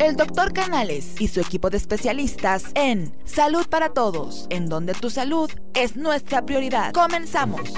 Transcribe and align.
el 0.00 0.14
doctor 0.14 0.52
Canales 0.52 1.20
y 1.20 1.26
su 1.26 1.40
equipo 1.40 1.70
de 1.70 1.76
especialistas 1.76 2.72
en 2.76 3.10
Salud 3.24 3.66
para 3.68 3.88
Todos, 3.88 4.46
en 4.48 4.68
donde 4.68 4.92
tu 4.94 5.10
salud 5.10 5.50
es 5.74 5.96
nuestra 5.96 6.46
prioridad. 6.46 6.92
Comenzamos. 6.92 7.74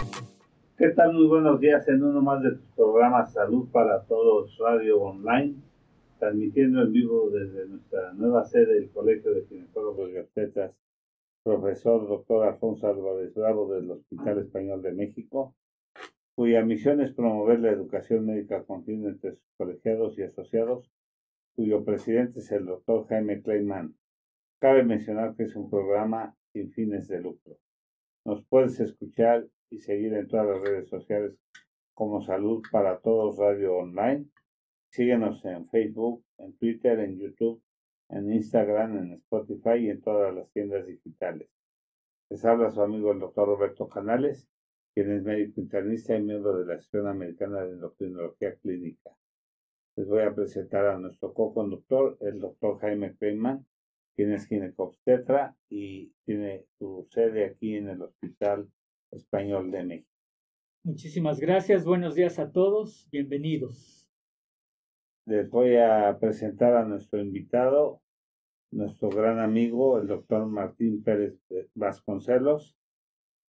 ¿Qué 0.77 0.91
tal? 0.91 1.15
Muy 1.15 1.27
buenos 1.27 1.61
días 1.61 1.89
en 1.89 2.03
uno 2.03 2.21
más 2.21 2.43
de 2.43 2.51
tus 2.51 2.67
programas 2.77 3.33
Salud 3.33 3.69
para 3.73 4.03
Todos 4.03 4.55
Radio 4.59 5.01
Online, 5.01 5.55
transmitiendo 6.19 6.83
en 6.83 6.93
vivo 6.93 7.31
desde 7.31 7.67
nuestra 7.67 8.13
nueva 8.13 8.45
sede 8.45 8.75
del 8.75 8.91
Colegio 8.91 9.33
de 9.33 9.47
Ginecólogos 9.47 10.11
y 10.11 10.19
Obstetras, 10.19 10.73
profesor 11.43 12.07
doctor 12.07 12.47
Alfonso 12.47 12.87
Álvarez 12.87 13.33
Bravo 13.35 13.73
del 13.73 13.91
Hospital 13.91 14.41
Español 14.41 14.83
de 14.83 14.93
México, 14.93 15.55
cuya 16.35 16.63
misión 16.63 17.01
es 17.01 17.13
promover 17.13 17.61
la 17.61 17.71
educación 17.71 18.27
médica 18.27 18.63
continua 18.65 19.09
entre 19.09 19.33
sus 19.33 19.49
colegiados 19.57 20.19
y 20.19 20.23
asociados 20.23 20.91
cuyo 21.55 21.85
presidente 21.85 22.41
es 22.41 22.51
el 22.53 22.67
doctor 22.67 23.07
Jaime 23.09 23.43
Kleiman. 23.43 23.95
Cabe 24.61 24.85
mencionar 24.85 25.35
que 25.37 25.45
es 25.45 25.57
un 25.57 25.71
programa 25.71 26.37
sin 26.53 26.71
fines 26.73 27.09
de 27.09 27.21
lucro. 27.21 27.59
Nos 28.25 28.45
puedes 28.47 28.79
escuchar 28.81 29.47
y 29.71 29.79
seguir 29.79 30.15
en 30.15 30.29
todas 30.29 30.47
las 30.47 30.61
redes 30.61 30.89
sociales 30.89 31.35
como 31.95 32.23
Salud 32.23 32.63
para 32.71 32.99
Todos 33.01 33.39
Radio 33.39 33.77
Online. 33.77 34.27
Síguenos 34.91 35.45
en 35.45 35.69
Facebook, 35.69 36.25
en 36.39 36.57
Twitter, 36.57 36.99
en 37.01 37.19
YouTube, 37.19 37.63
en 38.09 38.33
Instagram, 38.33 38.99
en 38.99 39.13
Spotify 39.13 39.77
y 39.79 39.91
en 39.91 40.01
todas 40.01 40.35
las 40.35 40.51
tiendas 40.53 40.87
digitales. 40.87 41.49
Les 42.29 42.45
habla 42.45 42.71
su 42.71 42.83
amigo 42.83 43.13
el 43.13 43.21
doctor 43.21 43.49
Roberto 43.49 43.89
Canales, 43.89 44.49
quien 44.95 45.13
es 45.13 45.23
médico 45.23 45.61
internista 45.61 46.17
y 46.17 46.23
miembro 46.23 46.59
de 46.59 46.67
la 46.67 46.75
Asociación 46.75 47.09
Americana 47.09 47.63
de 47.63 47.73
Endocrinología 47.73 48.57
Clínica 48.57 49.11
les 50.01 50.09
voy 50.09 50.23
a 50.23 50.35
presentar 50.35 50.87
a 50.87 50.99
nuestro 50.99 51.35
co-conductor, 51.35 52.17
el 52.23 52.41
doctor 52.41 52.81
Jaime 52.81 53.13
Feynman, 53.13 53.67
quien 54.17 54.33
es 54.33 54.47
ginecobstetra 54.47 55.55
y 55.69 56.11
tiene 56.25 56.65
su 56.79 57.07
sede 57.11 57.45
aquí 57.45 57.77
en 57.77 57.91
el 57.91 58.01
Hospital 58.01 58.67
Español 59.11 59.71
de 59.71 59.85
México. 59.85 60.09
Muchísimas 60.85 61.39
gracias, 61.39 61.85
buenos 61.85 62.15
días 62.15 62.39
a 62.39 62.51
todos, 62.51 63.11
bienvenidos. 63.13 64.11
Les 65.27 65.51
voy 65.51 65.77
a 65.77 66.17
presentar 66.19 66.77
a 66.77 66.87
nuestro 66.87 67.21
invitado, 67.21 68.01
nuestro 68.73 69.11
gran 69.11 69.39
amigo, 69.39 69.99
el 69.99 70.07
doctor 70.07 70.47
Martín 70.47 71.03
Pérez 71.03 71.39
Vasconcelos. 71.75 72.75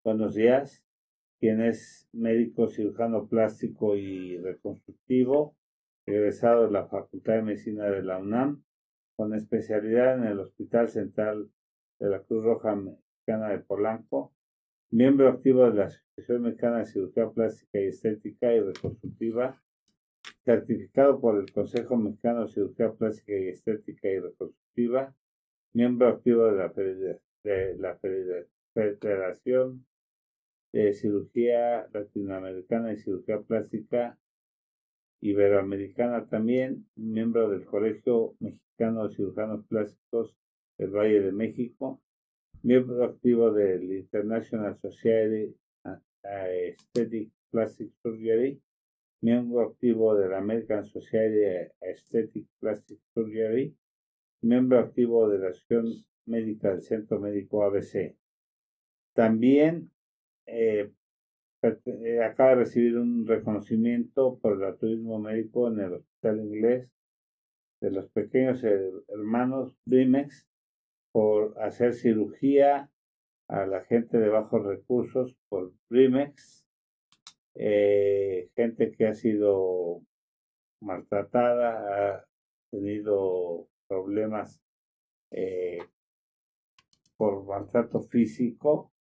Buenos 0.04 0.34
días, 0.34 0.84
quien 1.40 1.62
es 1.62 2.10
médico 2.12 2.68
cirujano 2.68 3.26
plástico 3.26 3.96
y 3.96 4.36
reconstructivo, 4.36 5.56
egresado 6.06 6.66
de 6.66 6.72
la 6.72 6.86
Facultad 6.86 7.34
de 7.34 7.42
Medicina 7.42 7.84
de 7.84 8.02
la 8.02 8.18
UNAM, 8.18 8.62
con 9.16 9.34
especialidad 9.34 10.18
en 10.18 10.24
el 10.24 10.40
Hospital 10.40 10.88
Central 10.88 11.50
de 11.98 12.08
la 12.08 12.20
Cruz 12.22 12.44
Roja 12.44 12.74
Mexicana 12.74 13.50
de 13.50 13.58
Polanco, 13.60 14.32
miembro 14.90 15.28
activo 15.28 15.70
de 15.70 15.74
la 15.74 15.84
Asociación 15.84 16.42
Mexicana 16.42 16.78
de 16.78 16.86
Cirugía 16.86 17.30
Plástica 17.30 17.80
y 17.80 17.86
Estética 17.86 18.52
y 18.52 18.60
Reconstructiva, 18.60 19.62
certificado 20.44 21.20
por 21.20 21.38
el 21.38 21.52
Consejo 21.52 21.96
Mexicano 21.96 22.42
de 22.42 22.52
Cirugía 22.52 22.92
Plástica 22.92 23.32
y 23.32 23.48
Estética 23.48 24.08
y 24.08 24.18
Reconstructiva, 24.18 25.14
miembro 25.72 26.08
activo 26.08 26.46
de 26.46 26.56
la, 26.56 26.68
de 26.68 27.76
la 27.78 27.98
Federación 28.74 29.86
de 30.72 30.94
Cirugía 30.94 31.86
Latinoamericana 31.92 32.92
y 32.92 32.96
Cirugía 32.96 33.40
Plástica 33.40 34.18
Iberoamericana 35.22 36.26
también, 36.28 36.84
miembro 36.96 37.48
del 37.48 37.64
Colegio 37.64 38.34
Mexicano 38.40 39.06
de 39.06 39.14
Cirujanos 39.14 39.64
Plásticos 39.66 40.36
del 40.76 40.90
Valle 40.90 41.20
de 41.20 41.30
México, 41.30 42.02
miembro 42.64 43.04
activo 43.04 43.52
del 43.52 43.92
International 43.92 44.76
Society 44.80 45.54
Aesthetic 46.24 47.30
Plastic 47.50 47.92
Surgery, 48.02 48.60
miembro 49.20 49.60
activo 49.60 50.16
de 50.16 50.28
la 50.28 50.38
American 50.38 50.84
Society 50.84 51.70
Aesthetic 51.80 52.48
Plastic 52.58 52.98
Surgery, 53.14 53.76
miembro 54.40 54.80
activo 54.80 55.28
de 55.28 55.38
la 55.38 55.48
Asociación 55.50 56.04
Médica 56.26 56.70
del 56.70 56.82
Centro 56.82 57.20
Médico 57.20 57.62
ABC. 57.62 58.16
También 59.14 59.88
eh, 60.46 60.90
acaba 62.24 62.50
de 62.50 62.56
recibir 62.56 62.98
un 62.98 63.26
reconocimiento 63.26 64.38
por 64.40 64.56
el 64.56 64.64
altruismo 64.64 65.18
médico 65.18 65.68
en 65.68 65.80
el 65.80 65.92
Hospital 65.94 66.40
Inglés 66.40 66.90
de 67.80 67.90
los 67.90 68.08
pequeños 68.10 68.62
hermanos 68.64 69.76
Brimex 69.84 70.48
por 71.12 71.60
hacer 71.60 71.94
cirugía 71.94 72.90
a 73.48 73.66
la 73.66 73.82
gente 73.82 74.18
de 74.18 74.28
bajos 74.28 74.64
recursos 74.64 75.36
por 75.48 75.72
Brimex, 75.90 76.64
eh, 77.54 78.50
gente 78.56 78.92
que 78.92 79.06
ha 79.08 79.14
sido 79.14 80.00
maltratada, 80.80 82.14
ha 82.14 82.26
tenido 82.70 83.68
problemas 83.88 84.62
eh, 85.30 85.78
por 87.16 87.44
maltrato 87.44 88.00
físico, 88.00 88.92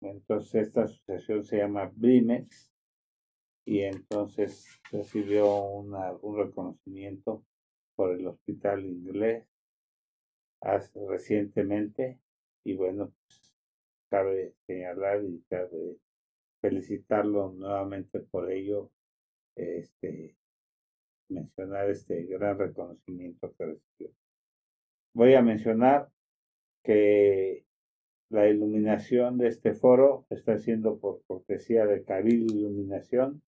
entonces 0.00 0.68
esta 0.68 0.84
asociación 0.84 1.44
se 1.44 1.58
llama 1.58 1.90
BRIMEX 1.94 2.70
y 3.64 3.80
entonces 3.80 4.80
recibió 4.90 5.62
una, 5.62 6.12
un 6.22 6.38
reconocimiento 6.38 7.44
por 7.94 8.12
el 8.12 8.26
hospital 8.26 8.84
inglés 8.84 9.46
hace, 10.60 11.00
recientemente 11.06 12.18
y 12.64 12.74
bueno, 12.74 13.12
pues, 13.24 13.54
cabe 14.10 14.54
señalar 14.66 15.24
y 15.24 15.42
cabe 15.48 15.98
felicitarlo 16.60 17.52
nuevamente 17.52 18.20
por 18.20 18.50
ello, 18.50 18.90
este, 19.56 20.36
mencionar 21.28 21.90
este 21.90 22.24
gran 22.24 22.58
reconocimiento 22.58 23.54
que 23.54 23.66
recibió. 23.66 24.14
Voy 25.14 25.34
a 25.34 25.42
mencionar 25.42 26.10
que 26.82 27.64
la 28.30 28.48
iluminación 28.48 29.36
de 29.38 29.48
este 29.48 29.74
foro 29.74 30.24
está 30.30 30.56
siendo 30.56 30.98
por 30.98 31.20
cortesía 31.26 31.84
de 31.84 32.04
Cabildo 32.04 32.54
Iluminación, 32.54 33.42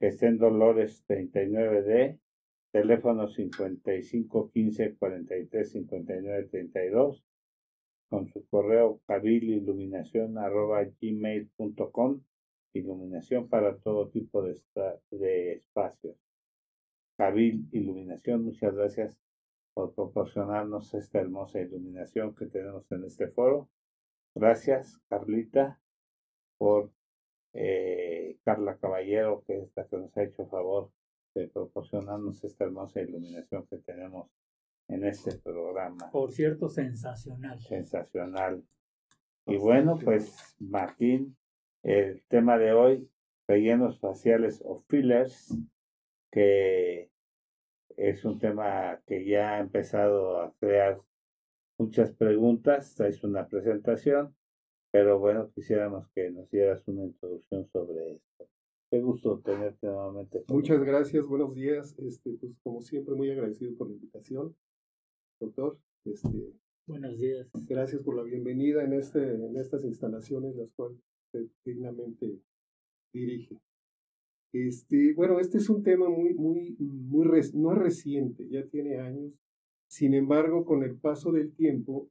que 0.00 0.08
está 0.08 0.26
en 0.26 0.38
Dolores 0.38 1.04
39D, 1.06 2.18
teléfono 2.72 3.28
5515 3.28 4.96
43 4.96 5.70
59 5.70 6.48
32, 6.50 7.22
con 8.08 8.26
su 8.28 8.46
correo 8.48 9.00
gmail.com 11.00 12.20
iluminación 12.72 13.48
para 13.48 13.76
todo 13.76 14.08
tipo 14.08 14.42
de, 14.42 14.58
de 15.10 15.52
espacios. 15.52 16.16
Cabil 17.16 17.68
Iluminación, 17.72 18.42
muchas 18.42 18.74
gracias 18.74 19.16
por 19.74 19.94
proporcionarnos 19.94 20.94
esta 20.94 21.20
hermosa 21.20 21.60
iluminación 21.60 22.34
que 22.34 22.46
tenemos 22.46 22.90
en 22.90 23.04
este 23.04 23.28
foro 23.28 23.68
Gracias, 24.34 25.00
Carlita, 25.08 25.80
por 26.58 26.90
eh, 27.52 28.36
Carla 28.44 28.76
Caballero, 28.78 29.44
que 29.46 29.58
es 29.58 29.72
la 29.76 29.86
que 29.86 29.96
nos 29.96 30.16
ha 30.16 30.24
hecho 30.24 30.46
favor 30.46 30.90
de 31.34 31.48
proporcionarnos 31.48 32.42
esta 32.42 32.64
hermosa 32.64 33.00
iluminación 33.00 33.66
que 33.66 33.78
tenemos 33.78 34.28
en 34.88 35.04
este 35.04 35.36
programa. 35.38 36.10
Por 36.10 36.32
cierto, 36.32 36.68
sensacional. 36.68 37.60
Sensacional. 37.60 38.64
Y 39.46 39.56
bueno, 39.56 39.98
pues 40.02 40.56
Martín, 40.58 41.36
el 41.82 42.22
tema 42.28 42.58
de 42.58 42.72
hoy, 42.72 43.10
rellenos 43.46 44.00
faciales 44.00 44.62
o 44.64 44.80
fillers, 44.88 45.56
que 46.30 47.10
es 47.96 48.24
un 48.24 48.38
tema 48.38 49.00
que 49.06 49.24
ya 49.24 49.54
ha 49.54 49.60
empezado 49.60 50.40
a 50.40 50.52
crear 50.58 51.00
muchas 51.78 52.12
preguntas, 52.12 52.98
es 53.00 53.24
una 53.24 53.48
presentación, 53.48 54.34
pero 54.92 55.18
bueno, 55.18 55.50
quisiéramos 55.54 56.08
que 56.14 56.30
nos 56.30 56.50
dieras 56.50 56.86
una 56.86 57.04
introducción 57.04 57.66
sobre 57.72 58.12
esto. 58.12 58.48
Qué 58.90 59.00
gusto 59.00 59.40
tenerte 59.40 59.86
nuevamente. 59.86 60.44
Muchas 60.48 60.80
gracias, 60.84 61.26
buenos 61.26 61.54
días. 61.54 61.98
Este, 61.98 62.30
pues 62.34 62.52
como 62.62 62.80
siempre, 62.80 63.14
muy 63.14 63.30
agradecido 63.30 63.76
por 63.76 63.88
la 63.88 63.94
invitación, 63.94 64.54
doctor. 65.40 65.78
Este, 66.04 66.52
buenos 66.86 67.18
días. 67.18 67.48
Gracias 67.66 68.02
por 68.02 68.16
la 68.16 68.22
bienvenida 68.22 68.84
en 68.84 68.92
este, 68.92 69.18
en 69.18 69.56
estas 69.56 69.84
instalaciones, 69.84 70.54
las 70.54 70.70
cuales 70.76 70.98
usted 71.26 71.48
dignamente 71.64 72.38
dirige. 73.12 73.58
Este, 74.52 75.12
bueno, 75.14 75.40
este 75.40 75.58
es 75.58 75.68
un 75.68 75.82
tema 75.82 76.08
muy, 76.08 76.34
muy, 76.34 76.76
muy, 76.78 77.26
no 77.54 77.74
reciente, 77.74 78.48
ya 78.48 78.64
tiene 78.68 78.98
años 78.98 79.32
sin 79.88 80.14
embargo, 80.14 80.64
con 80.64 80.82
el 80.82 80.96
paso 80.96 81.32
del 81.32 81.52
tiempo, 81.52 82.08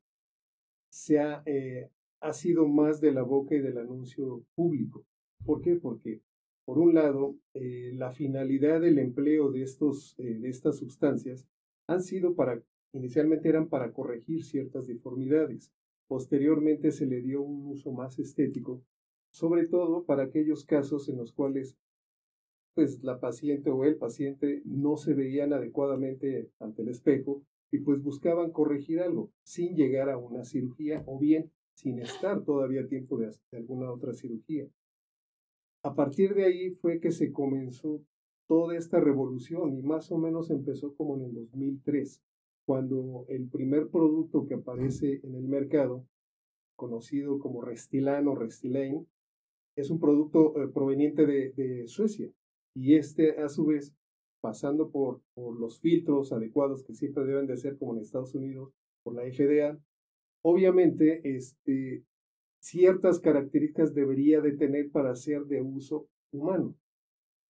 se 0.89 1.19
ha, 1.19 1.41
eh, 1.45 1.89
ha 2.21 2.33
sido 2.33 2.67
más 2.67 3.01
de 3.01 3.11
la 3.11 3.23
boca 3.23 3.55
y 3.55 3.59
del 3.59 3.77
anuncio 3.77 4.43
público. 4.55 5.05
¿Por 5.45 5.61
qué? 5.61 5.75
Porque, 5.75 6.21
por 6.65 6.77
un 6.77 6.93
lado, 6.93 7.35
eh, 7.53 7.91
la 7.95 8.11
finalidad 8.11 8.79
del 8.81 8.99
empleo 8.99 9.51
de, 9.51 9.63
estos, 9.63 10.15
eh, 10.19 10.39
de 10.39 10.49
estas 10.49 10.77
sustancias 10.77 11.45
han 11.87 12.01
sido 12.01 12.35
para, 12.35 12.61
inicialmente 12.93 13.49
eran 13.49 13.67
para 13.67 13.91
corregir 13.91 14.43
ciertas 14.43 14.87
deformidades. 14.87 15.71
Posteriormente 16.07 16.91
se 16.91 17.05
le 17.05 17.21
dio 17.21 17.41
un 17.41 17.65
uso 17.65 17.91
más 17.91 18.19
estético, 18.19 18.81
sobre 19.31 19.67
todo 19.67 20.05
para 20.05 20.23
aquellos 20.23 20.63
casos 20.63 21.09
en 21.09 21.17
los 21.17 21.33
cuales 21.33 21.75
pues 22.75 23.03
la 23.03 23.19
paciente 23.19 23.69
o 23.69 23.83
el 23.83 23.97
paciente 23.97 24.61
no 24.65 24.97
se 24.97 25.13
veían 25.13 25.53
adecuadamente 25.53 26.49
ante 26.59 26.81
el 26.81 26.89
espejo 26.89 27.43
y 27.73 27.79
pues 27.79 28.03
buscaban 28.03 28.51
corregir 28.51 28.99
algo 28.99 29.31
sin 29.41 29.75
llegar 29.75 30.09
a 30.09 30.17
una 30.17 30.43
cirugía 30.43 31.03
o 31.07 31.17
bien 31.17 31.51
sin 31.73 31.99
estar 31.99 32.43
todavía 32.43 32.87
tiempo 32.87 33.17
de, 33.17 33.31
de 33.51 33.57
alguna 33.57 33.91
otra 33.91 34.13
cirugía. 34.13 34.67
A 35.83 35.95
partir 35.95 36.35
de 36.35 36.45
ahí 36.45 36.69
fue 36.75 36.99
que 36.99 37.11
se 37.11 37.33
comenzó 37.33 38.01
toda 38.47 38.77
esta 38.77 38.99
revolución 38.99 39.75
y 39.75 39.81
más 39.81 40.11
o 40.11 40.17
menos 40.17 40.51
empezó 40.51 40.95
como 40.95 41.17
en 41.17 41.23
el 41.23 41.33
2003, 41.33 42.21
cuando 42.65 43.25
el 43.27 43.49
primer 43.49 43.89
producto 43.89 44.45
que 44.45 44.53
aparece 44.53 45.19
en 45.23 45.33
el 45.33 45.47
mercado, 45.47 46.05
conocido 46.75 47.39
como 47.39 47.61
Restylane 47.61 48.29
o 48.29 48.35
Restylane, 48.35 49.05
es 49.75 49.89
un 49.89 49.99
producto 49.99 50.61
eh, 50.61 50.67
proveniente 50.67 51.25
de, 51.25 51.87
Suecia 51.87 52.29
y 52.75 52.95
este 52.95 53.41
a 53.41 53.49
su 53.49 53.65
vez 53.65 53.95
pasando 54.43 54.91
por, 54.91 55.21
los 55.37 55.79
filtros 55.79 56.33
adecuados 56.33 56.83
que 56.83 56.93
siempre 56.93 57.23
deben 57.23 57.47
de 57.47 57.55
ser 57.55 57.77
como 57.77 57.95
en 57.95 58.01
Estados 58.01 58.35
Unidos 58.35 58.73
por 59.01 59.15
la 59.15 59.23
FDA, 59.23 59.79
obviamente 60.43 61.21
este, 61.23 62.03
ciertas 62.61 63.21
características 63.21 63.93
debería 63.93 64.41
de 64.41 64.51
tener 64.51 64.91
para 64.91 65.15
ser 65.15 65.45
de 65.45 65.61
uso 65.61 66.09
humano 66.33 66.75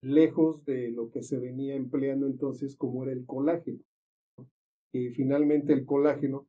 lejos 0.03 0.63
de 0.65 0.91
lo 0.91 1.09
que 1.09 1.23
se 1.23 1.39
venía 1.39 1.73
empleando 1.73 2.27
entonces 2.27 2.75
como 2.75 3.03
era 3.03 3.13
el 3.13 3.25
colágeno. 3.25 3.79
Y 4.93 5.09
finalmente 5.09 5.73
el 5.73 5.85
colágeno 5.85 6.45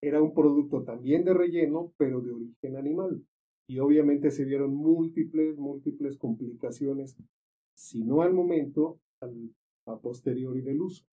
era 0.00 0.22
un 0.22 0.32
producto 0.32 0.84
también 0.84 1.24
de 1.24 1.34
relleno, 1.34 1.92
pero 1.98 2.22
de 2.22 2.32
origen 2.32 2.76
animal. 2.76 3.22
Y 3.68 3.80
obviamente 3.80 4.30
se 4.30 4.46
dieron 4.46 4.74
múltiples, 4.74 5.58
múltiples 5.58 6.16
complicaciones, 6.16 7.16
si 7.74 8.04
no 8.04 8.22
al 8.22 8.32
momento, 8.32 8.98
al, 9.20 9.52
a 9.86 9.98
posteriori 9.98 10.62
del 10.62 10.80
uso. 10.80 11.04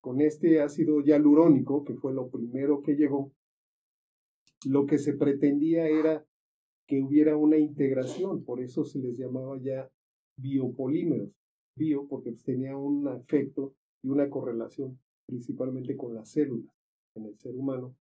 Con 0.00 0.20
este 0.20 0.60
ácido 0.60 1.00
hialurónico, 1.00 1.84
que 1.84 1.94
fue 1.94 2.14
lo 2.14 2.28
primero 2.28 2.82
que 2.82 2.94
llegó, 2.94 3.32
lo 4.66 4.86
que 4.86 4.98
se 4.98 5.14
pretendía 5.14 5.88
era 5.88 6.24
que 6.86 7.02
hubiera 7.02 7.36
una 7.36 7.58
integración, 7.58 8.44
por 8.44 8.60
eso 8.60 8.84
se 8.84 8.98
les 8.98 9.16
llamaba 9.18 9.58
ya 9.60 9.90
biopolímeros. 10.36 11.30
Bio 11.76 12.08
porque 12.08 12.30
pues, 12.30 12.42
tenía 12.42 12.76
un 12.76 13.06
efecto 13.08 13.74
y 14.02 14.08
una 14.08 14.28
correlación 14.28 14.98
principalmente 15.26 15.96
con 15.96 16.14
las 16.14 16.30
células 16.30 16.74
en 17.14 17.26
el 17.26 17.38
ser 17.38 17.54
humano, 17.54 17.94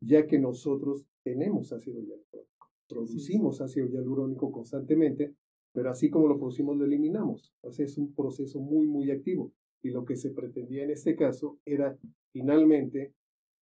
ya 0.00 0.26
que 0.26 0.38
nosotros 0.38 1.04
tenemos 1.24 1.72
ácido 1.72 2.00
hialurónico, 2.00 2.46
producimos 2.88 3.60
ácido 3.60 3.88
hialurónico 3.88 4.50
constantemente, 4.52 5.34
pero 5.72 5.90
así 5.90 6.10
como 6.10 6.28
lo 6.28 6.38
producimos 6.38 6.76
lo 6.76 6.84
eliminamos. 6.84 7.52
Entonces 7.56 7.92
es 7.92 7.98
un 7.98 8.14
proceso 8.14 8.60
muy, 8.60 8.86
muy 8.86 9.10
activo. 9.10 9.52
Y 9.82 9.90
lo 9.90 10.04
que 10.04 10.16
se 10.16 10.30
pretendía 10.30 10.84
en 10.84 10.90
este 10.90 11.14
caso 11.14 11.58
era 11.64 11.96
finalmente 12.32 13.14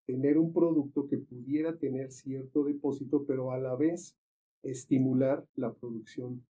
tener 0.07 0.39
un 0.39 0.53
producto 0.53 1.07
que 1.09 1.19
pudiera 1.19 1.77
tener 1.77 2.11
cierto 2.11 2.65
depósito, 2.65 3.25
pero 3.27 3.51
a 3.51 3.59
la 3.59 3.75
vez 3.77 4.17
estimular 4.63 5.45
la 5.57 5.73
producción 5.75 6.45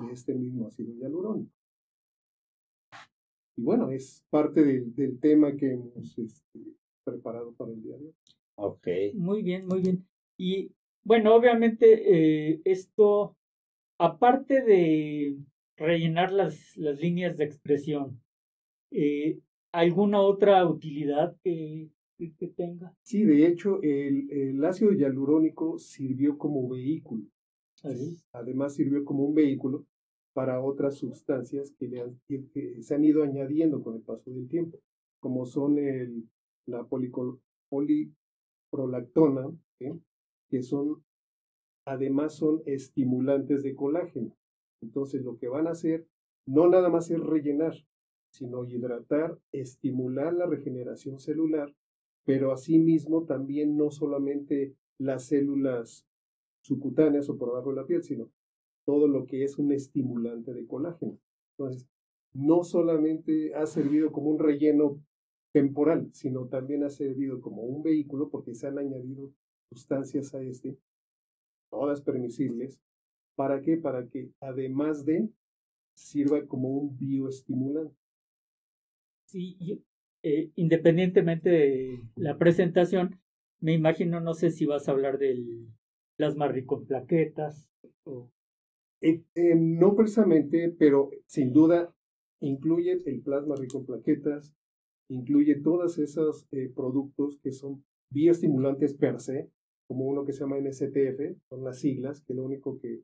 de 0.00 0.12
este 0.12 0.34
mismo 0.34 0.66
ácido 0.66 0.94
hialurónico. 0.94 1.52
Y 3.56 3.62
bueno, 3.62 3.90
es 3.90 4.24
parte 4.30 4.64
del, 4.64 4.94
del 4.94 5.20
tema 5.20 5.54
que 5.54 5.72
hemos 5.72 6.18
este, 6.18 6.60
preparado 7.04 7.52
para 7.52 7.72
el 7.72 7.82
día 7.82 7.98
de 7.98 8.06
hoy. 8.06 8.14
Ok. 8.56 8.88
Muy 9.14 9.42
bien, 9.42 9.66
muy 9.66 9.80
bien. 9.80 10.06
Y 10.38 10.72
bueno, 11.04 11.34
obviamente 11.34 12.52
eh, 12.52 12.60
esto, 12.64 13.36
aparte 14.02 14.62
de 14.62 15.36
rellenar 15.76 16.32
las, 16.32 16.76
las 16.76 17.00
líneas 17.00 17.36
de 17.36 17.44
expresión, 17.44 18.20
eh, 18.90 19.38
¿alguna 19.72 20.20
otra 20.20 20.66
utilidad 20.66 21.36
que, 21.42 21.90
que, 22.18 22.48
tenga? 22.48 22.94
Sí, 23.02 23.24
de 23.24 23.46
hecho, 23.46 23.80
el, 23.82 24.30
el 24.30 24.64
ácido 24.64 24.92
hialurónico 24.92 25.78
sirvió 25.78 26.38
como 26.38 26.68
vehículo 26.68 27.26
Además 28.32 28.74
sirvió 28.74 29.04
como 29.04 29.24
un 29.24 29.34
vehículo 29.34 29.84
para 30.34 30.62
otras 30.62 30.96
sustancias 30.96 31.74
que, 31.78 31.90
se 32.80 32.94
han 32.94 33.04
ido 33.04 33.22
añadiendo 33.22 33.82
con 33.82 33.96
el 33.96 34.02
paso 34.02 34.30
del 34.30 34.48
tiempo, 34.48 34.78
como 35.20 35.44
son 35.46 35.78
el, 35.78 36.28
la 36.66 36.86
poliprolactona, 37.68 39.50
que 40.48 40.62
son, 40.62 41.02
además 41.84 42.34
son 42.34 42.62
estimulantes 42.66 43.62
de 43.62 43.74
colágeno. 43.74 44.36
Entonces 44.80 45.22
lo 45.22 45.38
que 45.38 45.48
van 45.48 45.66
a 45.66 45.72
hacer 45.72 46.06
no 46.46 46.68
nada 46.68 46.88
más 46.88 47.10
es 47.10 47.20
rellenar, 47.20 47.74
sino 48.30 48.64
hidratar, 48.64 49.38
estimular 49.52 50.34
la 50.34 50.46
regeneración 50.46 51.18
celular, 51.18 51.72
pero 52.24 52.52
asimismo 52.52 53.24
también 53.24 53.76
no 53.76 53.90
solamente 53.90 54.74
las 54.98 55.26
células 55.26 56.06
subcutáneas 56.62 57.28
o 57.28 57.36
por 57.36 57.50
abajo 57.50 57.70
de 57.70 57.76
la 57.76 57.86
piel, 57.86 58.02
sino 58.02 58.30
todo 58.84 59.06
lo 59.06 59.26
que 59.26 59.44
es 59.44 59.58
un 59.58 59.72
estimulante 59.72 60.52
de 60.52 60.66
colágeno. 60.66 61.18
Entonces, 61.56 61.88
no 62.32 62.64
solamente 62.64 63.54
ha 63.54 63.66
servido 63.66 64.10
como 64.10 64.30
un 64.30 64.38
relleno 64.38 65.00
temporal, 65.52 66.08
sino 66.12 66.46
también 66.46 66.82
ha 66.82 66.90
servido 66.90 67.40
como 67.40 67.62
un 67.62 67.82
vehículo 67.82 68.30
porque 68.30 68.54
se 68.54 68.66
han 68.66 68.78
añadido 68.78 69.32
sustancias 69.70 70.34
a 70.34 70.42
este, 70.42 70.78
todas 71.72 72.02
permisibles. 72.02 72.78
¿Para 73.34 73.62
qué? 73.62 73.78
Para 73.78 74.06
que 74.06 74.30
además 74.40 75.06
de 75.06 75.30
sirva 75.94 76.46
como 76.46 76.68
un 76.68 76.96
bioestimulante. 76.98 77.96
Sí, 79.24 79.82
eh, 80.22 80.50
independientemente 80.54 81.48
de 81.48 82.02
la 82.14 82.36
presentación, 82.36 83.18
me 83.60 83.72
imagino, 83.72 84.20
no 84.20 84.34
sé 84.34 84.50
si 84.50 84.66
vas 84.66 84.86
a 84.86 84.92
hablar 84.92 85.18
del 85.18 85.66
plasma 86.16 86.46
rico 86.46 86.78
en 86.78 86.86
plaquetas. 86.86 87.70
Eh, 89.00 89.24
eh, 89.34 89.54
no 89.56 89.96
precisamente, 89.96 90.74
pero 90.78 91.10
sin 91.26 91.52
duda 91.54 91.94
incluye 92.40 93.00
el 93.06 93.22
plasma 93.22 93.56
rico 93.56 93.78
en 93.78 93.86
plaquetas, 93.86 94.54
incluye 95.08 95.54
todos 95.56 95.98
esos 95.98 96.46
productos 96.74 97.38
que 97.38 97.52
son 97.52 97.82
bioestimulantes 98.10 98.94
per 98.94 99.20
se, 99.20 99.50
como 99.92 100.06
uno 100.06 100.24
que 100.24 100.32
se 100.32 100.40
llama 100.40 100.58
NSTF, 100.58 101.36
son 101.50 101.64
las 101.64 101.80
siglas, 101.80 102.22
que 102.22 102.32
lo 102.32 102.44
único 102.44 102.78
que 102.78 103.02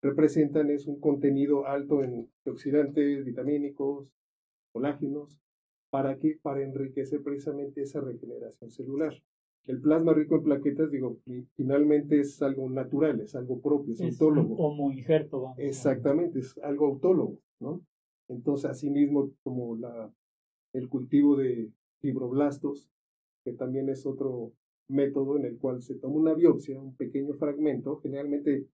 representan 0.00 0.70
es 0.70 0.86
un 0.86 0.98
contenido 0.98 1.66
alto 1.66 2.02
en 2.02 2.30
oxidantes, 2.46 3.26
vitamínicos, 3.26 4.10
colágenos, 4.72 5.38
¿para 5.90 6.16
qué? 6.16 6.38
Para 6.40 6.62
enriquecer 6.62 7.22
precisamente 7.22 7.82
esa 7.82 8.00
regeneración 8.00 8.70
celular. 8.70 9.12
El 9.66 9.82
plasma 9.82 10.14
rico 10.14 10.36
en 10.36 10.44
plaquetas, 10.44 10.90
digo, 10.90 11.18
finalmente 11.56 12.20
es 12.20 12.40
algo 12.40 12.70
natural, 12.70 13.20
es 13.20 13.34
algo 13.34 13.60
propio, 13.60 13.92
es, 13.92 14.00
autólogo. 14.00 14.56
Como 14.56 14.90
injerto, 14.90 15.42
vamos. 15.42 15.58
Exactamente, 15.58 16.38
es 16.38 16.56
algo 16.62 16.86
autólogo, 16.86 17.38
¿no? 17.60 17.84
Entonces, 18.28 18.70
asimismo, 18.70 19.30
como 19.42 19.76
la, 19.76 20.10
el 20.72 20.88
cultivo 20.88 21.36
de 21.36 21.70
fibroblastos, 22.00 22.88
que 23.44 23.52
también 23.52 23.90
es 23.90 24.06
otro 24.06 24.54
método 24.90 25.36
en 25.36 25.44
el 25.44 25.58
cual 25.58 25.82
se 25.82 25.94
toma 25.94 26.16
una 26.16 26.34
biopsia, 26.34 26.80
un 26.80 26.96
pequeño 26.96 27.34
fragmento, 27.34 28.00
generalmente 28.00 28.66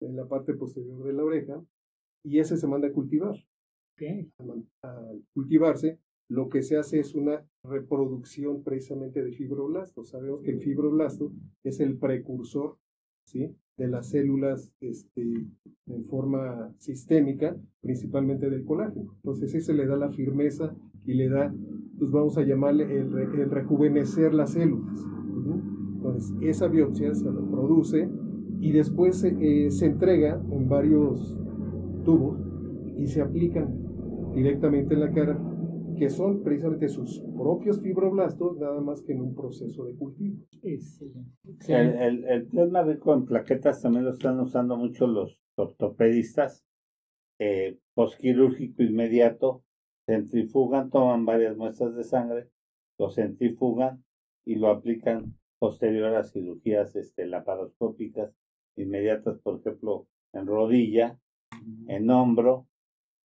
en 0.00 0.16
la 0.16 0.26
parte 0.26 0.54
posterior 0.54 1.04
de 1.04 1.12
la 1.12 1.24
oreja, 1.24 1.62
y 2.24 2.38
ese 2.38 2.56
se 2.56 2.66
manda 2.66 2.88
a 2.88 2.92
cultivar. 2.92 3.36
Okay. 3.94 4.30
Al 4.82 5.22
cultivarse, 5.34 5.98
lo 6.28 6.48
que 6.48 6.62
se 6.62 6.76
hace 6.76 7.00
es 7.00 7.14
una 7.14 7.44
reproducción 7.64 8.62
precisamente 8.62 9.22
de 9.22 9.32
fibroblastos. 9.32 10.10
Sabemos 10.10 10.42
que 10.42 10.50
el 10.50 10.60
fibroblasto 10.60 11.32
es 11.64 11.80
el 11.80 11.96
precursor 11.96 12.76
¿sí? 13.24 13.56
de 13.76 13.88
las 13.88 14.10
células 14.10 14.70
este, 14.80 15.22
en 15.86 16.04
forma 16.06 16.74
sistémica, 16.78 17.56
principalmente 17.80 18.50
del 18.50 18.64
colágeno. 18.64 19.14
Entonces 19.16 19.54
ese 19.54 19.72
le 19.72 19.86
da 19.86 19.96
la 19.96 20.10
firmeza 20.10 20.76
y 21.06 21.14
le 21.14 21.28
da, 21.28 21.54
pues 21.98 22.10
vamos 22.10 22.36
a 22.36 22.42
llamarle 22.42 22.84
el, 22.84 23.50
rejuvenecer 23.50 24.34
las 24.34 24.52
células. 24.52 25.00
Entonces 26.08 26.34
esa 26.42 26.68
biopsia 26.68 27.14
se 27.14 27.30
reproduce 27.30 28.08
y 28.60 28.72
después 28.72 29.22
eh, 29.24 29.70
se 29.70 29.86
entrega 29.86 30.42
en 30.50 30.68
varios 30.68 31.36
tubos 32.04 32.38
y 32.96 33.06
se 33.06 33.20
aplican 33.20 34.32
directamente 34.34 34.94
en 34.94 35.00
la 35.00 35.12
cara 35.12 35.38
que 35.96 36.10
son 36.10 36.42
precisamente 36.42 36.88
sus 36.88 37.20
propios 37.36 37.80
fibroblastos, 37.80 38.56
nada 38.58 38.80
más 38.80 39.02
que 39.02 39.12
en 39.12 39.20
un 39.20 39.34
proceso 39.34 39.84
de 39.84 39.94
cultivo. 39.96 40.36
El, 41.66 42.24
el, 42.24 42.46
plasma 42.46 42.82
rico 42.82 43.14
en 43.14 43.24
plaquetas 43.24 43.82
también 43.82 44.04
lo 44.04 44.12
están 44.12 44.38
usando 44.38 44.76
mucho 44.76 45.08
los 45.08 45.40
ortopedistas. 45.56 46.64
Eh, 47.40 47.78
postquirúrgico 47.94 48.82
inmediato, 48.82 49.62
centrifugan, 50.06 50.90
toman 50.90 51.24
varias 51.24 51.56
muestras 51.56 51.94
de 51.94 52.04
sangre 52.04 52.48
lo 52.98 53.10
centrifugan 53.10 54.04
y 54.44 54.56
lo 54.56 54.68
aplican 54.68 55.37
posterior 55.58 56.14
a 56.14 56.24
cirugías 56.24 56.94
este, 56.96 57.26
laparoscópicas 57.26 58.32
inmediatas, 58.76 59.38
por 59.40 59.60
ejemplo, 59.60 60.06
en 60.32 60.46
rodilla, 60.46 61.18
en 61.88 62.10
hombro. 62.10 62.68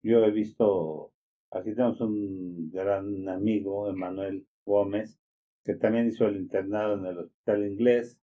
Yo 0.01 0.23
he 0.23 0.31
visto, 0.31 1.13
aquí 1.51 1.73
tenemos 1.73 2.01
un 2.01 2.71
gran 2.71 3.29
amigo, 3.29 3.89
Emanuel 3.89 4.45
Gómez, 4.65 5.19
que 5.63 5.75
también 5.75 6.07
hizo 6.07 6.25
el 6.25 6.37
internado 6.37 6.97
en 6.97 7.05
el 7.05 7.17
hospital 7.19 7.65
inglés, 7.65 8.19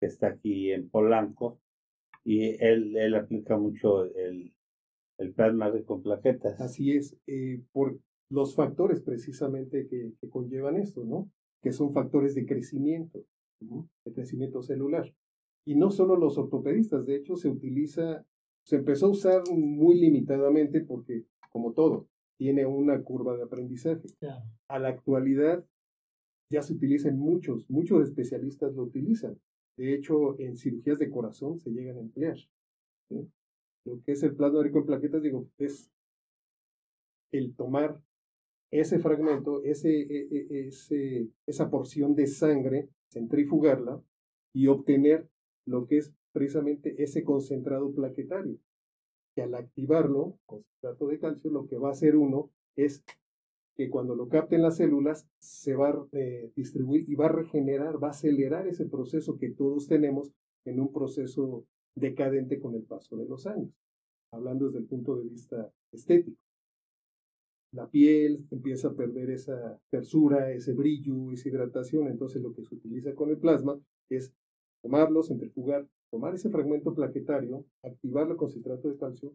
que 0.00 0.06
está 0.06 0.28
aquí 0.28 0.72
en 0.72 0.88
Polanco, 0.88 1.60
y 2.24 2.56
él, 2.64 2.96
él 2.96 3.14
aplica 3.16 3.58
mucho 3.58 4.04
el, 4.04 4.54
el 5.18 5.32
plasma 5.34 5.72
con 5.84 6.02
plaquetas. 6.02 6.60
Así 6.60 6.96
es, 6.96 7.16
eh, 7.26 7.60
por 7.72 7.98
los 8.30 8.54
factores 8.54 9.02
precisamente 9.02 9.86
que, 9.88 10.12
que, 10.20 10.28
conllevan 10.28 10.76
esto, 10.76 11.04
¿no? 11.04 11.30
Que 11.64 11.72
son 11.72 11.94
factores 11.94 12.34
de 12.34 12.44
crecimiento, 12.44 13.24
de 13.58 14.12
crecimiento 14.12 14.62
celular. 14.62 15.14
Y 15.64 15.76
no 15.76 15.90
solo 15.90 16.14
los 16.14 16.36
ortopedistas, 16.36 17.06
de 17.06 17.16
hecho 17.16 17.36
se 17.36 17.48
utiliza, 17.48 18.26
se 18.64 18.76
empezó 18.76 19.06
a 19.06 19.10
usar 19.10 19.42
muy 19.50 19.98
limitadamente 19.98 20.82
porque, 20.82 21.24
como 21.48 21.72
todo, 21.72 22.06
tiene 22.36 22.66
una 22.66 23.02
curva 23.02 23.34
de 23.34 23.44
aprendizaje. 23.44 24.06
A 24.68 24.78
la 24.78 24.88
actualidad 24.88 25.64
ya 26.50 26.60
se 26.60 26.74
utiliza 26.74 27.08
en 27.08 27.18
muchos, 27.18 27.64
muchos 27.70 28.06
especialistas 28.06 28.74
lo 28.74 28.82
utilizan. 28.82 29.40
De 29.78 29.94
hecho, 29.94 30.38
en 30.38 30.58
cirugías 30.58 30.98
de 30.98 31.10
corazón 31.10 31.60
se 31.60 31.70
llegan 31.70 31.96
a 31.96 32.00
emplear. 32.00 32.36
Lo 33.86 34.02
que 34.02 34.12
es 34.12 34.22
el 34.22 34.36
plasma 34.36 34.62
rico 34.62 34.80
en 34.80 34.86
plaquetas, 34.86 35.22
digo, 35.22 35.48
es 35.56 35.90
el 37.32 37.54
tomar 37.56 37.98
ese 38.80 38.98
fragmento, 38.98 39.62
ese, 39.62 39.88
e, 39.88 40.28
e, 40.30 40.66
ese, 40.66 41.28
esa 41.46 41.70
porción 41.70 42.16
de 42.16 42.26
sangre, 42.26 42.88
centrifugarla 43.08 44.02
y 44.52 44.66
obtener 44.66 45.28
lo 45.64 45.86
que 45.86 45.98
es 45.98 46.12
precisamente 46.32 47.00
ese 47.00 47.22
concentrado 47.22 47.92
plaquetario. 47.94 48.58
Que 49.34 49.42
al 49.42 49.54
activarlo, 49.54 50.38
concentrato 50.44 51.06
de 51.06 51.18
calcio, 51.20 51.50
lo 51.50 51.66
que 51.68 51.76
va 51.76 51.88
a 51.88 51.92
hacer 51.92 52.16
uno 52.16 52.50
es 52.74 53.04
que 53.76 53.90
cuando 53.90 54.16
lo 54.16 54.28
capten 54.28 54.62
las 54.62 54.76
células 54.76 55.28
se 55.38 55.76
va 55.76 55.90
a 55.90 56.06
eh, 56.12 56.50
distribuir 56.56 57.08
y 57.08 57.14
va 57.14 57.26
a 57.26 57.32
regenerar, 57.32 58.02
va 58.02 58.08
a 58.08 58.10
acelerar 58.10 58.66
ese 58.66 58.86
proceso 58.86 59.38
que 59.38 59.50
todos 59.50 59.86
tenemos 59.86 60.32
en 60.64 60.80
un 60.80 60.92
proceso 60.92 61.64
decadente 61.94 62.58
con 62.58 62.74
el 62.74 62.82
paso 62.82 63.16
de 63.16 63.26
los 63.26 63.46
años, 63.46 63.70
hablando 64.32 64.66
desde 64.66 64.80
el 64.80 64.86
punto 64.86 65.16
de 65.16 65.28
vista 65.28 65.72
estético. 65.92 66.43
La 67.74 67.88
piel 67.88 68.46
empieza 68.52 68.88
a 68.88 68.94
perder 68.94 69.30
esa 69.30 69.80
tersura, 69.90 70.52
ese 70.52 70.72
brillo, 70.74 71.32
esa 71.32 71.48
hidratación, 71.48 72.06
entonces 72.06 72.40
lo 72.40 72.54
que 72.54 72.62
se 72.62 72.76
utiliza 72.76 73.14
con 73.14 73.30
el 73.30 73.38
plasma 73.38 73.80
es 74.08 74.32
tomarlo, 74.80 75.24
centrifugar, 75.24 75.88
tomar 76.08 76.34
ese 76.34 76.50
fragmento 76.50 76.94
plaquetario, 76.94 77.64
activarlo 77.82 78.36
con 78.36 78.48
citrato 78.48 78.88
de 78.88 78.96
calcio, 78.96 79.34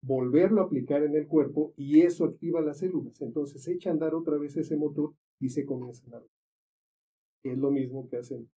volverlo 0.00 0.60
a 0.60 0.64
aplicar 0.66 1.02
en 1.02 1.16
el 1.16 1.26
cuerpo 1.26 1.74
y 1.76 2.02
eso 2.02 2.24
activa 2.24 2.60
las 2.60 2.78
células. 2.78 3.20
Entonces 3.20 3.60
se 3.62 3.72
echa 3.72 3.90
a 3.90 3.94
andar 3.94 4.14
otra 4.14 4.38
vez 4.38 4.56
ese 4.56 4.76
motor 4.76 5.14
y 5.40 5.48
se 5.48 5.66
comienza 5.66 6.04
a 6.16 6.22
Es 7.42 7.58
lo 7.58 7.72
mismo 7.72 8.08
que 8.08 8.18
hacen 8.18 8.48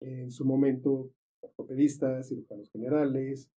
en 0.00 0.32
su 0.32 0.44
momento 0.44 1.12
ortopedistas, 1.42 2.28
cirujanos 2.28 2.70
generales, 2.72 3.48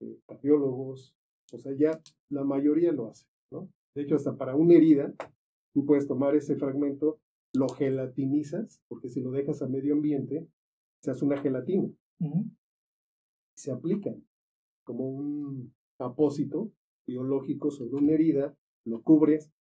eh, 0.00 0.18
cardiólogos, 0.26 1.14
o 1.52 1.58
sea, 1.58 1.72
ya 1.76 2.00
la 2.28 2.42
mayoría 2.42 2.90
lo 2.90 3.08
hace, 3.08 3.26
¿no? 3.52 3.68
De 3.94 4.02
hecho, 4.02 4.16
hasta 4.16 4.36
para 4.36 4.56
una 4.56 4.74
herida, 4.74 5.14
tú 5.74 5.84
puedes 5.84 6.06
tomar 6.06 6.34
ese 6.34 6.56
fragmento, 6.56 7.20
lo 7.54 7.68
gelatinizas, 7.68 8.80
porque 8.88 9.08
si 9.08 9.20
lo 9.20 9.30
dejas 9.30 9.62
a 9.62 9.68
medio 9.68 9.94
ambiente, 9.94 10.48
se 11.02 11.10
hace 11.10 11.24
una 11.24 11.40
gelatina. 11.40 11.90
Se 13.56 13.72
aplican 13.72 14.24
como 14.84 15.08
un 15.08 15.74
apósito 15.98 16.72
biológico 17.06 17.70
sobre 17.70 17.96
una 17.96 18.12
herida, 18.12 18.56
lo 18.84 19.02
cubres 19.02 19.52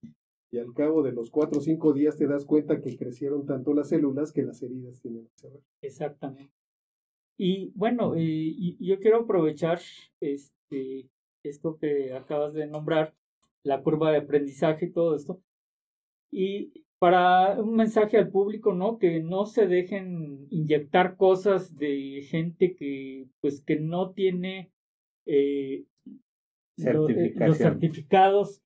y 0.52 0.60
al 0.60 0.74
cabo 0.74 1.02
de 1.02 1.14
los 1.14 1.32
cuatro 1.32 1.60
o 1.60 1.62
cinco 1.62 1.94
días 1.94 2.18
te 2.18 2.28
das 2.28 2.46
cuenta 2.46 2.82
que 2.82 2.98
crecieron 2.98 3.46
tanto 3.46 3.74
las 3.74 3.90
células 3.90 4.32
que 4.32 4.44
las 4.44 4.62
heridas 4.62 5.02
tienen 5.02 5.26
que 5.28 5.38
cerrar. 5.38 5.62
Exactamente. 5.82 6.54
Y 7.38 7.72
bueno, 7.74 8.14
eh, 8.16 8.76
yo 8.80 9.00
quiero 9.00 9.22
aprovechar 9.22 9.80
este, 10.20 11.10
esto 11.44 11.78
que 11.78 12.14
acabas 12.14 12.54
de 12.54 12.68
nombrar, 12.68 13.16
la 13.64 13.82
curva 13.82 14.12
de 14.12 14.18
aprendizaje 14.18 14.88
y 14.88 14.92
todo 14.92 15.16
esto, 15.16 15.42
y 16.32 16.86
para 17.00 17.60
un 17.60 17.76
mensaje 17.76 18.18
al 18.18 18.30
público, 18.30 18.74
¿no? 18.74 19.00
Que 19.00 19.22
no 19.22 19.46
se 19.46 19.68
dejen 19.68 20.48
inyectar 20.52 21.18
cosas 21.18 21.76
de 21.78 22.22
gente 22.30 22.76
que, 22.76 23.28
pues, 23.42 23.62
que 23.62 23.80
no 23.80 24.12
tiene 24.12 24.72
eh, 25.26 25.86
eh 26.78 27.34
los 27.36 27.58
certificados 27.58 28.62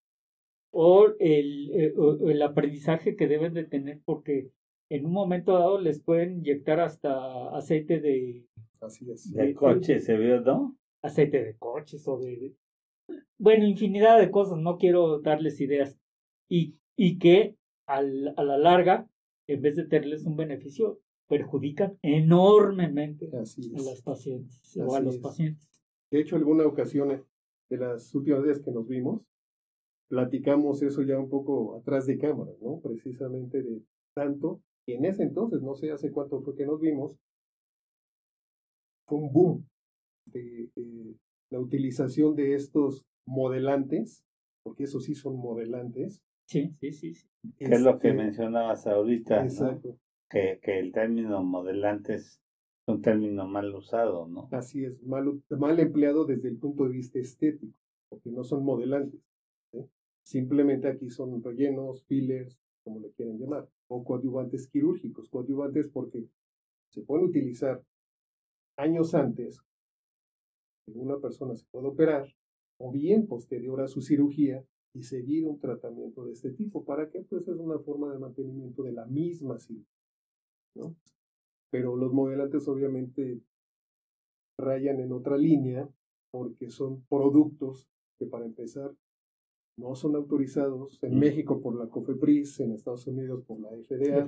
o 0.71 1.07
el, 1.19 1.93
o 1.97 2.29
el 2.29 2.41
aprendizaje 2.41 3.15
que 3.15 3.27
deben 3.27 3.53
de 3.53 3.63
tener, 3.63 4.01
porque 4.03 4.51
en 4.89 5.05
un 5.05 5.13
momento 5.13 5.53
dado 5.53 5.79
les 5.79 6.01
pueden 6.01 6.39
inyectar 6.39 6.81
hasta 6.81 7.55
aceite 7.55 8.01
de 8.01 8.45
Así 8.85 9.09
es. 9.09 9.31
De, 9.33 9.53
coche 9.53 9.99
se 9.99 10.17
vio, 10.17 10.41
¿no? 10.41 10.77
Aceite 11.01 11.43
de 11.43 11.55
coches 11.57 12.07
o 12.07 12.17
de, 12.17 12.55
Bueno, 13.37 13.65
infinidad 13.65 14.19
de 14.19 14.31
cosas, 14.31 14.57
no 14.57 14.77
quiero 14.77 15.19
darles 15.19 15.59
ideas. 15.61 15.97
Y, 16.49 16.75
y 16.95 17.17
que 17.19 17.55
al, 17.87 18.33
a 18.37 18.43
la 18.43 18.57
larga, 18.57 19.07
en 19.47 19.61
vez 19.61 19.75
de 19.75 19.85
tenerles 19.85 20.25
un 20.25 20.35
beneficio, 20.35 20.99
perjudican 21.27 21.97
enormemente 22.01 23.29
a 23.33 23.39
las 23.39 24.01
pacientes 24.03 24.77
o 24.77 24.95
a 24.95 24.99
los 24.99 25.17
pacientes. 25.17 25.67
De 26.11 26.19
hecho, 26.19 26.35
alguna 26.35 26.65
ocasión 26.65 27.25
de 27.69 27.77
las 27.77 28.13
últimas 28.13 28.43
veces 28.43 28.63
que 28.63 28.71
nos 28.71 28.87
vimos, 28.87 29.21
platicamos 30.07 30.81
eso 30.83 31.01
ya 31.01 31.17
un 31.17 31.29
poco 31.29 31.77
atrás 31.77 32.05
de 32.05 32.17
cámara, 32.17 32.51
¿no? 32.61 32.79
Precisamente 32.79 33.63
de 33.63 33.81
tanto, 34.13 34.61
y 34.87 34.93
en 34.93 35.05
ese 35.05 35.23
entonces, 35.23 35.61
no 35.61 35.75
sé 35.75 35.91
hace 35.91 36.11
cuánto 36.11 36.41
fue 36.41 36.55
que 36.55 36.65
nos 36.65 36.79
vimos, 36.79 37.17
fue 39.07 39.17
un 39.17 39.33
boom 39.33 39.67
de, 40.25 40.69
la 41.49 41.59
utilización 41.59 42.35
de 42.35 42.55
estos 42.55 43.05
modelantes, 43.25 44.23
porque 44.63 44.83
esos 44.83 45.05
sí 45.05 45.15
son 45.15 45.37
modelantes. 45.37 46.21
Sí, 46.47 46.75
sí, 46.79 46.91
sí. 46.91 47.13
Que 47.57 47.65
es 47.65 47.81
lo 47.81 47.99
que 47.99 48.09
este 48.09 48.17
mencionabas 48.17 48.87
ahorita, 48.87 49.47
que, 50.29 50.59
que 50.61 50.79
el 50.79 50.91
término 50.91 51.43
modelantes 51.43 52.41
es 52.87 52.87
un 52.87 53.01
término 53.01 53.47
mal 53.47 53.73
usado, 53.73 54.27
¿no? 54.27 54.47
Así 54.51 54.83
es, 54.83 55.01
mal, 55.03 55.41
mal 55.49 55.79
empleado 55.79 56.25
desde 56.25 56.49
el 56.49 56.57
punto 56.57 56.85
de 56.85 56.91
vista 56.91 57.19
estético, 57.19 57.77
porque 58.09 58.31
no 58.31 58.43
son 58.43 58.63
modelantes. 58.63 59.21
Simplemente 60.23 60.87
aquí 60.87 61.09
son 61.11 61.43
rellenos, 61.43 62.03
fillers, 62.05 62.59
como 62.83 62.99
le 62.99 63.11
quieren 63.11 63.37
llamar, 63.37 63.67
o 63.87 64.03
coadyuvantes 64.03 64.67
quirúrgicos. 64.67 65.29
Coadyuvantes 65.29 65.87
porque 65.87 66.27
se 66.89 67.01
pueden 67.01 67.27
utilizar 67.27 67.83
años 68.75 69.13
antes 69.13 69.61
una 70.93 71.17
persona 71.19 71.55
se 71.55 71.65
puede 71.71 71.87
operar 71.87 72.27
o 72.79 72.91
bien 72.91 73.27
posterior 73.27 73.81
a 73.81 73.87
su 73.87 74.01
cirugía 74.01 74.63
y 74.93 75.03
seguir 75.03 75.45
un 75.45 75.59
tratamiento 75.59 76.25
de 76.25 76.33
este 76.33 76.51
tipo. 76.51 76.85
¿Para 76.85 77.09
qué? 77.09 77.21
Pues 77.21 77.47
es 77.47 77.57
una 77.57 77.79
forma 77.79 78.11
de 78.11 78.19
mantenimiento 78.19 78.83
de 78.83 78.93
la 78.93 79.05
misma 79.05 79.59
cirugía. 79.59 79.89
¿no? 80.75 80.95
Pero 81.71 81.95
los 81.95 82.13
modelantes 82.13 82.67
obviamente 82.67 83.41
rayan 84.57 84.99
en 84.99 85.11
otra 85.11 85.37
línea 85.37 85.89
porque 86.31 86.69
son 86.69 87.03
productos 87.09 87.89
que 88.17 88.25
para 88.25 88.45
empezar 88.45 88.95
no 89.77 89.95
son 89.95 90.15
autorizados 90.15 90.99
en 91.03 91.15
mm. 91.15 91.19
México 91.19 91.59
por 91.59 91.77
la 91.77 91.89
COFEPRIS, 91.89 92.61
en 92.61 92.71
Estados 92.71 93.07
Unidos 93.07 93.43
por 93.45 93.59
la 93.59 93.69
FDA. 93.69 94.25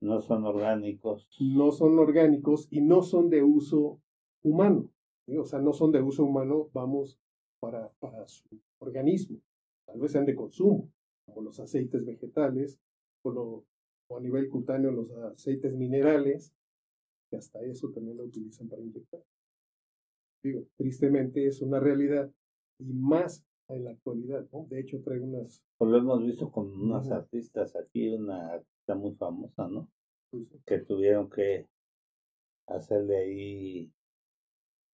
No 0.00 0.20
son 0.20 0.44
orgánicos. 0.44 1.28
No 1.40 1.72
son 1.72 1.98
orgánicos 1.98 2.68
y 2.70 2.82
no 2.82 3.02
son 3.02 3.30
de 3.30 3.42
uso 3.42 4.00
humano. 4.42 4.90
O 5.26 5.44
sea, 5.44 5.60
no 5.60 5.72
son 5.72 5.92
de 5.92 6.02
uso 6.02 6.24
humano, 6.24 6.68
vamos, 6.72 7.18
para, 7.60 7.88
para 8.00 8.26
su 8.28 8.44
organismo. 8.78 9.38
Tal 9.86 10.00
vez 10.00 10.12
sean 10.12 10.26
de 10.26 10.34
consumo, 10.34 10.90
como 11.24 11.42
los 11.42 11.60
aceites 11.60 12.04
vegetales, 12.04 12.78
o, 13.22 13.64
o 14.08 14.16
a 14.16 14.20
nivel 14.20 14.48
cutáneo 14.48 14.90
los 14.90 15.10
aceites 15.12 15.72
minerales, 15.74 16.52
que 17.30 17.36
hasta 17.36 17.62
eso 17.62 17.90
también 17.90 18.16
lo 18.16 18.24
utilizan 18.24 18.68
para 18.68 18.82
inyectar. 18.82 19.22
Digo, 20.42 20.66
tristemente 20.76 21.46
es 21.46 21.62
una 21.62 21.78
realidad 21.78 22.30
y 22.78 22.92
más 22.92 23.46
en 23.68 23.84
la 23.84 23.92
actualidad, 23.92 24.46
¿no? 24.52 24.66
De 24.68 24.80
hecho, 24.80 25.00
traigo 25.02 25.24
unas... 25.24 25.62
Pues 25.78 25.90
lo 25.90 25.98
hemos 25.98 26.24
visto 26.26 26.50
con 26.50 26.68
unas 26.68 27.10
artistas 27.10 27.76
aquí, 27.76 28.08
una 28.08 28.54
artista 28.54 28.94
muy 28.96 29.14
famosa, 29.14 29.68
¿no? 29.68 29.88
Que 30.66 30.78
tuvieron 30.78 31.30
que 31.30 31.68
hacerle 32.66 33.16
ahí 33.16 33.92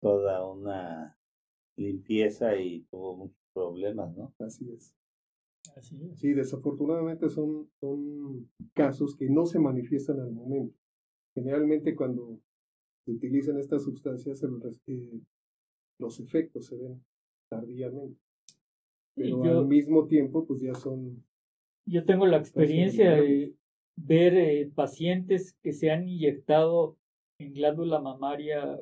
toda 0.00 0.46
una 0.46 1.18
limpieza 1.76 2.56
y 2.56 2.82
tuvo 2.90 3.16
muchos 3.16 3.38
problemas, 3.52 4.16
¿no? 4.16 4.34
Así 4.38 4.70
es. 4.72 4.94
Sí, 6.14 6.32
desafortunadamente 6.32 7.28
son, 7.28 7.68
son 7.80 8.50
casos 8.74 9.16
que 9.16 9.28
no 9.28 9.46
se 9.46 9.58
manifiestan 9.58 10.20
al 10.20 10.32
momento. 10.32 10.76
Generalmente 11.34 11.94
cuando 11.94 12.40
se 13.04 13.12
utilizan 13.12 13.58
estas 13.58 13.84
sustancias, 13.84 14.42
eh, 14.86 15.20
los 15.98 16.20
efectos 16.20 16.66
se 16.66 16.76
ven 16.76 17.04
tardíamente. 17.50 18.20
Pero 19.14 19.42
al 19.42 19.66
mismo 19.66 20.06
tiempo, 20.06 20.46
pues 20.46 20.60
ya 20.60 20.74
son... 20.74 21.24
Yo 21.86 22.04
tengo 22.04 22.26
la 22.26 22.36
experiencia 22.36 23.12
de 23.12 23.54
ver 23.96 24.34
eh, 24.34 24.70
pacientes 24.74 25.56
que 25.62 25.72
se 25.72 25.90
han 25.90 26.08
inyectado 26.08 26.96
en 27.40 27.52
glándula 27.52 28.00
mamaria, 28.00 28.78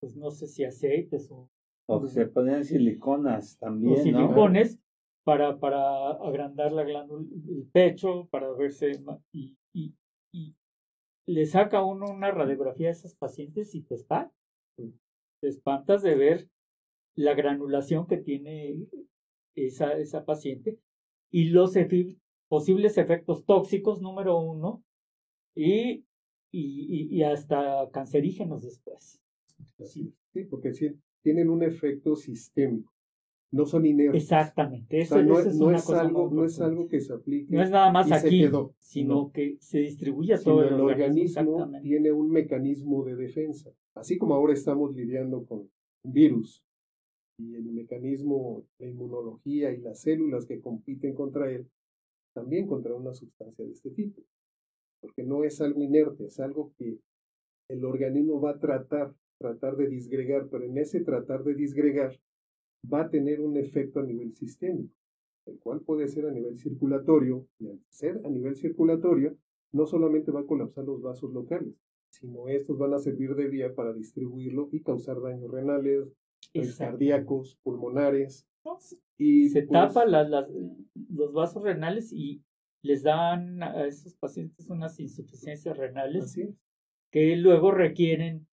pues 0.00 0.16
no 0.16 0.30
sé 0.30 0.46
si 0.46 0.64
aceites 0.64 1.30
o... 1.30 1.48
O 1.86 2.06
se 2.06 2.26
ponen 2.26 2.64
siliconas 2.64 3.58
también, 3.58 3.94
o 3.94 4.02
silicones 4.02 4.78
para, 5.24 5.58
para 5.58 6.10
agrandar 6.10 6.72
la 6.72 6.84
glándula, 6.84 7.26
el 7.48 7.68
pecho, 7.72 8.28
para 8.30 8.50
verse... 8.52 8.92
Y, 9.32 9.56
y, 9.74 9.94
y 10.32 10.54
le 11.26 11.46
saca 11.46 11.84
uno 11.84 12.06
una 12.10 12.30
radiografía 12.30 12.88
a 12.88 12.92
esos 12.92 13.14
pacientes 13.14 13.74
y 13.74 13.82
te 13.82 13.94
espantas. 13.94 14.34
Te 14.76 15.48
espantas 15.48 16.02
de 16.02 16.14
ver 16.14 16.48
la 17.16 17.34
granulación 17.34 18.06
que 18.06 18.18
tiene 18.18 18.86
esa, 19.56 19.92
esa 19.94 20.24
paciente 20.24 20.78
y 21.30 21.50
los 21.50 21.74
posibles 22.48 22.98
efectos 22.98 23.44
tóxicos, 23.44 24.00
número 24.00 24.38
uno, 24.38 24.82
y, 25.56 26.04
y, 26.52 27.08
y 27.10 27.22
hasta 27.22 27.88
cancerígenos 27.90 28.62
después. 28.62 29.20
Sí, 29.84 30.14
porque 30.48 30.72
tienen 31.22 31.50
un 31.50 31.62
efecto 31.62 32.16
sistémico, 32.16 32.92
no 33.52 33.66
son 33.66 33.86
inertes. 33.86 34.22
Exactamente, 34.22 35.00
eso, 35.00 35.22
no, 35.22 35.38
es, 35.38 35.54
no, 35.56 35.70
es 35.70 35.88
algo, 35.90 36.30
no 36.30 36.44
es 36.44 36.60
algo 36.60 36.88
que 36.88 37.00
se 37.00 37.12
aplique. 37.12 37.54
No 37.54 37.62
es 37.62 37.70
nada 37.70 37.90
más 37.90 38.10
aquí, 38.12 38.48
sino 38.78 39.32
que 39.32 39.56
se 39.60 39.80
distribuye 39.80 40.34
a 40.34 40.40
todo 40.40 40.62
el, 40.64 40.74
organismo. 40.74 41.70
tiene 41.82 42.12
un 42.12 42.30
mecanismo 42.30 43.04
de 43.04 43.16
defensa. 43.16 43.70
Así 43.94 44.18
como 44.18 44.34
ahora 44.34 44.52
estamos 44.52 44.94
lidiando 44.94 45.44
con 45.44 45.68
un 46.02 46.12
virus 46.12 46.64
y 47.40 47.54
el 47.54 47.64
mecanismo 47.72 48.66
de 48.78 48.90
inmunología 48.90 49.72
y 49.72 49.80
las 49.80 50.00
células 50.02 50.46
que 50.46 50.60
compiten 50.60 51.14
contra 51.14 51.50
él, 51.50 51.68
también 52.34 52.66
contra 52.66 52.94
una 52.94 53.14
sustancia 53.14 53.64
de 53.64 53.72
este 53.72 53.90
tipo. 53.90 54.22
Porque 55.00 55.22
no 55.22 55.44
es 55.44 55.60
algo 55.60 55.82
inerte, 55.82 56.26
es 56.26 56.38
algo 56.38 56.72
que 56.76 56.98
el 57.68 57.84
organismo 57.84 58.40
va 58.40 58.50
a 58.50 58.58
tratar, 58.58 59.14
tratar 59.40 59.76
de 59.76 59.88
disgregar, 59.88 60.48
pero 60.50 60.64
en 60.64 60.76
ese 60.76 61.00
tratar 61.00 61.42
de 61.44 61.54
disgregar 61.54 62.20
va 62.92 63.02
a 63.02 63.10
tener 63.10 63.40
un 63.40 63.56
efecto 63.56 64.00
a 64.00 64.02
nivel 64.04 64.34
sistémico, 64.34 64.94
el 65.46 65.58
cual 65.58 65.80
puede 65.80 66.08
ser 66.08 66.26
a 66.26 66.30
nivel 66.30 66.58
circulatorio, 66.58 67.46
y 67.58 67.68
al 67.68 67.80
ser 67.88 68.20
a 68.24 68.28
nivel 68.28 68.54
circulatorio, 68.56 69.36
no 69.72 69.86
solamente 69.86 70.30
va 70.30 70.40
a 70.40 70.46
colapsar 70.46 70.84
los 70.84 71.00
vasos 71.00 71.32
locales, 71.32 71.74
sino 72.10 72.48
estos 72.48 72.76
van 72.78 72.92
a 72.92 72.98
servir 72.98 73.34
de 73.34 73.48
vía 73.48 73.74
para 73.74 73.94
distribuirlo 73.94 74.68
y 74.72 74.82
causar 74.82 75.20
daños 75.22 75.50
renales, 75.50 76.12
cardíacos, 76.76 77.58
pulmonares. 77.62 78.46
Y 79.16 79.48
se 79.48 79.62
pues 79.62 79.72
tapan 79.72 80.30
los 81.08 81.32
vasos 81.32 81.62
renales 81.62 82.12
y 82.12 82.42
les 82.82 83.04
dan 83.04 83.62
a 83.62 83.86
esos 83.86 84.14
pacientes 84.16 84.68
unas 84.68 84.98
insuficiencias 85.00 85.76
renales 85.76 86.38
que 87.10 87.36
luego 87.36 87.70
requieren 87.70 88.46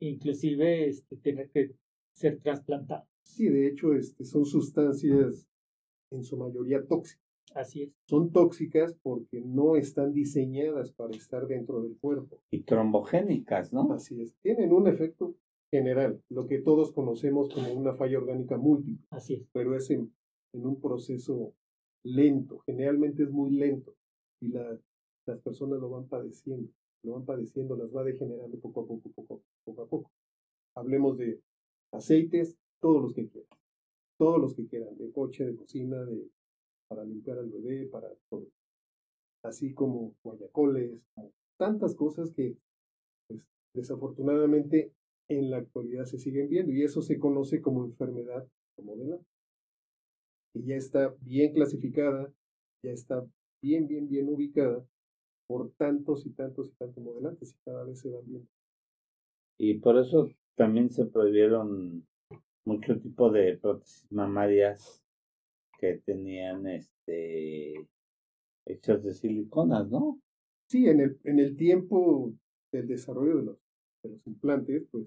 inclusive 0.00 0.88
este, 0.88 1.16
tener 1.16 1.50
que 1.50 1.74
ser 2.12 2.40
trasplantados. 2.40 3.08
Sí, 3.24 3.48
de 3.48 3.68
hecho 3.68 3.94
este, 3.94 4.24
son 4.24 4.44
sustancias 4.44 5.48
en 6.10 6.24
su 6.24 6.36
mayoría 6.36 6.86
tóxicas. 6.86 7.24
Así 7.54 7.84
es. 7.84 7.90
Son 8.06 8.32
tóxicas 8.32 8.96
porque 9.02 9.40
no 9.40 9.76
están 9.76 10.12
diseñadas 10.12 10.90
para 10.92 11.16
estar 11.16 11.46
dentro 11.46 11.82
del 11.82 11.96
cuerpo. 11.98 12.40
Y 12.50 12.62
trombogénicas, 12.62 13.72
¿no? 13.72 13.92
Así 13.92 14.20
es. 14.20 14.34
Tienen 14.42 14.72
un 14.72 14.88
efecto 14.88 15.36
general, 15.70 16.22
lo 16.28 16.46
que 16.46 16.58
todos 16.58 16.92
conocemos 16.92 17.52
como 17.52 17.72
una 17.72 17.94
falla 17.94 18.18
orgánica 18.18 18.56
múltiple. 18.56 19.06
Así 19.10 19.34
es. 19.34 19.46
Pero 19.52 19.76
es 19.76 19.90
en, 19.90 20.12
un 20.52 20.80
proceso 20.80 21.54
lento, 22.04 22.58
generalmente 22.60 23.24
es 23.24 23.30
muy 23.30 23.50
lento 23.50 23.96
y 24.40 24.48
la, 24.48 24.78
las 25.26 25.40
personas 25.40 25.80
lo 25.80 25.90
van 25.90 26.06
padeciendo, 26.06 26.70
lo 27.04 27.12
van 27.12 27.24
padeciendo, 27.24 27.76
las 27.76 27.94
va 27.94 28.02
degenerando 28.02 28.58
poco 28.58 28.80
a 28.80 28.86
poco, 28.86 29.10
poco, 29.12 29.82
a 29.82 29.86
poco. 29.86 30.10
Hablemos 30.74 31.18
de 31.18 31.40
aceites, 31.92 32.56
todos 32.80 33.02
los 33.02 33.14
que 33.14 33.28
quieran, 33.28 33.58
todos 34.18 34.40
los 34.40 34.54
que 34.54 34.66
quieran, 34.66 34.96
de 34.96 35.12
coche, 35.12 35.44
de 35.44 35.54
cocina, 35.54 36.04
de 36.04 36.28
para 36.88 37.04
limpiar 37.04 37.38
al 37.38 37.50
bebé, 37.50 37.86
para 37.86 38.08
todo. 38.28 38.46
Así 39.42 39.72
como 39.72 40.14
guayacoles, 40.22 41.00
tantas 41.58 41.94
cosas 41.94 42.30
que 42.32 42.56
pues, 43.28 43.42
desafortunadamente 43.74 44.92
en 45.28 45.50
la 45.50 45.58
actualidad 45.58 46.04
se 46.04 46.18
siguen 46.18 46.48
viendo 46.48 46.72
y 46.72 46.82
eso 46.82 47.02
se 47.02 47.18
conoce 47.18 47.60
como 47.60 47.84
enfermedad 47.84 48.46
modelo 48.82 49.24
Y 50.54 50.64
ya 50.64 50.76
está 50.76 51.14
bien 51.20 51.52
clasificada, 51.52 52.32
ya 52.82 52.90
está 52.90 53.26
bien, 53.62 53.86
bien, 53.86 54.08
bien 54.08 54.28
ubicada 54.28 54.84
por 55.46 55.70
tantos 55.72 56.26
y 56.26 56.30
tantos 56.30 56.68
y 56.68 56.72
tantos 56.72 57.02
modelantes 57.02 57.52
y 57.52 57.64
cada 57.64 57.84
vez 57.84 58.00
se 58.00 58.10
van 58.10 58.24
viendo. 58.26 58.48
Y 59.58 59.74
por 59.78 59.98
eso 59.98 60.28
también 60.56 60.90
se 60.90 61.06
prohibieron 61.06 62.06
mucho 62.64 62.98
tipo 62.98 63.30
de 63.30 63.58
prótesis 63.58 64.10
mamarias 64.10 65.02
que 65.78 65.98
tenían 66.04 66.66
este 66.66 67.88
hechas 68.66 69.02
de 69.02 69.12
siliconas, 69.12 69.88
¿no? 69.90 70.20
Sí, 70.68 70.88
en 70.88 71.00
el, 71.00 71.20
en 71.24 71.38
el 71.38 71.56
tiempo 71.56 72.32
del 72.72 72.88
desarrollo 72.88 73.36
de 73.36 73.42
los 73.42 73.64
de 74.04 74.10
los 74.10 74.26
implantes, 74.26 74.84
pues, 74.90 75.06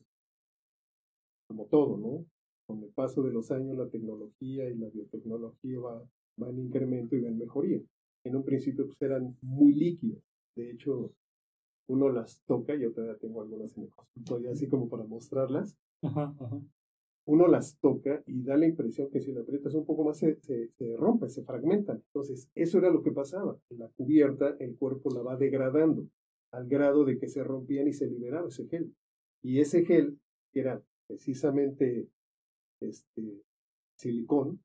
como 1.48 1.66
todo, 1.66 1.98
¿no? 1.98 2.26
Con 2.66 2.84
el 2.84 2.90
paso 2.90 3.24
de 3.24 3.32
los 3.32 3.52
años, 3.52 3.78
la 3.78 3.90
tecnología 3.90 4.70
y 4.70 4.76
la 4.76 4.90
biotecnología 4.90 5.80
va, 5.80 6.10
va 6.42 6.50
en 6.50 6.60
incremento 6.60 7.16
y 7.16 7.22
va 7.22 7.30
en 7.30 7.38
mejoría. 7.38 7.82
En 8.26 8.36
un 8.36 8.44
principio, 8.44 8.86
pues, 8.86 9.02
eran 9.02 9.38
muy 9.42 9.74
líquidos. 9.74 10.22
De 10.58 10.72
hecho, 10.72 11.14
uno 11.88 12.10
las 12.10 12.42
toca, 12.46 12.76
yo 12.76 12.92
todavía 12.92 13.18
tengo 13.18 13.42
algunas 13.42 13.78
en 13.78 13.84
el 13.84 13.94
consultorio, 13.94 14.52
así 14.52 14.68
como 14.68 14.90
para 14.90 15.06
mostrarlas. 15.06 15.78
Uno 17.26 17.48
las 17.48 17.78
toca 17.80 18.24
y 18.26 18.42
da 18.42 18.58
la 18.58 18.66
impresión 18.66 19.10
que 19.12 19.22
si 19.22 19.32
la 19.34 19.42
aprietas 19.42 19.76
un 19.76 19.86
poco 19.86 20.04
más 20.04 20.18
se, 20.18 20.40
se, 20.42 20.70
se 20.70 20.96
rompe, 20.96 21.30
se 21.30 21.44
fragmenta. 21.44 21.94
Entonces, 21.94 22.50
eso 22.56 22.80
era 22.80 22.90
lo 22.90 23.04
que 23.04 23.12
pasaba. 23.12 23.60
La 23.70 23.88
cubierta, 23.90 24.56
el 24.60 24.76
cuerpo 24.78 25.12
la 25.14 25.22
va 25.22 25.36
degradando 25.36 26.08
al 26.52 26.68
grado 26.68 27.06
de 27.06 27.20
que 27.20 27.28
se 27.28 27.44
rompían 27.44 27.88
y 27.88 27.94
se 27.94 28.08
liberaba 28.08 28.48
ese 28.48 28.68
gel. 28.68 28.96
Y 29.44 29.60
ese 29.60 29.86
gel, 29.86 30.18
que 30.52 30.62
era 30.62 30.82
precisamente 31.06 32.10
este 32.82 33.44
silicón, 33.98 34.64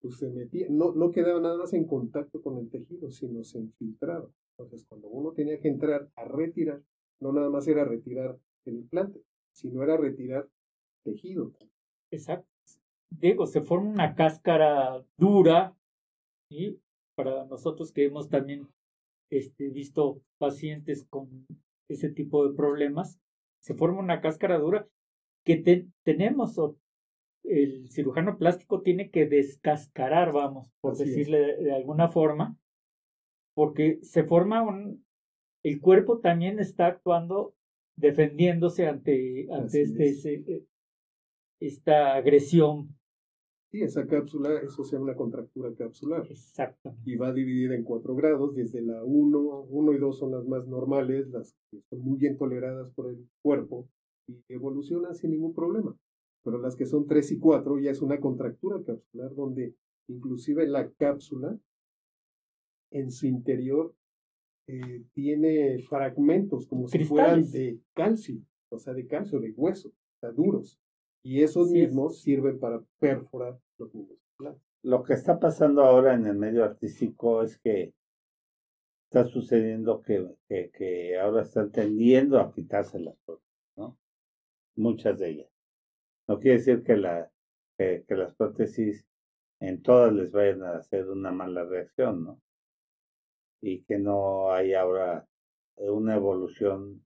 pues 0.00 0.16
se 0.18 0.28
metía, 0.30 0.66
no, 0.70 0.92
no 0.92 1.10
quedaba 1.10 1.40
nada 1.40 1.56
más 1.56 1.72
en 1.72 1.86
contacto 1.86 2.42
con 2.42 2.58
el 2.58 2.68
tejido, 2.68 3.10
sino 3.10 3.42
se 3.42 3.60
infiltraba. 3.60 4.28
Entonces, 4.58 4.86
cuando 4.88 5.08
uno 5.08 5.32
tenía 5.32 5.60
que 5.60 5.68
entrar 5.68 6.10
a 6.16 6.24
retirar, 6.24 6.82
no 7.20 7.32
nada 7.32 7.48
más 7.48 7.68
era 7.68 7.84
retirar 7.84 8.38
el 8.64 8.76
implante, 8.76 9.22
sino 9.52 9.82
era 9.82 9.96
retirar 9.96 10.48
tejido. 11.04 11.52
Exacto. 12.10 12.48
Diego, 13.10 13.46
se 13.46 13.60
forma 13.60 13.90
una 13.90 14.14
cáscara 14.14 15.02
dura, 15.16 15.74
y 16.50 16.78
para 17.16 17.44
nosotros 17.46 17.92
que 17.92 18.04
hemos 18.04 18.28
también 18.28 18.68
este, 19.30 19.68
visto 19.70 20.22
pacientes 20.38 21.06
con 21.08 21.46
ese 21.88 22.10
tipo 22.10 22.46
de 22.46 22.54
problemas, 22.54 23.18
se 23.60 23.74
forma 23.74 24.00
una 24.00 24.20
cáscara 24.20 24.58
dura 24.58 24.88
que 25.44 25.86
tenemos 26.04 26.58
o 26.58 26.76
el 27.44 27.88
cirujano 27.90 28.36
plástico 28.36 28.82
tiene 28.82 29.10
que 29.10 29.26
descascarar, 29.26 30.32
vamos, 30.32 30.70
por 30.80 30.96
decirle 30.96 31.56
de, 31.56 31.72
alguna 31.72 32.08
forma, 32.08 32.56
porque 33.58 33.98
se 34.02 34.22
forma 34.22 34.62
un, 34.62 35.04
el 35.64 35.80
cuerpo 35.80 36.20
también 36.20 36.60
está 36.60 36.86
actuando 36.86 37.56
defendiéndose 37.96 38.86
ante, 38.86 39.48
ante 39.50 39.82
este, 39.82 40.54
eh, 40.54 40.64
esta 41.58 42.14
agresión 42.14 42.96
Sí, 43.72 43.82
esa 43.82 44.06
cápsula, 44.06 44.60
eso 44.60 44.84
se 44.84 44.92
llama 44.92 45.06
una 45.06 45.16
contractura 45.16 45.74
capsular. 45.74 46.24
Exacto. 46.30 46.94
Y 47.04 47.16
va 47.16 47.32
dividida 47.32 47.74
en 47.74 47.82
cuatro 47.82 48.14
grados, 48.14 48.54
desde 48.54 48.80
la 48.80 49.02
1, 49.02 49.38
1 49.68 49.92
y 49.92 49.98
2 49.98 50.18
son 50.18 50.30
las 50.30 50.46
más 50.46 50.68
normales, 50.68 51.28
las 51.30 51.56
que 51.68 51.80
son 51.90 51.98
muy 51.98 52.16
bien 52.16 52.38
toleradas 52.38 52.92
por 52.92 53.10
el 53.10 53.28
cuerpo 53.42 53.88
y 54.28 54.40
evolucionan 54.48 55.16
sin 55.16 55.32
ningún 55.32 55.52
problema. 55.52 55.96
Pero 56.44 56.58
las 56.58 56.76
que 56.76 56.86
son 56.86 57.08
3 57.08 57.32
y 57.32 57.38
4 57.40 57.80
ya 57.80 57.90
es 57.90 58.02
una 58.02 58.20
contractura 58.20 58.80
capsular 58.86 59.34
donde 59.34 59.74
inclusive 60.06 60.64
la 60.68 60.88
cápsula 60.92 61.58
en 62.90 63.10
su 63.10 63.26
interior 63.26 63.94
eh, 64.66 65.04
tiene 65.12 65.78
fragmentos 65.80 66.66
como 66.66 66.88
si 66.88 67.04
fueran 67.04 67.50
de 67.50 67.78
calcio, 67.94 68.40
o 68.70 68.78
sea, 68.78 68.94
de 68.94 69.06
calcio, 69.06 69.40
de 69.40 69.52
hueso, 69.52 69.88
o 69.88 70.18
sea, 70.20 70.30
duros. 70.30 70.80
Y 71.22 71.42
esos 71.42 71.70
mismos 71.70 72.20
sirven 72.22 72.58
para 72.58 72.82
perforar 72.98 73.58
los 73.78 73.94
mismos 73.94 74.18
lo 74.82 75.02
que 75.02 75.14
está 75.14 75.38
pasando 75.38 75.82
ahora 75.82 76.14
en 76.14 76.26
el 76.26 76.36
medio 76.36 76.64
artístico 76.64 77.42
es 77.42 77.58
que 77.58 77.92
está 79.04 79.24
sucediendo 79.24 80.02
que, 80.02 80.36
que, 80.48 81.18
ahora 81.18 81.42
están 81.42 81.72
tendiendo 81.72 82.38
a 82.38 82.52
quitarse 82.52 82.98
las 82.98 83.16
prótesis, 83.24 83.72
¿no? 83.76 83.98
Muchas 84.76 85.18
de 85.18 85.30
ellas. 85.30 85.50
No 86.28 86.38
quiere 86.38 86.58
decir 86.58 86.82
que, 86.82 86.96
la, 86.96 87.30
que, 87.76 88.04
las 88.08 88.34
prótesis 88.34 89.06
en 89.60 89.82
todas 89.82 90.12
les 90.12 90.30
vayan 90.30 90.62
a 90.62 90.76
hacer 90.76 91.08
una 91.08 91.32
mala 91.32 91.64
reacción, 91.64 92.24
¿no? 92.24 92.40
Y 93.60 93.82
que 93.82 93.98
no 93.98 94.52
hay 94.52 94.74
ahora 94.74 95.28
una 95.76 96.16
evolución 96.16 97.04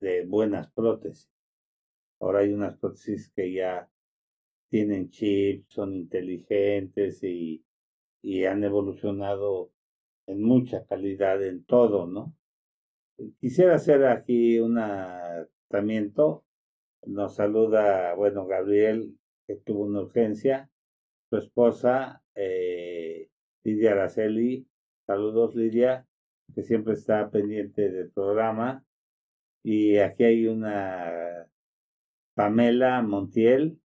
de 0.00 0.26
buenas 0.26 0.70
prótesis. 0.72 1.30
Ahora 2.20 2.40
hay 2.40 2.52
unas 2.52 2.78
prótesis 2.78 3.30
que 3.34 3.52
ya 3.52 3.90
tienen 4.68 5.10
chips, 5.10 5.72
son 5.72 5.94
inteligentes 5.94 7.22
y, 7.22 7.64
y 8.22 8.44
han 8.44 8.64
evolucionado 8.64 9.72
en 10.26 10.42
mucha 10.42 10.84
calidad 10.86 11.42
en 11.44 11.64
todo, 11.64 12.06
¿no? 12.06 12.34
Quisiera 13.40 13.76
hacer 13.76 14.04
aquí 14.04 14.58
un 14.58 14.74
tratamiento. 15.68 16.44
Nos 17.06 17.36
saluda, 17.36 18.14
bueno, 18.14 18.46
Gabriel, 18.46 19.16
que 19.46 19.56
tuvo 19.56 19.84
una 19.84 20.00
urgencia, 20.00 20.70
su 21.30 21.36
esposa, 21.38 22.22
eh, 22.34 23.30
Lidia 23.64 23.92
Araceli. 23.92 24.66
Saludos, 25.06 25.54
Lidia, 25.54 26.06
que 26.54 26.62
siempre 26.62 26.94
está 26.94 27.30
pendiente 27.30 27.90
del 27.90 28.10
programa. 28.10 28.84
Y 29.62 29.98
aquí 29.98 30.24
hay 30.24 30.46
una 30.48 31.46
Pamela 32.34 33.02
Montiel. 33.02 33.80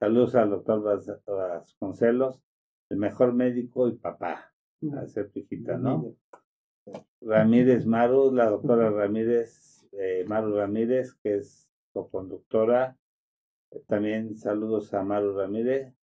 Saludos 0.00 0.34
al 0.34 0.50
doctor 0.50 0.82
Vasconcelos, 1.26 2.42
el 2.88 2.98
mejor 2.98 3.34
médico 3.34 3.88
y 3.88 3.96
papá 3.96 4.52
a 4.96 5.06
ser 5.06 5.30
¿no? 5.78 6.14
Ramírez 7.20 7.84
Maru, 7.84 8.32
la 8.32 8.48
doctora 8.48 8.90
Ramírez, 8.90 9.88
eh, 9.92 10.24
Maru 10.26 10.56
Ramírez, 10.56 11.14
que 11.22 11.36
es 11.36 11.68
co-conductora. 11.92 12.96
También 13.86 14.36
saludos 14.36 14.94
a 14.94 15.02
Maru 15.02 15.36
Ramírez. 15.36 15.94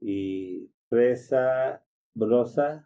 Y 0.00 0.70
Fresa 0.88 1.84
Brosa, 2.14 2.85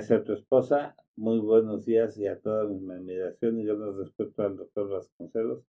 ser 0.00 0.24
tu 0.24 0.32
esposa. 0.32 0.96
Muy 1.16 1.38
buenos 1.38 1.84
días 1.84 2.16
y 2.18 2.26
a 2.26 2.40
toda 2.40 2.64
mi 2.64 2.92
admiración 2.92 3.60
y 3.60 3.64
yo 3.64 3.74
les 3.74 3.96
respeto 3.96 4.42
al 4.42 4.56
doctor 4.56 4.88
Vasconcelos. 4.88 5.64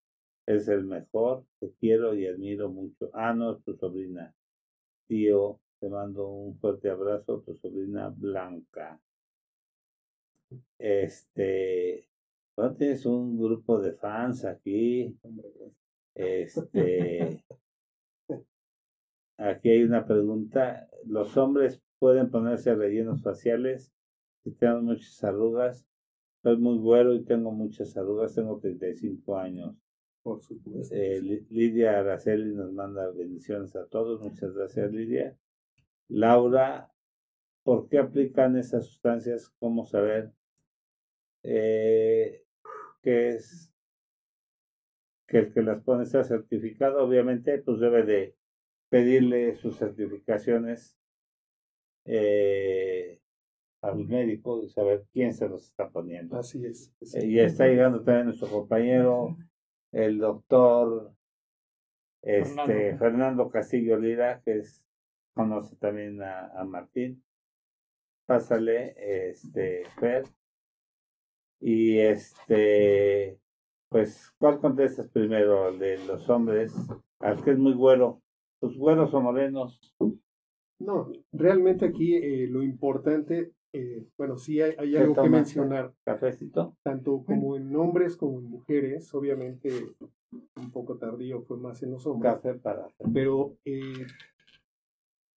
Es 0.45 0.67
el 0.67 0.85
mejor, 0.85 1.45
te 1.59 1.71
quiero 1.79 2.13
y 2.15 2.27
admiro 2.27 2.69
mucho. 2.69 3.09
Ah, 3.13 3.33
no, 3.33 3.57
tu 3.57 3.75
sobrina. 3.75 4.33
Tío 5.07 5.59
te 5.79 5.89
mando 5.89 6.27
un 6.27 6.57
fuerte 6.57 6.89
abrazo, 6.89 7.41
tu 7.41 7.55
sobrina 7.55 8.09
Blanca. 8.09 8.99
Este, 10.79 12.07
bueno, 12.55 12.75
tienes 12.75 13.05
un 13.05 13.37
grupo 13.37 13.79
de 13.79 13.93
fans 13.93 14.45
aquí. 14.45 15.17
Este, 16.13 17.43
aquí 19.37 19.69
hay 19.69 19.83
una 19.83 20.05
pregunta. 20.05 20.89
¿Los 21.05 21.35
hombres 21.37 21.81
pueden 22.05 22.29
ponerse 22.29 22.75
rellenos 22.75 23.23
faciales 23.23 23.91
si 24.43 24.51
tienen 24.51 24.85
muchas 24.85 25.23
arrugas? 25.23 25.87
Soy 26.43 26.55
muy 26.55 26.77
güero 26.77 27.15
y 27.15 27.25
tengo 27.25 27.51
muchas 27.51 27.97
arrugas, 27.97 28.35
tengo 28.35 28.59
35 28.59 29.39
años. 29.39 29.75
Por 30.21 30.39
supuesto. 30.39 30.93
Eh, 30.93 31.19
Lidia 31.49 31.97
Araceli 31.97 32.53
nos 32.53 32.71
manda 32.71 33.09
bendiciones 33.09 33.75
a 33.75 33.87
todos. 33.87 34.21
Muchas 34.21 34.53
gracias, 34.53 34.91
Lidia. 34.91 35.35
Laura, 36.07 36.93
¿por 37.63 37.89
qué 37.89 37.97
aplican 37.97 38.55
esas 38.55 38.85
sustancias? 38.85 39.49
¿Cómo 39.57 39.83
saber 39.83 40.31
eh, 41.41 42.45
qué 43.01 43.29
es 43.29 43.73
que 45.25 45.39
el 45.39 45.53
que 45.55 45.63
las 45.63 45.81
pone 45.81 46.05
sea 46.05 46.23
certificado? 46.23 47.03
Obviamente, 47.03 47.57
pues 47.63 47.79
debe 47.79 48.03
de 48.03 48.35
pedirle 48.89 49.55
sus 49.55 49.77
certificaciones 49.77 50.99
eh, 52.05 53.19
al 53.81 54.05
médico 54.05 54.63
y 54.63 54.69
saber 54.69 55.05
quién 55.11 55.33
se 55.33 55.47
los 55.47 55.65
está 55.65 55.89
poniendo. 55.89 56.37
Así 56.37 56.65
es. 56.65 56.91
Eh, 57.13 57.25
y 57.25 57.39
está 57.39 57.67
llegando 57.67 58.03
también 58.03 58.27
nuestro 58.27 58.47
compañero, 58.47 59.37
el 59.91 60.17
doctor 60.17 61.13
este, 62.21 62.97
Fernando 62.97 63.49
Castillo 63.49 63.97
Lira, 63.97 64.41
que 64.43 64.57
es 64.57 64.83
conoce 65.35 65.75
también 65.75 66.21
a, 66.23 66.63
Martín. 66.65 67.23
Pásale, 68.25 68.95
este, 69.29 69.83
Fer. 69.99 70.23
Y 71.59 71.99
este, 71.99 73.39
pues, 73.89 74.33
¿cuál 74.39 74.59
contestas 74.59 75.09
primero? 75.09 75.69
El 75.69 75.79
de 75.79 76.05
los 76.05 76.27
hombres, 76.29 76.73
al 77.19 77.43
que 77.43 77.51
es 77.51 77.57
muy 77.57 77.73
güero. 77.73 78.21
¿Los 78.61 78.77
güeros 78.77 79.13
o 79.13 79.21
morenos? 79.21 79.95
No, 80.79 81.11
realmente 81.31 81.85
aquí 81.85 82.15
eh, 82.15 82.47
lo 82.47 82.61
importante, 82.61 83.53
eh, 83.73 84.07
bueno, 84.17 84.37
sí 84.37 84.61
hay, 84.61 84.73
hay 84.77 84.95
algo 84.95 85.21
que 85.21 85.29
mencionar. 85.29 85.93
¿Cafecito? 86.03 86.77
Tanto 86.83 87.23
como 87.23 87.55
en 87.55 87.75
hombres 87.75 88.17
como 88.17 88.39
en 88.39 88.45
mujeres, 88.45 89.13
obviamente 89.13 89.71
un 90.57 90.71
poco 90.71 90.97
tardío 90.97 91.41
fue 91.43 91.57
más 91.57 91.81
en 91.83 91.91
los 91.91 92.05
hombres. 92.05 92.33
Café 92.33 92.55
para. 92.55 92.89
Pero 93.13 93.57
eh, 93.65 94.05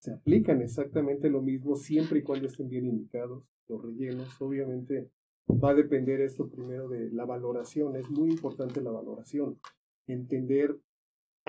se 0.00 0.12
aplican 0.12 0.60
exactamente 0.60 1.30
lo 1.30 1.42
mismo 1.42 1.76
siempre 1.76 2.20
y 2.20 2.22
cuando 2.22 2.46
estén 2.46 2.68
bien 2.68 2.86
indicados 2.86 3.44
los 3.68 3.82
rellenos. 3.82 4.40
Obviamente 4.40 5.10
va 5.48 5.70
a 5.70 5.74
depender 5.74 6.20
esto 6.20 6.48
primero 6.48 6.88
de 6.88 7.10
la 7.10 7.24
valoración. 7.24 7.96
Es 7.96 8.10
muy 8.10 8.30
importante 8.30 8.80
la 8.80 8.90
valoración. 8.90 9.58
Entender 10.06 10.78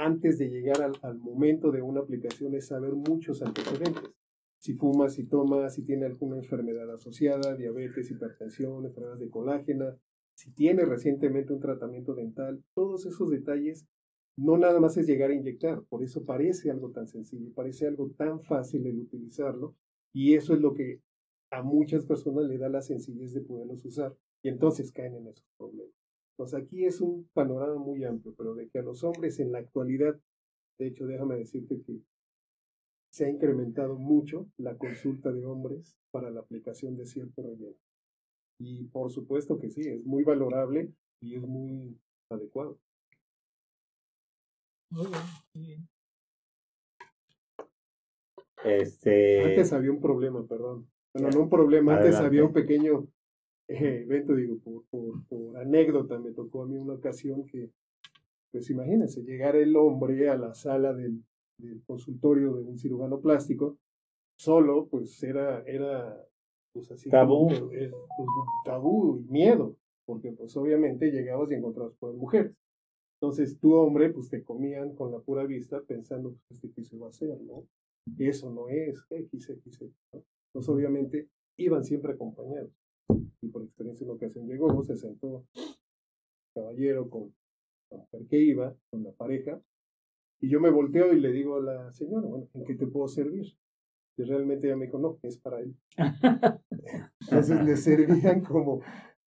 antes 0.04 0.38
de 0.38 0.50
llegar 0.50 0.82
al, 1.02 1.20
momento 1.20 1.72
de 1.72 1.82
una 1.82 2.00
aplicación 2.00 2.56
es 2.56 2.68
saber 2.68 2.94
muchos 2.94 3.42
antecedentes. 3.42 4.12
Si 4.58 4.74
fuma, 4.74 5.10
si 5.10 5.26
toma, 5.26 5.70
si 5.70 5.84
tiene 5.84 6.06
alguna 6.06 6.38
enfermedad 6.38 6.90
asociada, 6.94 7.56
diabetes, 7.56 8.12
hipertensión, 8.12 8.86
enfermedades 8.86 9.20
de 9.20 9.30
colágena, 9.30 9.98
si 10.34 10.52
tiene 10.52 10.86
recientemente 10.86 11.54
un 11.54 11.60
tratamiento 11.60 12.14
dental, 12.14 12.64
todos 12.74 13.06
esos 13.06 13.30
detalles 13.30 13.86
no 14.38 14.58
nada 14.58 14.80
más 14.80 14.96
es 14.96 15.06
llegar 15.06 15.32
a 15.32 15.36
inyectar, 15.36 15.84
por 15.90 16.02
eso 16.02 16.24
parece 16.24 16.72
algo 16.72 16.92
tan 16.92 17.08
sencillo, 17.08 17.54
parece 17.54 17.88
algo 17.88 18.10
tan 18.12 18.42
fácil 18.42 18.88
el 18.88 19.00
utilizarlo, 19.00 19.76
y 20.14 20.36
eso 20.36 20.54
es 20.54 20.62
lo 20.62 20.74
que 20.74 21.02
a 21.52 21.62
muchas 21.62 22.06
personas 22.06 22.46
le 22.46 22.58
da 22.58 22.70
la 22.70 22.82
sencillez 22.82 23.34
de 23.34 23.42
poderlos 23.42 23.84
usar, 23.84 24.16
y 24.42 24.48
entonces 24.48 24.94
caen 24.94 25.16
en 25.16 25.28
esos 25.28 25.46
problemas. 25.58 25.99
Entonces 26.40 26.66
aquí 26.66 26.86
es 26.86 27.02
un 27.02 27.30
panorama 27.34 27.76
muy 27.76 28.06
amplio, 28.06 28.34
pero 28.38 28.56
de 28.56 28.70
que 28.70 28.80
a 28.80 28.82
los 28.82 29.04
hombres 29.04 29.42
en 29.42 29.52
la 29.52 29.60
actualidad, 29.60 30.18
de 30.80 30.88
hecho 30.88 31.06
déjame 31.06 31.36
decirte 31.36 31.82
que 31.82 32.00
se 33.12 33.26
ha 33.26 33.30
incrementado 33.30 33.98
mucho 33.98 34.48
la 34.56 34.78
consulta 34.78 35.34
de 35.34 35.44
hombres 35.44 35.98
para 36.12 36.30
la 36.30 36.40
aplicación 36.40 36.96
de 36.96 37.06
cierto 37.06 37.42
relleno. 37.42 37.76
Y 38.58 38.86
por 38.86 39.12
supuesto 39.12 39.60
que 39.60 39.70
sí, 39.70 39.82
es 39.82 40.06
muy 40.06 40.24
valorable 40.24 40.94
y 41.22 41.36
es 41.36 41.42
muy 41.42 42.00
adecuado. 42.32 42.80
Muy 44.92 45.08
bien, 45.54 45.90
Este... 48.64 49.44
Antes 49.44 49.74
había 49.74 49.92
un 49.92 50.00
problema, 50.00 50.48
perdón. 50.48 50.90
Bueno, 51.14 51.32
no 51.32 51.42
un 51.42 51.50
problema, 51.50 51.98
antes 51.98 52.16
había 52.16 52.46
un 52.46 52.54
pequeño 52.54 53.10
evento, 53.70 54.36
digo, 54.36 54.58
por, 54.90 55.24
por, 55.28 55.58
anécdota, 55.58 56.20
me 56.20 56.32
tocó 56.32 56.64
a 56.64 56.68
mí 56.68 56.78
una 56.78 56.94
ocasión 56.94 57.46
que, 57.46 57.70
pues 58.52 58.70
imagínense, 58.70 59.22
llegar 59.24 59.56
el 59.56 59.76
hombre 59.76 60.30
a 60.30 60.38
la 60.38 60.54
sala 60.54 60.94
del, 60.94 61.24
del 61.58 61.84
consultorio 61.84 62.56
de 62.56 62.64
un 62.64 62.78
cirujano 62.78 63.20
plástico, 63.20 63.78
solo, 64.38 64.88
pues 64.88 65.22
era, 65.24 65.64
era 65.64 66.26
pues 66.74 66.92
así 66.92 67.10
tabú. 67.10 67.50
Eh, 67.72 67.92
pues, 67.92 68.30
tabú 68.66 69.18
y 69.18 69.32
miedo, 69.32 69.76
porque 70.06 70.32
pues 70.32 70.56
obviamente 70.58 71.12
llegabas 71.12 71.52
y 71.52 71.56
encontrabas 71.56 71.94
por 71.96 72.14
mujeres. 72.14 72.56
Entonces, 73.22 73.60
tu 73.60 73.74
hombre, 73.74 74.12
pues 74.12 74.30
te 74.30 74.44
comían 74.44 74.96
con 74.96 75.12
la 75.12 75.20
pura 75.20 75.46
vista 75.46 75.82
pensando, 75.82 76.30
pues, 76.48 76.64
este 76.64 76.72
qué 76.74 76.84
se 76.86 76.98
va 76.98 77.08
a 77.08 77.10
hacer, 77.10 77.38
¿no? 77.42 77.66
Eso 78.18 78.50
no 78.50 78.70
es 78.70 79.06
X, 79.10 79.50
X, 79.50 79.80
X. 79.82 79.98
¿no? 80.14 80.24
Entonces, 80.48 80.70
obviamente, 80.74 81.28
iban 81.58 81.84
siempre 81.84 82.14
acompañados. 82.14 82.72
Y 83.42 83.48
por 83.48 83.64
experiencia, 83.64 84.06
en 84.06 84.12
ocasión 84.12 84.48
llegó, 84.48 84.84
se 84.84 84.96
sentó 84.98 85.46
caballero 86.54 87.10
con 87.10 87.34
la 87.92 87.98
mujer 87.98 88.28
que 88.28 88.42
iba, 88.42 88.76
con 88.90 89.04
la 89.04 89.12
pareja, 89.12 89.62
y 90.42 90.50
yo 90.50 90.60
me 90.60 90.70
volteo 90.70 91.14
y 91.14 91.20
le 91.20 91.32
digo 91.32 91.58
a 91.58 91.62
la 91.62 91.92
señora, 91.92 92.28
bueno, 92.28 92.48
¿en 92.54 92.64
qué 92.64 92.76
te 92.76 92.88
puedo 92.88 93.08
servir? 93.08 93.58
Y 94.18 94.24
realmente 94.24 94.68
ella 94.68 94.78
me 94.78 94.86
dijo, 94.86 95.00
no, 95.00 95.20
es 95.24 95.38
para 95.38 95.60
él. 95.60 95.76
Entonces 97.22 97.64
le 97.64 97.78
servían 97.78 98.42
como, 98.42 98.82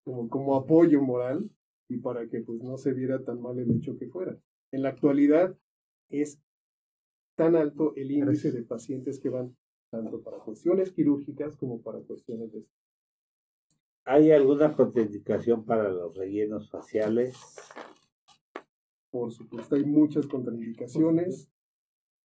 como, 0.04 0.28
como 0.28 0.56
apoyo 0.56 1.02
moral 1.02 1.50
y 1.88 1.98
para 1.98 2.28
que 2.28 2.40
pues 2.40 2.62
no 2.62 2.76
se 2.76 2.92
viera 2.92 3.24
tan 3.24 3.40
mal 3.40 3.58
el 3.58 3.70
hecho 3.72 3.96
que 3.96 4.08
fuera. 4.08 4.38
En 4.72 4.82
la 4.82 4.90
actualidad 4.90 5.56
es 6.10 6.40
tan 7.36 7.56
alto 7.56 7.92
el 7.96 8.10
índice 8.12 8.52
de 8.52 8.62
pacientes 8.62 9.18
que 9.18 9.30
van 9.30 9.56
tanto 9.90 10.22
para 10.22 10.38
cuestiones 10.38 10.92
quirúrgicas 10.92 11.56
como 11.56 11.82
para 11.82 12.00
cuestiones 12.00 12.52
de... 12.52 12.64
¿Hay 14.12 14.32
alguna 14.32 14.74
contraindicación 14.74 15.64
para 15.64 15.88
los 15.88 16.16
rellenos 16.16 16.68
faciales? 16.68 17.36
Por 19.08 19.30
supuesto, 19.30 19.76
hay 19.76 19.84
muchas 19.84 20.26
contraindicaciones. 20.26 21.48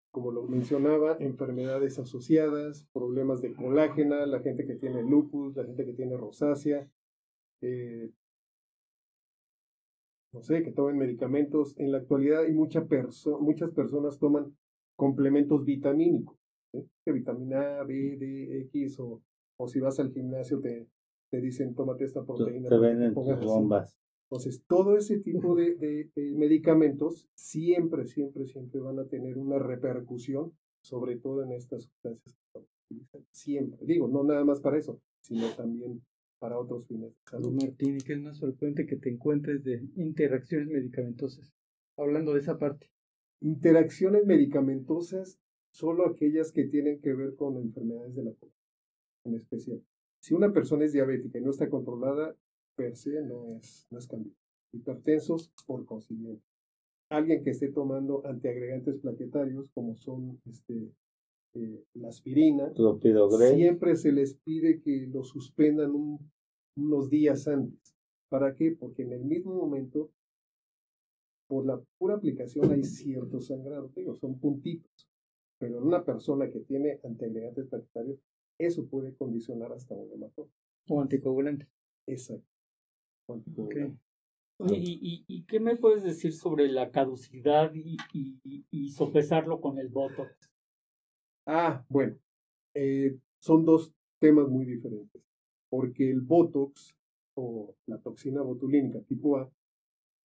Como 0.10 0.32
lo 0.32 0.48
mencionaba, 0.48 1.16
enfermedades 1.20 2.00
asociadas, 2.00 2.88
problemas 2.92 3.40
de 3.44 3.54
colágena, 3.54 4.26
la 4.26 4.40
gente 4.40 4.66
que 4.66 4.78
tiene 4.78 5.04
lupus, 5.04 5.56
la 5.56 5.64
gente 5.64 5.86
que 5.86 5.94
tiene 5.94 6.18
rosácea, 6.18 6.90
eh, 7.62 8.10
no 10.34 10.42
sé, 10.42 10.64
que 10.64 10.72
tomen 10.72 10.98
medicamentos. 10.98 11.78
En 11.78 11.92
la 11.92 12.00
actualidad 12.00 12.46
hay 12.46 12.54
mucha 12.54 12.88
perso 12.88 13.40
muchas 13.40 13.70
personas 13.70 14.18
toman 14.18 14.58
complementos 14.96 15.64
vitamínicos, 15.64 16.36
que 16.72 17.12
vitamina 17.12 17.82
A, 17.82 17.84
B, 17.84 18.18
D, 18.18 18.62
X, 18.62 19.00
o, 19.00 19.22
o 19.58 19.68
si 19.68 19.80
vas 19.80 20.00
al 20.00 20.12
gimnasio 20.12 20.60
te, 20.60 20.88
te 21.36 21.42
dicen 21.42 21.76
tómate 21.76 22.06
esta 22.06 22.24
proteína. 22.24 22.70
Te 22.70 22.78
venden 22.78 23.14
bombas. 23.14 23.98
Entonces, 24.30 24.64
todo 24.68 24.98
ese 24.98 25.20
tipo 25.20 25.56
de, 25.56 25.76
de, 25.76 26.32
medicamentos 26.36 27.28
siempre, 27.36 28.06
siempre, 28.06 28.46
siempre 28.46 28.80
van 28.80 29.00
a 29.00 29.06
tener 29.06 29.38
una 29.38 29.60
repercusión, 29.60 30.54
sobre 30.82 31.18
todo 31.18 31.44
en 31.44 31.52
estas 31.52 31.84
sustancias 31.84 32.36
que 32.54 32.62
Siempre. 33.32 33.86
Digo, 33.86 34.08
no 34.08 34.24
nada 34.24 34.44
más 34.46 34.62
para 34.62 34.78
eso, 34.78 35.02
sino 35.22 35.50
también 35.56 36.02
para 36.40 36.58
otros 36.58 36.88
fines 36.88 37.12
de 37.12 37.30
salud. 37.30 37.52
Martín, 37.52 37.98
¿qué 38.06 38.14
es 38.14 38.22
más 38.22 38.40
frecuente 38.40 38.86
que 38.86 38.96
te 38.96 39.10
encuentres 39.10 39.64
de 39.64 39.84
interacciones 39.96 40.70
medicamentosas? 40.70 41.52
Hablando 41.98 42.34
de 42.34 42.40
esa 42.40 42.58
parte. 42.58 42.90
Interacciones 43.42 44.26
medicamentosas, 44.26 45.40
solo 45.72 46.08
aquellas 46.08 46.52
que 46.52 46.66
tienen 46.66 47.02
que 47.02 47.14
ver 47.14 47.36
con 47.36 47.58
enfermedades 47.58 48.16
de 48.16 48.24
la 48.24 48.32
población, 48.32 48.64
en 49.26 49.36
especial. 49.36 49.84
Si 50.26 50.34
una 50.34 50.52
persona 50.52 50.86
es 50.86 50.92
diabética 50.92 51.38
y 51.38 51.44
no 51.44 51.52
está 51.52 51.70
controlada, 51.70 52.36
per 52.76 52.96
se 52.96 53.22
no 53.22 53.58
es, 53.58 53.86
no 53.92 54.00
es 54.00 54.08
cambio. 54.08 54.34
Hipertensos, 54.74 55.54
por 55.68 55.86
consiguiente. 55.86 56.44
Alguien 57.12 57.44
que 57.44 57.52
esté 57.52 57.68
tomando 57.68 58.26
antiagregantes 58.26 58.98
plaquetarios, 58.98 59.70
como 59.70 59.96
son 59.96 60.42
este, 60.48 60.92
eh, 61.54 61.84
la 61.94 62.08
aspirina, 62.08 62.74
siempre 63.54 63.96
se 63.96 64.12
les 64.12 64.34
pide 64.34 64.82
que 64.82 65.06
lo 65.14 65.24
suspendan 65.24 65.94
unos 66.76 67.10
días 67.12 67.48
antes. 67.48 67.96
¿Para 68.28 68.56
qué? 68.56 68.72
Porque 68.72 69.04
en 69.04 69.14
el 69.14 69.26
mismo 69.26 69.54
momento, 69.54 70.10
por 71.48 71.68
la 71.68 71.80
pura 72.00 72.16
aplicación 72.16 72.72
hay 72.72 72.84
cierto 72.84 73.42
sangrado, 73.42 73.92
digo, 73.96 74.16
son 74.16 74.40
puntitos. 74.40 75.08
Pero 75.60 75.78
en 75.78 75.84
una 75.84 76.04
persona 76.04 76.50
que 76.50 76.62
tiene 76.62 77.00
antiagregantes 77.04 77.68
plaquetarios, 77.68 78.20
eso 78.58 78.88
puede 78.88 79.16
condicionar 79.16 79.72
hasta 79.72 79.96
un 79.96 80.12
hematoma. 80.12 80.52
O 80.88 81.02
anticoagulante. 81.02 81.68
Exacto. 82.08 82.48
¿y, 84.70 85.44
qué 85.48 85.60
me 85.60 85.76
puedes 85.76 86.04
decir 86.04 86.34
sobre 86.34 86.68
la 86.68 86.92
caducidad 86.92 87.72
y, 87.74 87.98
y, 88.72 88.90
sopesarlo 88.90 89.60
con 89.60 89.80
el 89.80 89.90
Botox? 89.90 90.52
Ah, 91.46 91.86
bueno, 91.90 92.18
eh, 92.74 93.18
son 93.40 93.66
dos 93.66 93.94
temas 94.20 94.48
muy 94.48 94.66
diferentes, 94.66 95.22
porque 95.70 96.10
el 96.10 96.22
Botox 96.22 96.96
o 97.36 97.76
la 97.86 98.00
toxina 98.00 98.42
botulínica 98.42 99.02
tipo 99.02 99.38
A, 99.38 99.52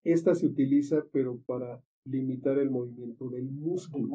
esta 0.03 0.35
se 0.35 0.45
utiliza 0.45 1.05
pero 1.11 1.39
para 1.39 1.83
limitar 2.05 2.57
el 2.59 2.69
movimiento 2.69 3.29
del 3.29 3.49
músculo. 3.51 4.07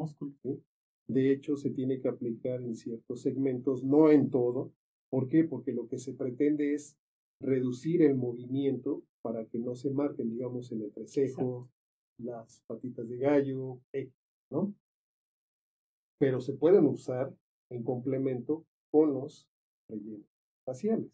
De 1.07 1.31
hecho, 1.31 1.55
se 1.55 1.69
tiene 1.69 1.99
que 1.99 2.07
aplicar 2.07 2.61
en 2.61 2.75
ciertos 2.75 3.21
segmentos, 3.21 3.83
no 3.83 4.09
en 4.09 4.29
todo. 4.29 4.73
¿Por 5.09 5.27
qué? 5.27 5.43
Porque 5.43 5.71
lo 5.71 5.87
que 5.87 5.99
se 5.99 6.13
pretende 6.13 6.73
es 6.73 6.97
reducir 7.39 8.01
el 8.01 8.15
movimiento 8.15 9.03
para 9.21 9.45
que 9.45 9.59
no 9.59 9.75
se 9.75 9.91
marquen, 9.91 10.31
digamos, 10.31 10.71
el 10.71 10.83
entrecejo, 10.83 11.69
las 12.17 12.61
patitas 12.67 13.07
de 13.07 13.17
gallo, 13.17 13.79
¿no? 14.49 14.73
Pero 16.19 16.41
se 16.41 16.53
pueden 16.53 16.85
usar 16.85 17.33
en 17.69 17.83
complemento 17.83 18.65
con 18.91 19.13
los 19.13 19.47
rellenos 19.89 20.25
faciales, 20.65 21.11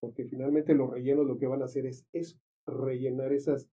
porque 0.00 0.24
finalmente 0.24 0.74
los 0.74 0.90
rellenos 0.90 1.26
lo 1.26 1.38
que 1.38 1.46
van 1.46 1.62
a 1.62 1.66
hacer 1.66 1.86
es 1.86 2.38
rellenar 2.66 3.32
esas 3.32 3.68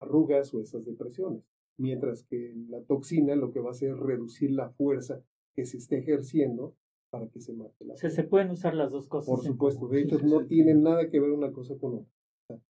arrugas 0.00 0.52
o 0.54 0.60
esas 0.60 0.84
depresiones, 0.84 1.44
mientras 1.80 2.24
que 2.24 2.54
la 2.68 2.82
toxina 2.82 3.34
lo 3.34 3.52
que 3.52 3.60
va 3.60 3.68
a 3.68 3.72
hacer 3.72 3.90
es 3.90 3.98
reducir 3.98 4.52
la 4.52 4.70
fuerza 4.70 5.22
que 5.54 5.64
se 5.64 5.78
esté 5.78 5.98
ejerciendo 5.98 6.76
para 7.10 7.28
que 7.28 7.40
se 7.40 7.54
mate 7.54 7.84
la 7.84 7.96
se, 7.96 8.10
se 8.10 8.22
pueden 8.22 8.50
usar 8.50 8.74
las 8.74 8.90
dos 8.92 9.08
cosas. 9.08 9.28
Por 9.28 9.42
supuesto, 9.42 9.88
de 9.88 10.02
hecho 10.02 10.18
no 10.20 10.46
tienen 10.46 10.82
nada 10.82 11.08
que 11.08 11.18
ver 11.18 11.30
una 11.30 11.52
cosa 11.52 11.76
con 11.78 11.94
otra. 11.94 12.62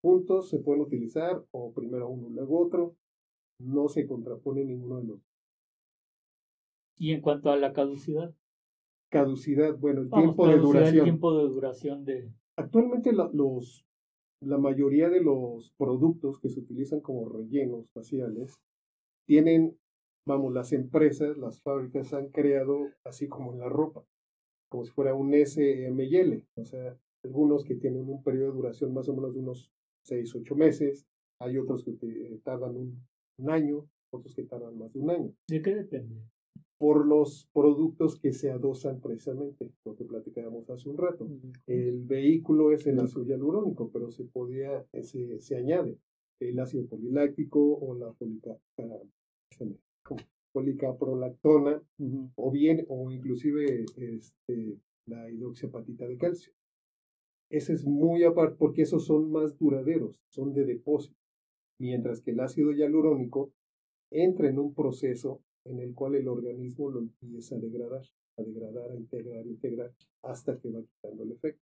juntos 0.00 0.48
se 0.48 0.58
pueden 0.60 0.82
utilizar 0.82 1.44
o 1.50 1.72
primero 1.72 2.08
uno 2.08 2.28
luego 2.30 2.60
otro, 2.60 2.96
no 3.58 3.88
se 3.88 4.06
contrapone 4.06 4.64
ninguno 4.64 5.00
de 5.00 5.06
los 5.06 5.20
¿Y 6.96 7.12
en 7.12 7.20
cuanto 7.20 7.50
a 7.50 7.56
la 7.56 7.72
caducidad? 7.72 8.34
Caducidad, 9.10 9.76
bueno, 9.76 10.02
el 10.02 10.10
tiempo 10.10 10.46
de 10.46 10.56
duración. 10.56 10.96
El 10.98 11.02
tiempo 11.02 11.36
de 11.36 11.48
duración 11.48 12.04
de... 12.04 12.32
Actualmente 12.56 13.12
los, 13.12 13.84
la 14.42 14.58
mayoría 14.58 15.08
de 15.08 15.22
los 15.22 15.72
productos 15.78 16.38
que 16.38 16.48
se 16.48 16.60
utilizan 16.60 17.00
como 17.00 17.28
rellenos 17.28 17.90
faciales 17.92 18.54
tienen 19.26 19.78
vamos, 20.24 20.52
las 20.52 20.72
empresas, 20.72 21.36
las 21.36 21.60
fábricas 21.60 22.12
han 22.14 22.28
creado 22.28 22.90
así 23.04 23.28
como 23.28 23.52
en 23.52 23.60
la 23.60 23.68
ropa, 23.68 24.04
como 24.68 24.84
si 24.84 24.92
fuera 24.92 25.14
un 25.14 25.34
SML, 25.34 26.46
o 26.56 26.64
sea, 26.64 26.96
algunos 27.24 27.64
que 27.64 27.74
tienen 27.74 28.08
un 28.08 28.22
periodo 28.22 28.50
de 28.50 28.56
duración 28.56 28.94
más 28.94 29.08
o 29.08 29.14
menos 29.14 29.34
de 29.34 29.40
unos 29.40 29.70
6, 30.04 30.34
8 30.34 30.54
meses, 30.54 31.06
hay 31.40 31.58
otros 31.58 31.84
que 31.84 31.92
te 31.92 32.40
tardan 32.44 32.76
un, 32.76 33.50
año, 33.50 33.88
otros 34.10 34.34
que 34.34 34.44
tardan 34.44 34.78
más 34.78 34.92
de 34.92 35.00
un 35.00 35.10
año. 35.10 35.34
¿De 35.48 35.62
qué 35.62 35.74
depende? 35.74 36.14
Por 36.82 37.06
los 37.06 37.48
productos 37.52 38.18
que 38.18 38.32
se 38.32 38.50
adosan 38.50 39.00
precisamente, 39.00 39.70
lo 39.84 39.94
que 39.94 40.04
platicábamos 40.04 40.68
hace 40.68 40.88
un 40.88 40.98
rato. 40.98 41.28
El 41.64 42.02
vehículo 42.02 42.72
es 42.72 42.84
el 42.88 42.98
ácido 42.98 43.24
hialurónico, 43.24 43.88
pero 43.92 44.10
se 44.10 44.24
podía, 44.24 44.84
se, 45.00 45.40
se 45.40 45.56
añade 45.56 45.96
el 46.40 46.58
ácido 46.58 46.88
poliláctico 46.88 47.60
o 47.60 47.94
la 47.94 48.12
folica, 48.14 48.58
policaprolactona 50.50 51.80
o 52.34 52.50
bien 52.50 52.84
o 52.88 53.12
inclusive 53.12 53.84
este, 53.96 54.76
la 55.06 55.30
hidroxiapatita 55.30 56.08
de 56.08 56.18
calcio. 56.18 56.52
Ese 57.48 57.74
es 57.74 57.84
muy 57.84 58.24
aparte 58.24 58.56
porque 58.58 58.82
esos 58.82 59.06
son 59.06 59.30
más 59.30 59.56
duraderos, 59.56 60.20
son 60.30 60.52
de 60.52 60.64
depósito, 60.64 61.16
mientras 61.78 62.22
que 62.22 62.32
el 62.32 62.40
ácido 62.40 62.72
hialurónico 62.72 63.52
entra 64.10 64.48
en 64.48 64.58
un 64.58 64.74
proceso 64.74 65.40
en 65.64 65.78
el 65.80 65.94
cual 65.94 66.14
el 66.14 66.28
organismo 66.28 66.90
lo 66.90 67.00
empieza 67.00 67.56
a 67.56 67.58
degradar, 67.58 68.02
a 68.36 68.42
degradar, 68.42 68.90
a 68.90 68.96
integrar, 68.96 69.44
a 69.44 69.48
integrar, 69.48 69.92
hasta 70.22 70.58
que 70.58 70.70
va 70.70 70.82
quitando 70.82 71.22
el 71.22 71.32
efecto. 71.32 71.62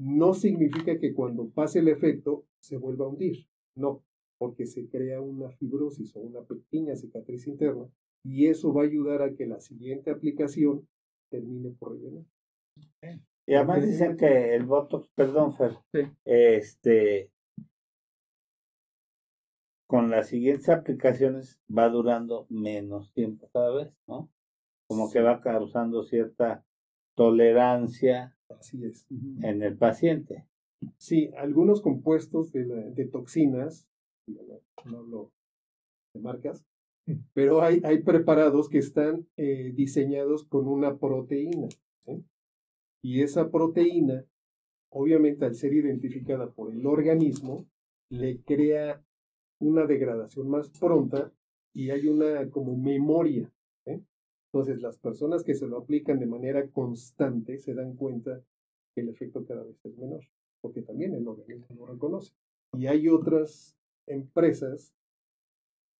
No 0.00 0.34
significa 0.34 0.98
que 0.98 1.12
cuando 1.12 1.48
pase 1.50 1.80
el 1.80 1.88
efecto 1.88 2.44
se 2.60 2.76
vuelva 2.76 3.06
a 3.06 3.08
hundir, 3.08 3.46
no, 3.76 4.04
porque 4.38 4.66
se 4.66 4.88
crea 4.88 5.20
una 5.20 5.50
fibrosis 5.50 6.14
o 6.16 6.20
una 6.20 6.42
pequeña 6.42 6.94
cicatriz 6.94 7.46
interna 7.46 7.88
y 8.24 8.46
eso 8.46 8.72
va 8.72 8.82
a 8.82 8.86
ayudar 8.86 9.22
a 9.22 9.34
que 9.34 9.46
la 9.46 9.60
siguiente 9.60 10.10
aplicación 10.10 10.86
termine 11.30 11.70
por 11.70 11.92
rellenar. 11.92 12.24
Y 13.46 13.54
además 13.54 13.86
dicen 13.86 14.16
que 14.16 14.54
el 14.54 14.64
Botox, 14.64 15.08
perdón 15.14 15.54
Fer, 15.54 15.72
este, 16.24 17.30
con 19.88 20.10
las 20.10 20.28
siguientes 20.28 20.68
aplicaciones 20.68 21.60
va 21.76 21.88
durando 21.88 22.46
menos 22.48 23.12
tiempo 23.12 23.48
cada 23.52 23.74
vez, 23.74 23.92
¿no? 24.06 24.30
Como 24.86 25.10
que 25.10 25.20
va 25.20 25.40
causando 25.40 26.04
cierta 26.04 26.64
tolerancia 27.16 28.36
Así 28.48 28.84
es. 28.84 29.06
en 29.42 29.62
el 29.62 29.76
paciente. 29.76 30.46
Sí, 30.96 31.30
algunos 31.36 31.80
compuestos 31.80 32.52
de, 32.52 32.64
de 32.64 33.04
toxinas 33.06 33.88
no 34.84 34.98
hablo 34.98 35.32
de 36.14 36.20
marcas, 36.20 36.64
mm. 37.06 37.14
pero 37.32 37.62
hay, 37.62 37.80
hay 37.84 38.02
preparados 38.02 38.68
que 38.68 38.78
están 38.78 39.26
eh, 39.36 39.72
diseñados 39.74 40.44
con 40.44 40.68
una 40.68 40.98
proteína. 40.98 41.68
Y 43.00 43.22
esa 43.22 43.50
proteína, 43.50 44.24
obviamente 44.90 45.44
al 45.44 45.54
ser 45.54 45.72
identificada 45.72 46.50
por 46.50 46.72
el 46.72 46.84
organismo, 46.84 47.66
le 48.10 48.42
crea 48.42 49.02
una 49.60 49.86
degradación 49.86 50.48
más 50.48 50.70
pronta 50.70 51.32
y 51.74 51.90
hay 51.90 52.08
una 52.08 52.48
como 52.50 52.76
memoria. 52.76 53.52
Entonces 54.50 54.80
las 54.80 54.98
personas 54.98 55.44
que 55.44 55.54
se 55.54 55.66
lo 55.66 55.78
aplican 55.78 56.18
de 56.18 56.26
manera 56.26 56.66
constante 56.70 57.58
se 57.58 57.74
dan 57.74 57.94
cuenta 57.96 58.42
que 58.94 59.02
el 59.02 59.10
efecto 59.10 59.44
cada 59.44 59.62
vez 59.62 59.78
es 59.84 59.98
menor, 59.98 60.24
porque 60.62 60.80
también 60.82 61.14
el 61.14 61.28
organismo 61.28 61.76
lo 61.76 61.86
reconoce. 61.86 62.32
Y 62.72 62.86
hay 62.86 63.08
otras 63.08 63.76
empresas 64.06 64.94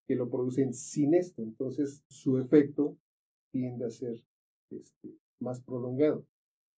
que 0.06 0.16
lo 0.16 0.30
producen 0.30 0.72
sin 0.72 1.14
esto. 1.14 1.42
Entonces, 1.42 2.02
su 2.08 2.38
efecto 2.38 2.96
tiende 3.52 3.84
a 3.84 3.90
ser 3.90 4.24
este, 4.70 5.14
más 5.40 5.60
prolongado. 5.60 6.24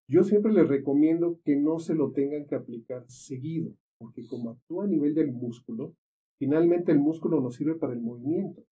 Yo 0.09 0.25
siempre 0.25 0.53
les 0.53 0.69
recomiendo 0.69 1.39
que 1.45 1.55
no 1.55 1.79
se 1.79 1.95
lo 1.95 2.11
tengan 2.11 2.47
que 2.47 2.57
aplicar 2.57 3.09
seguido, 3.09 3.73
porque 3.99 4.27
como 4.27 4.51
actúa 4.51 4.85
a 4.85 4.89
nivel 4.89 5.15
del 5.15 5.31
músculo, 5.31 5.95
finalmente 6.41 6.91
el 6.91 6.99
músculo 6.99 7.41
nos 7.41 7.55
sirve 7.55 7.77
para 7.77 7.93
el 7.93 8.01
movimiento. 8.01 8.65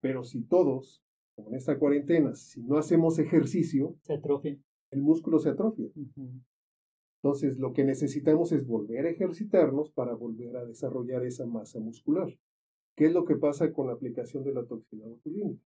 Pero 0.00 0.24
si 0.24 0.42
todos, 0.44 1.02
como 1.34 1.50
en 1.50 1.56
esta 1.56 1.78
cuarentena, 1.78 2.34
si 2.34 2.62
no 2.62 2.78
hacemos 2.78 3.18
ejercicio, 3.18 3.94
se 4.00 4.14
atrofia. 4.14 4.58
El 4.90 5.02
músculo 5.02 5.38
se 5.38 5.50
atrofia. 5.50 5.90
Entonces, 7.22 7.58
lo 7.58 7.74
que 7.74 7.84
necesitamos 7.84 8.52
es 8.52 8.66
volver 8.66 9.04
a 9.04 9.10
ejercitarnos 9.10 9.90
para 9.90 10.14
volver 10.14 10.56
a 10.56 10.64
desarrollar 10.64 11.26
esa 11.26 11.44
masa 11.44 11.78
muscular. 11.78 12.28
¿Qué 12.96 13.06
es 13.06 13.12
lo 13.12 13.26
que 13.26 13.36
pasa 13.36 13.70
con 13.74 13.88
la 13.88 13.92
aplicación 13.92 14.44
de 14.44 14.54
la 14.54 14.64
toxina 14.64 15.06
botulínica? 15.06 15.60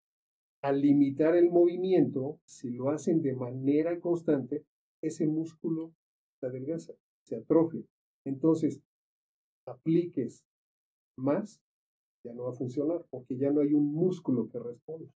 al 0.63 0.81
limitar 0.81 1.37
el 1.37 1.51
movimiento, 1.51 2.41
si 2.45 2.71
lo 2.71 2.91
hacen 2.91 3.23
de 3.23 3.35
manera 3.35 4.01
constante, 4.01 4.65
ese 5.01 5.27
músculo 5.27 5.93
se 6.41 6.47
adelgaza, 6.47 6.95
se 7.23 7.37
atrofia. 7.37 7.83
Entonces, 8.25 8.81
apliques 9.67 10.45
más, 11.19 11.61
ya 12.25 12.33
no 12.33 12.45
va 12.45 12.51
a 12.51 12.55
funcionar, 12.55 13.05
porque 13.11 13.37
ya 13.37 13.51
no 13.51 13.61
hay 13.61 13.75
un 13.75 13.93
músculo 13.93 14.49
que 14.49 14.59
responda. 14.59 15.11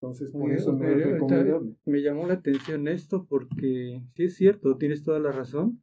Entonces, 0.00 0.30
por 0.32 0.52
eso 0.52 0.72
no 0.72 0.88
es 0.88 1.04
recomendable. 1.04 1.74
Me 1.84 2.02
llamó 2.02 2.26
la 2.26 2.34
atención 2.34 2.86
esto 2.86 3.26
porque 3.28 4.02
sí 4.14 4.24
es 4.24 4.36
cierto, 4.36 4.76
tienes 4.76 5.02
toda 5.02 5.18
la 5.18 5.32
razón. 5.32 5.82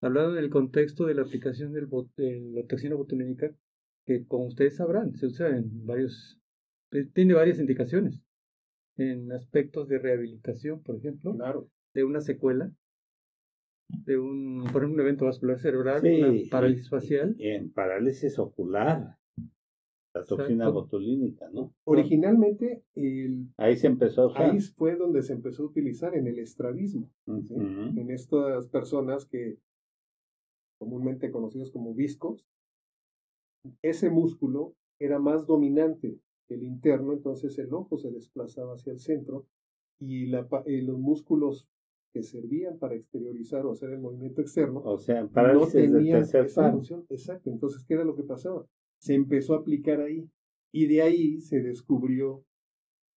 Hablando 0.00 0.34
del 0.34 0.50
contexto 0.50 1.06
de 1.06 1.14
la 1.14 1.22
aplicación 1.22 1.72
del 1.72 1.88
de 2.16 2.40
la 2.52 2.66
toxina 2.66 2.94
botulínica, 2.94 3.54
que 4.04 4.26
como 4.26 4.46
ustedes 4.46 4.76
sabrán, 4.76 5.16
se 5.16 5.26
usa 5.26 5.48
en 5.48 5.86
varios 5.86 6.38
eh, 6.94 7.08
tiene 7.12 7.34
varias 7.34 7.58
indicaciones 7.58 8.22
en 8.96 9.32
aspectos 9.32 9.88
de 9.88 9.98
rehabilitación, 9.98 10.82
por 10.82 10.96
ejemplo, 10.96 11.36
de 11.92 12.04
una 12.04 12.20
secuela, 12.20 12.70
de 13.88 14.18
un, 14.18 14.64
por 14.72 14.82
ejemplo, 14.82 14.94
un 14.94 15.00
evento 15.00 15.24
vascular 15.26 15.58
cerebral, 15.58 16.02
una 16.04 16.50
parálisis 16.50 16.88
facial. 16.88 17.36
En 17.38 17.70
parálisis 17.72 18.38
ocular, 18.38 19.18
la 20.14 20.24
toxina 20.24 20.68
botulínica, 20.68 21.48
¿no? 21.52 21.74
Originalmente, 21.84 22.84
el, 22.94 23.48
ahí 23.56 23.76
se 23.76 23.88
empezó 23.88 24.22
a 24.22 24.26
usar. 24.28 24.50
Ahí 24.50 24.60
fue 24.60 24.96
donde 24.96 25.22
se 25.22 25.32
empezó 25.32 25.64
a 25.64 25.66
utilizar 25.66 26.14
en 26.14 26.26
el 26.26 26.38
estrabismo, 26.38 27.10
en 27.26 28.10
estas 28.10 28.68
personas 28.68 29.26
que 29.26 29.58
comúnmente 30.78 31.30
conocidos 31.30 31.70
como 31.70 31.94
viscos, 31.94 32.46
ese 33.82 34.10
músculo 34.10 34.74
era 35.00 35.18
más 35.18 35.46
dominante 35.46 36.18
el 36.48 36.62
interno, 36.62 37.12
entonces 37.12 37.58
el 37.58 37.72
ojo 37.72 37.96
se 37.96 38.10
desplazaba 38.10 38.74
hacia 38.74 38.92
el 38.92 39.00
centro 39.00 39.46
y 39.98 40.26
la, 40.26 40.46
eh, 40.66 40.82
los 40.82 40.98
músculos 40.98 41.66
que 42.14 42.22
servían 42.22 42.78
para 42.78 42.94
exteriorizar 42.94 43.66
o 43.66 43.72
hacer 43.72 43.90
el 43.90 43.98
movimiento 43.98 44.40
externo 44.40 44.80
o 44.84 44.98
sea, 44.98 45.26
para 45.26 45.52
no 45.52 45.66
tenían 45.66 46.22
esa 46.22 46.70
función. 46.70 47.04
Exacto, 47.10 47.50
entonces, 47.50 47.84
¿qué 47.84 47.94
era 47.94 48.04
lo 48.04 48.14
que 48.14 48.22
pasaba? 48.22 48.64
Se 48.98 49.14
empezó 49.14 49.54
a 49.54 49.58
aplicar 49.58 50.00
ahí 50.00 50.30
y 50.72 50.86
de 50.86 51.02
ahí 51.02 51.40
se 51.40 51.60
descubrió 51.60 52.44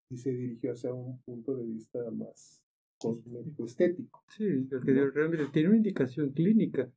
y 0.09 0.17
se 0.17 0.31
dirigió 0.31 0.71
hacia 0.71 0.91
un 0.93 1.21
punto 1.21 1.55
de 1.55 1.65
vista 1.65 1.99
más 2.09 2.63
cosmético 2.99 3.65
estético. 3.65 4.23
Sí, 4.29 4.67
porque 4.67 4.93
realmente 5.13 5.45
tiene 5.53 5.69
una 5.69 5.77
indicación 5.77 6.31
clínica. 6.31 6.91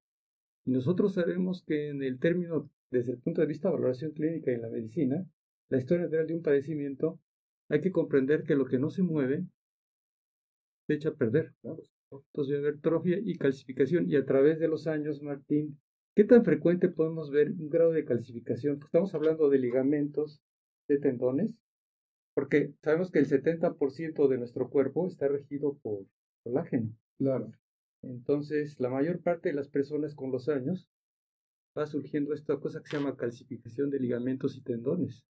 Y 0.65 0.71
nosotros 0.71 1.13
sabemos 1.13 1.63
que 1.67 1.91
en 1.91 2.03
el 2.03 2.19
término, 2.19 2.71
desde 2.91 3.13
el 3.13 3.19
punto 3.19 3.43
de 3.43 3.47
vista 3.47 3.69
de 3.69 3.75
valoración 3.75 4.13
clínica 4.13 4.51
y 4.51 4.55
en 4.55 4.63
la 4.63 4.71
medicina, 4.71 5.27
la 5.69 5.79
historia 5.79 6.07
real 6.07 6.27
de 6.27 6.35
un 6.35 6.43
padecimiento, 6.43 7.21
hay 7.69 7.83
que 7.83 7.93
comprender 7.93 8.45
que 8.45 8.57
lo 8.57 8.65
que 8.65 8.79
no 8.79 8.89
se 8.89 9.03
mueve 9.03 9.45
se 10.91 10.95
echa 10.97 11.11
a 11.11 11.15
perder. 11.15 11.55
Entonces 12.11 12.59
haber 12.59 12.81
trofia 12.81 13.19
y 13.23 13.39
calcificación. 13.39 14.11
Y 14.11 14.17
a 14.17 14.25
través 14.25 14.59
de 14.59 14.67
los 14.67 14.89
años, 14.89 15.23
Martín, 15.23 15.79
¿qué 16.17 16.25
tan 16.25 16.45
frecuente 16.45 16.89
podemos 16.89 17.31
ver 17.31 17.53
un 17.53 17.71
grado 17.71 17.93
de 17.93 18.05
calcificación? 18.05 18.81
Estamos 18.83 19.15
hablando 19.15 19.49
de 19.49 19.59
ligamentos, 19.61 20.43
de 20.89 20.99
tendones, 20.99 21.53
porque 22.35 22.75
sabemos 22.83 23.13
que 23.13 23.21
el 23.21 23.29
70% 23.29 24.27
de 24.27 24.39
nuestro 24.39 24.69
cuerpo 24.69 25.07
está 25.07 25.29
regido 25.29 25.79
por 25.81 26.07
colágeno. 26.43 26.91
Claro. 27.19 27.53
Entonces, 28.03 28.81
la 28.81 28.89
mayor 28.89 29.21
parte 29.21 29.51
de 29.51 29.55
las 29.55 29.69
personas 29.69 30.17
con 30.17 30.33
los 30.33 30.49
años 30.49 30.89
va 31.79 31.87
surgiendo 31.87 32.35
esta 32.35 32.57
cosa 32.59 32.83
que 32.83 32.89
se 32.89 32.97
llama 32.97 33.17
calcificación 33.17 33.91
de 33.91 34.01
ligamentos 34.01 34.57
y 34.57 34.63
tendones. 34.63 35.23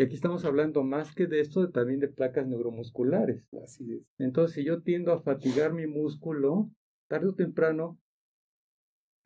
Y 0.00 0.02
aquí 0.02 0.14
estamos 0.14 0.46
hablando 0.46 0.82
más 0.82 1.14
que 1.14 1.26
de 1.26 1.40
esto, 1.40 1.68
también 1.68 2.00
de 2.00 2.08
placas 2.08 2.46
neuromusculares. 2.46 3.46
Así 3.62 3.92
es. 3.92 4.02
Entonces, 4.16 4.54
si 4.54 4.64
yo 4.64 4.80
tiendo 4.80 5.12
a 5.12 5.20
fatigar 5.20 5.74
mi 5.74 5.86
músculo, 5.86 6.70
tarde 7.06 7.28
o 7.28 7.34
temprano, 7.34 8.00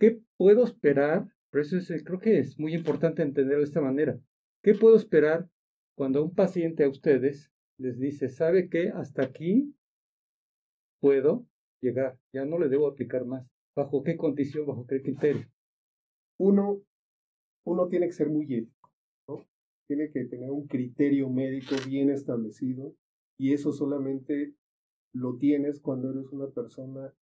¿qué 0.01 0.21
puedo 0.37 0.65
esperar? 0.65 1.29
Por 1.53 1.61
eso 1.61 1.77
es, 1.77 2.03
creo 2.03 2.19
que 2.19 2.41
es 2.41 2.59
muy 2.59 2.75
importante 2.75 3.23
entenderlo 3.23 3.61
de 3.61 3.69
esta 3.69 3.81
manera. 3.81 4.19
¿Qué 4.65 4.75
puedo 4.75 4.97
esperar 4.97 5.49
cuando 5.95 6.25
un 6.25 6.35
paciente 6.35 6.83
a 6.83 6.89
ustedes 6.89 7.53
les 7.79 8.01
dice, 8.01 8.29
¿sabe 8.29 8.69
qué? 8.69 8.89
Hasta 8.89 9.23
aquí 9.23 9.77
puedo 10.99 11.47
llegar, 11.83 12.19
ya 12.33 12.45
no 12.47 12.59
le 12.59 12.69
debo 12.69 12.89
aplicar 12.89 13.25
más. 13.27 13.47
¿Bajo 13.77 14.03
qué 14.03 14.17
condición, 14.17 14.67
bajo 14.67 14.89
qué 14.89 15.01
criterio? 15.03 15.47
Uno, 16.37 16.83
uno 17.65 17.87
tiene 17.87 18.07
que 18.07 18.13
ser 18.13 18.29
muy 18.29 18.45
tiene 19.87 20.11
que 20.11 20.25
tener 20.25 20.51
un 20.51 20.67
criterio 20.67 21.29
médico 21.29 21.77
bien 21.87 22.11
establecido 22.11 22.95
y 23.39 23.53
eso 23.53 23.73
solamente 23.73 24.55
lo 25.13 25.37
tienes 25.37 25.81
cuando 25.81 26.11
eres 26.11 26.31
una 26.33 26.49
persona 26.49 27.13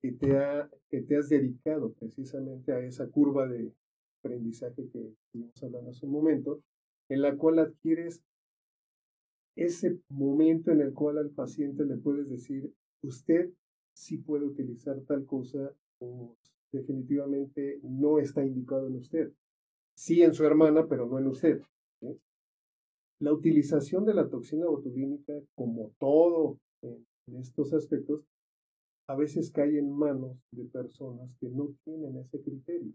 que 0.00 0.12
te, 0.12 0.36
ha, 0.36 0.70
que 0.90 1.02
te 1.02 1.16
has 1.16 1.28
dedicado 1.28 1.92
precisamente 1.94 2.72
a 2.72 2.80
esa 2.80 3.08
curva 3.08 3.48
de 3.48 3.72
aprendizaje 4.20 4.88
que 4.92 5.14
estuvimos 5.24 5.62
hablando 5.62 5.90
hace 5.90 6.06
un 6.06 6.12
momento, 6.12 6.62
en 7.08 7.22
la 7.22 7.36
cual 7.36 7.58
adquieres 7.58 8.22
ese 9.56 9.98
momento 10.08 10.70
en 10.70 10.80
el 10.80 10.92
cual 10.92 11.18
al 11.18 11.30
paciente 11.30 11.84
le 11.84 11.96
puedes 11.96 12.28
decir, 12.28 12.72
usted 13.02 13.50
sí 13.94 14.18
puede 14.18 14.44
utilizar 14.44 15.00
tal 15.02 15.24
cosa 15.26 15.72
o 16.00 16.36
definitivamente 16.72 17.78
no 17.82 18.18
está 18.18 18.44
indicado 18.44 18.88
en 18.88 18.96
usted. 18.96 19.32
Sí 19.96 20.22
en 20.22 20.34
su 20.34 20.44
hermana, 20.44 20.86
pero 20.88 21.06
no 21.06 21.18
en 21.18 21.28
usted. 21.28 21.62
La 23.20 23.32
utilización 23.32 24.04
de 24.04 24.14
la 24.14 24.28
toxina 24.28 24.66
botulínica, 24.66 25.32
como 25.54 25.92
todo 25.98 26.58
en, 26.82 27.06
estos 27.38 27.72
aspectos, 27.72 28.26
a 29.08 29.16
veces 29.16 29.50
cae 29.50 29.78
en 29.78 29.90
manos 29.90 30.36
de 30.50 30.64
personas 30.64 31.30
que 31.38 31.48
no 31.48 31.74
tienen 31.84 32.16
ese 32.18 32.40
criterio, 32.42 32.92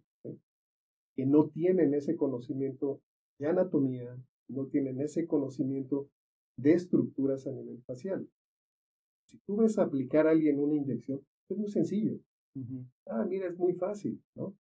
que 1.16 1.26
no 1.26 1.50
tienen 1.50 1.94
ese 1.94 2.16
conocimiento 2.16 3.02
de 3.40 3.48
anatomía, 3.48 4.18
no 4.48 4.68
tienen 4.68 5.02
ese 5.02 5.28
conocimiento 5.28 6.10
de 6.58 6.74
estructuras 6.74 7.48
a 7.48 7.52
nivel 7.52 7.82
facial. 7.84 8.28
Si 9.28 9.38
tú 9.46 9.58
ves 9.58 9.78
aplicar 9.78 10.28
a 10.28 10.32
alguien 10.32 10.60
una 10.60 10.76
inyección, 10.76 11.22
es 11.50 11.58
muy 11.58 11.70
sencillo. 11.70 12.20
Ah, 13.06 13.26
mira, 13.28 13.48
es 13.48 13.58
muy 13.58 13.74
fácil, 13.74 14.22
¿no? 14.36 14.56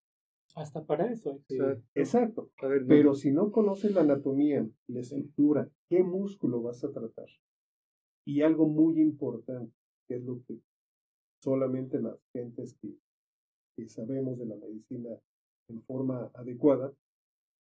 Hasta 0.58 0.84
para 0.84 1.12
eso. 1.12 1.40
Exacto. 1.94 2.50
Pero 2.88 3.14
si 3.14 3.32
no 3.32 3.52
conoces 3.52 3.94
la 3.94 4.02
anatomía, 4.02 4.68
la 4.88 5.00
estructura, 5.02 5.70
¿qué 5.88 6.04
músculo 6.04 6.64
vas 6.64 6.84
a 6.84 6.92
tratar? 6.92 7.28
Y 8.26 8.42
algo 8.42 8.68
muy 8.68 9.00
importante, 9.00 9.72
que 10.08 10.16
es 10.16 10.24
lo 10.24 10.42
que 10.48 10.60
solamente 11.44 12.02
las 12.02 12.20
gentes 12.34 12.76
que, 12.82 12.98
que 13.76 13.88
sabemos 13.88 14.40
de 14.40 14.48
la 14.48 14.56
medicina 14.56 15.10
en 15.70 15.84
forma 15.84 16.32
adecuada, 16.34 16.92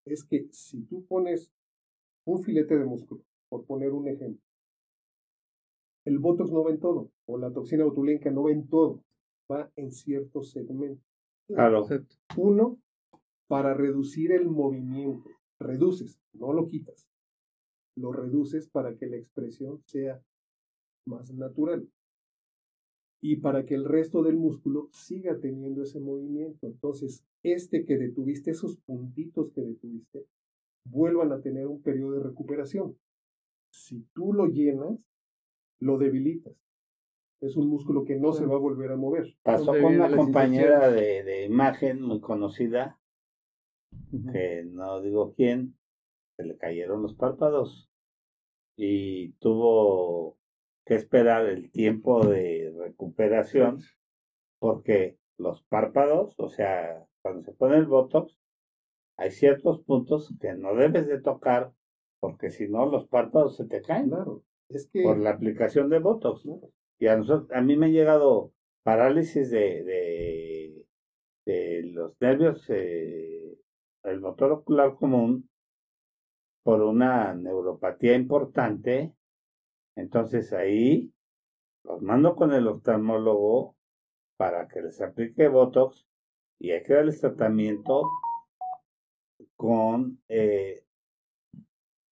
es 0.05 0.23
que 0.23 0.47
si 0.51 0.81
tú 0.85 1.05
pones 1.05 1.53
un 2.25 2.41
filete 2.41 2.79
de 2.79 2.85
músculo, 2.85 3.21
por 3.47 3.63
poner 3.65 3.91
un 3.91 4.07
ejemplo, 4.07 4.41
el 6.05 6.17
Botox 6.17 6.51
no 6.51 6.63
va 6.63 6.71
en 6.71 6.79
todo, 6.79 7.11
o 7.27 7.37
la 7.37 7.53
toxina 7.53 7.83
botulínica 7.83 8.31
no 8.31 8.43
va 8.43 8.51
en 8.51 8.67
todo, 8.67 9.03
va 9.51 9.71
en 9.75 9.91
ciertos 9.91 10.49
segmentos. 10.49 11.05
Claro. 11.47 11.85
Uno, 12.35 12.79
para 13.47 13.73
reducir 13.73 14.31
el 14.31 14.47
movimiento. 14.47 15.29
Reduces, 15.59 16.19
no 16.33 16.53
lo 16.53 16.67
quitas. 16.67 17.07
Lo 17.95 18.11
reduces 18.11 18.67
para 18.67 18.95
que 18.95 19.07
la 19.07 19.17
expresión 19.17 19.81
sea 19.85 20.21
más 21.05 21.33
natural. 21.33 21.89
Y 23.19 23.37
para 23.37 23.65
que 23.65 23.73
el 23.73 23.85
resto 23.85 24.21
del 24.21 24.37
músculo 24.37 24.89
siga 24.91 25.39
teniendo 25.39 25.81
ese 25.81 25.99
movimiento. 25.99 26.67
Entonces, 26.67 27.25
este 27.41 27.85
que 27.85 27.97
detuviste, 27.97 28.51
esos 28.51 28.77
puntitos 28.77 29.51
que 29.51 29.61
detuviste, 29.61 30.27
vuelvan 30.85 31.31
a 31.31 31.41
tener 31.41 31.67
un 31.67 31.81
periodo 31.81 32.11
de 32.13 32.23
recuperación. 32.23 32.97
Si 33.71 34.05
tú 34.13 34.33
lo 34.33 34.47
llenas, 34.47 34.99
lo 35.79 35.97
debilitas. 35.97 36.53
Es 37.39 37.55
un 37.55 37.67
músculo 37.67 38.03
que 38.03 38.15
no 38.15 38.33
se 38.33 38.45
va 38.45 38.55
a 38.55 38.59
volver 38.59 38.91
a 38.91 38.97
mover. 38.97 39.35
Pasó 39.43 39.71
con 39.71 39.95
una 39.95 40.15
compañera 40.15 40.89
de, 40.89 41.23
de, 41.23 41.45
imagen 41.45 42.01
muy 42.01 42.19
conocida 42.19 42.99
que 44.31 44.63
no 44.65 45.01
digo 45.01 45.33
quién, 45.33 45.77
se 46.35 46.43
le 46.43 46.57
cayeron 46.57 47.03
los 47.03 47.15
párpados. 47.15 47.89
y 48.79 49.33
tuvo 49.39 50.37
que 50.85 50.95
esperar 50.95 51.47
el 51.47 51.71
tiempo 51.71 52.25
de 52.25 52.73
recuperación 52.77 53.79
porque 54.59 55.17
los 55.37 55.63
párpados, 55.63 56.35
o 56.37 56.49
sea, 56.49 57.05
cuando 57.21 57.43
se 57.43 57.53
pone 57.53 57.77
el 57.77 57.85
Botox, 57.85 58.37
hay 59.17 59.31
ciertos 59.31 59.81
puntos 59.81 60.33
que 60.39 60.53
no 60.53 60.75
debes 60.75 61.07
de 61.07 61.19
tocar 61.19 61.73
porque 62.19 62.49
si 62.49 62.67
no 62.67 62.85
los 62.85 63.07
párpados 63.07 63.57
se 63.57 63.65
te 63.65 63.81
caen. 63.81 64.09
Claro, 64.09 64.43
es 64.69 64.89
que... 64.91 65.03
Por 65.03 65.17
la 65.17 65.31
aplicación 65.31 65.89
de 65.89 65.99
Botox. 65.99 66.47
Y 66.99 67.07
a, 67.07 67.17
nosotros, 67.17 67.51
a 67.51 67.61
mí 67.61 67.75
me 67.75 67.87
ha 67.87 67.89
llegado 67.89 68.53
parálisis 68.83 69.51
de, 69.51 69.83
de, 69.83 70.85
de 71.45 71.83
los 71.83 72.19
nervios, 72.21 72.65
eh, 72.69 73.57
el 74.07 74.21
motor 74.21 74.51
ocular 74.51 74.95
común, 74.95 75.49
por 76.63 76.81
una 76.81 77.33
neuropatía 77.33 78.15
importante. 78.15 79.13
Entonces 79.95 80.51
ahí 80.53 81.13
los 81.83 82.01
mando 82.01 82.35
con 82.35 82.53
el 82.53 82.67
oftalmólogo 82.67 83.75
para 84.37 84.67
que 84.67 84.81
les 84.81 85.01
aplique 85.01 85.47
Botox 85.47 86.05
y 86.59 86.71
hay 86.71 86.83
que 86.83 86.93
darles 86.93 87.21
tratamiento 87.21 88.03
con 89.55 90.21
eh, 90.27 90.83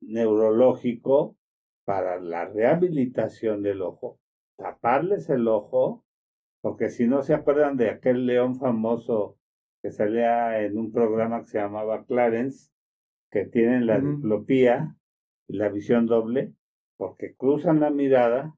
neurológico 0.01 1.35
para 1.83 2.19
la 2.19 2.45
rehabilitación 2.45 3.61
del 3.61 3.81
ojo, 3.81 4.19
taparles 4.57 5.29
el 5.29 5.47
ojo, 5.47 6.03
porque 6.61 6.89
si 6.89 7.07
no 7.07 7.21
se 7.21 7.33
acuerdan 7.33 7.77
de 7.77 7.89
aquel 7.89 8.25
león 8.25 8.55
famoso 8.55 9.37
que 9.85 9.91
salía 9.91 10.63
en 10.63 10.79
un 10.79 10.91
programa 10.91 11.41
que 11.41 11.49
se 11.49 11.59
llamaba 11.59 12.05
Clarence, 12.05 12.71
que 13.29 13.45
tienen 13.45 13.85
la 13.85 13.99
diplopía 13.99 14.97
y 15.47 15.57
la 15.57 15.69
visión 15.69 16.07
doble, 16.07 16.55
porque 16.97 17.35
cruzan 17.35 17.81
la 17.81 17.91
mirada 17.91 18.55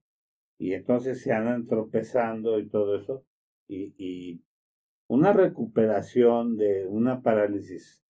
y 0.58 0.72
entonces 0.72 1.22
se 1.22 1.34
andan 1.34 1.68
tropezando 1.68 2.60
y 2.60 2.70
todo 2.70 2.96
eso, 2.96 3.26
y, 3.68 3.94
y 3.98 4.42
una 5.10 5.34
recuperación 5.34 6.56
de 6.56 6.88
una 6.88 7.22
parálisis 7.22 8.02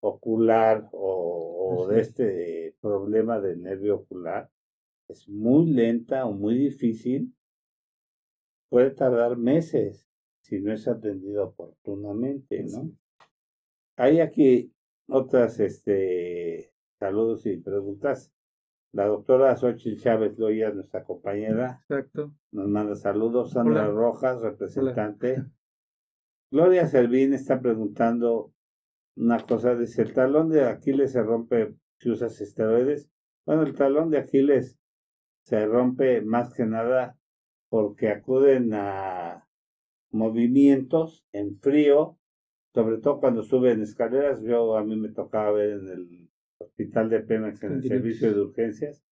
ocular 0.00 0.88
o, 0.90 1.86
de 1.88 2.00
este 2.00 2.76
problema 2.80 3.38
del 3.38 3.62
nervio 3.62 3.94
ocular 3.94 4.50
es 5.06 5.28
muy 5.28 5.70
lenta 5.70 6.26
o 6.26 6.32
muy 6.32 6.58
difícil. 6.58 7.32
Puede 8.68 8.90
tardar 8.90 9.36
meses 9.36 10.03
si 10.44 10.60
no 10.60 10.72
es 10.72 10.86
atendido 10.86 11.44
oportunamente, 11.44 12.64
¿no? 12.64 12.90
Hay 13.96 14.20
aquí 14.20 14.72
otras 15.08 15.58
este, 15.58 16.72
saludos 16.98 17.46
y 17.46 17.56
preguntas. 17.56 18.30
La 18.92 19.06
doctora 19.06 19.56
Xochitl 19.56 20.00
Chávez 20.00 20.38
Loya, 20.38 20.70
nuestra 20.70 21.02
compañera, 21.02 21.82
Exacto. 21.88 22.34
nos 22.52 22.68
manda 22.68 22.94
saludos. 22.94 23.52
Sandra 23.52 23.88
Rojas, 23.88 24.40
representante. 24.40 25.42
Gloria 26.50 26.86
Servín 26.86 27.32
está 27.32 27.60
preguntando 27.60 28.52
una 29.16 29.40
cosa, 29.40 29.74
dice, 29.74 30.02
el 30.02 30.12
talón 30.12 30.50
de 30.50 30.64
Aquiles 30.64 31.12
se 31.12 31.22
rompe 31.22 31.74
si 31.98 32.10
usas 32.10 32.40
esteroides. 32.40 33.08
Bueno, 33.46 33.62
el 33.62 33.74
talón 33.74 34.10
de 34.10 34.18
Aquiles 34.18 34.78
se 35.42 35.66
rompe 35.66 36.20
más 36.20 36.52
que 36.54 36.66
nada 36.66 37.16
porque 37.68 38.10
acuden 38.10 38.74
a 38.74 39.43
movimientos 40.14 41.26
en 41.32 41.58
frío, 41.58 42.16
sobre 42.72 42.98
todo 42.98 43.20
cuando 43.20 43.42
suben 43.42 43.82
escaleras. 43.82 44.42
Yo 44.42 44.76
a 44.76 44.84
mí 44.84 44.96
me 44.96 45.10
tocaba 45.10 45.52
ver 45.52 45.72
en 45.72 45.88
el 45.88 46.30
hospital 46.58 47.10
de 47.10 47.20
Pemex, 47.20 47.62
en 47.62 47.72
el 47.74 47.82
servicio 47.82 48.32
de 48.32 48.40
urgencias, 48.40 49.04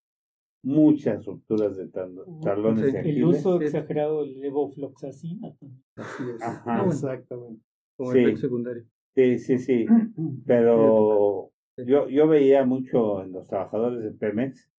muchas 0.63 1.25
rupturas 1.25 1.75
de 1.75 1.87
talones 1.87 2.93
de. 2.93 2.99
El 2.99 3.23
uso 3.23 3.59
exagerado 3.59 4.21
del 4.21 4.39
levofloxacina. 4.39 5.55
Así 5.95 6.23
es. 6.35 6.41
Ajá. 6.41 6.85
Exactamente. 6.85 7.63
Como 7.97 8.13
el 8.13 8.37
secundario. 8.37 8.85
Sí, 9.15 9.39
sí, 9.39 9.57
sí. 9.57 9.85
Pero 10.45 11.51
yo, 11.77 12.07
yo 12.09 12.27
veía 12.27 12.65
mucho 12.65 13.23
en 13.23 13.33
los 13.33 13.47
trabajadores 13.47 14.03
de 14.03 14.11
Pemex 14.11 14.71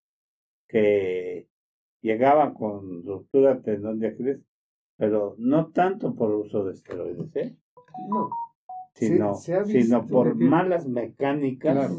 que 0.67 1.47
llegaban 2.01 2.53
con 2.53 3.03
ruptura 3.03 3.61
tendón 3.61 3.99
de 3.99 4.07
Aquiles, 4.07 4.41
pero 4.97 5.35
no 5.37 5.71
tanto 5.71 6.15
por 6.15 6.33
uso 6.33 6.65
de 6.65 6.73
esteroides, 6.73 7.35
¿eh? 7.35 7.57
No. 8.09 8.29
Sino, 8.93 9.33
sino 9.33 10.05
por 10.05 10.35
malas 10.35 10.87
mecánicas 10.87 11.91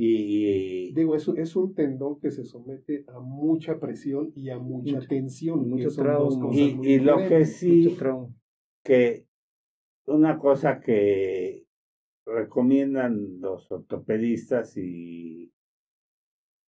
y, 0.00 0.92
Digo, 0.92 1.16
es, 1.16 1.26
es 1.26 1.56
un 1.56 1.74
tendón 1.74 2.20
que 2.20 2.30
se 2.30 2.44
somete 2.44 3.04
a 3.08 3.18
mucha 3.18 3.80
presión 3.80 4.30
y 4.36 4.48
a 4.50 4.58
mucha 4.58 5.00
tensión. 5.00 5.68
Mucho 5.68 5.90
trauma. 5.90 6.54
Y, 6.54 6.78
y 6.84 6.98
lo 7.00 7.16
que 7.28 7.44
sí, 7.44 7.96
que 8.84 9.26
una 10.06 10.38
cosa 10.38 10.78
que 10.78 11.66
recomiendan 12.24 13.40
los 13.40 13.70
ortopedistas 13.72 14.76
y 14.76 15.52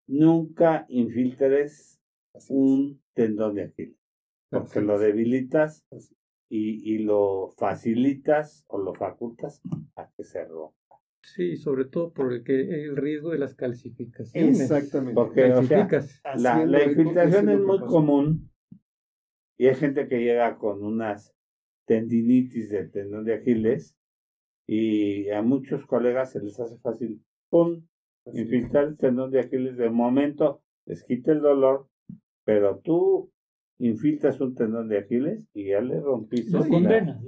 nunca 0.09 0.87
infiltres 0.89 2.01
un 2.49 3.01
tendón 3.15 3.55
de 3.55 3.63
Aquiles, 3.63 4.00
porque 4.51 4.81
lo 4.81 4.99
debilitas 4.99 5.87
y, 6.49 6.95
y 6.95 6.99
lo 6.99 7.51
facilitas 7.57 8.65
o 8.69 8.79
lo 8.79 8.95
facultas 8.95 9.63
a 9.97 10.11
que 10.17 10.25
se 10.25 10.45
rompa. 10.45 10.77
Sí, 11.23 11.57
sobre 11.57 11.85
todo 11.85 12.13
por 12.13 12.33
el, 12.33 12.43
que, 12.43 12.85
el 12.85 12.97
riesgo 12.97 13.31
de 13.31 13.39
las 13.39 13.55
calcificaciones. 13.55 14.61
Exactamente. 14.61 15.15
Porque 15.15 15.53
o 15.53 15.63
sea, 15.63 15.89
la, 16.37 16.65
la 16.65 16.85
infiltración 16.85 17.49
es 17.51 17.61
muy 17.61 17.79
común 17.81 18.51
y 19.59 19.67
hay 19.67 19.75
gente 19.75 20.09
que 20.09 20.21
llega 20.21 20.57
con 20.57 20.83
unas 20.83 21.35
tendinitis 21.87 22.71
del 22.71 22.91
tendón 22.91 23.25
de 23.25 23.35
Aquiles 23.35 23.97
y 24.67 25.29
a 25.31 25.43
muchos 25.43 25.85
colegas 25.87 26.33
se 26.33 26.41
les 26.41 26.59
hace 26.59 26.79
fácil, 26.79 27.23
¡pum!, 27.51 27.85
infiltrar 28.33 28.85
el 28.85 28.97
tendón 28.97 29.31
de 29.31 29.41
Aquiles. 29.41 29.77
De 29.77 29.91
momento 29.91 30.63
les 30.87 31.05
quita 31.05 31.33
el 31.33 31.41
dolor, 31.41 31.89
pero 32.45 32.79
tú 32.79 33.31
infiltras 33.81 34.41
un 34.41 34.55
tendón 34.55 34.89
de 34.89 34.99
Aquiles 34.99 35.49
y 35.53 35.69
ya 35.69 35.81
le 35.81 36.01
rompiste. 36.01 36.53
Lo 36.53 36.67
condenas. 36.69 37.25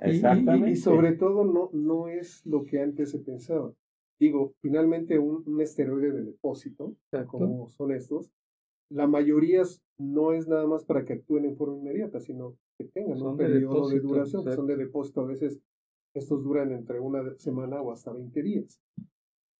Exactamente. 0.00 0.70
Y, 0.70 0.76
sobre 0.76 1.12
todo 1.12 1.44
no, 1.44 1.70
no 1.72 2.08
es 2.08 2.46
lo 2.46 2.64
que 2.64 2.80
antes 2.80 3.10
se 3.10 3.18
pensaba. 3.18 3.72
Digo, 4.20 4.54
finalmente 4.60 5.18
un, 5.18 5.44
un 5.46 5.60
esteroide 5.60 6.12
de 6.12 6.24
depósito, 6.24 6.96
como 7.28 7.68
son 7.68 7.92
estos, 7.92 8.32
la 8.90 9.06
mayoría 9.06 9.62
no 9.98 10.32
es 10.32 10.48
nada 10.48 10.66
más 10.66 10.84
para 10.84 11.04
que 11.04 11.14
actúen 11.14 11.44
en 11.44 11.56
forma 11.56 11.78
inmediata, 11.78 12.20
sino 12.20 12.56
que 12.78 12.84
tengan 12.84 13.20
un 13.20 13.36
periodo 13.36 13.88
de, 13.88 14.00
duración, 14.00 14.44
que 14.44 14.52
son 14.52 14.66
de 14.66 14.76
depósito. 14.76 15.20
A 15.20 15.26
veces 15.26 15.60
estos 16.14 16.42
duran 16.42 16.72
entre 16.72 17.00
una 17.00 17.34
semana 17.36 17.80
o 17.82 17.92
hasta 17.92 18.12
20 18.12 18.42
días. 18.42 18.80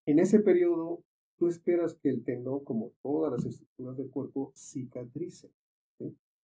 En 0.07 0.19
ese 0.19 0.41
periodo, 0.41 1.03
tú 1.37 1.49
esperas 1.49 1.95
que 1.95 2.09
el 2.09 2.25
tendón, 2.25 2.65
como 2.65 2.93
todas 3.03 3.33
las 3.33 3.45
estructuras 3.45 3.97
del 3.97 4.11
cuerpo, 4.11 4.53
cicatrice. 4.55 5.51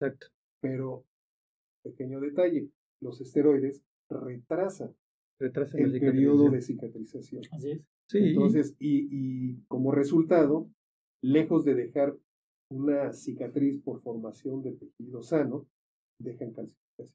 Exacto. 0.05 0.26
Pero, 0.61 1.05
pequeño 1.82 2.20
detalle, 2.20 2.68
los 3.00 3.20
esteroides 3.20 3.82
retrasan, 4.09 4.94
retrasan 5.38 5.80
el 5.80 6.00
periodo 6.00 6.50
de 6.50 6.62
cicatrización. 6.62 7.42
Así 7.52 7.70
es. 7.72 7.80
Sí. 8.09 8.18
Entonces, 8.18 8.76
y, 8.78 9.09
y 9.11 9.62
como 9.66 9.92
resultado, 9.92 10.68
lejos 11.22 11.64
de 11.64 11.74
dejar 11.74 12.16
una 12.70 13.12
cicatriz 13.12 13.80
por 13.82 14.02
formación 14.02 14.62
de 14.62 14.72
tejido 14.72 15.22
sano, 15.22 15.66
dejan 16.18 16.52
calcificación. 16.52 17.11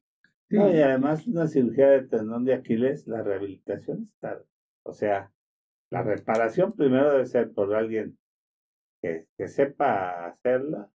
y 0.50 0.56
además 0.56 1.26
una 1.26 1.46
cirugía 1.46 1.88
de 1.88 2.06
tendón 2.06 2.44
de 2.44 2.54
Aquiles, 2.54 3.06
la 3.06 3.22
rehabilitación 3.22 4.02
está, 4.02 4.42
o 4.84 4.92
sea, 4.92 5.32
la 5.90 6.02
reparación 6.02 6.72
primero 6.72 7.10
debe 7.12 7.26
ser 7.26 7.52
por 7.52 7.74
alguien 7.74 8.16
que, 9.02 9.26
que 9.36 9.48
sepa 9.48 10.26
hacerla, 10.26 10.90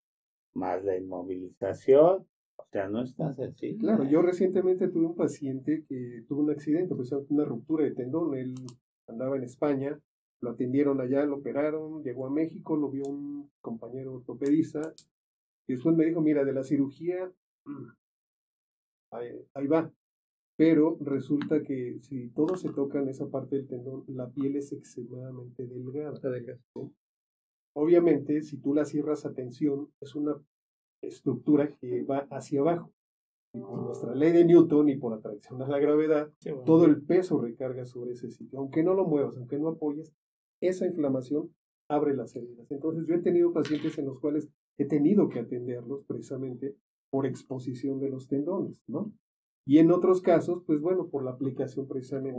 más 0.56 0.84
la 0.84 0.96
inmovilización, 0.96 2.26
o 2.56 2.66
sea, 2.72 2.88
no 2.88 3.02
es 3.02 3.14
tan 3.14 3.34
sencillo. 3.34 3.78
Claro, 3.78 4.04
yo 4.04 4.22
recientemente 4.22 4.88
tuve 4.88 5.06
un 5.06 5.14
paciente 5.14 5.84
que 5.88 6.24
tuvo 6.26 6.42
un 6.42 6.50
accidente, 6.50 6.94
pues 6.94 7.12
una 7.28 7.44
ruptura 7.44 7.84
de 7.84 7.92
tendón, 7.92 8.34
él 8.34 8.54
andaba 9.06 9.36
en 9.36 9.44
España, 9.44 9.98
lo 10.40 10.50
atendieron 10.50 11.00
allá, 11.00 11.24
lo 11.24 11.36
operaron, 11.36 12.02
llegó 12.02 12.26
a 12.26 12.30
México, 12.30 12.76
lo 12.76 12.90
vio 12.90 13.04
un 13.04 13.50
compañero 13.60 14.14
ortopedista, 14.14 14.92
y 15.66 15.74
después 15.74 15.96
me 15.96 16.06
dijo, 16.06 16.20
mira, 16.20 16.44
de 16.44 16.52
la 16.52 16.62
cirugía, 16.62 17.30
mm, 17.64 17.86
ahí, 19.54 19.66
va. 19.66 19.90
Pero 20.56 20.96
resulta 21.00 21.62
que 21.62 21.98
si 22.00 22.30
todo 22.30 22.56
se 22.56 22.70
toca 22.70 23.00
en 23.00 23.08
esa 23.08 23.28
parte 23.28 23.56
del 23.56 23.66
tendón, 23.66 24.04
la 24.08 24.28
piel 24.30 24.56
es 24.56 24.72
extremadamente 24.72 25.66
delgada. 25.66 26.18
Obviamente, 27.78 28.40
si 28.40 28.56
tú 28.56 28.72
la 28.72 28.86
cierras 28.86 29.26
a 29.26 29.34
tensión, 29.34 29.92
es 30.00 30.14
una 30.14 30.34
estructura 31.02 31.76
que 31.76 32.02
va 32.04 32.26
hacia 32.30 32.60
abajo. 32.60 32.90
Y 33.52 33.60
por 33.60 33.82
nuestra 33.82 34.14
ley 34.14 34.32
de 34.32 34.46
Newton 34.46 34.88
y 34.88 34.96
por 34.96 35.12
atracción 35.12 35.60
a 35.60 35.68
la 35.68 35.78
gravedad, 35.78 36.32
todo 36.64 36.86
el 36.86 37.02
peso 37.02 37.38
recarga 37.38 37.84
sobre 37.84 38.12
ese 38.12 38.30
sitio. 38.30 38.60
Aunque 38.60 38.82
no 38.82 38.94
lo 38.94 39.04
muevas, 39.04 39.36
aunque 39.36 39.58
no 39.58 39.68
apoyes, 39.68 40.14
esa 40.62 40.86
inflamación 40.86 41.54
abre 41.88 42.16
las 42.16 42.34
heridas. 42.34 42.70
Entonces 42.70 43.06
yo 43.06 43.14
he 43.14 43.20
tenido 43.20 43.52
pacientes 43.52 43.98
en 43.98 44.06
los 44.06 44.20
cuales 44.20 44.48
he 44.78 44.86
tenido 44.86 45.28
que 45.28 45.40
atenderlos 45.40 46.02
precisamente 46.06 46.76
por 47.10 47.26
exposición 47.26 48.00
de 48.00 48.08
los 48.08 48.26
tendones, 48.26 48.82
¿no? 48.86 49.12
Y 49.66 49.78
en 49.78 49.90
otros 49.90 50.22
casos, 50.22 50.62
pues 50.66 50.80
bueno, 50.80 51.08
por 51.08 51.24
la 51.24 51.32
aplicación 51.32 51.86
precisamente 51.86 52.38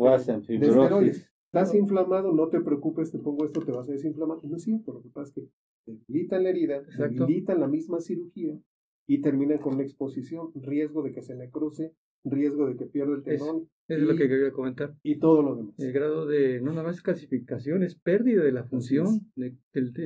de 0.57 0.67
esteroides. 0.83 1.29
Estás 1.47 1.73
inflamado, 1.75 2.33
no 2.33 2.49
te 2.49 2.59
preocupes, 2.59 3.11
te 3.11 3.19
pongo 3.19 3.45
esto, 3.45 3.61
te 3.61 3.71
vas 3.71 3.87
a 3.87 3.93
desinflamar. 3.93 4.37
No 4.43 4.57
es 4.57 4.63
cierto, 4.63 4.93
lo 4.93 5.01
que 5.01 5.09
pasa 5.09 5.29
es 5.29 5.33
que 5.33 5.49
debilitan 5.85 6.43
la 6.43 6.49
herida, 6.49 6.81
debilitan 6.97 7.59
la 7.61 7.67
misma 7.67 8.01
cirugía 8.01 8.59
y 9.07 9.21
terminan 9.21 9.59
con 9.59 9.75
una 9.75 9.83
exposición, 9.83 10.51
riesgo 10.55 11.01
de 11.03 11.13
que 11.13 11.21
se 11.21 11.35
necrose, 11.35 11.93
riesgo 12.25 12.67
de 12.67 12.75
que 12.75 12.85
pierda 12.85 13.15
el 13.15 13.23
tendón. 13.23 13.69
Es, 13.87 14.01
lo 14.01 14.15
que 14.17 14.27
quería 14.27 14.51
comentar. 14.51 14.95
Y 15.01 15.19
todo 15.19 15.41
lo 15.41 15.55
demás. 15.55 15.79
El 15.79 15.93
grado 15.93 16.25
de, 16.25 16.59
no 16.59 16.71
nada 16.71 16.83
más 16.83 17.01
calcificación, 17.01 17.83
es 17.83 17.95
pérdida 17.95 18.43
de 18.43 18.51
la 18.51 18.65
función, 18.65 19.31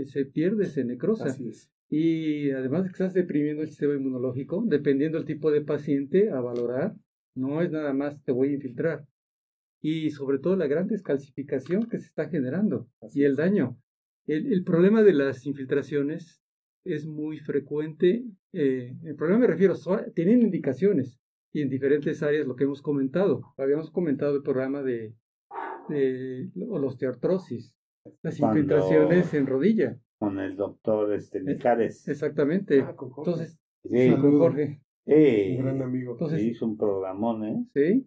se 0.06 0.26
pierde, 0.26 0.66
se 0.66 0.86
necrosa. 0.86 1.26
Así 1.26 1.50
es. 1.50 1.72
Y 1.90 2.52
además 2.52 2.86
estás 2.86 3.14
deprimiendo 3.14 3.64
el 3.64 3.70
sistema 3.70 3.96
inmunológico, 3.96 4.64
dependiendo 4.66 5.18
del 5.18 5.26
tipo 5.26 5.52
de 5.52 5.62
paciente 5.62 6.30
a 6.30 6.40
valorar, 6.40 6.96
no 7.36 7.62
es 7.62 7.72
nada 7.72 7.94
más 7.94 8.24
te 8.24 8.32
voy 8.32 8.50
a 8.50 8.54
infiltrar. 8.54 9.08
Y 9.82 10.12
sobre 10.12 10.40
todo 10.40 10.56
la 10.56 10.68
gran 10.68 10.88
descalcificación 10.88 11.90
que 11.90 12.00
se 12.00 12.06
está 12.06 12.30
generando 12.30 12.88
y 13.14 13.24
el 13.24 13.36
daño. 13.36 13.78
El, 14.28 14.54
el, 14.54 14.64
problema 14.64 15.02
de 15.02 15.14
las 15.14 15.46
infiltraciones 15.46 16.42
es 16.84 17.08
muy 17.08 17.40
frecuente. 17.40 18.24
Eh, 18.54 18.96
el 19.04 19.16
problema 19.16 19.42
me 19.42 19.48
refiero, 19.48 19.76
tienen 20.14 20.42
indicaciones 20.42 21.20
y 21.52 21.62
en 21.62 21.70
diferentes 21.70 22.22
áreas 22.24 22.48
lo 22.48 22.56
que 22.56 22.64
hemos 22.64 22.82
comentado. 22.82 23.54
Habíamos 23.58 23.92
comentado 23.92 24.36
el 24.36 24.44
programa 24.44 24.82
de, 24.82 25.16
de 25.90 26.50
la 26.56 26.66
osteoartrosis, 26.68 27.76
las 28.22 28.40
infiltraciones 28.40 29.34
en 29.34 29.48
rodilla. 29.48 29.98
Con 30.20 30.40
el 30.40 30.56
doctor 30.56 31.14
este, 31.14 31.42
Mijares. 31.42 32.08
Exactamente. 32.08 32.82
Ah, 32.82 32.96
Entonces, 33.18 33.60
sí. 33.84 34.16
con 34.22 34.38
Jorge. 34.38 34.82
Un 35.06 35.58
gran 35.58 35.82
amigo. 35.82 36.14
Entonces, 36.14 36.44
hizo 36.44 36.66
un 36.66 36.78
programón, 36.78 37.44
¿eh? 37.46 37.66
Sí. 37.74 38.06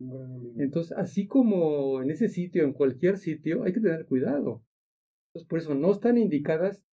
Entonces, 0.59 0.97
así 0.97 1.27
como 1.27 2.03
en 2.03 2.11
ese 2.11 2.29
sitio, 2.29 2.65
en 2.65 2.73
cualquier 2.73 3.19
sitio, 3.19 3.65
hay 3.65 3.73
que 3.73 3.81
tener 3.81 4.07
cuidado. 4.07 4.63
Entonces, 5.29 5.49
por 5.49 5.59
eso 5.59 5.75
no 5.75 5.91
están 5.91 6.19
indicadas 6.19 6.85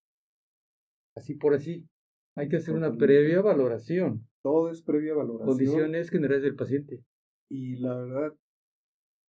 así 1.16 1.36
por 1.36 1.54
así. 1.54 1.88
Hay 2.36 2.48
que 2.48 2.58
hacer 2.58 2.74
una 2.74 2.96
previa 2.96 3.42
valoración. 3.42 4.28
Todo 4.44 4.72
es 4.72 4.82
previa 4.82 5.14
valoración. 5.14 5.50
Condiciones 5.50 6.10
generales 6.10 6.44
del 6.44 6.56
paciente. 6.56 7.04
Y 7.50 7.76
la 7.78 7.96
verdad, 7.96 8.34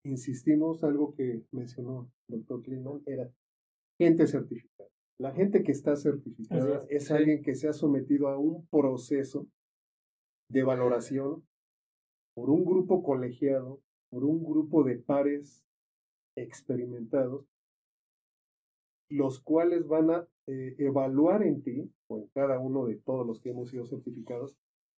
insistimos, 0.04 0.84
algo 0.84 1.14
que 1.14 1.42
mencionó 1.50 2.10
el 2.28 2.38
doctor 2.38 2.62
Kliman, 2.62 3.02
era 3.06 3.30
gente 3.98 4.26
certificada. 4.26 4.88
La 5.18 5.32
gente 5.32 5.62
que 5.62 5.72
está 5.72 5.96
certificada 5.96 6.84
es, 6.88 7.10
alguien 7.10 7.42
que 7.42 7.54
se 7.54 7.68
ha 7.68 7.72
sometido 7.72 8.28
a 8.28 8.38
un 8.38 8.66
proceso 8.68 9.46
de 10.53 10.62
valoración 10.62 11.42
por 12.34 12.50
un 12.50 12.64
grupo 12.64 13.03
colegiado, 13.03 13.80
por 14.11 14.24
un 14.24 14.44
grupo 14.44 14.84
de 14.84 14.96
pares 14.96 15.64
experimentados, 16.36 17.46
los 19.09 19.40
cuales 19.40 19.86
van 19.88 20.11
a 20.11 20.28
eh, 20.46 20.74
evaluar 20.78 21.42
en 21.42 21.62
ti, 21.62 21.90
o 22.09 22.18
en 22.18 22.26
cada 22.28 22.59
uno 22.59 22.86
de 22.86 22.96
todos 22.96 23.26
los 23.26 23.40
que 23.40 23.50
hemos 23.50 23.70
sido 23.70 23.86
certificados, 23.86 24.57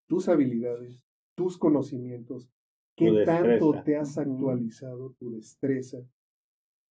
tus 0.07 0.27
habilidades, 0.27 0.99
tus 1.35 1.57
conocimientos, 1.57 2.49
qué 2.95 3.23
tanto 3.25 3.83
te 3.83 3.95
has 3.95 4.17
actualizado, 4.17 5.13
tu 5.19 5.31
destreza. 5.31 5.99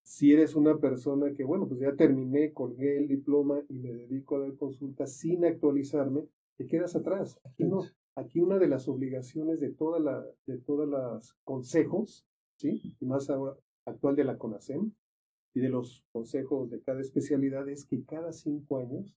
Si 0.05 0.33
eres 0.33 0.55
una 0.55 0.77
persona 0.77 1.33
que, 1.33 1.45
bueno, 1.45 1.67
pues 1.67 1.79
ya 1.79 1.95
terminé, 1.95 2.51
colgué 2.51 2.97
el 2.97 3.07
diploma 3.07 3.61
y 3.69 3.79
me 3.79 3.93
dedico 3.93 4.35
a 4.35 4.41
dar 4.41 4.55
consultas 4.55 5.13
sin 5.13 5.45
actualizarme, 5.45 6.27
te 6.57 6.67
quedas 6.67 6.95
atrás. 6.95 7.39
Aquí 7.45 7.63
no. 7.63 7.83
Aquí 8.15 8.39
una 8.39 8.59
de 8.59 8.67
las 8.67 8.87
obligaciones 8.87 9.59
de 9.59 9.71
toda 9.71 9.99
la, 9.99 10.23
de 10.45 10.59
todas 10.59 10.87
las 10.87 11.33
consejos, 11.43 12.25
¿sí? 12.57 12.95
Y 12.99 13.05
más 13.05 13.29
ahora 13.29 13.57
actual 13.85 14.15
de 14.15 14.23
la 14.23 14.37
CONASEM, 14.37 14.93
y 15.55 15.59
de 15.59 15.69
los 15.69 16.03
consejos 16.11 16.69
de 16.69 16.81
cada 16.81 17.01
especialidad 17.01 17.69
es 17.69 17.85
que 17.85 18.03
cada 18.03 18.33
cinco 18.33 18.79
años, 18.79 19.15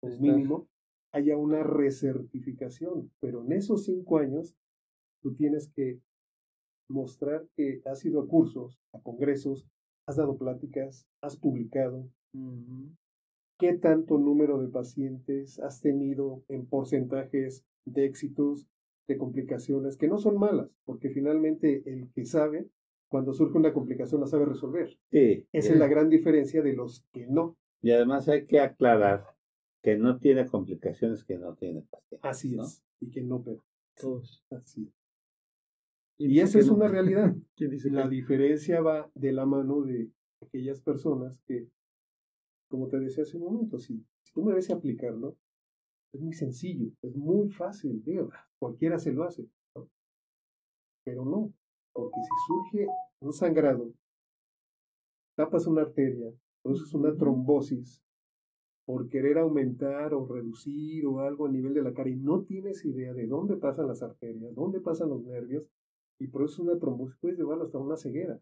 pues 0.00 0.20
mínimo, 0.20 0.68
haya 1.12 1.36
una 1.36 1.62
recertificación. 1.62 3.10
Pero 3.20 3.42
en 3.42 3.52
esos 3.52 3.84
cinco 3.84 4.18
años, 4.18 4.54
tú 5.22 5.34
tienes 5.34 5.68
que 5.74 6.00
mostrar 6.90 7.48
que 7.56 7.80
has 7.86 8.04
ido 8.04 8.20
a 8.20 8.28
cursos, 8.28 8.78
a 8.92 9.00
congresos, 9.00 9.66
has 10.06 10.16
dado 10.16 10.36
pláticas, 10.36 11.06
has 11.22 11.36
publicado. 11.36 12.08
¿Qué 13.58 13.74
tanto 13.74 14.18
número 14.18 14.58
de 14.58 14.68
pacientes 14.68 15.58
has 15.58 15.80
tenido 15.80 16.44
en 16.48 16.66
porcentajes 16.66 17.64
de 17.92 18.06
éxitos, 18.06 18.66
de 19.06 19.16
complicaciones, 19.16 19.96
que 19.96 20.08
no 20.08 20.18
son 20.18 20.38
malas, 20.38 20.70
porque 20.84 21.10
finalmente 21.10 21.82
el 21.86 22.10
que 22.12 22.24
sabe 22.24 22.68
cuando 23.08 23.32
surge 23.32 23.56
una 23.56 23.72
complicación 23.72 24.20
la 24.20 24.26
sabe 24.26 24.44
resolver. 24.44 24.98
Sí. 25.10 25.46
Esa 25.52 25.72
es 25.72 25.78
la 25.78 25.88
gran 25.88 26.08
diferencia 26.08 26.62
de 26.62 26.74
los 26.74 27.06
que 27.12 27.26
no. 27.26 27.56
Y 27.80 27.90
además 27.90 28.28
hay 28.28 28.46
que 28.46 28.60
aclarar 28.60 29.24
que 29.82 29.96
no 29.96 30.18
tiene 30.18 30.46
complicaciones 30.46 31.24
que 31.24 31.38
no 31.38 31.54
tiene 31.54 31.82
pacientes. 31.82 32.20
Así 32.22 32.58
es. 32.58 32.82
Y 33.00 33.10
que 33.10 33.22
no 33.22 33.42
pero 33.42 33.64
Todos. 33.98 34.44
Así 34.50 34.86
es. 34.86 34.94
Y, 36.18 36.40
esa 36.40 36.58
es 36.58 36.68
una 36.68 36.88
realidad. 36.88 37.34
la 37.90 38.08
diferencia 38.08 38.80
va 38.80 39.10
de 39.14 39.32
la 39.32 39.46
mano 39.46 39.82
de 39.82 40.10
aquellas 40.42 40.80
personas 40.80 41.40
que, 41.46 41.68
como 42.68 42.88
te 42.88 42.98
decía 42.98 43.22
hace 43.22 43.36
un 43.36 43.44
momento, 43.44 43.78
si, 43.78 44.04
si 44.24 44.32
tú 44.32 44.42
me 44.42 44.52
ves 44.52 44.70
aplicarlo, 44.70 45.36
es 46.12 46.20
muy 46.20 46.32
sencillo, 46.32 46.90
es 47.02 47.14
muy 47.16 47.50
fácil, 47.50 48.02
digo, 48.04 48.30
cualquiera 48.58 48.98
se 48.98 49.12
lo 49.12 49.24
hace. 49.24 49.46
Pero 51.04 51.24
no, 51.24 51.52
porque 51.92 52.20
si 52.20 52.46
surge 52.46 52.86
un 53.20 53.32
sangrado, 53.32 53.92
tapas 55.36 55.66
una 55.66 55.82
arteria, 55.82 56.32
produces 56.62 56.92
una 56.94 57.16
trombosis 57.16 58.02
por 58.86 59.08
querer 59.08 59.38
aumentar 59.38 60.14
o 60.14 60.26
reducir 60.26 61.06
o 61.06 61.20
algo 61.20 61.46
a 61.46 61.50
nivel 61.50 61.74
de 61.74 61.82
la 61.82 61.92
cara 61.92 62.08
y 62.08 62.16
no 62.16 62.42
tienes 62.42 62.84
idea 62.84 63.12
de 63.12 63.26
dónde 63.26 63.56
pasan 63.56 63.86
las 63.86 64.02
arterias, 64.02 64.54
dónde 64.54 64.80
pasan 64.80 65.10
los 65.10 65.22
nervios 65.22 65.64
y 66.18 66.26
produces 66.28 66.58
una 66.58 66.78
trombosis, 66.78 67.18
puedes 67.20 67.38
llevarlo 67.38 67.64
hasta 67.64 67.78
una 67.78 67.96
ceguera. 67.96 68.40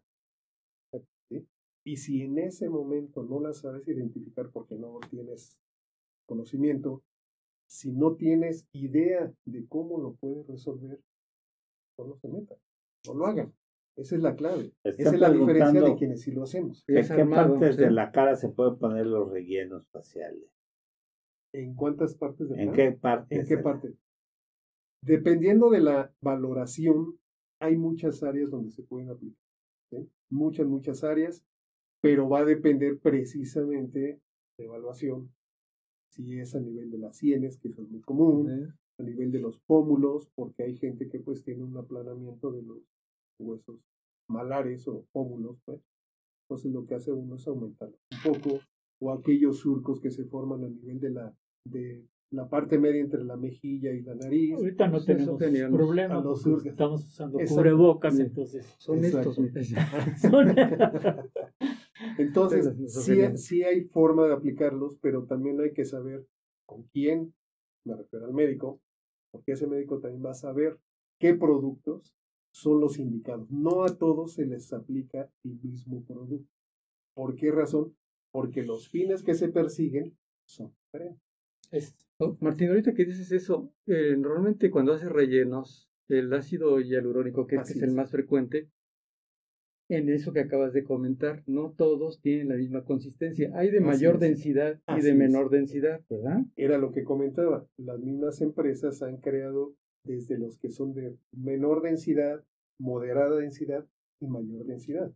Y 1.83 1.95
si 1.97 2.21
en 2.21 2.37
ese 2.37 2.69
momento 2.69 3.23
no 3.23 3.39
la 3.39 3.53
sabes 3.53 3.87
identificar 3.87 4.49
porque 4.49 4.75
no 4.75 4.99
tienes 5.09 5.57
conocimiento, 6.25 7.01
si 7.67 7.91
no 7.91 8.15
tienes 8.15 8.67
idea 8.71 9.31
de 9.45 9.67
cómo 9.67 9.99
lo 9.99 10.15
puedes 10.15 10.47
resolver, 10.47 10.99
no 11.97 12.15
se 12.15 12.27
meta 12.27 12.57
no 13.07 13.13
lo 13.13 13.25
hagan. 13.25 13.53
Esa 13.95 14.15
es 14.15 14.21
la 14.21 14.35
clave. 14.35 14.73
Esa 14.83 15.15
es 15.15 15.19
la 15.19 15.31
diferencia 15.31 15.81
de 15.81 15.95
quienes 15.95 16.21
sí 16.21 16.31
lo 16.31 16.43
hacemos. 16.43 16.83
¿En 16.87 17.07
qué 17.07 17.25
partes 17.25 17.77
de 17.77 17.89
la 17.89 18.11
cara 18.11 18.35
se 18.35 18.49
pueden 18.49 18.77
poner 18.77 19.07
los 19.07 19.29
rellenos 19.31 19.87
faciales? 19.87 20.43
¿En 21.53 21.73
cuántas 21.73 22.13
partes 22.15 22.49
de 22.49 22.57
la 22.57 22.63
¿En 22.63 22.73
qué 22.73 22.91
parte? 22.91 23.35
¿En 23.35 23.47
qué 23.47 23.57
parte? 23.57 23.95
Dependiendo 25.01 25.71
de 25.71 25.79
la 25.79 26.13
valoración, 26.21 27.19
hay 27.59 27.75
muchas 27.75 28.21
áreas 28.21 28.51
donde 28.51 28.71
se 28.71 28.83
pueden 28.83 29.09
aplicar. 29.09 29.41
Muchas, 30.29 30.67
muchas 30.67 31.03
áreas, 31.03 31.43
pero 32.01 32.29
va 32.29 32.39
a 32.39 32.45
depender 32.45 32.99
precisamente 32.99 34.19
de 34.57 34.63
evaluación. 34.63 35.31
Si 36.17 36.39
es 36.39 36.55
a 36.55 36.59
nivel 36.59 36.89
de 36.89 36.97
las 36.97 37.15
sienes, 37.15 37.57
que 37.57 37.69
es 37.69 37.77
muy 37.77 38.01
común, 38.01 38.73
a 38.97 39.03
nivel 39.03 39.31
de 39.31 39.39
los 39.39 39.59
pómulos, 39.59 40.27
porque 40.35 40.63
hay 40.63 40.75
gente 40.75 41.07
que 41.07 41.19
pues 41.19 41.43
tiene 41.43 41.63
un 41.63 41.77
aplanamiento 41.77 42.51
de 42.51 42.63
los 42.63 42.79
huesos 43.39 43.79
malares 44.27 44.87
o 44.87 45.05
pómulos, 45.11 45.59
pues. 45.63 45.79
Entonces 46.45 46.71
lo 46.71 46.87
que 46.87 46.95
hace 46.95 47.11
uno 47.11 47.35
es 47.35 47.47
aumentar 47.47 47.89
un 47.89 48.33
poco, 48.33 48.59
o 48.99 49.11
aquellos 49.11 49.59
surcos 49.59 49.99
que 49.99 50.09
se 50.09 50.25
forman 50.25 50.63
a 50.63 50.69
nivel 50.69 50.99
de 50.99 51.11
la, 51.11 51.31
de 51.65 52.03
la 52.31 52.49
parte 52.49 52.79
media 52.79 53.01
entre 53.01 53.23
la 53.23 53.37
mejilla 53.37 53.91
y 53.91 54.01
la 54.01 54.15
nariz. 54.15 54.55
Ahorita 54.55 54.87
no 54.87 55.03
tenemos 55.03 55.39
problemas, 55.71 56.25
estamos 56.65 57.05
usando 57.05 57.37
cubrebocas, 57.47 58.19
entonces 58.19 58.65
son 58.79 59.05
estos. 59.05 59.37
entonces, 62.17 62.73
sí, 62.87 63.37
sí 63.37 63.63
hay 63.63 63.85
forma 63.85 64.27
de 64.27 64.33
aplicarlos, 64.33 64.97
pero 65.01 65.25
también 65.25 65.59
hay 65.61 65.73
que 65.73 65.85
saber 65.85 66.25
con 66.65 66.83
quién, 66.93 67.33
me 67.85 67.95
refiero 67.95 68.25
al 68.25 68.33
médico, 68.33 68.81
porque 69.31 69.53
ese 69.53 69.67
médico 69.67 69.99
también 69.99 70.25
va 70.25 70.31
a 70.31 70.35
saber 70.35 70.79
qué 71.19 71.33
productos 71.33 72.15
son 72.51 72.79
los 72.79 72.97
indicados. 72.99 73.49
No 73.51 73.83
a 73.83 73.97
todos 73.97 74.33
se 74.33 74.45
les 74.45 74.73
aplica 74.73 75.31
el 75.43 75.59
mismo 75.61 76.03
producto. 76.03 76.51
¿Por 77.15 77.35
qué 77.35 77.51
razón? 77.51 77.95
Porque 78.31 78.63
los 78.63 78.89
fines 78.89 79.23
que 79.23 79.33
se 79.33 79.49
persiguen 79.49 80.17
son 80.45 80.73
diferentes. 80.85 81.95
Oh, 82.19 82.37
Martín, 82.39 82.69
ahorita 82.69 82.93
que 82.93 83.05
dices 83.05 83.31
eso, 83.31 83.71
eh, 83.85 84.15
normalmente 84.17 84.71
cuando 84.71 84.93
haces 84.93 85.11
rellenos, 85.11 85.89
el 86.07 86.33
ácido 86.33 86.79
hialurónico, 86.79 87.45
que 87.45 87.57
es, 87.57 87.81
el 87.81 87.93
más 87.93 88.11
frecuente, 88.11 88.69
en 89.89 90.09
eso 90.09 90.33
que 90.33 90.41
acabas 90.41 90.73
de 90.73 90.83
comentar. 90.83 91.43
No 91.45 91.71
todos 91.71 92.19
tienen 92.21 92.49
la 92.49 92.55
misma 92.55 92.83
consistencia. 92.83 93.51
Hay 93.55 93.71
de 93.71 93.79
mayor 93.79 94.19
densidad 94.19 94.79
y 94.97 95.01
de 95.01 95.13
menor 95.13 95.49
densidad, 95.49 96.01
¿verdad? 96.09 96.45
Era 96.55 96.77
lo 96.77 96.91
que 96.91 97.03
comentaba. 97.03 97.67
Las 97.77 97.99
mismas 97.99 98.41
empresas 98.41 99.01
han 99.01 99.17
creado 99.17 99.75
desde 100.03 100.37
los 100.37 100.57
que 100.57 100.69
son 100.69 100.93
de 100.93 101.15
menor 101.31 101.81
densidad, 101.81 102.43
moderada 102.79 103.37
densidad 103.37 103.85
y 104.19 104.27
mayor 104.27 104.65
densidad. 104.65 105.11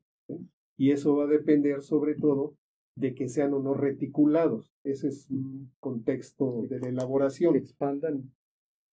Y 0.77 0.91
eso 0.91 1.15
va 1.15 1.25
a 1.25 1.27
depender 1.27 1.81
sobre 1.81 2.15
todo 2.15 2.55
de 2.95 3.13
que 3.13 3.29
sean 3.29 3.53
o 3.53 3.61
no 3.61 3.73
reticulados. 3.73 4.73
Ese 4.83 5.09
es 5.09 5.29
un 5.29 5.71
contexto 5.79 6.65
de 6.69 6.79
la 6.79 6.89
elaboración. 6.89 7.55
expandan. 7.55 8.31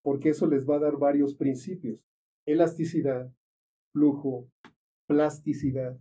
Porque 0.03 0.31
eso 0.31 0.47
les 0.47 0.69
va 0.69 0.77
a 0.77 0.81
dar 0.81 0.97
varios 0.97 1.35
principios. 1.35 2.01
Elasticidad, 2.47 3.33
flujo, 3.93 4.49
plasticidad, 5.09 5.99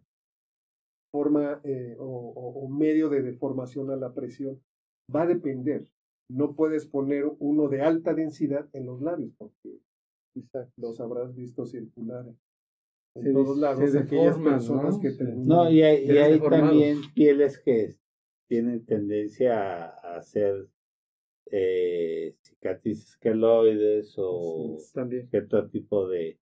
forma 1.12 1.62
eh, 1.64 1.96
o, 1.98 2.68
medio 2.70 3.10
de 3.10 3.24
deformación 3.24 3.90
a 3.90 3.96
la 3.96 4.14
presión. 4.14 4.62
Va 5.14 5.24
a 5.24 5.28
depender. 5.28 5.88
No 6.30 6.56
puedes 6.56 6.86
poner 6.86 7.26
uno 7.40 7.70
de 7.70 7.82
alta 7.82 8.14
densidad 8.14 8.70
en 8.74 8.86
los 8.86 9.02
labios 9.02 9.32
porque 9.38 9.80
los 10.76 11.00
habrás 11.00 11.34
visto 11.34 11.66
circular 11.66 12.26
en 13.16 13.34
todos 13.34 13.58
lados. 13.58 13.96
aquellas 13.96 14.38
personas 14.38 15.00
que 15.00 15.10
No, 15.38 15.72
y 15.72 15.82
hay, 15.82 16.40
también 16.40 17.00
pieles 17.16 17.60
que 17.60 17.96
tienen 18.50 18.86
tendencia 18.86 19.86
a, 19.86 20.18
hacer 20.18 20.68
eh, 21.50 22.36
cicatrices 22.42 23.18
queloides 23.18 24.14
o 24.18 24.78
cierto 25.30 25.70
tipo 25.70 26.08
de, 26.10 26.40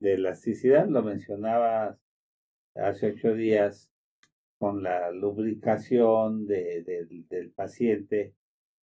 de 0.00 0.14
elasticidad. 0.14 0.88
Lo 0.88 1.02
mencionabas 1.02 1.98
hace 2.74 3.12
ocho 3.12 3.34
días 3.34 3.90
con 4.58 4.82
la 4.82 5.10
lubricación 5.10 6.46
de, 6.46 6.84
del 7.28 7.50
paciente 7.50 8.34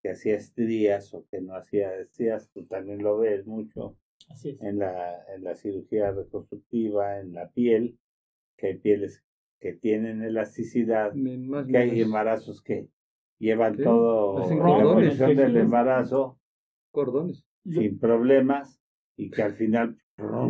que 0.01 0.11
hacía 0.11 0.35
estrías 0.35 1.13
o 1.13 1.25
que 1.31 1.41
no 1.41 1.55
hacía 1.55 1.95
estrías, 1.95 2.49
tú 2.51 2.65
también 2.65 3.01
lo 3.01 3.17
ves 3.17 3.47
mucho 3.47 3.97
en 4.43 4.79
la, 4.79 5.23
en 5.33 5.43
la 5.43 5.55
cirugía 5.55 6.11
reconstructiva, 6.11 7.19
en 7.19 7.33
la 7.33 7.49
piel, 7.49 7.97
que 8.57 8.67
hay 8.67 8.77
pieles 8.77 9.23
que 9.59 9.73
tienen 9.73 10.21
elasticidad, 10.21 11.13
que 11.13 11.77
hay 11.77 12.01
embarazos 12.01 12.61
que 12.61 12.89
llevan 13.39 13.77
todo 13.77 14.39
la 14.39 15.27
del 15.27 15.57
embarazo 15.57 16.37
cordones. 16.91 17.45
Sin 17.65 17.97
problemas 17.97 18.81
y 19.15 19.31
que 19.31 19.41
al 19.41 19.53
final 19.53 19.97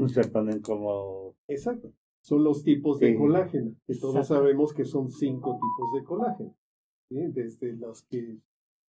se 0.08 0.24
ponen 0.30 0.62
como 0.62 1.36
exacto. 1.48 1.92
Son 2.22 2.44
los 2.44 2.64
tipos 2.64 3.00
de 3.00 3.16
colágeno 3.16 3.76
que 3.86 3.96
todos 3.96 4.28
sabemos 4.28 4.74
que 4.74 4.86
son 4.86 5.10
cinco 5.10 5.56
tipos 5.56 5.92
de 5.94 6.04
colágeno 6.04 6.56
desde 7.10 7.74
los 7.74 8.04
que 8.04 8.38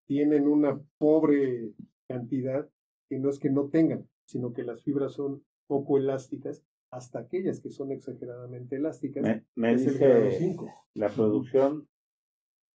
tienen 0.06 0.46
una 0.46 0.80
pobre 0.98 1.72
cantidad 2.06 2.68
que 3.08 3.18
no 3.18 3.28
es 3.28 3.38
que 3.38 3.50
no 3.50 3.68
tengan 3.68 4.06
sino 4.26 4.52
que 4.52 4.64
las 4.64 4.82
fibras 4.82 5.12
son 5.12 5.44
poco 5.66 5.98
elásticas, 5.98 6.62
hasta 6.90 7.18
aquellas 7.20 7.60
que 7.60 7.70
son 7.70 7.92
exageradamente 7.92 8.76
elásticas. 8.76 9.42
Me, 9.54 9.76
dice 9.76 10.56
la 10.94 11.08
producción 11.08 11.88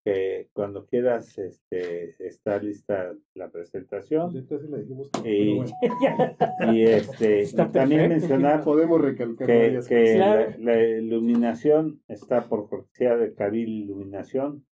que 0.10 0.49
cuando 0.53 0.86
quieras 0.86 1.38
este, 1.38 2.16
está 2.26 2.57
lista 2.57 3.14
la 3.36 3.49
presentación. 3.49 4.32
Pues 4.32 4.43
entonces 4.43 4.70
la 4.70 4.78
dijimos 4.78 5.10
y, 5.24 5.60
y, 6.74 6.84
este, 6.84 7.47
también 7.53 8.10
mencionar 8.10 8.64
podemos 8.64 9.01
recalcar 9.01 9.47
que, 9.47 9.80
que 9.88 10.18
la, 10.60 10.82
iluminación 10.82 12.01
está 12.07 12.47
por 12.47 12.70
cortesía 12.70 13.16
de 13.16 13.34
Cabil 13.34 13.84
Iluminación, 13.84 14.66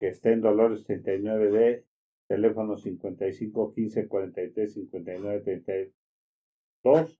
que 0.00 0.08
está 0.08 0.30
en 0.30 0.40
Dolores 0.40 0.86
39D, 0.86 1.84
teléfono 2.26 2.76
55 2.76 3.72
15 3.74 4.08
43 4.08 4.74
59 4.74 5.40
32 5.40 5.92
Dos, 6.82 7.18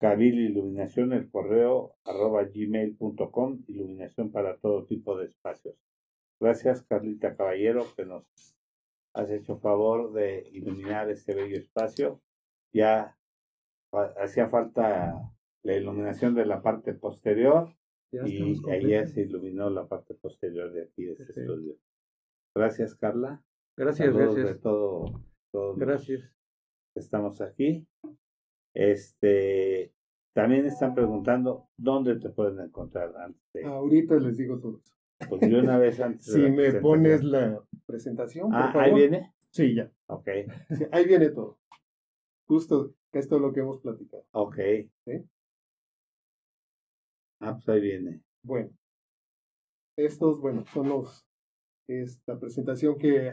Cabil 0.00 0.40
Iluminación, 0.40 1.12
el 1.12 1.30
correo 1.30 1.94
arroba 2.04 2.42
gmail.com, 2.44 3.62
iluminación 3.68 4.32
para 4.32 4.56
todo 4.56 4.84
tipo 4.84 5.16
de 5.16 5.26
espacios. 5.26 5.76
Gracias 6.40 6.82
Carlita 6.82 7.36
Caballero 7.36 7.86
que 7.96 8.04
nos 8.04 8.24
has 9.14 9.30
hecho 9.30 9.58
favor 9.58 10.12
de 10.12 10.48
iluminar 10.52 11.10
este 11.10 11.34
bello 11.34 11.56
espacio. 11.56 12.20
Ya 12.72 13.18
hacía 14.20 14.48
falta 14.48 15.32
la 15.62 15.74
iluminación 15.74 16.34
de 16.34 16.46
la 16.46 16.62
parte 16.62 16.94
posterior 16.94 17.74
y 18.12 18.18
ayer 18.70 19.08
se 19.08 19.22
iluminó 19.22 19.70
la 19.70 19.86
parte 19.86 20.14
posterior 20.14 20.72
de 20.72 20.84
aquí 20.84 21.04
de 21.04 21.12
este 21.12 21.40
estudio. 21.40 21.76
Gracias 22.54 22.94
Carla. 22.94 23.42
Gracias, 23.76 24.14
gracias. 24.14 24.46
De 24.46 24.54
todo, 24.56 25.22
gracias. 25.76 26.32
Estamos 26.94 27.40
aquí. 27.40 27.86
Este, 28.74 29.92
también 30.34 30.66
están 30.66 30.94
preguntando 30.94 31.68
dónde 31.76 32.16
te 32.16 32.30
pueden 32.30 32.60
encontrar 32.60 33.14
antes 33.16 33.64
Ahorita 33.64 34.16
les 34.16 34.36
digo 34.36 34.58
todo 34.58 34.78
eso. 34.78 34.97
Pues 35.28 35.50
yo 35.50 35.58
una 35.58 35.78
vez 35.78 36.00
antes. 36.00 36.26
si 36.26 36.40
me 36.40 36.74
pones 36.74 37.24
la 37.24 37.62
presentación. 37.86 38.50
Ah, 38.52 38.72
ahí 38.74 38.94
viene. 38.94 39.34
Sí, 39.50 39.74
ya. 39.74 39.90
Ok. 40.06 40.28
ahí 40.92 41.06
viene 41.06 41.30
todo. 41.30 41.58
Justo 42.46 42.94
esto 43.12 43.36
es 43.36 43.42
lo 43.42 43.52
que 43.52 43.60
hemos 43.60 43.80
platicado. 43.80 44.24
Ok. 44.32 44.56
¿Sí? 45.04 45.24
Ah, 47.40 47.54
pues 47.54 47.68
ahí 47.68 47.80
viene. 47.80 48.22
Bueno. 48.42 48.70
Estos, 49.96 50.40
bueno, 50.40 50.64
son 50.72 50.88
los. 50.88 51.26
Es 51.88 52.20
la 52.26 52.38
presentación 52.38 52.98
que 52.98 53.32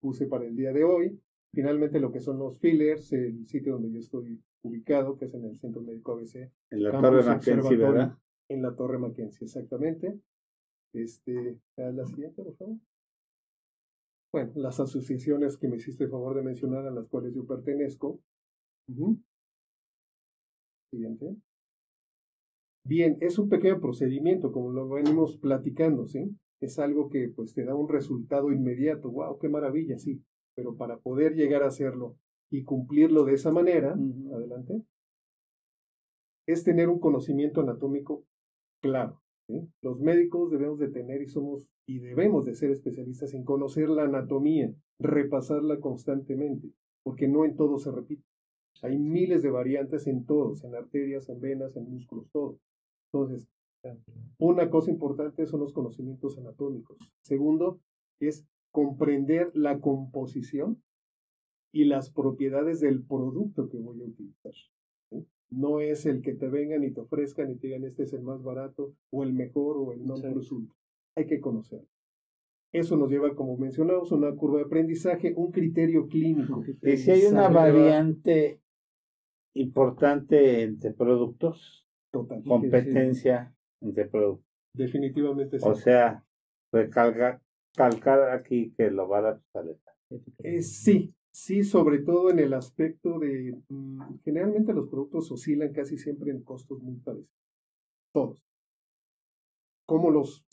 puse 0.00 0.26
para 0.26 0.44
el 0.44 0.56
día 0.56 0.72
de 0.72 0.84
hoy. 0.84 1.20
Finalmente, 1.52 2.00
lo 2.00 2.12
que 2.12 2.20
son 2.20 2.38
los 2.38 2.58
fillers, 2.58 3.12
el 3.12 3.46
sitio 3.46 3.74
donde 3.74 3.92
yo 3.92 3.98
estoy 3.98 4.42
ubicado, 4.62 5.16
que 5.16 5.26
es 5.26 5.34
en 5.34 5.44
el 5.44 5.56
Centro 5.56 5.82
Médico 5.82 6.12
ABC. 6.12 6.50
En 6.70 6.82
la 6.82 7.00
Torre 7.00 7.22
Mackenzie, 7.22 7.76
¿verdad? 7.76 8.18
En 8.48 8.62
la 8.62 8.74
Torre 8.74 8.98
Mackenzie, 8.98 9.44
exactamente. 9.44 10.20
Este, 10.94 11.58
la 11.76 12.06
siguiente, 12.06 12.42
por 12.42 12.56
favor. 12.56 12.76
Bueno, 14.32 14.52
las 14.56 14.80
asociaciones 14.80 15.56
que 15.58 15.68
me 15.68 15.76
hiciste 15.76 16.04
el 16.04 16.10
favor 16.10 16.36
de 16.36 16.42
mencionar, 16.42 16.86
a 16.86 16.90
las 16.90 17.06
cuales 17.08 17.34
yo 17.34 17.46
pertenezco. 17.46 18.20
Siguiente. 20.90 21.36
Bien, 22.86 23.18
es 23.20 23.38
un 23.38 23.48
pequeño 23.48 23.80
procedimiento, 23.80 24.52
como 24.52 24.70
lo 24.70 24.88
venimos 24.88 25.36
platicando, 25.36 26.06
¿sí? 26.06 26.36
Es 26.60 26.78
algo 26.78 27.10
que 27.10 27.28
pues 27.28 27.54
te 27.54 27.64
da 27.64 27.74
un 27.74 27.88
resultado 27.88 28.50
inmediato. 28.50 29.10
¡Wow! 29.10 29.38
¡Qué 29.38 29.48
maravilla! 29.48 29.98
Sí 29.98 30.24
pero 30.54 30.76
para 30.76 30.98
poder 30.98 31.34
llegar 31.34 31.62
a 31.62 31.68
hacerlo 31.68 32.16
y 32.50 32.62
cumplirlo 32.62 33.24
de 33.24 33.34
esa 33.34 33.50
manera, 33.50 33.96
adelante, 34.32 34.82
es 36.46 36.62
tener 36.62 36.88
un 36.88 37.00
conocimiento 37.00 37.60
anatómico 37.60 38.24
claro. 38.80 39.20
Los 39.82 40.00
médicos 40.00 40.50
debemos 40.50 40.78
de 40.78 40.88
tener 40.88 41.20
y 41.20 41.28
somos 41.28 41.68
y 41.86 41.98
debemos 41.98 42.46
de 42.46 42.54
ser 42.54 42.70
especialistas 42.70 43.34
en 43.34 43.44
conocer 43.44 43.90
la 43.90 44.04
anatomía, 44.04 44.74
repasarla 44.98 45.80
constantemente, 45.80 46.70
porque 47.02 47.28
no 47.28 47.44
en 47.44 47.56
todo 47.56 47.78
se 47.78 47.92
repite. 47.92 48.24
Hay 48.82 48.98
miles 48.98 49.42
de 49.42 49.50
variantes 49.50 50.06
en 50.06 50.24
todos, 50.24 50.64
en 50.64 50.74
arterias, 50.74 51.28
en 51.28 51.40
venas, 51.40 51.76
en 51.76 51.90
músculos, 51.90 52.30
todo. 52.32 52.58
Entonces, 53.12 53.46
una 54.38 54.70
cosa 54.70 54.90
importante 54.90 55.46
son 55.46 55.60
los 55.60 55.72
conocimientos 55.72 56.38
anatómicos. 56.38 56.96
Segundo, 57.22 57.80
es 58.20 58.46
comprender 58.70 59.50
la 59.54 59.80
composición 59.80 60.82
y 61.72 61.84
las 61.84 62.10
propiedades 62.10 62.80
del 62.80 63.04
producto 63.04 63.68
que 63.68 63.78
voy 63.78 64.00
a 64.00 64.06
utilizar. 64.06 64.52
No 65.56 65.80
es 65.80 66.06
el 66.06 66.22
que 66.22 66.34
te 66.34 66.48
vengan 66.48 66.84
y 66.84 66.90
te 66.90 67.00
ofrezcan 67.00 67.50
y 67.50 67.56
te 67.56 67.68
digan 67.68 67.84
este 67.84 68.04
es 68.04 68.12
el 68.12 68.22
más 68.22 68.42
barato 68.42 68.94
o 69.10 69.22
el 69.22 69.32
mejor 69.32 69.76
o 69.76 69.92
el 69.92 70.04
no 70.04 70.14
plus 70.14 70.52
Hay 71.16 71.26
que 71.26 71.40
conocerlo. 71.40 71.88
Eso 72.72 72.96
nos 72.96 73.08
lleva, 73.08 73.34
como 73.36 73.56
mencionamos, 73.56 74.10
una 74.10 74.34
curva 74.34 74.58
de 74.58 74.64
aprendizaje, 74.64 75.32
un 75.36 75.52
criterio 75.52 76.08
clínico. 76.08 76.64
Y 76.82 76.96
si 76.96 77.10
hay 77.12 77.24
una 77.26 77.48
variante 77.48 78.60
importante 79.54 80.62
entre 80.62 80.92
productos, 80.92 81.86
Total. 82.10 82.42
competencia 82.42 83.54
entre 83.80 84.06
productos. 84.06 84.50
Definitivamente 84.74 85.60
sí. 85.60 85.68
O 85.68 85.74
sea, 85.74 86.24
recalcar 86.72 87.40
calcar 87.74 88.30
aquí 88.30 88.72
que 88.76 88.90
lo 88.90 89.08
barato 89.08 89.42
sale. 89.52 89.76
Eh, 90.38 90.62
sí, 90.62 91.14
sí, 91.34 91.64
sobre 91.64 91.98
todo 91.98 92.30
en 92.30 92.38
el 92.38 92.54
aspecto 92.54 93.18
de, 93.18 93.60
mm, 93.68 94.20
generalmente 94.24 94.72
los 94.72 94.88
productos 94.88 95.32
oscilan 95.32 95.72
casi 95.72 95.98
siempre 95.98 96.30
en 96.30 96.42
costos 96.42 96.80
muy 96.80 96.96
parecidos. 96.96 97.34
Todos. 98.12 98.40
Cómo 99.84 100.10
los 100.10 100.46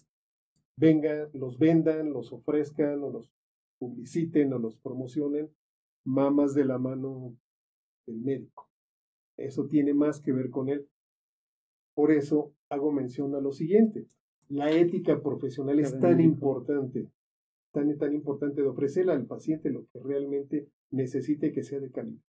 vengan, 0.76 1.30
los 1.34 1.60
vendan, 1.60 2.12
los 2.12 2.34
ofrezcan 2.34 3.04
o 3.04 3.12
los 3.12 3.32
publiciten 3.78 4.52
o 4.54 4.60
los 4.60 4.76
promocionen, 4.76 5.52
más 6.04 6.56
de 6.56 6.66
la 6.66 6.80
mano 6.80 7.38
del 8.08 8.20
médico. 8.20 8.68
Eso 9.38 9.68
tiene 9.68 9.94
más 9.94 10.20
que 10.20 10.34
ver 10.34 10.50
con 10.50 10.68
él. 10.70 10.88
por 11.94 12.12
eso 12.12 12.54
hago 12.70 12.92
mención 12.92 13.36
a 13.36 13.42
lo 13.42 13.52
siguiente. 13.52 14.08
La 14.48 14.72
ética 14.72 15.22
profesional 15.22 15.80
es 15.80 16.00
tan 16.00 16.22
importante, 16.22 17.10
tan, 17.72 17.98
tan 17.98 18.14
importante 18.14 18.62
de 18.62 18.68
ofrecerle 18.68 19.14
al 19.14 19.26
paciente 19.26 19.70
lo 19.70 19.86
que 19.88 20.00
realmente 20.00 20.68
necesite 20.92 21.52
que 21.52 21.64
sea 21.64 21.80
de 21.80 21.92
calidad. 21.92 22.22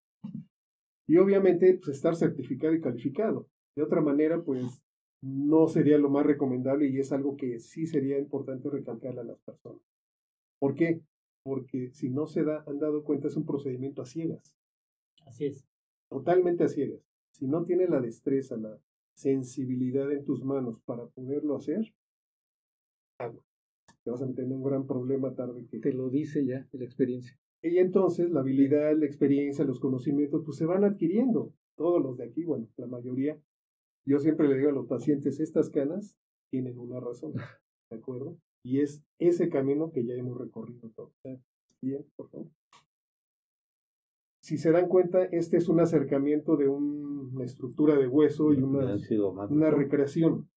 Y 1.06 1.18
obviamente, 1.18 1.74
pues 1.74 1.96
estar 1.96 2.16
certificado 2.16 2.74
y 2.74 2.80
calificado. 2.80 3.48
De 3.76 3.82
otra 3.82 4.00
manera, 4.00 4.42
pues 4.42 4.82
no 5.22 5.68
sería 5.68 5.98
lo 5.98 6.10
más 6.10 6.26
recomendable 6.26 6.88
y 6.88 6.98
es 6.98 7.12
algo 7.12 7.36
que 7.36 7.58
sí 7.58 7.86
sería 7.86 8.18
importante 8.18 8.68
recalcarle 8.68 9.20
a 9.20 9.24
las 9.24 9.38
personas. 9.40 9.82
¿Por 10.58 10.74
qué? 10.74 11.00
Porque 11.44 11.90
si 11.92 12.10
no 12.10 12.26
se 12.26 12.44
da, 12.44 12.64
han 12.66 12.78
dado 12.78 13.04
cuenta, 13.04 13.28
es 13.28 13.36
un 13.36 13.46
procedimiento 13.46 14.02
a 14.02 14.06
ciegas. 14.06 14.54
Así 15.26 15.46
es. 15.46 15.64
Totalmente 16.08 16.64
a 16.64 16.68
ciegas. 16.68 17.00
Si 17.32 17.46
no 17.46 17.64
tiene 17.64 17.86
la 17.88 18.00
destreza, 18.00 18.56
la 18.56 18.78
sensibilidad 19.14 20.10
en 20.12 20.24
tus 20.24 20.44
manos 20.44 20.80
para 20.84 21.06
poderlo 21.06 21.56
hacer, 21.56 21.92
agua. 23.18 23.42
Te 24.04 24.10
vas 24.10 24.22
a 24.22 24.26
meter 24.26 24.44
en 24.44 24.52
un 24.52 24.62
gran 24.62 24.86
problema 24.86 25.34
tarde 25.34 25.66
que... 25.70 25.78
Te 25.78 25.92
lo 25.92 26.10
dice 26.10 26.44
ya 26.44 26.66
la 26.72 26.84
experiencia. 26.84 27.38
Y 27.62 27.78
entonces 27.78 28.30
la 28.30 28.40
habilidad, 28.40 28.96
la 28.96 29.06
experiencia, 29.06 29.64
los 29.64 29.78
conocimientos, 29.78 30.42
pues 30.44 30.58
se 30.58 30.66
van 30.66 30.84
adquiriendo. 30.84 31.52
Todos 31.76 32.02
los 32.02 32.16
de 32.16 32.24
aquí, 32.24 32.44
bueno, 32.44 32.68
la 32.76 32.86
mayoría. 32.86 33.40
Yo 34.04 34.18
siempre 34.18 34.48
le 34.48 34.56
digo 34.56 34.70
a 34.70 34.72
los 34.72 34.88
pacientes, 34.88 35.38
estas 35.38 35.70
canas 35.70 36.16
tienen 36.50 36.78
una 36.78 36.98
razón, 36.98 37.34
¿de 37.90 37.96
acuerdo? 37.96 38.36
Y 38.64 38.80
es 38.80 39.04
ese 39.18 39.48
camino 39.48 39.92
que 39.92 40.04
ya 40.04 40.14
hemos 40.14 40.38
recorrido 40.38 40.90
todos. 40.90 41.12
Bien, 41.80 42.04
por 42.16 42.28
favor. 42.30 42.48
Si 44.42 44.58
se 44.58 44.72
dan 44.72 44.88
cuenta, 44.88 45.24
este 45.24 45.56
es 45.56 45.68
un 45.68 45.78
acercamiento 45.78 46.56
de 46.56 46.68
una 46.68 47.44
estructura 47.44 47.96
de 47.96 48.08
hueso 48.08 48.52
y 48.52 48.60
una, 48.60 48.96
una 49.48 49.70
recreación, 49.70 50.48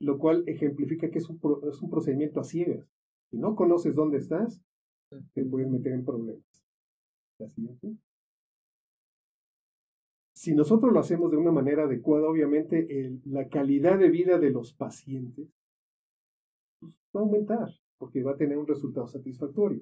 lo 0.00 0.18
cual 0.18 0.44
ejemplifica 0.46 1.10
que 1.10 1.18
es 1.18 1.28
un, 1.28 1.40
es 1.70 1.80
un 1.80 1.90
procedimiento 1.90 2.40
a 2.40 2.44
ciegas. 2.44 2.86
Si 3.30 3.38
no 3.38 3.54
conoces 3.54 3.94
dónde 3.94 4.18
estás, 4.18 4.62
te 5.32 5.44
puedes 5.44 5.70
meter 5.70 5.92
en 5.92 6.04
problemas. 6.04 6.64
La 7.38 7.48
siguiente. 7.48 7.96
Si 10.34 10.54
nosotros 10.54 10.92
lo 10.92 11.00
hacemos 11.00 11.30
de 11.30 11.36
una 11.36 11.52
manera 11.52 11.84
adecuada, 11.84 12.28
obviamente 12.28 12.86
la 13.24 13.48
calidad 13.48 13.98
de 13.98 14.10
vida 14.10 14.38
de 14.38 14.50
los 14.50 14.74
pacientes 14.74 15.48
pues, 16.80 16.92
va 17.14 17.20
a 17.20 17.22
aumentar, 17.22 17.68
porque 17.98 18.22
va 18.22 18.32
a 18.32 18.36
tener 18.36 18.58
un 18.58 18.66
resultado 18.66 19.06
satisfactorio. 19.06 19.80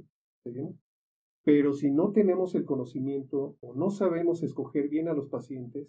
Pero 1.45 1.73
si 1.73 1.91
no 1.91 2.13
tenemos 2.13 2.55
el 2.55 2.65
conocimiento 2.65 3.57
o 3.61 3.75
no 3.75 3.91
sabemos 3.91 4.43
escoger 4.43 4.89
bien 4.89 5.09
a 5.09 5.15
los 5.15 5.29
pacientes, 5.29 5.89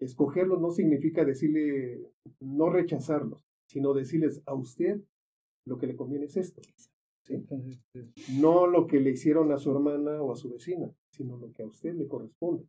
escogerlos 0.00 0.60
no 0.60 0.70
significa 0.70 1.24
decirle, 1.24 2.10
no 2.40 2.70
rechazarlos, 2.70 3.42
sino 3.68 3.94
decirles 3.94 4.42
a 4.46 4.54
usted 4.54 5.00
lo 5.66 5.78
que 5.78 5.86
le 5.86 5.96
conviene 5.96 6.26
es 6.26 6.36
esto. 6.36 6.60
No 8.38 8.66
lo 8.66 8.86
que 8.86 9.00
le 9.00 9.10
hicieron 9.10 9.50
a 9.52 9.58
su 9.58 9.70
hermana 9.70 10.22
o 10.22 10.32
a 10.32 10.36
su 10.36 10.50
vecina, 10.50 10.92
sino 11.10 11.38
lo 11.38 11.52
que 11.52 11.62
a 11.62 11.66
usted 11.66 11.94
le 11.94 12.06
corresponde. 12.06 12.66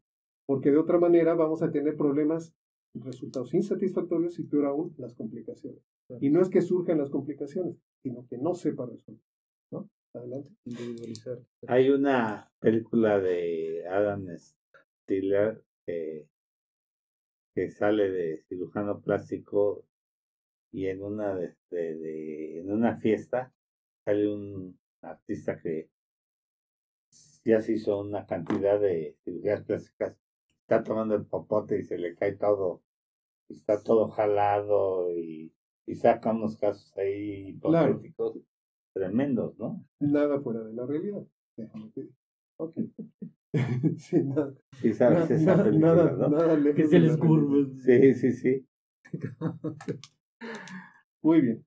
Porque 0.47 0.71
de 0.71 0.77
otra 0.77 0.97
manera 0.97 1.33
vamos 1.33 1.61
a 1.61 1.71
tener 1.71 1.97
problemas, 1.97 2.53
resultados 2.93 3.53
insatisfactorios 3.53 4.39
y 4.39 4.43
peor 4.43 4.65
aún 4.65 4.93
las 4.97 5.13
complicaciones. 5.13 5.81
Y 6.21 6.29
no 6.29 6.41
es 6.41 6.49
que 6.49 6.61
surjan 6.61 6.99
las 6.99 7.09
complicaciones, 7.09 7.75
sino 8.01 8.25
que 8.27 8.37
no 8.37 8.53
sepa 8.53 8.85
resolver. 8.85 9.21
¿no? 9.71 9.89
Adelante. 10.13 10.49
Individualizar. 10.63 11.39
Hay 11.67 11.89
una 11.89 12.49
película 12.59 13.19
de 13.19 13.85
Adam 13.87 14.27
Stiller 14.37 15.63
que 15.85 16.27
sale 17.69 18.11
de 18.11 18.43
cirujano 18.47 19.01
plástico 19.01 19.85
y 20.71 20.87
en 20.87 21.01
una 21.01 21.35
de, 21.35 21.55
en 22.59 22.71
una 22.71 22.95
fiesta 22.95 23.53
sale 24.03 24.27
un 24.27 24.79
artista 25.01 25.59
que 25.61 25.89
ya 27.45 27.61
se 27.61 27.73
hizo 27.73 27.99
una 27.99 28.25
cantidad 28.25 28.79
de 28.79 29.17
cirugías 29.23 29.63
plásticas, 29.63 30.17
está 30.61 30.83
tomando 30.83 31.15
el 31.15 31.25
popote 31.25 31.79
y 31.79 31.83
se 31.83 31.97
le 31.97 32.15
cae 32.15 32.35
todo, 32.35 32.83
está 33.49 33.81
todo 33.83 34.09
jalado 34.09 35.11
y, 35.11 35.53
y 35.85 35.95
saca 35.95 36.31
unos 36.31 36.57
casos 36.57 36.95
ahí 36.97 37.49
hipotéticos 37.49 38.39
tremendos, 38.93 39.57
¿no? 39.59 39.85
Nada 39.99 40.41
fuera 40.41 40.61
de 40.63 40.73
la 40.73 40.85
realidad. 40.85 41.23
Ok. 42.57 42.77
sí, 43.97 44.23
nada. 44.23 44.53
Sí, 44.81 44.93
sabes 44.93 45.31
esa 45.31 45.63
película, 45.63 45.95
nada, 45.95 46.11
¿no? 46.11 46.29
nada 46.29 46.73
Que 46.73 46.87
se 46.87 46.99
les 46.99 47.17
curva. 47.17 47.67
Sí, 47.77 48.13
sí, 48.13 48.31
sí. 48.31 48.67
Muy 51.21 51.41
bien. 51.41 51.65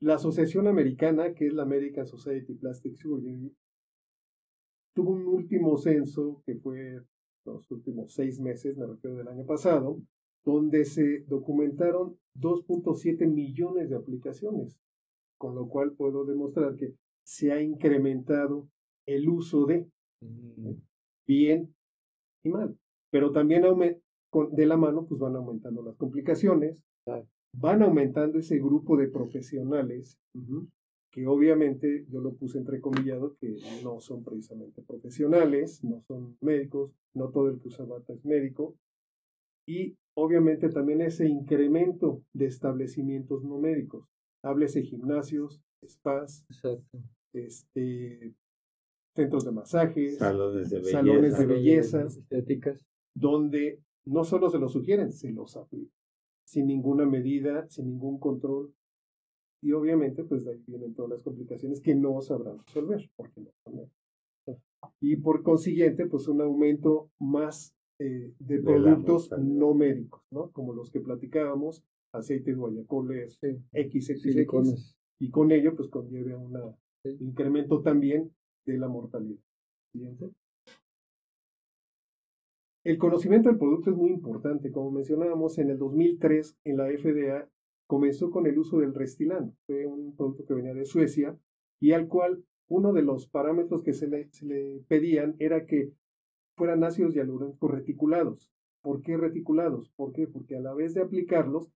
La 0.00 0.14
Asociación 0.14 0.68
Americana, 0.68 1.34
que 1.34 1.46
es 1.46 1.52
la 1.52 1.62
American 1.62 2.06
Society 2.06 2.54
Plastic 2.54 2.94
Surgery, 2.94 3.52
tuvo 4.94 5.12
un 5.12 5.26
último 5.26 5.76
censo 5.76 6.42
que 6.46 6.54
fue 6.56 7.00
los 7.44 7.70
últimos 7.70 8.12
seis 8.12 8.38
meses, 8.40 8.76
me 8.76 8.86
refiero 8.86 9.16
del 9.16 9.28
año 9.28 9.44
pasado, 9.44 10.00
donde 10.44 10.84
se 10.84 11.20
documentaron 11.26 12.16
2.7 12.36 13.26
millones 13.26 13.90
de 13.90 13.96
aplicaciones, 13.96 14.78
con 15.36 15.54
lo 15.54 15.68
cual 15.68 15.92
puedo 15.92 16.24
demostrar 16.24 16.76
que 16.76 16.94
se 17.24 17.52
ha 17.52 17.60
incrementado 17.60 18.68
el 19.06 19.28
uso 19.28 19.66
de 19.66 19.88
bien 21.28 21.72
y 22.42 22.48
mal, 22.48 22.76
pero 23.10 23.30
también 23.30 23.62
de 23.62 24.66
la 24.66 24.76
mano 24.76 25.06
pues 25.06 25.20
van 25.20 25.36
aumentando 25.36 25.82
las 25.82 25.96
complicaciones, 25.96 26.82
van 27.52 27.82
aumentando 27.82 28.38
ese 28.38 28.58
grupo 28.58 28.96
de 28.96 29.08
profesionales 29.08 30.18
que 31.12 31.26
obviamente 31.26 32.06
yo 32.10 32.20
lo 32.20 32.34
puse 32.34 32.58
entrecomillado 32.58 33.36
que 33.40 33.56
no 33.82 34.00
son 34.00 34.24
precisamente 34.24 34.82
profesionales, 34.82 35.82
no 35.82 36.02
son 36.06 36.36
médicos, 36.40 36.94
no 37.14 37.30
todo 37.30 37.48
el 37.48 37.60
que 37.60 37.68
usa 37.68 37.84
bata 37.84 38.12
es 38.12 38.24
médico, 38.24 38.76
y 39.66 39.96
obviamente 40.14 40.68
también 40.68 41.00
ese 41.00 41.26
incremento 41.26 42.22
de 42.34 42.46
establecimientos 42.46 43.42
no 43.44 43.58
médicos, 43.58 44.06
háblese 44.42 44.82
gimnasios, 44.82 45.60
spas, 45.86 46.46
este 47.32 48.34
centros 49.18 49.44
de 49.44 49.50
masajes, 49.50 50.18
salones 50.18 50.70
de 50.70 50.78
belleza, 50.78 50.98
salones 50.98 51.38
de 51.38 51.46
belleza 51.46 52.02
estéticas, 52.02 52.86
donde 53.16 53.82
no 54.06 54.22
solo 54.22 54.48
se 54.48 54.58
los 54.58 54.72
sugieren, 54.72 55.12
se 55.12 55.32
los 55.32 55.56
aplican 55.56 55.98
sin 56.48 56.66
ninguna 56.66 57.04
medida, 57.04 57.68
sin 57.68 57.88
ningún 57.88 58.18
control. 58.18 58.72
Y 59.62 59.72
obviamente, 59.72 60.24
pues 60.24 60.44
de 60.44 60.52
ahí 60.52 60.64
vienen 60.66 60.94
todas 60.94 61.10
las 61.10 61.22
complicaciones 61.22 61.80
que 61.80 61.94
no 61.94 62.20
sabrán 62.22 62.58
resolver, 62.64 63.10
porque 63.16 63.40
no 63.40 63.90
Y 65.00 65.16
por 65.16 65.42
consiguiente, 65.42 66.06
pues 66.06 66.26
un 66.28 66.40
aumento 66.40 67.10
más 67.18 67.74
eh, 67.98 68.32
de 68.38 68.62
productos 68.62 69.30
no 69.38 69.74
médicos, 69.74 70.22
¿no? 70.30 70.50
Como 70.52 70.72
los 70.72 70.90
que 70.90 71.00
platicábamos, 71.00 71.84
aceites 72.14 72.56
guayacoles, 72.56 73.38
XXX, 73.72 74.96
y 75.20 75.30
con 75.30 75.50
ello, 75.50 75.74
pues 75.76 75.88
conlleve 75.88 76.32
a 76.32 76.38
un 76.38 76.76
incremento 77.20 77.82
también 77.82 78.32
de 78.72 78.78
la 78.78 78.88
mortalidad. 78.88 79.40
El 82.84 82.98
conocimiento 82.98 83.48
del 83.48 83.58
producto 83.58 83.90
es 83.90 83.96
muy 83.96 84.10
importante. 84.10 84.70
Como 84.70 84.90
mencionábamos, 84.90 85.58
en 85.58 85.70
el 85.70 85.78
2003 85.78 86.58
en 86.64 86.76
la 86.76 86.86
FDA 86.86 87.48
comenzó 87.86 88.30
con 88.30 88.46
el 88.46 88.58
uso 88.58 88.78
del 88.78 88.94
Restylane. 88.94 89.52
Fue 89.66 89.86
un 89.86 90.14
producto 90.14 90.44
que 90.44 90.54
venía 90.54 90.74
de 90.74 90.84
Suecia 90.84 91.36
y 91.80 91.92
al 91.92 92.08
cual 92.08 92.44
uno 92.68 92.92
de 92.92 93.02
los 93.02 93.26
parámetros 93.28 93.82
que 93.82 93.94
se 93.94 94.08
le, 94.08 94.28
pedían 94.88 95.34
era 95.38 95.64
que 95.66 95.92
fueran 96.56 96.84
ácidos 96.84 97.14
hialurónicos 97.14 97.70
reticulados. 97.70 98.50
¿Por 98.82 99.02
qué 99.02 99.16
reticulados? 99.16 99.90
¿Por 99.96 100.12
qué? 100.12 100.26
Porque 100.26 100.56
a 100.56 100.60
la 100.60 100.74
vez 100.74 100.94
de 100.94 101.02
aplicarlos 101.02 101.70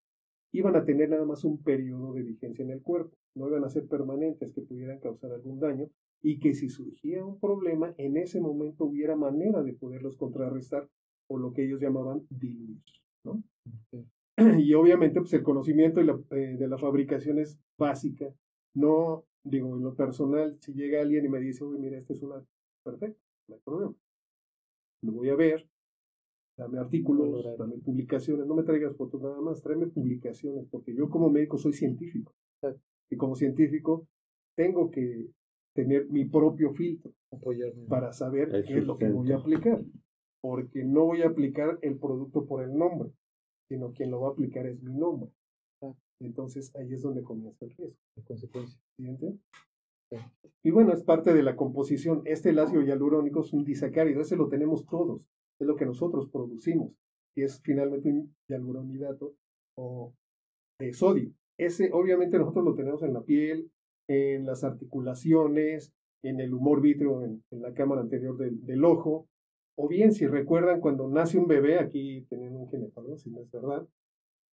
iban 0.51 0.75
a 0.75 0.83
tener 0.83 1.09
nada 1.09 1.25
más 1.25 1.45
un 1.45 1.63
periodo 1.63 2.13
de 2.13 2.23
vigencia 2.23 2.63
en 2.63 2.71
el 2.71 2.81
cuerpo. 2.81 3.17
No 3.35 3.47
iban 3.47 3.63
a 3.63 3.69
ser 3.69 3.87
permanentes 3.87 4.51
que 4.53 4.61
pudieran 4.61 4.99
causar 4.99 5.31
algún 5.31 5.59
daño 5.59 5.89
y 6.24 6.39
que 6.39 6.53
si 6.53 6.69
surgía 6.69 7.26
un 7.26 7.39
problema, 7.39 7.93
en 7.97 8.17
ese 8.17 8.39
momento 8.39 8.86
hubiera 8.86 9.15
manera 9.15 9.63
de 9.63 9.74
poderlos 9.74 10.15
contrarrestar 10.17 10.88
o 11.28 11.38
lo 11.38 11.53
que 11.53 11.65
ellos 11.65 11.82
llamaban 11.82 12.26
diluir. 12.30 12.82
¿no? 13.24 13.43
Y 14.59 14.74
obviamente 14.74 15.19
pues 15.19 15.34
el 15.34 15.43
conocimiento 15.43 16.01
eh, 16.01 16.57
de 16.57 16.67
la 16.67 16.78
fabricación 16.78 17.39
es 17.39 17.59
básica. 17.78 18.34
No, 18.74 19.26
digo, 19.43 19.76
en 19.76 19.84
lo 19.84 19.95
personal, 19.95 20.57
si 20.59 20.74
llega 20.74 21.01
alguien 21.01 21.26
y 21.26 21.30
me 21.30 21.39
dice, 21.39 21.63
uy, 21.63 21.78
mira, 21.78 21.97
este 21.97 22.13
es 22.13 22.24
una, 22.24 22.43
perfecto, 22.84 23.19
no 23.47 23.55
hay 23.55 23.61
problema. 23.61 23.95
Lo 25.03 25.11
voy 25.11 25.30
a 25.30 25.36
ver, 25.36 25.67
dame 26.57 26.80
artículos, 26.80 27.43
dame 27.57 27.78
publicaciones, 27.78 28.47
no 28.47 28.55
me 28.55 28.63
traigas 28.63 28.95
fotos 28.95 29.22
nada 29.22 29.41
más, 29.41 29.61
tráeme 29.61 29.88
publicaciones, 29.88 30.65
porque 30.69 30.95
yo 30.95 31.09
como 31.09 31.30
médico 31.30 31.57
soy 31.57 31.74
científico. 31.74 32.34
Y 33.09 33.17
como 33.17 33.36
científico 33.36 34.07
tengo 34.55 34.89
que 34.89 35.28
tener 35.74 36.09
mi 36.09 36.26
propio 36.26 36.74
filtro 36.74 37.11
para 37.88 38.11
saber 38.13 38.63
qué 38.67 38.80
es 38.80 38.86
lo 38.86 38.97
que 38.97 39.09
voy 39.09 39.32
a 39.32 39.38
aplicar 39.38 39.82
porque 40.41 40.84
no 40.84 41.05
voy 41.05 41.22
a 41.22 41.28
aplicar 41.28 41.78
el 41.82 41.97
producto 41.97 42.45
por 42.45 42.63
el 42.63 42.76
nombre, 42.76 43.11
sino 43.69 43.93
quien 43.93 44.11
lo 44.11 44.22
va 44.22 44.30
a 44.30 44.32
aplicar 44.32 44.65
es 44.65 44.82
mi 44.82 44.93
nombre. 44.93 45.30
Entonces 46.19 46.76
ahí 46.76 46.93
es 46.93 47.01
donde 47.01 47.24
comienza 47.24 47.65
el 47.65 47.72
riesgo. 47.72 47.97
La 48.15 48.24
consecuencia. 48.24 48.80
¿Siguiente? 48.95 49.38
Y 50.63 50.72
bueno, 50.72 50.93
es 50.93 51.03
parte 51.03 51.34
de 51.34 51.41
la 51.41 51.55
composición. 51.55 52.22
Este 52.26 52.49
ácido 52.59 52.82
hialurónico 52.82 53.41
es 53.41 53.53
un 53.53 53.63
disacárido, 53.63 54.22
ese 54.22 54.36
lo 54.36 54.49
tenemos 54.49 54.86
todos, 54.86 55.22
es 55.59 55.65
lo 55.65 55.76
que 55.76 55.86
nosotros 55.86 56.30
producimos, 56.30 56.91
y 57.34 57.43
es 57.43 57.61
finalmente 57.61 58.09
un 58.09 58.36
hialuronidato 58.49 59.34
o 59.78 60.13
de 60.80 60.93
sodio. 60.93 61.32
Ese 61.57 61.91
obviamente 61.93 62.38
nosotros 62.38 62.65
lo 62.65 62.76
tenemos 62.76 63.01
en 63.03 63.13
la 63.13 63.22
piel, 63.22 63.72
en 64.08 64.45
las 64.45 64.64
articulaciones, 64.64 65.93
en 66.24 66.39
el 66.39 66.54
humor 66.54 66.82
vítreo, 66.82 67.24
en, 67.24 67.43
la 67.49 67.74
cámara 67.74 68.02
anterior 68.02 68.38
del, 68.38 68.64
del, 68.66 68.84
ojo, 68.86 69.28
o 69.76 69.88
bien 69.88 70.12
si 70.12 70.28
recuerdan 70.28 70.82
cuando 70.82 71.08
nace 71.08 71.38
un 71.38 71.47
bebé, 71.47 71.80
aquí 71.80 72.26
teniendo 72.30 72.60
un 72.60 72.70
ginecólogo, 72.70 73.18
si 73.18 73.30
no 73.30 73.41
es 73.41 73.52
verdad, 73.52 73.88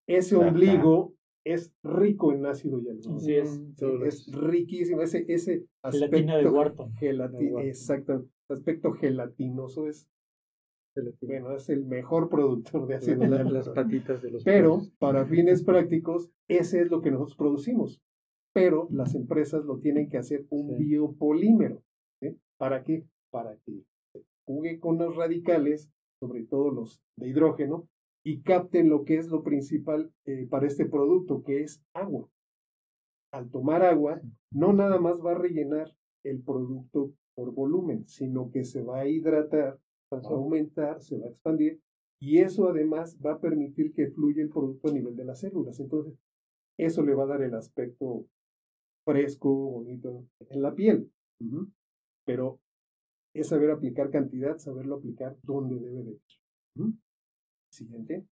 ese 0.07 0.37
ombligo 0.37 1.15
es 1.45 1.73
rico 1.83 2.33
en 2.33 2.47
ácido 2.47 2.81
hialurónico. 2.81 3.21
Sí, 3.21 3.35
es, 3.35 3.63
es 4.07 4.33
riquísimo. 4.33 5.03
Ese, 5.03 5.25
ese 5.29 5.65
aspecto. 5.83 6.17
Gelatina 6.17 6.37
de 6.37 6.49
Wharton. 6.49 6.93
exacto. 7.63 8.27
Aspecto 8.49 8.93
gelatinoso 8.93 9.87
es. 9.87 10.09
Bueno, 11.21 11.55
es 11.55 11.69
el 11.69 11.85
mejor 11.85 12.29
productor 12.29 12.87
de 12.87 12.97
ácido 12.97 13.21
hialurónico. 13.21 13.55
Las 13.55 13.69
patitas 13.69 14.21
de 14.23 14.31
los 14.31 14.45
Pero, 14.45 14.83
para 14.99 15.27
fines 15.27 15.63
prácticos, 15.65 16.31
ese 16.49 16.81
es 16.81 16.91
lo 16.91 17.03
que 17.03 17.11
nosotros 17.11 17.37
producimos. 17.37 18.01
Pero 18.53 18.89
las 18.91 19.15
empresas 19.15 19.65
lo 19.65 19.79
tienen 19.79 20.09
que 20.09 20.19
hacer 20.19 20.47
un 20.51 20.77
biopolímero. 20.79 21.83
¿Para 22.57 22.83
qué? 22.83 23.05
Para 23.31 23.57
que 23.59 23.85
juegue 24.45 24.81
con 24.81 24.99
los 24.99 25.15
radicales, 25.15 25.91
sobre 26.21 26.45
todo 26.45 26.71
los 26.71 27.01
de 27.17 27.29
hidrógeno, 27.29 27.89
y 28.25 28.43
capten 28.43 28.89
lo 28.89 29.05
que 29.05 29.17
es 29.17 29.29
lo 29.29 29.43
principal 29.43 30.13
eh, 30.27 30.47
para 30.51 30.67
este 30.67 30.87
producto, 30.87 31.43
que 31.45 31.63
es 31.63 31.83
agua. 31.95 32.29
Al 33.33 33.51
tomar 33.51 33.83
agua, 33.83 34.21
no 34.51 34.73
nada 34.73 34.99
más 34.99 35.25
va 35.25 35.33
a 35.33 35.39
rellenar 35.39 35.95
el 36.25 36.43
producto 36.43 37.13
por 37.35 37.55
volumen, 37.55 38.09
sino 38.09 38.51
que 38.51 38.65
se 38.65 38.83
va 38.83 39.01
a 39.01 39.09
hidratar, 39.09 39.79
va 40.13 40.19
a 40.19 40.35
aumentar, 40.35 41.01
se 41.01 41.17
va 41.19 41.27
a 41.27 41.31
expandir 41.31 41.81
y 42.21 42.39
eso 42.39 42.69
además 42.69 43.17
va 43.25 43.35
a 43.35 43.41
permitir 43.41 43.93
que 43.93 44.11
fluya 44.11 44.43
el 44.43 44.49
producto 44.49 44.89
a 44.89 44.93
nivel 44.93 45.15
de 45.15 45.25
las 45.25 45.41
células. 45.41 45.79
Entonces, 45.79 46.15
eso 46.77 47.03
le 47.03 47.15
va 47.15 47.25
a 47.25 47.29
dar 47.29 47.43
el 47.43 47.55
aspecto 47.55 48.27
fresco, 49.09 49.51
bonito 49.51 50.27
en 50.51 50.63
la 50.63 50.75
piel. 50.75 51.11
Pero 52.27 52.61
es 53.35 53.49
saber 53.49 53.71
aplicar 53.71 54.11
cantidad, 54.11 54.59
saberlo 54.59 54.97
aplicar 54.97 55.37
donde 55.43 55.77
debe 55.77 56.03
de 56.03 56.11
ir. 56.13 56.95
Siguiente. 57.73 58.27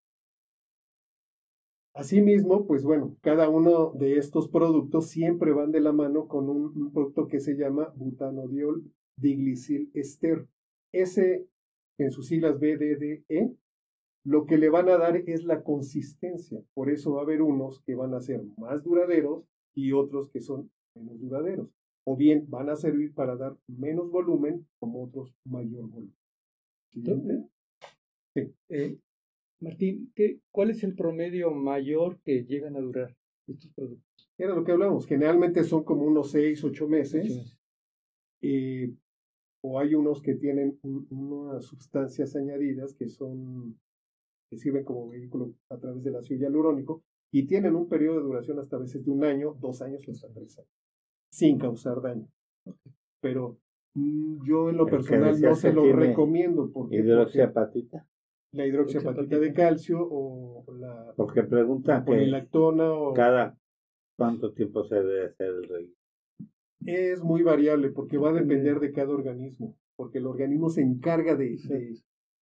Asimismo, 1.95 2.67
pues 2.67 2.85
bueno, 2.85 3.17
cada 3.23 3.49
uno 3.49 3.93
de 3.93 4.19
estos 4.19 4.49
productos 4.49 5.09
siempre 5.09 5.53
van 5.53 5.73
de 5.73 5.81
la 5.81 5.93
mano 5.93 6.29
con 6.29 6.51
un, 6.51 6.93
producto 6.93 7.27
que 7.27 7.41
se 7.41 7.55
llama 7.55 7.91
butanodiol 7.97 8.85
diglicil 9.19 9.91
ester. 9.95 10.47
Ese, 10.93 11.47
en 11.99 12.11
sus 12.11 12.27
siglas 12.27 12.61
BDDE, 12.61 13.57
lo 14.27 14.45
que 14.45 14.59
le 14.59 14.69
van 14.69 14.91
a 14.91 14.99
dar 14.99 15.17
es 15.17 15.45
la 15.45 15.63
consistencia. 15.63 16.61
Por 16.75 16.91
eso 16.91 17.15
va 17.15 17.21
a 17.21 17.25
haber 17.25 17.41
unos 17.41 17.81
que 17.81 17.95
van 17.95 18.13
a 18.13 18.21
ser 18.21 18.43
más 18.59 18.83
duraderos 18.83 19.45
y 19.77 19.93
otros 19.93 20.31
que 20.31 20.41
son 20.41 20.71
menos 20.95 21.21
duraderos. 21.21 21.69
O 22.05 22.17
bien 22.17 22.49
van 22.49 22.71
a 22.71 22.77
servir 22.77 23.15
para 23.15 23.37
dar 23.37 23.57
menos 23.67 24.11
volumen, 24.11 24.67
como 24.81 25.05
otros 25.05 25.35
mayor 25.45 25.89
volumen. 25.89 26.17
¿Siguiente? 26.93 27.49
Sí. 28.35 28.55
Eh, 28.69 28.99
Martín, 29.61 30.13
¿qué, 30.15 30.41
¿cuál 30.51 30.71
es 30.71 30.83
el 30.83 30.95
promedio 30.95 31.51
mayor 31.51 32.21
que 32.23 32.45
llegan 32.45 32.77
a 32.77 32.81
durar 32.81 33.17
estos 33.47 33.71
productos? 33.73 34.31
Era 34.39 34.55
lo 34.55 34.65
que 34.65 34.73
hablamos, 34.73 35.07
generalmente 35.07 35.65
son 35.65 35.85
como 35.85 36.05
unos 36.05 36.31
6, 36.31 36.63
8 36.65 36.89
meses. 36.89 37.59
o 39.63 39.81
hay 39.81 39.95
unos 39.95 40.23
que 40.23 40.35
tienen 40.35 40.79
unas 40.83 41.65
sustancias 41.65 42.37
añadidas 42.37 42.95
que 42.95 43.09
son 43.09 43.79
que 44.49 44.57
sirven 44.59 44.85
como 44.85 45.09
vehículo 45.09 45.55
a 45.71 45.79
través 45.79 46.05
del 46.05 46.15
ácido 46.15 46.41
hialurónico 46.41 47.03
y 47.33 47.47
tienen 47.47 47.75
un 47.75 47.89
periodo 47.89 48.19
de 48.19 48.25
duración 48.25 48.59
hasta 48.59 48.79
veces 48.79 49.05
de 49.05 49.11
un 49.11 49.25
año, 49.25 49.55
dos 49.61 49.83
años 49.83 50.07
o 50.07 50.11
hasta 50.11 50.29
tres 50.33 50.59
años, 50.59 50.71
sin 51.31 51.59
causar 51.59 52.01
daño. 52.01 52.29
Pero 53.21 53.59
mm, 53.95 54.45
yo 54.47 54.71
en 54.71 54.77
lo 54.77 54.87
personal 54.87 55.41
no 55.41 55.55
se 55.55 55.73
lo 55.73 55.93
recomiendo 55.93 56.71
porque 56.73 56.97
hidroxiapatita 56.97 58.07
la 58.53 58.67
hidroxiapatita 58.67 59.39
de 59.39 59.53
calcio 59.53 59.99
o 60.01 60.65
la 60.73 61.13
porque 61.17 61.43
pregunta 61.43 62.05
polilactona 62.05 62.91
o 62.93 63.13
cada 63.13 63.59
cuánto 64.17 64.53
tiempo 64.53 64.85
se 64.85 64.97
debe 64.97 65.27
hacer 65.27 65.49
el 65.49 65.69
rey. 65.69 65.95
Es 66.87 67.23
muy 67.23 67.43
variable 67.43 67.91
porque 67.91 68.17
va 68.17 68.31
a 68.31 68.35
depender 68.35 68.81
de 68.81 68.93
cada 68.93 69.13
organismo 69.13 69.77
porque 69.97 70.19
el 70.19 70.27
organismo 70.27 70.69
se 70.69 70.83
encarga 70.83 71.37
de, 71.37 71.59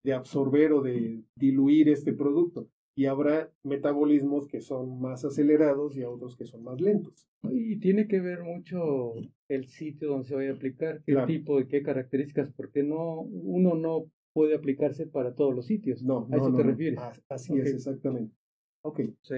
de, 0.02 0.12
absorber 0.12 0.72
o 0.72 0.82
de 0.82 1.22
diluir 1.36 1.88
este 1.88 2.12
producto 2.12 2.68
y 2.96 3.06
habrá 3.06 3.50
metabolismos 3.64 4.46
que 4.46 4.60
son 4.60 5.00
más 5.00 5.24
acelerados 5.24 5.96
y 5.96 6.04
otros 6.04 6.36
que 6.36 6.46
son 6.46 6.62
más 6.62 6.80
lentos. 6.80 7.26
Y 7.42 7.78
tiene 7.80 8.06
que 8.06 8.20
ver 8.20 8.42
mucho 8.42 9.14
el 9.48 9.66
sitio 9.66 10.08
donde 10.08 10.28
se 10.28 10.34
vaya 10.34 10.50
a 10.50 10.54
aplicar, 10.54 11.02
qué 11.04 11.16
tipo 11.26 11.60
y 11.60 11.66
qué 11.66 11.82
características, 11.82 12.52
porque 12.52 12.82
no 12.82 13.20
uno 13.20 13.74
no 13.74 14.10
puede 14.32 14.54
aplicarse 14.54 15.06
para 15.06 15.34
todos 15.34 15.54
los 15.54 15.66
sitios. 15.66 16.02
No, 16.02 16.28
¿A 16.30 16.36
eso 16.36 16.54
te 16.54 16.62
refieres? 16.62 17.00
Así 17.28 17.58
es, 17.58 17.74
exactamente. 17.74 18.34
Ok. 18.82 19.00
Sí. 19.22 19.34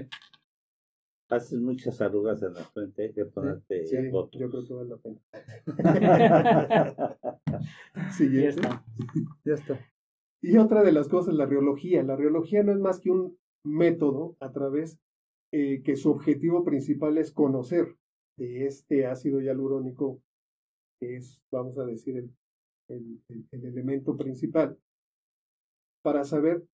Haces 1.28 1.60
muchas 1.60 2.00
arrugas 2.00 2.40
en 2.42 2.54
la 2.54 2.62
frente, 2.62 3.02
hay 3.02 3.12
que 3.12 3.24
ponerte 3.24 3.84
sí, 3.84 3.96
Yo 4.12 4.30
creo 4.30 4.64
que 4.64 4.74
vale 4.74 4.90
la 4.90 4.96
pena. 4.98 5.20
sí, 8.16 8.32
ya 8.32 8.48
está. 8.48 8.84
ya 9.44 9.54
está. 9.54 9.80
Y 10.40 10.56
otra 10.58 10.84
de 10.84 10.92
las 10.92 11.08
cosas, 11.08 11.34
la 11.34 11.46
riología. 11.46 12.04
La 12.04 12.14
riología 12.14 12.62
no 12.62 12.72
es 12.72 12.78
más 12.78 13.00
que 13.00 13.10
un 13.10 13.36
método 13.66 14.36
a 14.40 14.52
través 14.52 14.98
eh, 15.52 15.82
que 15.82 15.96
su 15.96 16.10
objetivo 16.10 16.64
principal 16.64 17.18
es 17.18 17.32
conocer 17.32 17.96
de 18.38 18.66
este 18.66 19.06
ácido 19.06 19.40
hialurónico, 19.40 20.20
que 21.00 21.16
es, 21.16 21.40
vamos 21.50 21.78
a 21.78 21.84
decir, 21.84 22.16
el, 22.16 22.30
el, 22.88 23.46
el 23.50 23.64
elemento 23.64 24.16
principal, 24.16 24.78
para 26.02 26.24
saber 26.24 26.64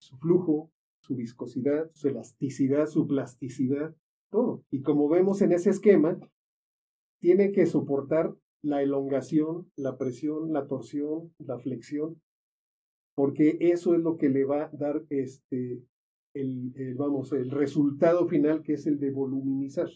su 0.00 0.16
flujo, 0.18 0.70
su 1.02 1.16
viscosidad, 1.16 1.90
su 1.94 2.08
elasticidad, 2.08 2.86
su 2.86 3.06
plasticidad, 3.06 3.94
todo. 4.30 4.64
Y 4.70 4.82
como 4.82 5.08
vemos 5.08 5.42
en 5.42 5.52
ese 5.52 5.70
esquema, 5.70 6.18
tiene 7.20 7.52
que 7.52 7.66
soportar 7.66 8.34
la 8.62 8.82
elongación, 8.82 9.70
la 9.76 9.96
presión, 9.98 10.52
la 10.52 10.66
torsión, 10.66 11.34
la 11.38 11.58
flexión, 11.58 12.20
porque 13.14 13.58
eso 13.60 13.94
es 13.94 14.00
lo 14.00 14.16
que 14.16 14.28
le 14.28 14.44
va 14.44 14.64
a 14.64 14.70
dar 14.72 15.04
este, 15.10 15.82
el, 16.34 16.94
vamos, 16.96 17.32
el 17.32 17.50
resultado 17.50 18.26
final 18.28 18.62
que 18.62 18.74
es 18.74 18.86
el 18.86 18.98
de 18.98 19.10
voluminizar, 19.10 19.88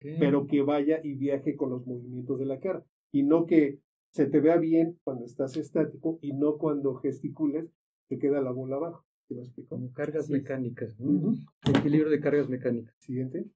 pero 0.00 0.46
que 0.46 0.62
vaya 0.62 1.00
y 1.02 1.14
viaje 1.14 1.56
con 1.56 1.70
los 1.70 1.86
movimientos 1.86 2.38
de 2.38 2.46
la 2.46 2.58
cara 2.58 2.84
y 3.12 3.22
no 3.22 3.46
que 3.46 3.78
se 4.12 4.26
te 4.26 4.40
vea 4.40 4.56
bien 4.56 4.98
cuando 5.04 5.24
estás 5.24 5.56
estático 5.56 6.18
y 6.20 6.32
no 6.32 6.58
cuando 6.58 6.96
gesticules 6.96 7.72
te 8.08 8.18
queda 8.18 8.40
la 8.40 8.50
bola 8.50 8.76
abajo. 8.76 9.06
¿Te 9.28 9.36
lo 9.36 9.42
explico? 9.42 9.76
Como 9.76 9.92
cargas 9.92 10.28
mecánicas. 10.28 10.96
Equilibrio 11.68 12.10
de 12.10 12.20
cargas 12.20 12.48
mecánicas. 12.48 12.96
Siguiente. 12.98 13.46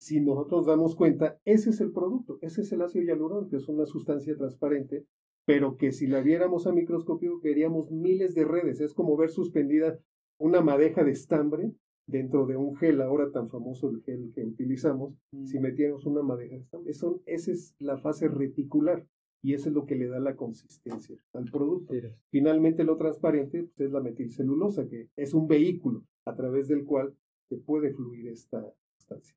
Si 0.00 0.20
nosotros 0.20 0.66
damos 0.66 0.96
cuenta, 0.96 1.38
ese 1.44 1.70
es 1.70 1.80
el 1.80 1.92
producto, 1.92 2.38
ese 2.42 2.62
es 2.62 2.72
el 2.72 2.82
ácido 2.82 3.04
hialurónico, 3.04 3.50
que 3.50 3.56
es 3.56 3.68
una 3.68 3.86
sustancia 3.86 4.36
transparente, 4.36 5.06
pero 5.44 5.76
que 5.76 5.92
si 5.92 6.08
la 6.08 6.20
viéramos 6.20 6.66
a 6.66 6.72
microscopio 6.72 7.40
veríamos 7.40 7.92
miles 7.92 8.34
de 8.34 8.44
redes. 8.44 8.80
Es 8.80 8.92
como 8.92 9.16
ver 9.16 9.30
suspendida 9.30 10.00
una 10.38 10.60
madeja 10.60 11.04
de 11.04 11.12
estambre 11.12 11.72
dentro 12.06 12.46
de 12.46 12.56
un 12.56 12.76
gel, 12.76 13.00
ahora 13.00 13.30
tan 13.32 13.48
famoso 13.48 13.90
el 13.90 14.02
gel 14.02 14.32
que 14.34 14.44
utilizamos, 14.44 15.14
si 15.44 15.58
metíamos 15.58 16.06
una 16.06 16.22
madeja 16.22 16.54
de 16.54 16.60
estambre. 16.62 16.90
Eso, 16.90 17.22
esa 17.26 17.52
es 17.52 17.74
la 17.78 17.98
fase 17.98 18.28
reticular 18.28 19.06
y 19.42 19.54
eso 19.54 19.68
es 19.68 19.74
lo 19.74 19.86
que 19.86 19.96
le 19.96 20.08
da 20.08 20.18
la 20.18 20.36
consistencia 20.36 21.16
al 21.32 21.50
producto. 21.50 21.94
Finalmente 22.30 22.84
lo 22.84 22.96
transparente 22.96 23.68
pues, 23.76 23.88
es 23.88 23.92
la 23.92 24.00
metilcelulosa, 24.00 24.88
que 24.88 25.08
es 25.16 25.34
un 25.34 25.46
vehículo 25.46 26.04
a 26.24 26.34
través 26.34 26.68
del 26.68 26.84
cual 26.84 27.14
se 27.48 27.56
puede 27.56 27.92
fluir 27.92 28.28
esta 28.28 28.64
sustancia. 28.98 29.36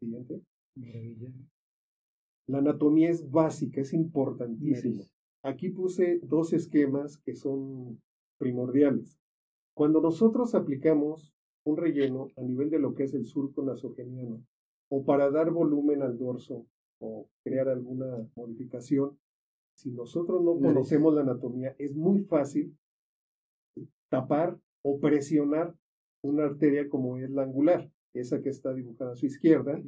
Siguiente. 0.00 0.42
La 2.46 2.58
anatomía 2.58 3.10
es 3.10 3.30
básica, 3.30 3.80
es 3.80 3.92
importantísima. 3.92 5.02
Aquí 5.42 5.70
puse 5.70 6.20
dos 6.22 6.52
esquemas 6.52 7.18
que 7.18 7.34
son 7.34 8.00
primordiales. 8.38 9.18
Cuando 9.78 10.00
nosotros 10.00 10.56
aplicamos 10.56 11.32
un 11.64 11.76
relleno 11.76 12.26
a 12.36 12.42
nivel 12.42 12.68
de 12.68 12.80
lo 12.80 12.94
que 12.94 13.04
es 13.04 13.14
el 13.14 13.24
surco 13.24 13.62
nasogeniano, 13.62 14.44
o 14.90 15.04
para 15.04 15.30
dar 15.30 15.52
volumen 15.52 16.02
al 16.02 16.18
dorso 16.18 16.66
o 17.00 17.28
crear 17.44 17.68
alguna 17.68 18.28
modificación, 18.34 19.16
si 19.76 19.92
nosotros 19.92 20.42
no 20.42 20.58
conocemos 20.58 21.14
la 21.14 21.20
anatomía, 21.20 21.76
es 21.78 21.94
muy 21.94 22.24
fácil 22.24 22.76
tapar 24.08 24.58
o 24.82 24.98
presionar 24.98 25.76
una 26.24 26.46
arteria 26.46 26.88
como 26.88 27.18
es 27.18 27.30
la 27.30 27.44
angular, 27.44 27.88
esa 28.14 28.42
que 28.42 28.48
está 28.48 28.74
dibujada 28.74 29.12
a 29.12 29.16
su 29.16 29.26
izquierda. 29.26 29.80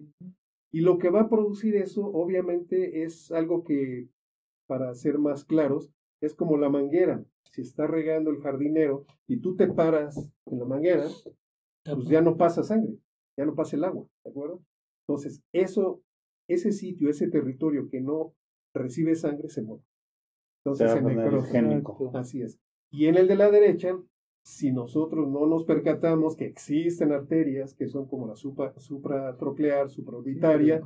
Y 0.71 0.83
lo 0.83 0.99
que 0.99 1.11
va 1.11 1.23
a 1.23 1.29
producir 1.29 1.75
eso, 1.75 2.07
obviamente, 2.07 3.03
es 3.03 3.33
algo 3.33 3.65
que, 3.65 4.07
para 4.69 4.95
ser 4.95 5.19
más 5.19 5.45
claros, 5.45 5.91
es 6.21 6.35
como 6.35 6.57
la 6.57 6.69
manguera. 6.69 7.25
Si 7.53 7.63
está 7.63 7.87
regando 7.87 8.31
el 8.31 8.41
jardinero 8.41 9.07
y 9.27 9.41
tú 9.41 9.57
te 9.57 9.67
paras 9.67 10.31
en 10.47 10.59
la 10.59 10.65
manguera, 10.65 11.07
pues 11.85 12.09
ya 12.09 12.21
no 12.21 12.37
pasa 12.37 12.63
sangre, 12.63 12.99
ya 13.37 13.45
no 13.45 13.55
pasa 13.55 13.77
el 13.77 13.85
agua, 13.85 14.07
¿de 14.25 14.31
acuerdo? 14.31 14.63
Entonces, 15.07 15.43
eso, 15.53 16.03
ese 16.49 16.73
sitio, 16.73 17.11
ese 17.11 17.29
territorio 17.29 17.89
que 17.89 18.01
no 18.01 18.35
recibe 18.75 19.17
sangre, 19.17 19.49
se 19.49 19.63
muere. 19.63 19.83
Entonces, 20.65 20.93
se 20.93 21.03
necrose. 21.03 21.59
Así 22.15 22.43
es. 22.43 22.59
Y 22.93 23.07
en 23.07 23.17
el 23.17 23.27
de 23.27 23.37
la 23.37 23.51
derecha, 23.51 23.99
si 24.45 24.73
nosotros 24.73 25.29
no 25.29 25.47
nos 25.47 25.65
percatamos 25.65 26.37
que 26.37 26.47
existen 26.47 27.13
arterias 27.13 27.75
que 27.75 27.89
son 27.89 28.07
como 28.07 28.27
la 28.27 28.37
supra, 28.37 28.73
supratroclear, 28.79 29.91
supraorbitaria, 29.91 30.81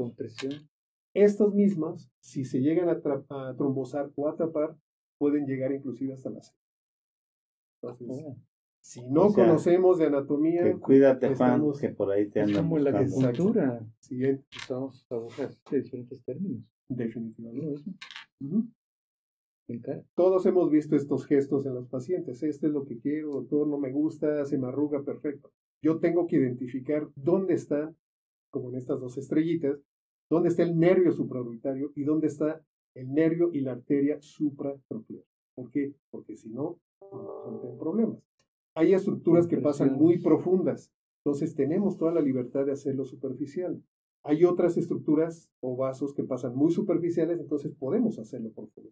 estas 1.14 1.55
mismas, 1.55 2.11
si 2.20 2.45
se 2.45 2.61
llegan 2.61 2.89
a, 2.89 3.01
trombosar 3.57 4.11
o 4.16 4.28
a 4.28 4.37
tapar, 4.37 4.76
pueden 5.24 5.46
llegar 5.46 5.72
inclusive 5.72 6.12
hasta 6.12 6.28
la 6.28 6.42
sangre. 6.42 6.60
Entonces, 7.80 8.08
oh. 8.10 8.36
si 8.82 9.08
no 9.08 9.32
conocemos 9.32 9.96
de 9.96 10.04
anatomía, 10.04 10.78
cuídate 10.78 11.34
Juan, 11.34 11.62
que 11.80 11.88
por 11.88 12.10
ahí 12.12 12.28
te 12.28 12.42
andan 12.42 12.64
como 12.64 12.78
la 12.78 12.90
acupuntura. 12.90 13.80
Siguiente. 14.00 14.44
Usamos 14.54 15.06
agujas 15.08 15.58
de 15.70 15.80
diferentes 15.80 16.22
términos. 16.24 16.62
Definitivamente. 16.88 17.90
Todos 20.14 20.44
hemos 20.44 20.70
visto 20.70 20.94
estos 20.94 21.24
gestos 21.24 21.64
en 21.64 21.72
los 21.72 21.88
pacientes. 21.88 22.42
Este 22.42 22.66
es 22.66 22.72
lo 22.74 22.84
que 22.84 22.98
quiero, 22.98 23.30
doctor, 23.30 23.66
no 23.66 23.78
me 23.78 23.92
gusta, 23.92 24.44
se 24.44 24.58
me 24.58 24.66
arruga, 24.66 25.02
perfecto. 25.04 25.50
Yo 25.80 26.00
tengo 26.00 26.26
que 26.26 26.36
identificar 26.36 27.08
dónde 27.16 27.54
está, 27.54 27.94
como 28.50 28.68
en 28.68 28.76
estas 28.76 29.00
dos 29.00 29.16
estrellitas, 29.16 29.80
dónde 30.28 30.50
está 30.50 30.64
el 30.64 30.78
nervio 30.78 31.12
supraorbitario 31.12 31.92
y 31.94 32.04
dónde 32.04 32.26
está 32.26 32.62
el 32.95 33.12
nervio 33.12 33.51
y 33.53 33.61
la 33.61 33.72
arteria 33.72 34.20
supratroclear. 34.20 35.24
¿Por 35.55 35.70
qué? 35.70 35.95
Porque 36.11 36.36
si 36.36 36.51
no, 36.51 36.78
no 37.01 37.59
tengo 37.61 37.78
problemas. 37.78 38.18
Hay 38.74 38.92
estructuras 38.92 39.47
que 39.47 39.59
pasan 39.59 39.95
muy 39.95 40.18
profundas, 40.18 40.92
entonces 41.24 41.55
tenemos 41.55 41.97
toda 41.97 42.12
la 42.12 42.20
libertad 42.20 42.66
de 42.66 42.72
hacerlo 42.72 43.05
superficial. 43.05 43.82
Hay 44.24 44.45
otras 44.45 44.76
estructuras 44.76 45.51
o 45.61 45.76
vasos 45.76 46.14
que 46.14 46.24
pasan 46.24 46.57
muy 46.57 46.70
superficiales, 46.72 47.38
entonces 47.38 47.72
podemos 47.78 48.18
hacerlo 48.18 48.51
profundo. 48.53 48.90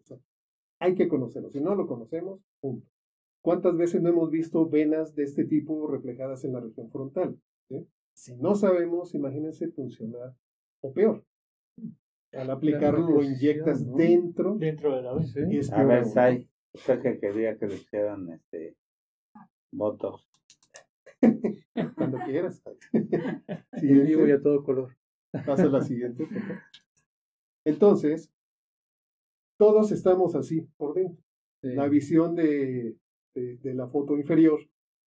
Hay 0.79 0.95
que 0.95 1.07
conocerlo. 1.07 1.49
Si 1.49 1.59
no 1.59 1.75
lo 1.75 1.87
conocemos, 1.87 2.41
punto. 2.61 2.87
¿Cuántas 3.41 3.75
veces 3.75 4.01
no 4.01 4.09
hemos 4.09 4.29
visto 4.29 4.69
venas 4.69 5.15
de 5.15 5.23
este 5.23 5.43
tipo 5.43 5.87
reflejadas 5.87 6.45
en 6.45 6.53
la 6.53 6.61
región 6.61 6.89
frontal? 6.89 7.37
Si 8.13 8.35
no 8.37 8.55
sabemos, 8.55 9.15
imagínense 9.15 9.69
funcionar 9.69 10.35
o 10.81 10.93
peor. 10.93 11.25
Al 12.33 12.49
aplicarlo 12.49 13.07
lo 13.09 13.23
inyectas 13.23 13.85
dentro. 13.95 14.55
Dentro 14.55 14.95
de 14.95 15.01
la 15.03 15.13
vena. 15.13 15.77
A 15.77 15.83
ver, 15.83 16.05
Sai, 16.05 16.49
usted 16.73 17.01
que 17.01 17.19
quería 17.19 17.57
que 17.57 17.67
le 17.67 17.75
hicieran 17.75 18.29
este 18.29 18.75
votos. 19.71 20.27
Cuando 21.95 22.17
quieras. 22.25 22.61
Sí, 23.79 23.87
vivo 23.87 24.25
ya 24.27 24.41
todo 24.41 24.63
color. 24.63 24.95
Pasa 25.45 25.65
la 25.65 25.81
siguiente. 25.81 26.27
Entonces, 27.65 28.31
todos 29.57 29.91
estamos 29.91 30.35
así 30.35 30.61
por 30.77 30.93
dentro. 30.93 31.23
La 31.61 31.87
visión 31.87 32.35
de, 32.35 32.97
de, 33.33 33.73
la 33.73 33.87
foto 33.87 34.17
inferior, 34.17 34.59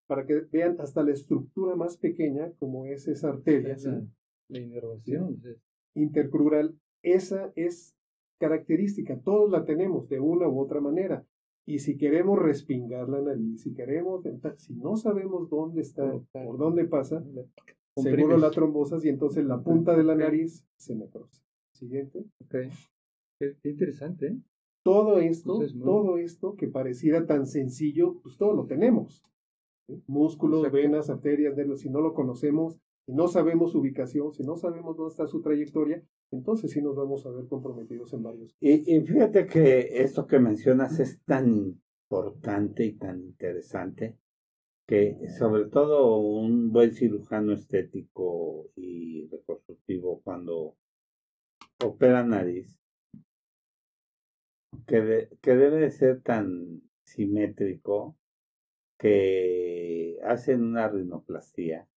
para 0.06 0.24
que 0.26 0.40
vean 0.50 0.80
hasta 0.80 1.02
la 1.02 1.12
estructura 1.12 1.76
más 1.76 1.98
pequeña, 1.98 2.50
como 2.58 2.86
es 2.86 3.06
esa 3.08 3.28
arteria. 3.28 3.76
La 4.48 4.58
inervación. 4.58 5.42
Intercrural, 5.94 6.74
esa 7.02 7.52
es 7.56 7.96
característica, 8.38 9.18
todos 9.20 9.50
la 9.50 9.64
tenemos 9.64 10.08
de 10.08 10.20
una 10.20 10.48
u 10.48 10.60
otra 10.60 10.80
manera. 10.80 11.26
Y 11.66 11.80
si 11.80 11.96
queremos 11.96 12.38
respingar 12.38 13.08
la 13.08 13.20
nariz, 13.20 13.62
si 13.62 13.74
queremos, 13.74 14.22
si 14.58 14.74
no 14.74 14.96
sabemos 14.96 15.50
dónde 15.50 15.80
está, 15.80 16.12
por 16.32 16.58
dónde 16.58 16.84
pasa, 16.84 17.24
seguro 17.96 18.36
la 18.38 18.50
trombosas 18.50 19.04
y 19.04 19.08
entonces 19.08 19.44
la 19.44 19.60
punta 19.62 19.96
de 19.96 20.04
la 20.04 20.14
nariz 20.14 20.64
se 20.76 20.94
necrosa. 20.94 21.42
Siguiente. 21.72 22.24
Okay. 22.44 22.70
Qué, 23.40 23.56
interesante. 23.64 24.26
¿eh? 24.28 24.36
Todo 24.84 25.18
esto, 25.18 25.58
todo 25.82 26.18
esto 26.18 26.54
que 26.54 26.68
pareciera 26.68 27.26
tan 27.26 27.46
sencillo, 27.46 28.20
pues 28.22 28.36
todo 28.36 28.54
lo 28.54 28.66
tenemos. 28.66 29.24
Músculos, 30.06 30.70
venas, 30.70 31.10
arterias, 31.10 31.56
nervios, 31.56 31.80
si 31.80 31.90
no 31.90 32.00
lo 32.00 32.14
conocemos, 32.14 32.78
si 33.06 33.12
no 33.12 33.26
sabemos 33.26 33.72
su 33.72 33.80
ubicación, 33.80 34.32
si 34.32 34.44
no 34.44 34.56
sabemos 34.56 34.96
dónde 34.96 35.10
está 35.10 35.26
su 35.26 35.40
trayectoria, 35.42 36.04
entonces 36.30 36.70
sí 36.70 36.82
nos 36.82 36.96
vamos 36.96 37.24
a 37.26 37.30
ver 37.30 37.46
comprometidos 37.46 38.12
en 38.12 38.22
varios. 38.22 38.56
Y, 38.60 38.96
y 38.96 39.00
fíjate 39.02 39.46
que 39.46 40.02
esto 40.02 40.26
que 40.26 40.38
mencionas 40.38 40.98
es 41.00 41.22
tan 41.24 41.80
importante 42.08 42.84
y 42.84 42.92
tan 42.96 43.20
interesante 43.20 44.16
que 44.86 45.18
sobre 45.36 45.64
todo 45.64 46.18
un 46.18 46.70
buen 46.70 46.92
cirujano 46.92 47.52
estético 47.52 48.70
y 48.76 49.26
reconstructivo 49.28 50.20
cuando 50.22 50.76
opera 51.84 52.22
nariz 52.22 52.78
que, 54.86 55.28
que 55.42 55.56
debe 55.56 55.80
de 55.80 55.90
ser 55.90 56.22
tan 56.22 56.82
simétrico 57.04 58.16
que 58.98 60.18
hacen 60.22 60.62
una 60.62 60.88
rinoplastia 60.88 61.88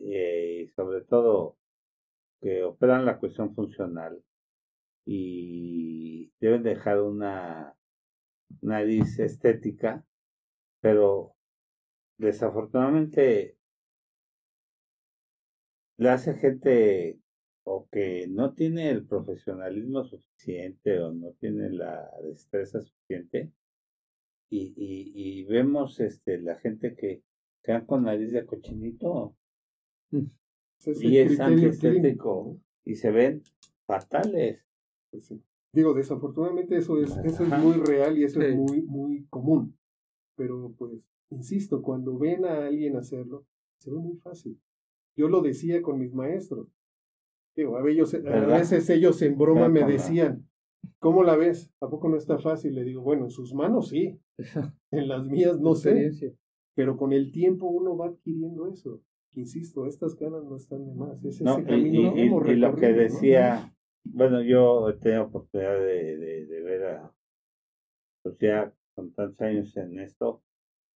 eh, 0.00 0.70
sobre 0.74 1.02
todo 1.02 1.59
que 2.40 2.64
operan 2.64 3.04
la 3.04 3.18
cuestión 3.18 3.54
funcional 3.54 4.22
y 5.04 6.32
deben 6.40 6.62
dejar 6.62 7.00
una 7.00 7.76
nariz 8.60 9.18
estética, 9.18 10.04
pero 10.80 11.34
desafortunadamente 12.18 13.56
le 15.98 16.08
hace 16.08 16.34
gente 16.34 17.18
o 17.64 17.88
que 17.90 18.26
no 18.28 18.54
tiene 18.54 18.90
el 18.90 19.06
profesionalismo 19.06 20.04
suficiente 20.04 20.98
o 20.98 21.12
no 21.12 21.32
tiene 21.40 21.70
la 21.70 22.10
destreza 22.22 22.80
suficiente 22.80 23.52
y, 24.48 24.72
y, 24.76 25.44
vemos 25.44 26.00
este 26.00 26.38
la 26.38 26.58
gente 26.58 26.96
que 26.96 27.22
quedan 27.62 27.86
con 27.86 28.04
nariz 28.04 28.32
de 28.32 28.46
cochinito 28.46 29.36
y 31.00 31.18
es 31.18 31.40
antiestético 31.40 32.58
y 32.84 32.94
se 32.94 33.10
ven 33.10 33.42
fatales. 33.86 34.64
Pues 35.10 35.34
Digo, 35.72 35.94
desafortunadamente 35.94 36.76
eso 36.76 37.00
es, 37.00 37.16
eso 37.24 37.44
es 37.44 37.58
muy 37.58 37.74
real 37.74 38.18
y 38.18 38.24
eso 38.24 38.40
es 38.42 38.56
muy, 38.56 38.82
muy 38.82 39.26
común. 39.30 39.76
Pero 40.36 40.74
pues, 40.76 41.00
insisto, 41.30 41.82
cuando 41.82 42.18
ven 42.18 42.44
a 42.44 42.66
alguien 42.66 42.96
hacerlo, 42.96 43.46
se 43.78 43.90
ve 43.90 43.98
muy 43.98 44.16
fácil. 44.16 44.60
Yo 45.16 45.28
lo 45.28 45.42
decía 45.42 45.82
con 45.82 45.98
mis 45.98 46.12
maestros 46.12 46.68
a, 47.66 47.82
veces 48.46 48.88
ellos 48.90 49.20
en 49.22 49.36
broma 49.36 49.68
me 49.68 49.84
decían, 49.84 50.48
¿cómo 50.98 51.22
la 51.22 51.36
ves? 51.36 51.70
¿A 51.80 51.88
poco 51.88 52.08
no 52.08 52.16
está 52.16 52.38
fácil? 52.38 52.74
Le 52.74 52.84
digo, 52.84 53.02
bueno, 53.02 53.24
en 53.24 53.30
sus 53.30 53.54
manos 53.54 53.88
sí, 53.88 54.18
en 54.90 55.08
las 55.08 55.24
mías 55.26 55.60
no 55.60 55.74
sé, 55.74 56.12
pero 56.74 56.96
con 56.96 57.12
el 57.12 57.32
tiempo 57.32 57.66
uno 57.66 57.96
va 57.96 58.06
adquiriendo 58.06 58.68
eso. 58.68 59.02
Insisto, 59.34 59.86
estas 59.86 60.16
ganas 60.16 60.44
no 60.44 60.56
están 60.56 60.86
de 60.86 60.94
más. 60.94 61.24
Es 61.24 61.40
ese 61.40 61.64
camino 61.64 62.16
y, 62.16 62.56
lo 62.56 62.74
que 62.74 62.92
decía, 62.92 63.72
bueno, 64.04 64.42
yo 64.42 64.88
he 64.88 64.94
tenido 64.94 65.24
oportunidad 65.24 65.78
de, 65.78 66.46
de, 66.46 66.62
ver 66.62 66.84
a, 66.86 67.14
pues 68.22 68.36
ya 68.38 68.74
con 68.94 69.12
tantos 69.12 69.40
años 69.42 69.76
en 69.76 70.00
esto, 70.00 70.42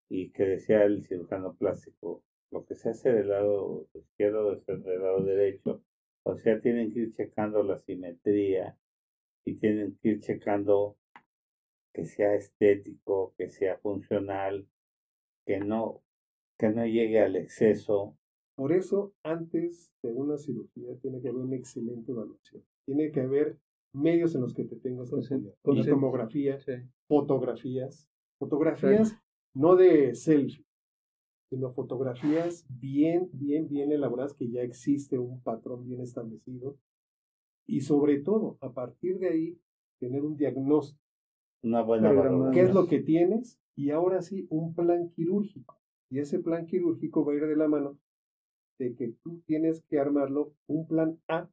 y 0.08 0.30
que 0.30 0.44
decía 0.44 0.84
el 0.84 1.04
cirujano 1.04 1.54
plástico, 1.54 2.24
lo 2.50 2.64
que 2.66 2.74
se 2.74 2.90
hace 2.90 3.12
del 3.12 3.28
lado 3.28 3.88
izquierdo 3.94 4.52
es 4.52 4.66
del 4.66 5.02
lado 5.02 5.22
derecho, 5.24 5.82
o 6.24 6.36
sea, 6.36 6.60
tienen 6.60 6.92
que 6.92 7.00
ir 7.00 7.12
checando 7.12 7.62
la 7.62 7.78
simetría 7.78 8.76
y 9.44 9.54
tienen 9.56 9.98
que 10.00 10.10
ir 10.10 10.20
checando 10.20 10.96
que 11.92 12.04
sea 12.04 12.34
estético, 12.34 13.34
que 13.36 13.50
sea 13.50 13.78
funcional, 13.78 14.66
que 15.46 15.58
no, 15.58 16.02
que 16.58 16.68
no 16.70 16.84
llegue 16.86 17.20
al 17.20 17.36
exceso. 17.36 18.16
Por 18.56 18.72
eso, 18.72 19.12
antes 19.24 19.92
de 20.02 20.12
una 20.12 20.38
cirugía, 20.38 20.96
tiene 21.00 21.20
que 21.20 21.28
haber 21.28 21.42
una 21.42 21.56
excelente 21.56 22.12
evaluación. 22.12 22.62
Tiene 22.86 23.10
que 23.10 23.20
haber 23.20 23.58
medios 23.92 24.34
en 24.34 24.42
los 24.42 24.54
que 24.54 24.64
te 24.64 24.76
tengas 24.76 25.10
que 25.10 25.16
apoyar. 25.16 25.86
tomografía, 25.86 26.58
fotografías, 27.08 28.08
fotografías 28.38 29.16
no 29.54 29.76
de 29.76 30.14
selfie, 30.14 30.64
sino 31.50 31.72
fotografías 31.72 32.66
bien, 32.68 33.28
bien, 33.32 33.68
bien 33.68 33.92
elaboradas, 33.92 34.34
que 34.34 34.50
ya 34.50 34.62
existe 34.62 35.18
un 35.18 35.40
patrón 35.42 35.84
bien 35.84 36.00
establecido. 36.00 36.76
Y 37.66 37.80
sobre 37.80 38.20
todo, 38.20 38.58
a 38.60 38.72
partir 38.72 39.18
de 39.18 39.28
ahí, 39.28 39.58
tener 39.98 40.22
un 40.22 40.36
diagnóstico. 40.36 41.00
Una 41.62 41.82
buena 41.82 42.50
¿Qué 42.52 42.60
es 42.60 42.74
lo 42.74 42.86
que 42.86 43.00
tienes? 43.00 43.58
Y 43.74 43.90
ahora 43.90 44.20
sí, 44.20 44.46
un 44.50 44.74
plan 44.74 45.10
quirúrgico. 45.10 45.78
Y 46.10 46.18
ese 46.18 46.40
plan 46.40 46.66
quirúrgico 46.66 47.24
va 47.24 47.32
a 47.32 47.36
ir 47.36 47.46
de 47.46 47.56
la 47.56 47.68
mano 47.68 47.98
de 48.78 48.94
que 48.94 49.14
tú 49.22 49.40
tienes 49.46 49.82
que 49.88 49.98
armarlo 49.98 50.54
un 50.66 50.86
plan 50.86 51.18
A, 51.28 51.48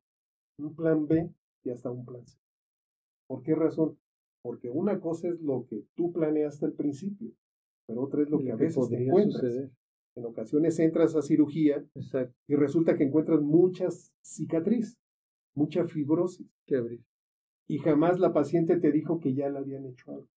un 0.58 0.76
plan 0.76 1.08
B 1.08 1.30
y 1.64 1.70
hasta 1.70 1.92
un 1.92 2.06
plan 2.06 2.26
C. 2.26 2.38
¿Por 3.28 3.44
qué 3.44 3.56
razón? 3.56 3.98
Porque 4.44 4.70
una 4.70 5.00
cosa 5.00 5.30
es 5.30 5.40
lo 5.42 5.66
que 5.68 5.84
tú 5.96 6.12
planeaste 6.12 6.66
al 6.66 6.74
principio, 6.74 7.32
pero 7.88 8.02
otra 8.02 8.24
es 8.24 8.30
lo 8.30 8.40
que 8.40 8.52
a 8.52 8.56
veces 8.56 8.90
te 8.90 9.04
encuentras. 9.04 9.72
En 10.14 10.26
ocasiones 10.26 10.78
entras 10.80 11.16
a 11.16 11.22
cirugía 11.22 11.86
y 12.48 12.56
resulta 12.56 12.98
que 12.98 13.06
encuentras 13.06 13.42
muchas 13.42 14.14
cicatrices, 14.22 14.98
mucha 15.56 15.86
fibrosis. 15.86 16.48
Y 17.68 17.78
jamás 17.78 18.20
la 18.20 18.34
paciente 18.34 18.78
te 18.78 18.92
dijo 18.92 19.20
que 19.20 19.34
ya 19.34 19.50
le 19.50 19.60
habían 19.60 19.86
hecho 19.86 20.12
algo. 20.12 20.28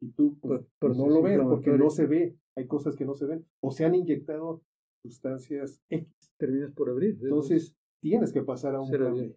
Y 0.00 0.10
tú 0.10 0.36
pues, 0.40 0.96
no 0.96 1.08
lo 1.08 1.22
ves 1.22 1.38
porque 1.40 1.70
no 1.70 1.90
se 1.90 2.06
ve. 2.06 2.36
Hay 2.56 2.66
cosas 2.66 2.96
que 2.96 3.04
no 3.04 3.14
se 3.14 3.26
ven. 3.26 3.46
O 3.60 3.70
se 3.70 3.84
han 3.84 3.94
inyectado 3.94 4.62
sustancias 5.02 5.82
X. 5.88 6.32
Terminas 6.36 6.72
por 6.72 6.90
abrir. 6.90 7.18
Entonces, 7.20 7.74
tienes 8.00 8.32
que 8.32 8.42
pasar 8.42 8.74
a 8.74 8.80
un 8.80 8.90
plan 8.90 9.34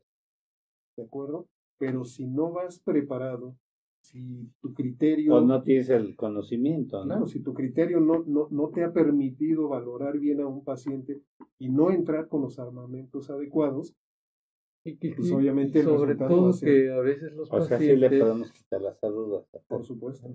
¿De 0.97 1.03
acuerdo? 1.03 1.47
Pero 1.78 2.05
si 2.05 2.26
no 2.26 2.53
vas 2.53 2.80
preparado, 2.80 3.57
si 3.99 4.49
tu 4.61 4.74
criterio... 4.74 5.36
O 5.36 5.41
no 5.41 5.61
tienes 5.61 5.89
el 5.89 6.16
conocimiento, 6.16 6.99
¿no? 6.99 7.05
Claro, 7.05 7.28
si 7.28 7.41
tu 7.41 7.53
criterio 7.53 7.99
no, 7.99 8.24
no, 8.26 8.47
no 8.49 8.70
te 8.70 8.84
ha 8.84 8.93
permitido 8.93 9.68
valorar 9.68 10.18
bien 10.20 10.39
a 10.39 10.47
un 10.47 10.63
paciente 10.63 11.22
y 11.59 11.70
no 11.70 11.91
entrar 11.91 12.30
con 12.30 12.41
los 12.41 12.59
armamentos 12.59 13.30
adecuados, 13.30 13.93
y 14.88 14.97
que, 14.97 15.15
pues 15.15 15.31
obviamente 15.31 15.81
sobre 15.81 16.15
todo 16.15 16.53
que 16.61 16.91
a 16.91 16.99
veces 16.99 17.33
los 17.33 17.51
o 17.51 17.57
pacientes... 17.57 17.88
sea, 17.88 17.95
sí 17.95 17.99
le 17.99 18.19
podemos 18.19 18.51
quitar 18.51 18.81
las 18.83 19.01
dudas. 19.01 19.43
Por 19.67 19.83
supuesto. 19.83 20.31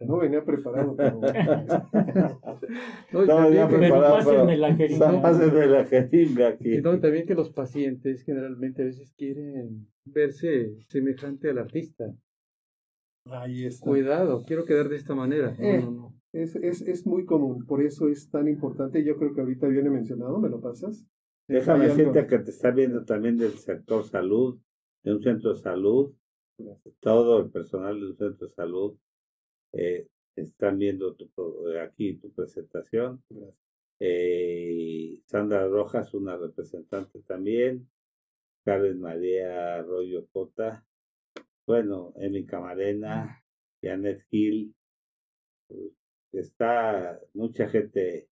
No 0.00 0.18
venía 0.18 0.44
preparado, 0.44 0.96
pero... 0.96 1.20
no, 3.12 3.24
no 3.24 3.48
venía 3.48 3.68
preparado, 3.68 4.16
pásenme 4.16 4.56
la 4.56 4.74
jeringa. 4.74 5.22
Pásenme 5.22 5.66
la 5.66 5.84
jeringa 5.84 6.48
aquí. 6.48 6.74
Y 6.74 6.82
no, 6.82 6.98
también 6.98 7.24
que 7.24 7.36
los 7.36 7.50
pacientes 7.50 8.24
generalmente 8.24 8.82
a 8.82 8.86
veces 8.86 9.14
quieren 9.16 9.86
verse 10.06 10.74
semejante 10.88 11.50
al 11.50 11.58
artista. 11.58 12.12
Ahí 13.26 13.64
está. 13.64 13.86
Cuidado, 13.86 14.42
quiero 14.44 14.64
quedar 14.64 14.88
de 14.88 14.96
esta 14.96 15.14
manera. 15.14 15.54
no, 15.56 15.64
eh, 15.64 15.82
no, 15.82 16.14
Es, 16.32 16.56
es, 16.56 16.82
es 16.82 17.06
muy 17.06 17.24
común, 17.26 17.64
por 17.64 17.80
eso 17.80 18.08
es 18.08 18.28
tan 18.28 18.48
importante. 18.48 19.04
Yo 19.04 19.16
creo 19.16 19.32
que 19.32 19.42
ahorita 19.42 19.68
viene 19.68 19.88
mencionado, 19.88 20.40
¿me 20.40 20.48
lo 20.48 20.60
pasas? 20.60 21.06
Déjame 21.48 21.88
decirte 21.88 22.26
que 22.26 22.38
te 22.38 22.50
está 22.50 22.70
viendo 22.70 23.04
también 23.04 23.36
del 23.36 23.58
sector 23.58 24.04
salud, 24.04 24.58
de 25.02 25.12
un 25.12 25.22
centro 25.22 25.52
de 25.54 25.60
salud, 25.60 26.14
todo 27.00 27.40
el 27.40 27.50
personal 27.50 28.00
del 28.00 28.16
centro 28.16 28.46
de 28.46 28.54
salud 28.54 28.96
eh, 29.72 30.06
están 30.36 30.78
viendo 30.78 31.14
tu, 31.14 31.28
aquí 31.78 32.14
tu 32.14 32.32
presentación. 32.32 33.22
Eh, 33.98 35.20
Sandra 35.26 35.66
Rojas, 35.68 36.14
una 36.14 36.36
representante 36.36 37.20
también, 37.22 37.88
Karen 38.64 39.00
María 39.00 39.76
Arroyo 39.76 40.26
Cota, 40.32 40.84
bueno, 41.66 42.12
Emi 42.16 42.44
Camarena, 42.44 43.42
Janet 43.80 44.24
Gil, 44.30 44.74
está 46.32 47.20
mucha 47.34 47.68
gente 47.68 48.28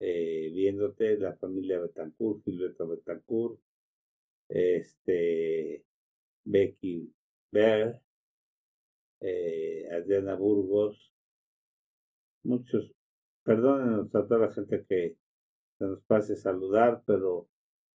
eh, 0.00 0.50
viéndote, 0.52 1.18
la 1.18 1.34
familia 1.36 1.80
Betancourt, 1.80 2.42
Gilberto 2.44 2.86
Betancourt, 2.86 3.58
este, 4.48 5.84
Becky 6.44 7.12
Bear, 7.50 8.00
eh, 9.20 9.88
Adriana 9.92 10.34
Burgos, 10.34 11.12
muchos, 12.44 12.92
perdónenos 13.42 14.14
a 14.14 14.26
toda 14.26 14.46
la 14.46 14.52
gente 14.52 14.84
que 14.86 15.16
se 15.78 15.84
nos 15.84 16.02
pase 16.02 16.36
saludar, 16.36 17.02
pero 17.06 17.48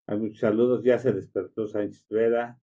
hay 0.07 0.19
muchos 0.19 0.41
saludos, 0.41 0.83
ya 0.83 0.99
se 0.99 1.13
despertó 1.13 1.67
Sánchez 1.69 2.07
Vera, 2.09 2.59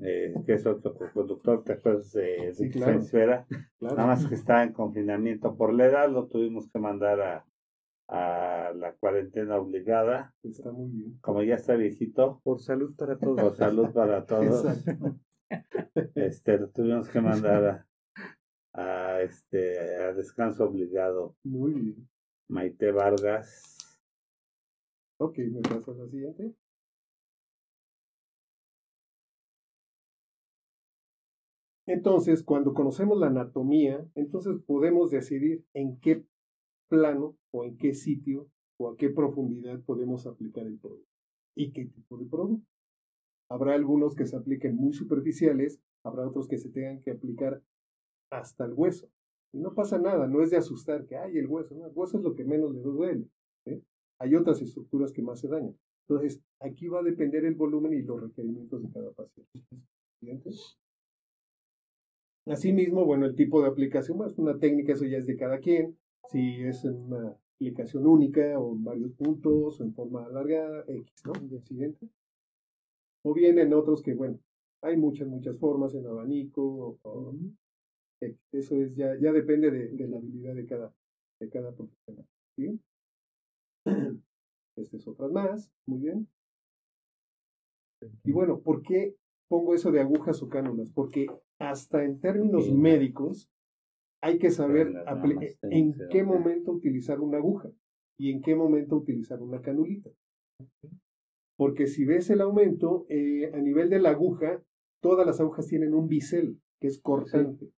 eh, 0.00 0.32
que 0.46 0.54
es 0.54 0.66
otro 0.66 0.96
conductor, 1.12 1.64
¿te 1.64 1.74
acuerdas 1.74 2.12
de, 2.12 2.54
Sánchez 2.54 3.12
Vera? 3.12 3.46
Nada 3.80 4.06
más 4.06 4.26
que 4.26 4.34
está 4.34 4.62
en 4.62 4.72
confinamiento 4.72 5.56
por 5.56 5.74
la 5.74 5.86
edad, 5.86 6.10
lo 6.10 6.28
tuvimos 6.28 6.70
que 6.70 6.78
mandar 6.78 7.20
a, 7.20 7.47
a 8.08 8.72
la 8.74 8.94
cuarentena 8.94 9.58
obligada. 9.58 10.34
Está 10.42 10.72
muy 10.72 10.90
bien. 10.90 11.18
Como 11.20 11.42
ya 11.42 11.56
está 11.56 11.74
viejito. 11.74 12.40
Por 12.42 12.60
salud 12.60 12.96
para 12.96 13.18
todos. 13.18 13.40
Por 13.40 13.56
salud 13.56 13.92
para 13.92 14.24
todos. 14.26 14.64
este, 16.14 16.58
lo 16.58 16.70
tuvimos 16.70 17.08
que 17.08 17.20
mandar 17.20 17.86
a, 18.72 19.20
este 19.20 19.96
a 19.96 20.14
descanso 20.14 20.64
obligado. 20.64 21.36
Muy 21.44 21.72
bien. 21.72 22.08
Maite 22.48 22.92
Vargas. 22.92 23.76
Ok, 25.18 25.38
me 25.38 25.60
paso 25.60 25.92
a 25.92 25.96
la 25.96 26.08
siguiente. 26.08 26.54
Entonces, 31.86 32.42
cuando 32.42 32.74
conocemos 32.74 33.18
la 33.18 33.28
anatomía, 33.28 34.06
entonces 34.14 34.58
podemos 34.66 35.10
decidir 35.10 35.64
en 35.72 35.98
qué 36.00 36.22
plano 36.88 37.36
o 37.52 37.64
en 37.64 37.76
qué 37.76 37.94
sitio 37.94 38.48
o 38.78 38.90
a 38.90 38.96
qué 38.96 39.10
profundidad 39.10 39.80
podemos 39.82 40.26
aplicar 40.26 40.66
el 40.66 40.78
producto 40.78 41.08
y 41.56 41.72
qué 41.72 41.86
tipo 41.86 42.16
de 42.16 42.26
producto. 42.26 42.66
Habrá 43.50 43.74
algunos 43.74 44.14
que 44.14 44.26
se 44.26 44.36
apliquen 44.36 44.76
muy 44.76 44.92
superficiales, 44.92 45.80
habrá 46.04 46.26
otros 46.26 46.48
que 46.48 46.58
se 46.58 46.70
tengan 46.70 47.00
que 47.00 47.10
aplicar 47.10 47.62
hasta 48.30 48.64
el 48.64 48.74
hueso. 48.74 49.08
Y 49.52 49.58
no 49.58 49.74
pasa 49.74 49.98
nada, 49.98 50.26
no 50.26 50.42
es 50.42 50.50
de 50.50 50.58
asustar 50.58 51.06
que 51.06 51.16
hay 51.16 51.38
el 51.38 51.46
hueso, 51.46 51.74
el 51.74 51.92
hueso 51.94 52.18
es 52.18 52.24
lo 52.24 52.34
que 52.34 52.44
menos 52.44 52.74
le 52.74 52.80
duele. 52.80 53.26
Hay 54.20 54.34
otras 54.34 54.60
estructuras 54.60 55.12
que 55.12 55.22
más 55.22 55.40
se 55.40 55.48
dañan. 55.48 55.76
Entonces, 56.06 56.42
aquí 56.60 56.88
va 56.88 57.00
a 57.00 57.04
depender 57.04 57.44
el 57.44 57.54
volumen 57.54 57.94
y 57.94 58.02
los 58.02 58.20
requerimientos 58.20 58.82
de 58.82 58.90
cada 58.90 59.10
paciente. 59.12 59.64
Asimismo, 62.46 63.04
bueno, 63.04 63.26
el 63.26 63.34
tipo 63.34 63.62
de 63.62 63.68
aplicación, 63.68 64.22
es 64.26 64.38
una 64.38 64.58
técnica, 64.58 64.92
eso 64.92 65.04
ya 65.04 65.18
es 65.18 65.26
de 65.26 65.36
cada 65.36 65.58
quien 65.58 65.96
si 66.30 66.62
es 66.62 66.84
en 66.84 66.96
una 66.96 67.36
aplicación 67.56 68.06
única 68.06 68.58
o 68.58 68.74
en 68.74 68.84
varios 68.84 69.12
puntos 69.12 69.80
o 69.80 69.84
en 69.84 69.94
forma 69.94 70.24
alargada, 70.24 70.84
X, 70.86 71.22
¿no? 71.24 71.32
De 71.32 71.58
accidente. 71.58 72.08
O 73.24 73.34
bien 73.34 73.58
en 73.58 73.74
otros 73.74 74.02
que, 74.02 74.14
bueno, 74.14 74.38
hay 74.82 74.96
muchas, 74.96 75.26
muchas 75.26 75.58
formas 75.58 75.94
en 75.94 76.06
abanico 76.06 76.98
o, 77.02 77.34
Eso 78.52 78.76
es, 78.76 78.94
ya, 78.94 79.16
ya 79.20 79.32
depende 79.32 79.70
de, 79.70 80.08
la 80.08 80.18
habilidad 80.18 80.54
de 80.54 80.66
cada, 80.66 80.94
de 81.40 81.48
cada 81.48 81.72
profesional. 81.72 82.26
¿sí? 82.56 82.80
Este 84.76 84.96
es 84.96 85.08
otras 85.08 85.32
más, 85.32 85.72
muy 85.86 85.98
bien. 85.98 86.28
Y 88.22 88.30
bueno, 88.30 88.60
¿por 88.60 88.82
qué 88.82 89.16
pongo 89.48 89.74
eso 89.74 89.90
de 89.90 90.00
agujas 90.00 90.40
o 90.40 90.48
cánulas? 90.48 90.92
Porque 90.92 91.26
hasta 91.58 92.04
en 92.04 92.20
términos 92.20 92.70
médicos, 92.70 93.50
hay 94.20 94.38
que 94.38 94.50
saber 94.50 94.92
en 95.62 95.94
qué 96.10 96.22
momento 96.22 96.72
utilizar 96.72 97.20
una 97.20 97.38
aguja 97.38 97.70
y 98.18 98.32
en 98.32 98.42
qué 98.42 98.54
momento 98.54 98.96
utilizar 98.96 99.40
una 99.40 99.60
canulita. 99.60 100.10
Porque 101.56 101.86
si 101.86 102.04
ves 102.04 102.30
el 102.30 102.40
aumento, 102.40 103.06
eh, 103.08 103.50
a 103.52 103.58
nivel 103.58 103.90
de 103.90 104.00
la 104.00 104.10
aguja, 104.10 104.62
todas 105.00 105.26
las 105.26 105.40
agujas 105.40 105.66
tienen 105.66 105.94
un 105.94 106.08
bisel, 106.08 106.60
que 106.80 106.88
es 106.88 107.00
cortante. 107.00 107.70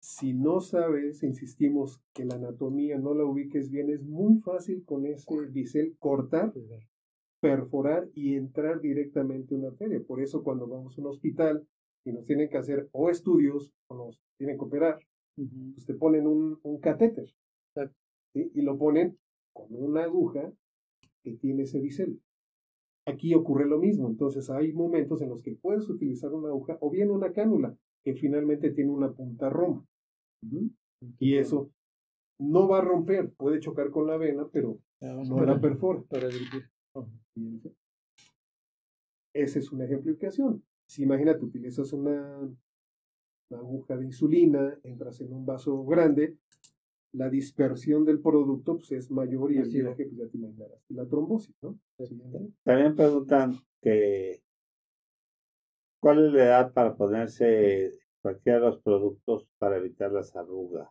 Si 0.00 0.34
no 0.34 0.60
sabes, 0.60 1.22
insistimos, 1.22 2.00
que 2.12 2.24
la 2.24 2.34
anatomía 2.34 2.98
no 2.98 3.14
la 3.14 3.24
ubiques 3.24 3.70
bien, 3.70 3.88
es 3.88 4.02
muy 4.02 4.40
fácil 4.40 4.84
con 4.84 5.06
ese 5.06 5.26
bisel 5.50 5.96
cortar, 6.00 6.52
perforar 7.40 8.08
y 8.14 8.34
entrar 8.34 8.80
directamente 8.80 9.54
a 9.54 9.58
una 9.58 9.68
arteria. 9.68 10.02
Por 10.04 10.20
eso 10.20 10.42
cuando 10.42 10.66
vamos 10.66 10.98
a 10.98 11.00
un 11.00 11.06
hospital 11.06 11.68
y 12.04 12.12
nos 12.12 12.24
tienen 12.24 12.48
que 12.48 12.58
hacer 12.58 12.88
o 12.90 13.10
estudios 13.10 13.72
o 13.88 13.96
nos 13.96 14.20
tienen 14.38 14.58
que 14.58 14.64
operar, 14.64 14.98
pues 15.34 15.86
te 15.86 15.94
ponen 15.94 16.26
un, 16.26 16.58
un 16.62 16.78
catéter 16.78 17.32
y 18.34 18.62
lo 18.62 18.78
ponen 18.78 19.18
con 19.52 19.66
una 19.70 20.04
aguja 20.04 20.52
que 21.22 21.32
tiene 21.32 21.64
ese 21.64 21.80
bisel. 21.80 22.20
Aquí 23.06 23.34
ocurre 23.34 23.66
lo 23.66 23.78
mismo, 23.78 24.08
entonces 24.08 24.48
hay 24.48 24.72
momentos 24.72 25.20
en 25.22 25.28
los 25.28 25.42
que 25.42 25.56
puedes 25.56 25.88
utilizar 25.88 26.32
una 26.32 26.48
aguja 26.48 26.78
o 26.80 26.90
bien 26.90 27.10
una 27.10 27.32
cánula 27.32 27.76
que 28.04 28.14
finalmente 28.14 28.70
tiene 28.70 28.90
una 28.90 29.12
punta 29.12 29.50
roma. 29.50 29.84
Y 31.18 31.36
eso 31.36 31.70
no 32.38 32.68
va 32.68 32.78
a 32.78 32.82
romper, 32.82 33.32
puede 33.32 33.60
chocar 33.60 33.90
con 33.90 34.06
la 34.06 34.16
vena, 34.16 34.48
pero 34.52 34.78
no 35.00 35.44
la 35.44 35.60
perfora. 35.60 36.02
Para 36.08 36.28
Ese 39.34 39.58
es 39.58 39.72
una 39.72 39.84
ejemplificación. 39.84 40.62
Si 40.88 41.02
imagínate, 41.02 41.44
utilizas 41.44 41.92
una 41.92 42.38
aguja 43.58 43.96
de 43.96 44.06
insulina, 44.06 44.78
entras 44.82 45.20
en 45.20 45.32
un 45.32 45.46
vaso 45.46 45.84
grande, 45.84 46.36
la 47.12 47.28
dispersión 47.28 48.04
del 48.04 48.20
producto 48.20 48.76
pues, 48.76 48.92
es 48.92 49.10
mayor 49.10 49.52
y 49.52 49.58
el 49.58 49.68
viaje, 49.68 50.06
pues 50.06 50.16
ya 50.16 50.28
te 50.28 50.38
imaginarás, 50.38 50.82
la 50.88 51.06
trombosis, 51.06 51.54
¿no? 51.62 51.78
También 52.64 52.96
preguntan 52.96 53.54
que 53.80 54.42
¿cuál 56.00 56.26
es 56.26 56.32
la 56.32 56.44
edad 56.44 56.72
para 56.72 56.96
ponerse 56.96 57.98
cualquiera 58.22 58.58
de 58.58 58.66
los 58.66 58.82
productos 58.82 59.46
para 59.58 59.76
evitar 59.76 60.10
las 60.10 60.34
arrugas? 60.34 60.88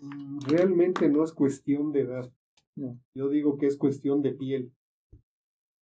Mm, 0.00 0.38
realmente 0.48 1.08
no 1.08 1.22
es 1.24 1.32
cuestión 1.32 1.92
de 1.92 2.00
edad. 2.00 2.32
No. 2.74 2.98
Yo 3.14 3.28
digo 3.28 3.58
que 3.58 3.66
es 3.66 3.76
cuestión 3.76 4.22
de 4.22 4.32
piel. 4.32 4.72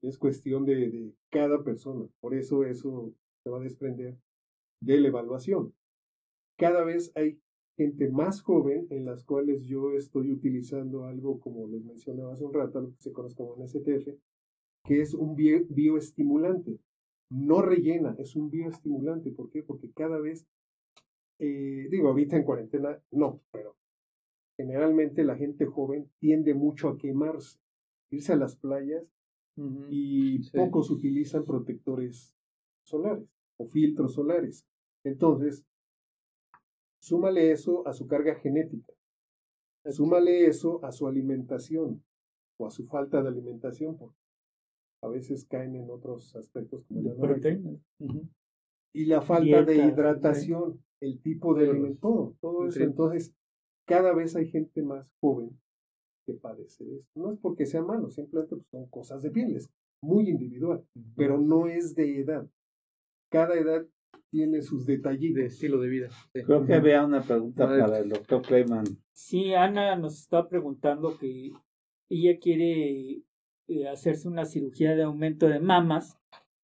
Es 0.03 0.19
cuestión 0.19 0.65
de, 0.65 0.75
de 0.89 1.15
cada 1.31 1.63
persona. 1.63 2.07
Por 2.21 2.35
eso 2.35 2.65
eso 2.65 3.13
se 3.43 3.51
va 3.51 3.59
a 3.59 3.63
desprender 3.63 4.17
de 4.81 5.01
la 5.01 5.09
evaluación. 5.09 5.75
Cada 6.57 6.85
vez 6.85 7.13
hay 7.15 7.39
gente 7.77 8.09
más 8.09 8.41
joven 8.41 8.87
en 8.91 9.05
las 9.05 9.25
cuales 9.25 9.67
yo 9.67 9.93
estoy 9.93 10.33
utilizando 10.33 11.05
algo 11.05 11.39
como 11.41 11.69
les 11.69 11.85
mencionaba 11.85 12.33
hace 12.33 12.45
un 12.45 12.55
rato, 12.55 12.81
lo 12.81 12.91
que 12.91 13.03
se 13.03 13.13
conoce 13.13 13.37
como 13.37 13.57
NSTF, 13.57 14.09
que 14.85 15.01
es 15.01 15.15
un 15.15 15.37
bioestimulante. 15.37 16.79
No 17.29 17.61
rellena, 17.61 18.15
es 18.19 18.37
un 18.37 18.51
bioestimulante. 18.51 19.31
¿Por 19.33 19.51
qué? 19.51 19.63
Porque 19.63 19.91
cada 19.91 20.19
vez, 20.19 20.47
eh, 21.39 21.89
digo, 21.91 22.09
ahorita 22.09 22.37
en 22.37 22.45
cuarentena, 22.45 22.99
no, 23.11 23.41
pero 23.53 23.77
generalmente 24.57 25.25
la 25.25 25.37
gente 25.37 25.67
joven 25.67 26.11
tiende 26.19 26.55
mucho 26.55 26.89
a 26.89 26.97
quemarse, 26.97 27.59
irse 28.11 28.33
a 28.33 28.37
las 28.37 28.57
playas 28.57 29.13
y 29.91 30.51
pocos 30.51 30.91
utilizan 30.91 31.45
protectores 31.45 32.35
solares 32.85 33.29
o 33.59 33.67
filtros 33.67 34.15
solares. 34.15 34.67
Entonces, 35.03 35.65
súmale 37.07 37.53
eso 37.53 37.87
a 37.87 37.93
su 37.93 38.09
carga 38.09 38.35
genética, 38.35 38.93
súmale 39.89 40.47
eso 40.47 40.85
a 40.85 40.91
su 40.91 41.07
alimentación 41.07 42.03
o 42.59 42.67
a 42.67 42.71
su 42.71 42.85
falta 42.87 43.23
de 43.23 43.29
alimentación, 43.29 43.97
porque 43.97 44.19
a 45.03 45.09
veces 45.09 45.45
caen 45.45 45.77
en 45.77 45.89
otros 45.89 46.35
aspectos 46.35 46.85
como 46.89 47.03
la 47.03 47.15
proteína. 47.15 47.79
Y 48.93 49.05
la 49.05 49.23
falta 49.23 49.63
de 49.63 49.77
hidratación, 49.77 50.83
el 51.01 51.21
tipo 51.23 51.55
de 51.55 51.71
alimento, 51.71 52.01
todo, 52.01 52.37
todo 52.41 52.67
eso. 52.67 52.83
Entonces, 52.83 53.33
cada 53.87 54.13
vez 54.13 54.35
hay 54.35 54.49
gente 54.49 54.83
más 54.83 55.09
joven 55.21 55.57
que 56.27 56.35
padece 56.35 56.83
esto. 56.97 57.21
No 57.21 57.31
es 57.31 57.39
porque 57.39 57.67
sea 57.67 57.83
malo, 57.83 58.11
simplemente 58.11 58.57
pues, 58.57 58.67
son 58.69 58.89
cosas 58.89 59.23
de 59.23 59.31
pieles, 59.31 59.71
muy 60.03 60.29
individual, 60.29 60.85
pero 61.15 61.39
no 61.39 61.69
es 61.69 61.95
de 61.95 62.19
edad. 62.19 62.51
Cada 63.31 63.55
edad 63.55 63.87
tiene 64.31 64.63
sus 64.63 64.87
detallitos. 64.87 65.37
De 65.37 65.47
estilo 65.47 65.81
de 65.81 65.89
vida. 65.89 66.09
Creo 66.33 66.65
que 66.65 66.75
había 66.75 67.05
una 67.05 67.23
pregunta 67.23 67.67
para 67.67 67.99
el 67.99 68.09
doctor 68.09 68.43
Clayman. 68.43 68.85
Sí, 69.13 69.55
Ana 69.55 69.97
nos 69.97 70.21
está 70.21 70.49
preguntando 70.49 71.17
que 71.19 71.53
ella 72.09 72.39
quiere 72.39 73.23
eh, 73.69 73.89
hacerse 73.89 74.29
una 74.29 74.45
cirugía 74.45 74.95
de 74.95 75.03
aumento 75.03 75.49
de 75.49 75.61
mamas, 75.61 76.19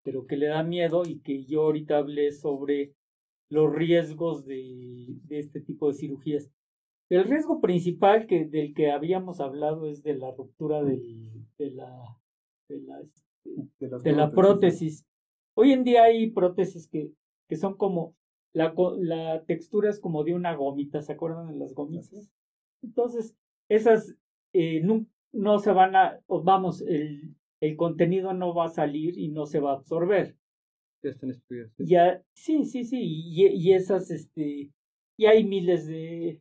pero 0.03 0.25
que 0.27 0.37
le 0.37 0.47
da 0.47 0.63
miedo 0.63 1.03
y 1.05 1.19
que 1.19 1.45
yo 1.45 1.63
ahorita 1.63 1.97
hablé 1.97 2.31
sobre 2.31 2.93
los 3.49 3.73
riesgos 3.73 4.45
de, 4.45 5.07
de 5.23 5.39
este 5.39 5.61
tipo 5.61 5.87
de 5.87 5.93
cirugías. 5.93 6.51
El 7.09 7.25
riesgo 7.25 7.59
principal 7.59 8.25
que, 8.25 8.45
del 8.45 8.73
que 8.73 8.89
habíamos 8.89 9.41
hablado 9.41 9.89
es 9.89 10.01
de 10.01 10.15
la 10.15 10.31
ruptura 10.31 10.81
del, 10.81 11.45
de 11.57 11.71
la, 11.71 12.17
de 12.69 12.81
la, 12.81 13.01
este, 13.01 13.89
de, 13.89 14.13
la 14.13 14.31
prótesis. 14.31 15.05
Hoy 15.53 15.73
en 15.73 15.83
día 15.83 16.03
hay 16.03 16.31
prótesis 16.31 16.87
que, 16.87 17.11
que 17.51 17.57
son 17.57 17.75
como, 17.75 18.15
la, 18.53 18.73
la 18.99 19.43
textura 19.43 19.89
es 19.89 19.99
como 19.99 20.23
de 20.23 20.33
una 20.33 20.55
gomita, 20.55 21.01
¿se 21.01 21.11
acuerdan 21.11 21.51
de 21.51 21.57
las 21.57 21.73
gomitas? 21.73 22.31
Entonces, 22.81 23.35
esas 23.67 24.15
eh, 24.53 24.81
no 25.33 25.59
se 25.59 25.73
van 25.73 25.97
a, 25.97 26.21
vamos, 26.29 26.79
el, 26.79 27.35
el 27.59 27.75
contenido 27.75 28.33
no 28.33 28.55
va 28.55 28.67
a 28.67 28.69
salir 28.69 29.19
y 29.19 29.27
no 29.27 29.47
se 29.47 29.59
va 29.59 29.71
a 29.71 29.75
absorber. 29.75 30.37
Ya 31.03 31.09
están 31.09 31.31
estudiadas. 31.31 31.73
Ya, 31.77 32.23
sí, 32.31 32.63
sí, 32.63 32.85
sí, 32.85 33.01
y, 33.01 33.47
y, 33.47 33.73
esas, 33.73 34.09
este, 34.11 34.71
y 35.17 35.25
hay 35.25 35.43
miles 35.43 35.87
de, 35.87 36.39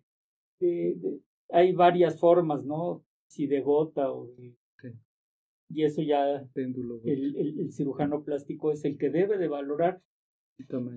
de, 0.60 1.18
hay 1.48 1.72
varias 1.72 2.20
formas, 2.20 2.64
¿no? 2.64 3.04
Si 3.26 3.48
de 3.48 3.62
gota 3.62 4.12
o 4.12 4.28
de, 4.28 4.54
y 5.72 5.82
eso 5.82 6.02
ya 6.02 6.46
el, 6.54 7.00
el, 7.04 7.58
el, 7.58 7.72
cirujano 7.72 8.22
plástico 8.22 8.70
es 8.70 8.84
el 8.84 8.96
que 8.96 9.10
debe 9.10 9.38
de 9.38 9.48
valorar. 9.48 10.00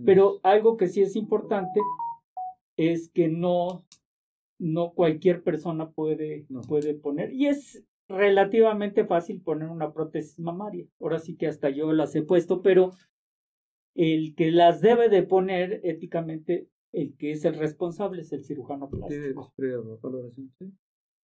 Pero 0.06 0.40
algo 0.44 0.78
que 0.78 0.88
sí 0.88 1.02
es 1.02 1.16
importante 1.16 1.80
es 2.78 3.10
que 3.10 3.28
no 3.28 3.84
no 4.64 4.94
cualquier 4.94 5.44
persona 5.44 5.92
puede, 5.92 6.48
puede 6.68 6.94
poner. 6.94 7.34
Y 7.34 7.48
es 7.48 7.84
relativamente 8.08 9.06
fácil 9.06 9.42
poner 9.42 9.70
una 9.70 9.94
prótesis 9.94 10.40
mamaria. 10.40 10.88
Ahora 11.00 11.20
sí 11.20 11.36
que 11.36 11.48
hasta 11.48 11.70
yo 11.70 11.92
las 11.92 12.16
he 12.16 12.22
puesto, 12.22 12.62
pero 12.62 12.92
el 13.96 14.36
que 14.36 14.52
las 14.52 14.82
debe 14.82 15.10
de 15.10 15.24
poner 15.24 15.82
éticamente, 15.84 16.70
el 16.92 17.16
que 17.18 17.32
es 17.32 17.46
el 17.46 17.56
responsable 17.56 18.22
es 18.22 18.32
el 18.32 18.44
cirujano 18.44 18.90
plástico. 18.90 19.54
Previa 19.56 19.80
valoración, 20.02 20.52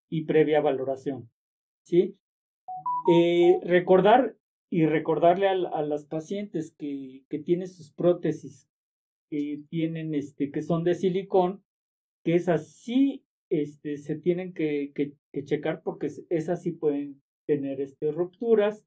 Y 0.10 0.26
previa 0.26 0.62
valoración. 0.62 1.30
¿Sí? 1.84 2.18
Eh, 3.12 3.60
recordar 3.64 4.36
y 4.70 4.86
recordarle 4.86 5.48
a, 5.48 5.52
a 5.52 5.82
las 5.84 6.06
pacientes 6.06 6.74
que, 6.78 7.24
que 7.30 7.40
tienen 7.40 7.68
sus 7.68 7.92
prótesis, 7.92 8.70
que 9.30 9.62
tienen 9.70 10.14
este, 10.14 10.52
que 10.52 10.62
son 10.62 10.84
de 10.84 10.96
silicón, 10.96 11.64
que 12.24 12.36
esas 12.36 12.68
sí 12.68 13.24
este, 13.50 13.98
se 13.98 14.16
tienen 14.16 14.54
que, 14.54 14.92
que, 14.94 15.16
checar 15.46 15.82
porque 15.84 16.08
esas 16.30 16.62
sí 16.62 16.72
pueden 16.72 17.22
tener 17.46 17.82
este, 17.82 18.12
rupturas, 18.12 18.86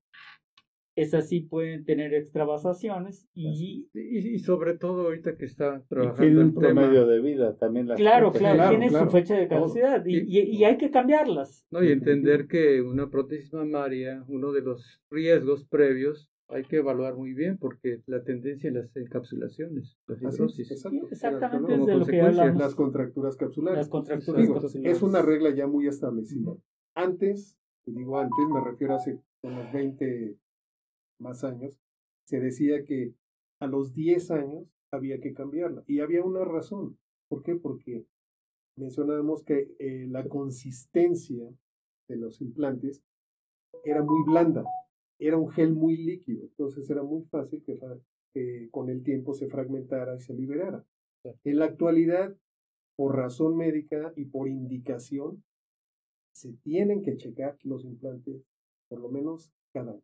esas 0.94 1.28
sí 1.28 1.40
pueden 1.40 1.85
tener 1.85 2.12
extravasaciones 2.12 3.27
y, 3.35 3.89
y, 3.94 4.39
sobre 4.40 4.77
todo 4.77 5.02
ahorita 5.02 5.36
que 5.36 5.47
está 5.47 5.82
trabajando 5.89 6.43
el 6.43 6.55
tema 6.55 6.89
de 6.89 7.20
vida 7.20 7.56
también 7.56 7.86
claro, 7.97 8.32
claro, 8.32 8.69
tiene 8.69 8.90
su 8.90 9.10
fecha 9.10 9.36
de 9.36 9.48
caducidad 9.48 10.05
y, 10.05 10.19
y, 10.28 10.64
hay 10.64 10.77
que 10.77 10.90
cambiarlas. 10.90 11.66
No 11.70 11.82
y 11.82 11.90
entender 11.90 12.47
que 12.47 12.82
una 12.82 13.09
prótesis 13.09 13.52
mamaria 13.55 14.24
uno 14.28 14.52
de 14.52 14.60
los 14.60 15.01
riesgos 15.10 15.64
previos 15.64 16.28
hay 16.48 16.64
que 16.64 16.77
evaluar 16.77 17.16
muy 17.16 17.32
bien 17.32 17.56
porque 17.56 18.02
la 18.06 18.23
tendencia 18.23 18.69
es 18.69 18.74
las 18.74 18.97
encapsulaciones, 18.97 19.97
exactamente 20.09 21.74
es 21.74 21.86
de 21.86 21.97
lo 21.97 22.05
que 22.05 22.20
hablamos. 22.20 22.60
Las 22.60 22.74
contracturas 22.74 23.36
capsulares. 23.36 23.78
Las 23.78 23.89
contracturas 23.89 24.48
capsulares. 24.51 24.97
Es 24.97 25.02
una 25.02 25.23
regla 25.23 25.55
ya 25.55 25.66
muy 25.66 25.86
establecida. 25.86 26.52
Antes, 26.94 27.56
digo 27.86 28.19
antes, 28.19 28.44
me 28.52 28.60
refiero 28.60 28.93
a 28.93 28.97
hace 28.97 29.19
unos 29.43 29.73
20 29.73 30.36
más 31.22 31.44
años, 31.44 31.78
se 32.26 32.40
decía 32.40 32.84
que 32.84 33.14
a 33.60 33.66
los 33.66 33.94
10 33.94 34.30
años 34.32 34.66
había 34.90 35.20
que 35.20 35.32
cambiarla. 35.32 35.84
Y 35.86 36.00
había 36.00 36.22
una 36.22 36.44
razón. 36.44 36.98
¿Por 37.28 37.42
qué? 37.42 37.56
Porque 37.56 38.04
mencionábamos 38.76 39.42
que 39.44 39.74
eh, 39.78 40.06
la 40.08 40.28
consistencia 40.28 41.48
de 42.08 42.16
los 42.16 42.40
implantes 42.40 43.02
era 43.84 44.02
muy 44.02 44.22
blanda 44.24 44.64
era 45.26 45.36
un 45.38 45.50
gel 45.50 45.72
muy 45.72 45.96
líquido, 45.96 46.42
entonces 46.42 46.88
era 46.90 47.02
muy 47.02 47.22
fácil 47.24 47.62
que, 47.62 47.78
con 48.70 48.88
el 48.88 49.02
tiempo 49.02 49.34
se 49.34 49.46
fragmentara 49.46 50.16
y 50.16 50.20
se 50.20 50.34
liberara. 50.34 50.84
En 51.44 51.58
la 51.58 51.66
actualidad, 51.66 52.36
por 52.96 53.16
razón 53.16 53.56
médica 53.56 54.12
y 54.16 54.24
por 54.24 54.48
indicación, 54.48 55.44
se 56.32 56.54
tienen 56.64 57.02
que 57.02 57.16
checar 57.16 57.56
los 57.62 57.84
implantes 57.84 58.42
por 58.88 59.00
lo 59.00 59.10
menos 59.10 59.52
cada 59.72 59.92
año. 59.92 60.02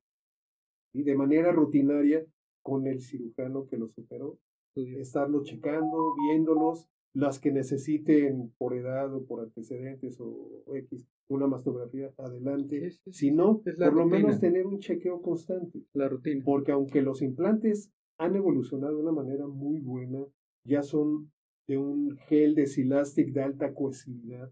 Y 0.92 1.02
de 1.02 1.14
manera 1.14 1.52
rutinaria 1.52 2.24
con 2.62 2.86
el 2.86 3.00
cirujano 3.00 3.66
que 3.66 3.76
los 3.76 3.96
operó, 3.98 4.38
estarlos 4.74 5.44
checando, 5.44 6.14
viéndolos, 6.28 6.88
las 7.14 7.40
que 7.40 7.50
necesiten 7.50 8.52
por 8.58 8.74
edad 8.76 9.12
o 9.14 9.24
por 9.24 9.40
antecedentes 9.40 10.20
o, 10.20 10.62
X 10.74 11.08
una 11.28 11.46
mastografía 11.46 12.10
adelante. 12.16 12.90
si 13.10 13.30
no, 13.32 13.60
por 13.62 13.94
lo 13.94 14.06
menos 14.06 14.40
tener 14.40 14.66
un 14.66 14.78
chequeo 14.78 15.20
constante. 15.20 15.82
La 15.92 16.08
rutina. 16.08 16.42
Porque 16.44 16.72
aunque 16.72 17.02
los 17.02 17.20
implantes 17.22 17.90
han 18.18 18.34
evolucionado 18.36 18.96
de 18.96 19.02
una 19.02 19.12
manera 19.12 19.46
muy 19.46 19.80
buena, 19.80 20.24
ya 20.64 20.82
son 20.82 21.30
de 21.66 21.76
un 21.76 22.16
gel 22.28 22.54
de 22.54 22.66
silastic 22.66 23.32
de 23.32 23.42
alta 23.42 23.74
cohesividad. 23.74 24.50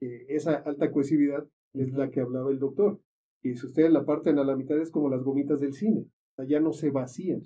esa 0.00 0.56
alta 0.56 0.90
cohesividad 0.90 1.46
es 1.72 1.92
la 1.92 2.10
que 2.10 2.20
hablaba 2.20 2.50
el 2.50 2.58
doctor. 2.58 3.00
Y 3.42 3.54
si 3.56 3.66
ustedes 3.66 3.92
la 3.92 4.04
parten 4.04 4.38
a 4.38 4.44
la 4.44 4.56
mitad 4.56 4.78
es 4.78 4.90
como 4.90 5.08
las 5.08 5.22
gomitas 5.22 5.60
del 5.60 5.72
cine. 5.72 6.06
O 6.36 6.44
ya 6.44 6.60
no 6.60 6.72
se 6.72 6.90
vacían, 6.90 7.42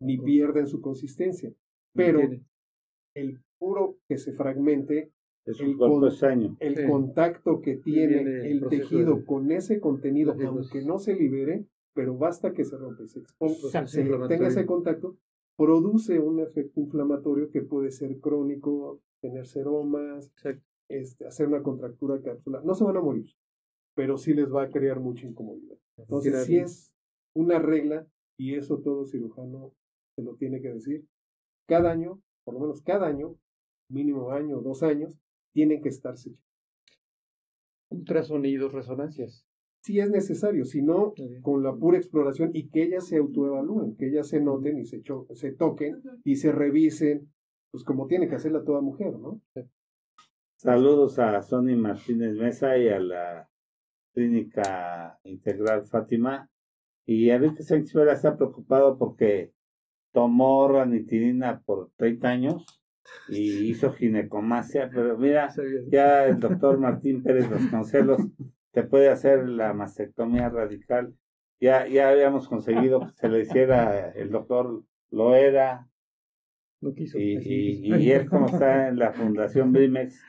ni 0.00 0.18
pierden 0.18 0.66
su 0.66 0.80
consistencia. 0.80 1.52
Pero 1.94 2.20
el 3.14 3.40
puro 3.58 3.98
que 4.08 4.18
se 4.18 4.32
fragmente, 4.32 5.12
el, 5.44 5.76
el 6.60 6.88
contacto 6.88 7.60
que 7.60 7.76
tiene 7.76 8.50
el 8.50 8.66
tejido 8.68 9.24
con 9.24 9.50
ese 9.50 9.80
contenido, 9.80 10.32
aunque 10.32 10.82
no 10.84 10.98
se 10.98 11.14
libere, 11.14 11.66
pero 11.94 12.16
basta 12.16 12.52
que 12.52 12.64
se 12.64 12.76
rompe, 12.76 13.06
se 13.06 13.20
exponga, 13.20 13.86
se 13.86 14.04
tenga 14.28 14.48
ese 14.48 14.66
contacto, 14.66 15.16
produce 15.56 16.18
un 16.18 16.40
efecto 16.40 16.80
inflamatorio 16.80 17.50
que 17.50 17.62
puede 17.62 17.90
ser 17.90 18.18
crónico, 18.18 19.00
tener 19.20 19.46
seromas, 19.46 20.32
este, 20.88 21.26
hacer 21.26 21.48
una 21.48 21.62
contractura 21.62 22.20
cápsula. 22.22 22.62
No 22.64 22.74
se 22.74 22.84
van 22.84 22.96
a 22.96 23.00
morir, 23.02 23.26
pero 23.94 24.16
sí 24.16 24.34
les 24.34 24.52
va 24.52 24.64
a 24.64 24.70
crear 24.70 25.00
mucha 25.00 25.26
incomodidad. 25.26 25.76
Entonces, 25.96 26.46
si 26.46 26.58
es 26.58 26.94
una 27.34 27.58
regla, 27.58 28.06
y 28.38 28.54
eso 28.54 28.78
todo 28.80 29.06
cirujano 29.06 29.72
se 30.16 30.22
lo 30.22 30.34
tiene 30.36 30.60
que 30.60 30.72
decir, 30.72 31.04
cada 31.66 31.90
año 31.90 32.22
por 32.44 32.54
lo 32.54 32.60
menos 32.60 32.82
cada 32.82 33.06
año, 33.06 33.36
mínimo 33.88 34.30
año 34.30 34.58
o 34.58 34.62
dos 34.62 34.82
años, 34.82 35.18
tienen 35.52 35.82
que 35.82 35.88
estarse. 35.88 36.34
ultrasonidos, 37.90 38.72
resonancias. 38.72 39.46
Si 39.82 40.00
es 40.00 40.10
necesario, 40.10 40.64
si 40.64 40.80
no, 40.80 41.12
con 41.42 41.62
la 41.62 41.74
pura 41.74 41.98
exploración 41.98 42.50
y 42.54 42.70
que 42.70 42.84
ellas 42.84 43.06
se 43.06 43.18
autoevalúen, 43.18 43.96
que 43.96 44.08
ellas 44.08 44.28
se 44.28 44.40
noten 44.40 44.78
y 44.78 44.86
se, 44.86 45.02
se 45.34 45.52
toquen 45.52 46.00
y 46.24 46.36
se 46.36 46.52
revisen, 46.52 47.30
pues 47.70 47.84
como 47.84 48.06
tiene 48.06 48.28
que 48.28 48.36
hacerla 48.36 48.64
toda 48.64 48.80
mujer, 48.80 49.18
¿no? 49.18 49.42
Saludos 50.56 51.18
a 51.18 51.42
Sony 51.42 51.76
Martínez 51.76 52.34
Mesa 52.36 52.78
y 52.78 52.88
a 52.88 53.00
la 53.00 53.50
Clínica 54.12 55.18
Integral 55.24 55.86
Fátima. 55.86 56.48
Y 57.04 57.30
Enrique 57.30 57.62
Sánchez 57.62 57.94
Vera 57.94 58.12
está 58.12 58.36
preocupado 58.36 58.96
porque 58.98 59.52
tomó 60.12 60.68
ranitidina 60.68 61.60
por 61.60 61.90
30 61.96 62.28
años 62.28 62.82
y 63.28 63.70
hizo 63.70 63.92
ginecomasia, 63.92 64.90
pero 64.92 65.18
mira, 65.18 65.48
ya 65.88 66.26
el 66.26 66.38
doctor 66.38 66.78
Martín 66.78 67.22
Pérez 67.22 67.50
Vasconcelos 67.50 68.20
te 68.72 68.82
puede 68.84 69.08
hacer 69.08 69.48
la 69.48 69.72
mastectomía 69.72 70.48
radical. 70.48 71.14
Ya, 71.60 71.86
ya 71.86 72.10
habíamos 72.10 72.48
conseguido 72.48 73.00
que 73.00 73.12
se 73.14 73.28
lo 73.28 73.38
hiciera 73.38 74.10
el 74.10 74.30
doctor 74.30 74.82
Loera. 75.10 75.88
Y, 76.80 77.88
y, 77.94 78.10
él, 78.10 78.28
como 78.28 78.46
está 78.46 78.88
en 78.88 78.98
la 78.98 79.12
Fundación 79.12 79.72
Brimex, 79.72 80.20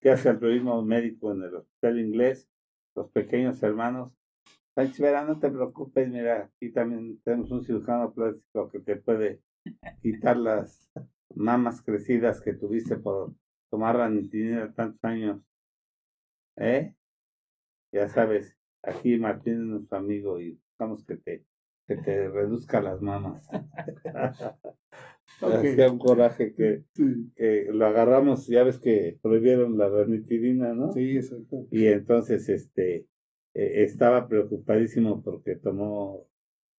que 0.00 0.10
hace 0.10 0.28
el 0.28 0.38
turismo 0.38 0.80
médico 0.82 1.32
en 1.32 1.42
el 1.42 1.54
hospital 1.56 1.98
inglés, 1.98 2.48
los 2.96 3.10
pequeños 3.10 3.62
hermanos. 3.62 4.12
Sánchez 4.74 5.00
Vera, 5.00 5.24
no 5.24 5.38
te 5.38 5.50
preocupes, 5.50 6.08
mira, 6.08 6.44
aquí 6.44 6.72
también 6.72 7.20
tenemos 7.22 7.50
un 7.50 7.64
cirujano 7.64 8.12
plástico 8.12 8.70
que 8.70 8.80
te 8.80 8.96
puede 8.96 9.40
quitar 10.02 10.36
las 10.36 10.90
mamas 11.34 11.82
crecidas 11.82 12.40
que 12.40 12.54
tuviste 12.54 12.96
por 12.96 13.34
tomar 13.70 13.96
ranitidina 13.96 14.72
tantos 14.74 15.02
años. 15.04 15.40
¿Eh? 16.56 16.94
Ya 17.92 18.08
sabes, 18.08 18.56
aquí 18.82 19.18
Martín 19.18 19.54
es 19.54 19.66
nuestro 19.66 19.98
amigo 19.98 20.40
y 20.40 20.52
buscamos 20.52 21.04
que 21.04 21.16
te, 21.16 21.44
que 21.86 21.96
te 21.96 22.28
reduzca 22.28 22.80
las 22.80 23.00
mamas. 23.00 23.48
Hacía 25.40 25.90
un 25.90 25.98
coraje 25.98 26.54
que, 26.54 26.84
que, 27.34 27.68
lo 27.70 27.86
agarramos, 27.86 28.46
ya 28.46 28.62
ves 28.62 28.78
que 28.78 29.18
prohibieron 29.20 29.76
la 29.76 29.88
ranitidina, 29.88 30.72
¿no? 30.72 30.92
Sí, 30.92 31.16
exacto. 31.16 31.66
Y 31.70 31.86
entonces 31.86 32.48
este 32.48 33.06
e, 33.54 33.82
estaba 33.82 34.28
preocupadísimo 34.28 35.22
porque 35.22 35.56
tomó, 35.56 36.26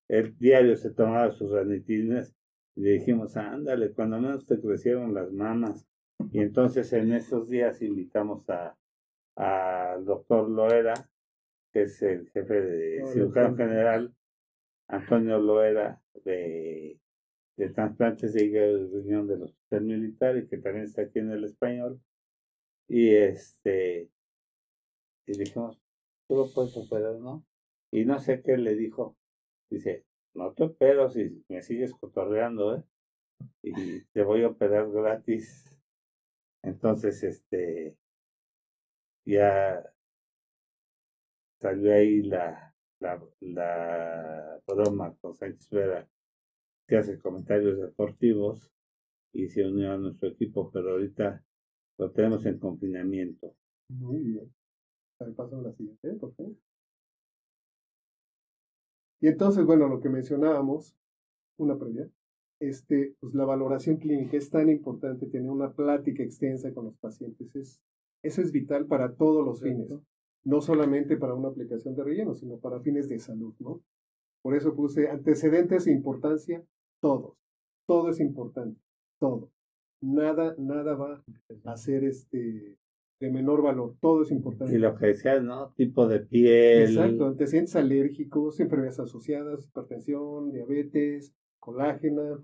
el 0.08 0.38
diario 0.38 0.76
se 0.76 0.92
tomaba 0.92 1.32
sus 1.32 1.52
ranitidinas 1.52 2.34
y 2.76 2.82
le 2.82 2.92
dijimos, 2.94 3.38
ándale, 3.38 3.92
cuando 3.92 4.20
menos 4.20 4.46
te 4.46 4.60
crecieron 4.60 5.14
las 5.14 5.32
mamas. 5.32 5.86
Y 6.32 6.40
entonces 6.40 6.92
en 6.94 7.12
esos 7.14 7.48
días 7.48 7.82
invitamos 7.82 8.50
a 8.50 8.76
al 9.38 10.04
doctor 10.04 10.50
Loera, 10.50 10.94
que 11.72 11.84
es 11.84 12.02
el 12.02 12.30
jefe 12.32 12.60
de 12.60 13.06
cirujano 13.14 13.56
general, 13.56 14.14
Antonio 14.88 15.40
Loera, 15.40 16.02
de, 16.24 17.00
de 17.58 17.70
trasplantes 17.70 18.34
de 18.34 18.46
hígado 18.46 18.78
y 18.78 18.88
riñón 18.88 19.28
del 19.28 19.44
Hospital 19.44 19.84
Militar, 19.84 20.38
y 20.38 20.48
que 20.48 20.58
también 20.58 20.86
está 20.86 21.04
aquí 21.04 21.20
en 21.20 21.32
el 21.32 21.44
español. 21.44 22.02
Y 22.88 23.16
este, 23.16 24.10
y 25.28 25.38
dijimos, 25.38 25.78
tú 26.28 26.38
lo 26.38 26.54
puedes 26.54 26.76
operar, 26.78 27.16
¿no? 27.16 27.46
Y 27.92 28.06
no 28.06 28.20
sé 28.20 28.42
qué 28.42 28.58
le 28.58 28.76
dijo. 28.76 29.18
Dice, 29.70 30.06
no 30.34 30.54
te 30.54 30.64
opero 30.64 31.10
si 31.10 31.44
me 31.50 31.62
sigues 31.62 31.94
cotorreando, 31.94 32.78
¿eh? 32.78 32.84
Y 33.62 34.02
te 34.14 34.24
voy 34.24 34.44
a 34.44 34.50
operar 34.50 34.90
gratis. 34.90 35.66
Entonces, 36.64 37.24
este, 37.24 37.98
ya 39.26 39.84
salió 41.60 41.94
ahí 41.94 42.22
la, 42.22 42.67
la, 43.00 43.22
la 43.42 44.62
broma 44.66 45.16
con 45.22 45.36
Sánchez 45.36 45.70
Vera, 45.70 46.10
que 46.88 46.98
hace 46.98 47.20
comentarios 47.20 47.80
deportivos 47.80 48.72
y 49.34 49.50
se 49.50 49.66
unió 49.66 49.92
a 49.92 49.98
nuestro 49.98 50.30
equipo, 50.30 50.72
pero 50.72 50.92
ahorita 50.92 51.44
lo 51.98 52.12
tenemos 52.12 52.46
en 52.46 52.60
confinamiento. 52.60 53.56
Muy 53.90 54.20
bien. 54.20 54.54
Paso 55.36 55.58
a 55.58 55.62
la 55.62 55.74
siguiente, 55.74 56.14
por 56.14 56.34
favor. 56.36 56.54
Y 59.20 59.28
entonces, 59.28 59.66
bueno, 59.66 59.88
lo 59.88 60.00
que 60.00 60.10
mencionábamos, 60.10 60.96
una 61.58 61.78
previa, 61.78 62.08
este, 62.60 63.16
pues 63.20 63.34
la 63.34 63.46
valoración 63.46 63.98
clínica 63.98 64.38
es 64.38 64.50
tan 64.50 64.70
importante, 64.70 65.26
tener 65.28 65.50
una 65.50 65.74
plática 65.74 66.24
extensa 66.24 66.74
con 66.74 66.86
los 66.86 66.98
pacientes, 66.98 67.56
es, 67.56 67.82
eso 68.24 68.42
es 68.42 68.52
vital 68.52 68.86
para 68.86 69.16
todos 69.16 69.44
los 69.44 69.62
fines, 69.62 69.90
no 69.90 70.04
solamente 70.62 71.18
para 71.18 71.34
una 71.34 71.50
aplicación 71.50 71.96
de 71.96 72.04
relleno, 72.04 72.34
sino 72.34 72.58
para 72.58 72.80
fines 72.80 73.10
de 73.10 73.20
salud, 73.20 73.54
¿no? 73.60 73.82
Por 74.42 74.56
eso 74.56 74.76
puse 74.76 75.10
antecedentes 75.10 75.88
e 75.88 75.92
importancia, 75.92 76.64
todos, 77.02 77.38
todo 77.86 78.10
es 78.10 78.20
importante, 78.20 78.80
todo. 79.20 79.52
Nada, 80.02 80.56
nada 80.58 80.96
va 80.96 81.24
a 81.66 81.78
ser 81.78 82.04
este 82.04 82.78
de 83.20 83.32
menor 83.32 83.64
valor, 83.64 83.96
todo 84.00 84.22
es 84.22 84.32
importante. 84.32 84.76
Y 84.76 84.78
lo 84.78 84.96
que 84.96 85.08
decías, 85.08 85.44
¿no? 85.44 85.74
Tipo 85.76 86.08
de 86.08 86.20
piel. 86.20 86.92
Exacto, 86.92 87.26
antecedentes 87.26 87.76
alérgicos, 87.76 88.60
enfermedades 88.60 89.00
asociadas, 89.00 89.66
hipertensión, 89.66 90.52
diabetes, 90.52 91.34
colágena, 91.60 92.40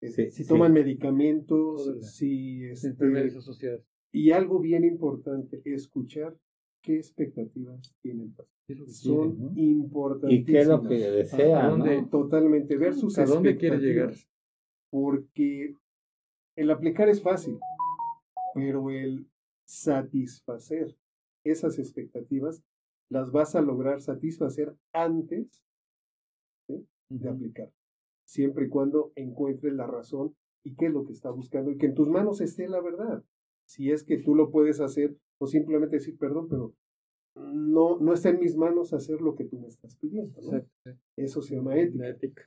este, 0.00 0.30
si 0.30 0.46
toman 0.46 0.72
medicamentos, 0.72 1.96
si... 2.02 2.64
Este, 2.64 2.88
enfermedades 2.88 3.36
asociadas. 3.36 3.80
Y 4.12 4.32
algo 4.32 4.60
bien 4.60 4.84
importante, 4.84 5.60
escuchar 5.64 6.36
qué 6.82 6.96
expectativas 6.96 7.94
tienen 8.00 8.34
Son 8.88 9.52
importantes. 9.56 10.38
Y 10.38 10.44
qué 10.44 10.60
es 10.60 10.68
lo 10.68 10.82
que 10.82 10.94
desea, 10.94 11.70
Totalmente, 12.10 12.76
ver 12.76 12.94
sus 12.94 13.18
¿A 13.18 13.24
dónde 13.24 13.56
quiere 13.56 13.78
llegar? 13.78 14.14
Porque 14.90 15.74
el 16.56 16.70
aplicar 16.70 17.08
es 17.08 17.22
fácil, 17.22 17.58
pero 18.54 18.90
el 18.90 19.26
satisfacer 19.66 20.96
esas 21.44 21.78
expectativas 21.78 22.62
las 23.10 23.30
vas 23.30 23.54
a 23.54 23.60
lograr 23.60 24.00
satisfacer 24.00 24.76
antes 24.92 25.62
de 27.10 27.28
aplicar, 27.28 27.72
siempre 28.26 28.66
y 28.66 28.68
cuando 28.68 29.12
encuentres 29.14 29.72
la 29.72 29.86
razón 29.86 30.36
y 30.64 30.74
qué 30.74 30.86
es 30.86 30.92
lo 30.92 31.04
que 31.04 31.12
está 31.12 31.30
buscando 31.30 31.70
y 31.70 31.78
que 31.78 31.86
en 31.86 31.94
tus 31.94 32.08
manos 32.08 32.40
esté 32.40 32.68
la 32.68 32.80
verdad. 32.80 33.24
Si 33.66 33.90
es 33.90 34.02
que 34.04 34.18
tú 34.18 34.34
lo 34.34 34.50
puedes 34.50 34.80
hacer 34.80 35.16
o 35.38 35.46
simplemente 35.46 35.96
decir, 35.96 36.16
perdón, 36.18 36.48
pero 36.48 36.74
no, 37.36 37.98
no 37.98 38.12
está 38.12 38.30
en 38.30 38.40
mis 38.40 38.56
manos 38.56 38.92
hacer 38.92 39.20
lo 39.20 39.34
que 39.34 39.44
tú 39.44 39.58
me 39.60 39.68
estás 39.68 39.96
pidiendo. 39.96 40.40
Eso 41.16 41.42
se 41.42 41.54
llama 41.54 41.76
ética. 41.78 42.08
ética. 42.08 42.42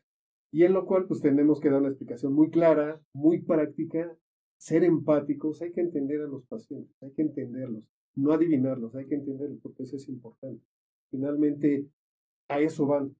Y 0.51 0.63
en 0.63 0.73
lo 0.73 0.85
cual 0.85 1.07
pues 1.07 1.21
tenemos 1.21 1.61
que 1.61 1.69
dar 1.69 1.79
una 1.79 1.89
explicación 1.89 2.33
muy 2.33 2.49
clara, 2.49 3.01
muy 3.13 3.41
práctica 3.41 4.17
ser 4.61 4.83
empáticos, 4.83 5.59
hay 5.63 5.71
que 5.71 5.81
entender 5.81 6.21
a 6.21 6.27
los 6.27 6.45
pacientes, 6.45 6.95
hay 7.01 7.11
que 7.13 7.23
entenderlos, 7.23 7.83
no 8.13 8.31
adivinarlos, 8.31 8.93
hay 8.93 9.07
que 9.07 9.15
entenderlos, 9.15 9.59
porque 9.59 9.81
eso 9.81 9.95
es 9.95 10.07
importante. 10.07 10.63
Finalmente, 11.09 11.87
a 12.47 12.59
eso 12.59 12.85
van, 12.85 13.15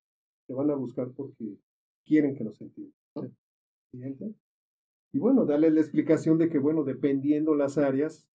se 0.45 0.53
van 0.53 0.69
a 0.69 0.76
buscar 0.76 1.10
porque 1.14 1.57
quieren 2.06 2.35
que 2.35 2.43
los 2.43 2.61
entiendan. 2.61 2.93
Y 5.14 5.18
bueno, 5.18 5.45
darle 5.45 5.72
la 5.72 5.81
explicación 5.81 6.38
de 6.38 6.48
que, 6.48 6.60
bueno, 6.60 6.84
dependiendo 6.84 7.56
las 7.56 7.80
áreas, 7.80 8.30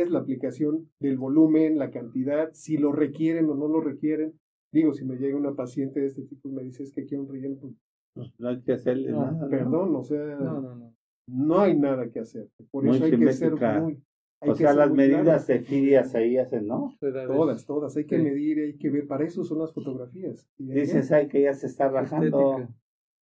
es 0.00 0.10
la 0.10 0.20
aplicación 0.20 0.90
del 1.00 1.18
volumen, 1.18 1.78
la 1.78 1.90
cantidad, 1.90 2.50
si 2.52 2.76
lo 2.76 2.92
requieren 2.92 3.48
o 3.50 3.54
no 3.54 3.68
lo 3.68 3.80
requieren. 3.80 4.38
Digo, 4.72 4.92
si 4.92 5.04
me 5.04 5.16
llega 5.16 5.36
una 5.36 5.54
paciente 5.54 6.00
de 6.00 6.06
este 6.06 6.22
tipo 6.22 6.48
y 6.48 6.52
me 6.52 6.62
dice 6.62 6.82
es 6.82 6.92
que 6.92 7.06
quiero 7.06 7.24
un 7.24 7.28
relleno, 7.30 7.56
pues, 7.60 7.74
pues 8.14 8.32
no 8.38 8.48
hay 8.48 8.60
que 8.62 8.72
hacerle 8.72 9.12
nada. 9.12 9.48
Perdón, 9.48 9.94
o 9.94 10.02
sea, 10.02 10.36
no, 10.36 10.60
no, 10.60 10.74
no 10.76 10.94
no 11.26 11.60
hay 11.60 11.76
nada 11.76 12.10
que 12.10 12.20
hacer. 12.20 12.48
Por 12.70 12.86
eso 12.86 13.04
hay 13.04 13.18
que 13.18 13.32
ser 13.32 13.54
muy... 13.80 14.02
o 14.40 14.54
sea, 14.54 14.74
las 14.74 14.92
medidas 14.92 15.46
de 15.46 15.60
filias 15.60 16.14
ahí 16.14 16.36
hacen, 16.36 16.66
¿no? 16.66 16.96
Todas, 17.00 17.64
todas. 17.66 17.96
Hay 17.96 18.06
que 18.06 18.18
medir, 18.18 18.58
hay 18.60 18.76
que 18.76 18.90
ver. 18.90 19.06
Para 19.06 19.24
eso 19.24 19.44
son 19.44 19.58
las 19.58 19.72
fotografías. 19.72 20.46
Dices, 20.58 21.10
ay, 21.12 21.28
que 21.28 21.42
ya 21.42 21.54
se 21.54 21.66
está 21.66 21.88
rajando. 21.88 22.68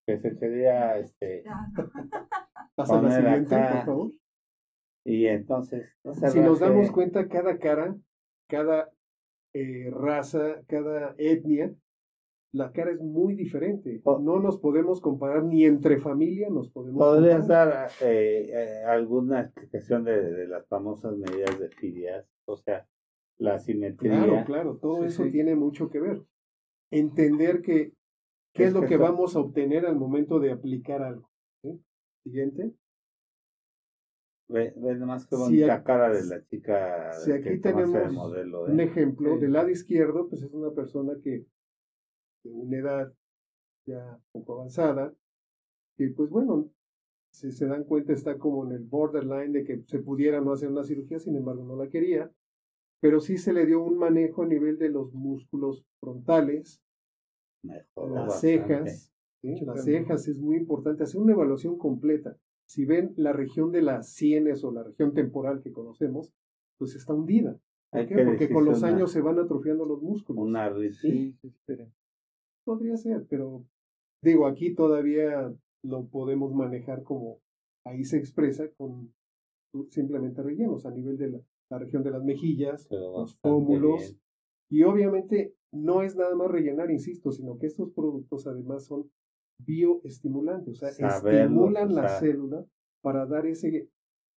Que 0.05 0.17
se 0.17 0.35
quería, 0.37 0.97
este... 0.97 1.43
Pasa 2.75 3.01
la 3.01 3.15
siguiente, 3.15 3.55
por 3.55 3.85
favor. 3.85 4.11
Y 5.03 5.25
entonces... 5.27 5.89
si 6.31 6.39
nos 6.39 6.59
damos 6.59 6.91
cuenta, 6.91 7.27
cada 7.27 7.57
cara, 7.57 7.95
cada 8.47 8.91
eh, 9.53 9.89
raza, 9.91 10.61
cada 10.67 11.15
etnia 11.17 11.73
la 12.53 12.71
cara 12.71 12.91
es 12.91 12.99
muy 12.99 13.35
diferente. 13.35 14.01
No 14.05 14.39
nos 14.39 14.57
podemos 14.57 14.99
comparar 14.99 15.43
ni 15.43 15.65
entre 15.65 15.99
familia 15.99 16.49
nos 16.49 16.69
podemos 16.69 16.99
¿Podrías 16.99 17.47
dar 17.47 17.89
eh, 18.01 18.49
eh, 18.51 18.83
alguna 18.85 19.41
explicación 19.41 20.03
de, 20.03 20.47
las 20.47 20.67
famosas 20.67 21.15
medidas 21.15 21.57
de 21.59 21.69
filias? 21.69 22.25
O 22.45 22.57
sea, 22.57 22.85
la 23.37 23.57
simetría. 23.57 24.23
Claro, 24.23 24.45
claro, 24.45 24.77
todo 24.77 25.05
eso 25.05 25.23
tiene 25.31 25.55
mucho 25.55 25.89
que 25.89 25.99
ver. 25.99 26.21
Entender 26.91 27.61
que 27.61 27.93
qué 28.53 28.65
es, 28.65 28.73
lo 28.73 28.85
que, 28.85 28.97
vamos 28.97 29.35
a 29.35 29.39
obtener 29.39 29.85
al 29.85 29.95
momento 29.95 30.39
de 30.39 30.51
aplicar 30.51 31.01
algo. 31.01 31.29
Siguiente. 32.23 32.73
Ve, 34.51 34.73
ve 34.75 34.95
nomás 34.95 35.25
qué 35.27 35.37
bonita 35.37 35.81
cara 35.81 36.09
de 36.09 36.25
la 36.25 36.43
chica. 36.43 37.13
Si 37.13 37.31
aquí 37.31 37.59
tenemos 37.59 38.11
modelo, 38.11 38.65
un 38.65 38.79
¿eh? 38.81 38.83
ejemplo, 38.83 39.37
del 39.37 39.53
lado 39.53 39.69
izquierdo, 39.69 40.27
pues 40.27 40.43
es 40.43 40.51
una 40.51 40.71
persona 40.71 41.13
que 41.23 41.45
de 42.43 42.51
una 42.51 42.77
edad 42.77 43.13
ya 43.85 44.19
poco 44.33 44.55
avanzada, 44.55 45.13
que 45.95 46.09
pues 46.09 46.29
bueno, 46.29 46.69
si 47.31 47.53
se 47.53 47.65
dan 47.65 47.85
cuenta 47.85 48.11
está 48.11 48.37
como 48.37 48.65
en 48.65 48.73
el 48.73 48.83
borderline 48.83 49.53
de 49.53 49.63
que 49.63 49.83
se 49.87 49.99
pudiera 49.99 50.41
no 50.41 50.51
hacer 50.51 50.69
una 50.69 50.83
cirugía, 50.83 51.19
sin 51.19 51.37
embargo 51.37 51.63
no 51.63 51.77
la 51.77 51.87
quería, 51.87 52.29
pero 52.99 53.21
sí 53.21 53.37
se 53.37 53.53
le 53.53 53.65
dio 53.65 53.81
un 53.81 53.97
manejo 53.97 54.43
a 54.43 54.47
nivel 54.47 54.77
de 54.77 54.89
los 54.89 55.13
músculos 55.13 55.85
frontales, 56.01 56.81
las 57.63 58.41
cejas, 58.41 59.13
las 59.41 59.85
cejas 59.85 60.27
es 60.27 60.39
muy 60.39 60.57
importante, 60.57 61.03
hacer 61.03 61.21
una 61.21 61.33
evaluación 61.33 61.77
completa 61.77 62.37
si 62.71 62.85
ven 62.85 63.13
la 63.17 63.33
región 63.33 63.73
de 63.73 63.81
las 63.81 64.13
sienes 64.13 64.63
o 64.63 64.71
la 64.71 64.81
región 64.81 65.13
temporal 65.13 65.61
que 65.61 65.73
conocemos, 65.73 66.31
pues 66.77 66.95
está 66.95 67.13
hundida. 67.13 67.59
¿Por 67.91 68.07
qué? 68.07 68.23
Porque 68.23 68.49
con 68.49 68.63
los 68.63 68.81
años 68.83 69.11
se 69.11 69.19
van 69.19 69.39
atrofiando 69.39 69.85
los 69.85 70.01
músculos. 70.01 70.45
Una 70.45 70.73
sí, 70.93 71.35
Podría 72.63 72.95
ser, 72.95 73.25
pero 73.29 73.65
digo, 74.23 74.47
aquí 74.47 74.73
todavía 74.73 75.53
lo 75.83 76.07
podemos 76.07 76.53
manejar 76.53 77.03
como 77.03 77.41
ahí 77.85 78.05
se 78.05 78.17
expresa 78.17 78.69
con 78.77 79.13
simplemente 79.89 80.41
rellenos 80.41 80.85
a 80.85 80.91
nivel 80.91 81.17
de 81.17 81.43
la, 81.69 81.77
región 81.77 82.03
de 82.03 82.11
las 82.11 82.23
mejillas, 82.23 82.87
los 82.89 83.35
pómulos. 83.35 84.15
Y 84.69 84.83
obviamente 84.83 85.55
no 85.73 86.03
es 86.03 86.15
nada 86.15 86.35
más 86.35 86.49
rellenar, 86.49 86.89
insisto, 86.89 87.33
sino 87.33 87.57
que 87.57 87.65
estos 87.65 87.91
productos 87.91 88.47
además 88.47 88.85
son 88.85 89.11
bioestimulantes, 89.65 90.81
o 90.81 90.87
sea, 90.87 91.17
estimulan 91.17 91.93
la 91.93 92.07
célula 92.19 92.65
para 93.01 93.25
dar 93.25 93.45
ese, 93.45 93.89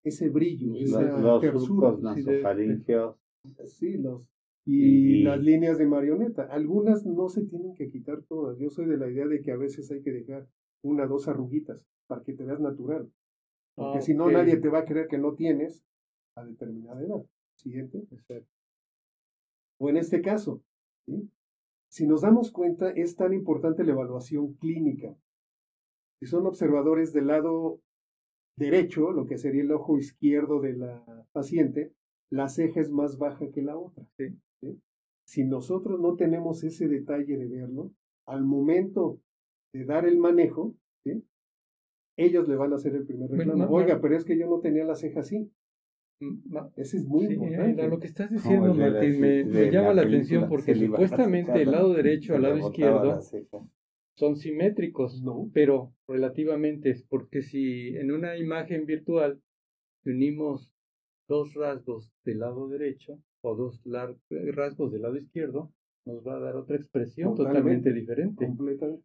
ese 0.03 0.29
brillo, 0.29 0.73
los, 0.73 1.45
los 1.45 1.69
Sí, 3.67 3.99
los, 3.99 4.27
y, 4.67 5.23
las 5.23 5.41
líneas 5.43 5.79
de 5.79 5.87
marioneta. 5.87 6.45
Algunas 6.45 7.05
no 7.05 7.29
se 7.29 7.45
tienen 7.45 7.75
que 7.75 7.91
quitar 7.91 8.23
todas. 8.23 8.59
Yo 8.59 8.71
soy 8.71 8.87
de 8.87 8.97
la 8.97 9.11
idea 9.11 9.27
de 9.27 9.43
que 9.43 9.53
a 9.53 9.57
veces 9.57 9.91
hay 9.91 10.03
que 10.03 10.13
dejar 10.13 10.49
una, 10.83 11.07
dos 11.07 11.29
arruguitas 11.29 11.81
para 12.07 12.23
que 12.23 12.33
te 12.33 12.45
veas 12.45 12.61
natural. 12.61 13.11
Porque 13.75 14.01
si 14.01 14.15
no, 14.15 14.31
nadie 14.31 14.57
te 14.57 14.69
va 14.69 14.81
a 14.81 14.85
creer 14.85 15.09
que 15.09 15.19
no 15.19 15.35
tienes 15.35 15.85
a 16.37 16.45
determinada 16.45 17.03
edad. 17.03 17.23
Siguiente. 17.57 18.05
O 19.79 19.89
en 19.89 19.97
este 19.97 20.23
caso, 20.23 20.63
¿sí? 21.07 21.29
Si 21.95 22.09
nos 22.09 22.23
damos 22.23 22.51
cuenta, 22.51 22.91
es 22.91 23.15
tan 23.15 23.33
importante 23.33 23.85
la 23.85 23.93
evaluación 23.93 24.55
clínica. 24.55 25.16
Si 26.19 26.27
son 26.27 26.45
observadores 26.45 27.12
del 27.12 27.29
lado 27.29 27.83
derecho, 28.59 29.12
lo 29.12 29.27
que 29.27 29.39
sería 29.39 29.62
el 29.62 29.71
ojo 29.71 29.97
izquierdo 29.97 30.61
de 30.61 30.73
la 30.73 31.05
paciente, 31.31 31.93
la 32.33 32.49
ceja 32.49 32.81
es 32.81 32.91
más 32.91 33.16
baja 33.16 33.49
que 33.53 33.62
la 33.62 33.79
otra. 33.79 34.05
Si 35.25 35.45
nosotros 35.45 36.01
no 36.01 36.16
tenemos 36.16 36.65
ese 36.65 36.89
detalle 36.89 37.37
de 37.37 37.47
verlo, 37.47 37.93
al 38.27 38.43
momento 38.43 39.21
de 39.73 39.85
dar 39.85 40.05
el 40.05 40.19
manejo, 40.19 40.75
ellos 42.16 42.49
le 42.49 42.57
van 42.57 42.73
a 42.73 42.75
hacer 42.75 42.97
el 42.97 43.07
primer 43.07 43.31
reclamo. 43.31 43.69
Oiga, 43.69 44.01
pero 44.01 44.16
es 44.16 44.25
que 44.25 44.37
yo 44.37 44.49
no 44.49 44.59
tenía 44.59 44.85
la 44.85 44.97
ceja 44.97 45.21
así. 45.21 45.49
Ese 46.77 46.99
es 46.99 47.07
muy 47.07 47.27
importante. 47.27 47.89
lo 47.89 47.99
que 47.99 48.07
estás 48.07 48.31
diciendo, 48.31 48.75
Martín, 48.75 49.21
me, 49.21 49.71
llama 49.71 49.95
la, 49.95 50.03
atención 50.03 50.49
porque 50.49 50.75
supuestamente 50.75 51.63
el 51.63 51.71
lado 51.71 51.93
derecho 51.93 52.35
al 52.35 52.43
lado 52.43 52.59
izquierdo 52.59 53.21
son 54.17 54.37
simétricos, 54.37 55.23
no. 55.23 55.51
pero 55.53 55.93
relativamente 56.07 56.91
es 56.91 57.03
porque 57.03 57.43
si 57.43 57.97
en 57.97 58.13
una 58.13 58.37
imagen 58.37 58.87
virtual 58.87 59.41
unimos 60.05 60.71
dos 61.29 61.55
rasgos 61.55 62.13
del 62.25 62.41
lado 62.41 62.69
derecho 62.69 63.19
o 63.43 63.57
dos 63.57 63.83
rasgos 64.31 64.93
del 64.93 65.03
lado 65.03 65.17
izquierdo, 65.17 65.73
nos 66.07 66.27
va 66.27 66.37
a 66.37 66.41
dar 66.41 66.57
otra 66.57 66.77
expresión 66.77 67.35
totalmente, 67.35 67.93
diferente. 67.93 68.53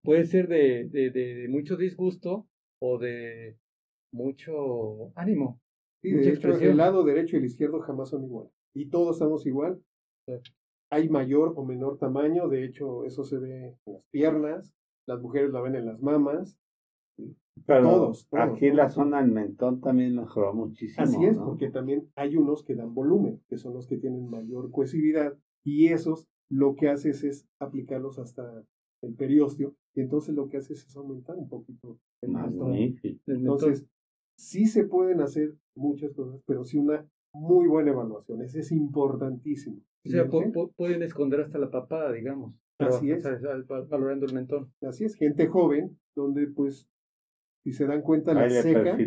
Puede 0.04 0.26
ser 0.26 0.48
de, 0.48 0.90
de, 0.90 1.12
de 1.12 1.48
mucho 1.50 1.78
disgusto 1.78 2.48
o 2.80 2.98
de 2.98 3.58
mucho 4.12 5.12
ánimo. 5.16 5.62
Sí, 6.02 6.12
de 6.12 6.30
hecho, 6.30 6.58
el 6.58 6.78
lado 6.78 7.04
derecho 7.04 7.36
y 7.36 7.40
el 7.40 7.46
izquierdo 7.46 7.80
jamás 7.82 8.10
son 8.10 8.24
igual. 8.24 8.50
Y 8.74 8.90
todos 8.90 9.18
estamos 9.18 9.46
igual. 9.46 9.82
Hay 10.92 11.10
mayor 11.10 11.54
o 11.56 11.66
menor 11.66 11.98
tamaño, 11.98 12.48
de 12.48 12.66
hecho, 12.66 13.06
eso 13.06 13.24
se 13.24 13.38
ve 13.38 13.78
en 13.86 13.94
las 13.94 14.04
piernas, 14.12 14.74
las 15.08 15.22
mujeres 15.22 15.52
la 15.52 15.62
ven 15.62 15.76
en 15.76 15.86
las 15.86 16.02
mamas. 16.02 16.58
Pero 17.66 17.84
todos, 17.84 18.28
aquí 18.32 18.72
la 18.72 18.90
zona 18.90 19.22
del 19.22 19.32
mentón 19.32 19.82
también 19.82 20.16
mejoró 20.16 20.54
muchísimo. 20.54 21.04
Así 21.04 21.26
es, 21.26 21.38
porque 21.38 21.70
también 21.70 22.10
hay 22.16 22.38
unos 22.38 22.64
que 22.64 22.76
dan 22.76 22.94
volumen, 22.94 23.42
que 23.50 23.58
son 23.58 23.74
los 23.74 23.88
que 23.88 23.98
tienen 23.98 24.30
mayor 24.30 24.72
cohesividad, 24.72 25.38
y 25.66 25.88
esos 25.88 26.28
lo 26.50 26.76
que 26.76 26.90
haces 26.90 27.24
es 27.24 27.48
aplicarlos 27.60 28.18
hasta 28.18 28.64
el 29.02 29.14
periósteo, 29.16 29.76
y 29.94 30.02
entonces 30.02 30.34
lo 30.36 30.48
que 30.48 30.58
haces 30.58 30.86
es 30.86 30.96
aumentar 30.96 31.36
un 31.36 31.50
poquito 31.50 32.00
el 32.22 32.32
mentón. 32.32 32.74
Entonces, 33.28 33.86
sí 34.40 34.66
se 34.66 34.86
pueden 34.86 35.20
hacer 35.20 35.54
muchas 35.76 36.14
cosas, 36.14 36.42
pero 36.46 36.64
sí 36.64 36.78
una 36.78 37.06
muy 37.34 37.68
buena 37.68 37.92
evaluación. 37.92 38.42
Ese 38.42 38.62
es 38.62 38.72
importantísimo. 38.72 39.82
O 40.06 40.10
sea, 40.10 40.28
pueden 40.78 41.04
esconder 41.04 41.42
hasta 41.42 41.60
la 41.60 41.70
papada, 41.70 42.12
digamos. 42.14 42.56
Así 42.80 43.12
es. 43.12 43.24
valorando 43.90 44.26
el 44.26 44.34
mentón. 44.34 44.72
Así 44.82 45.04
es, 45.04 45.16
gente 45.16 45.48
joven, 45.48 46.00
donde 46.16 46.48
pues, 46.48 46.90
si 47.64 47.74
se 47.74 47.86
dan 47.86 48.02
cuenta, 48.02 48.34
la 48.34 48.50
ceja. 48.50 48.98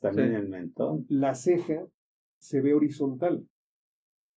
también 0.00 0.34
el 0.34 0.48
mentón. 0.48 1.04
La 1.08 1.34
ceja 1.34 1.84
se 2.38 2.60
ve 2.60 2.72
horizontal. 2.72 3.44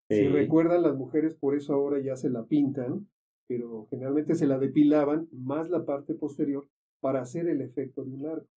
Si 0.10 0.28
recuerdan, 0.28 0.82
las 0.82 0.96
mujeres 0.96 1.36
por 1.36 1.56
eso 1.56 1.76
ahora 1.76 2.02
ya 2.02 2.16
se 2.16 2.32
la 2.32 2.44
pintan, 2.46 3.08
pero 3.48 3.86
generalmente 3.92 4.34
se 4.34 4.48
la 4.48 4.58
depilaban 4.58 5.28
más 5.32 5.70
la 5.70 5.86
parte 5.86 6.16
posterior 6.16 6.68
para 7.00 7.22
hacer 7.22 7.48
el 7.48 7.62
efecto 7.62 8.04
de 8.04 8.10
un 8.10 8.26
arco. 8.26 8.50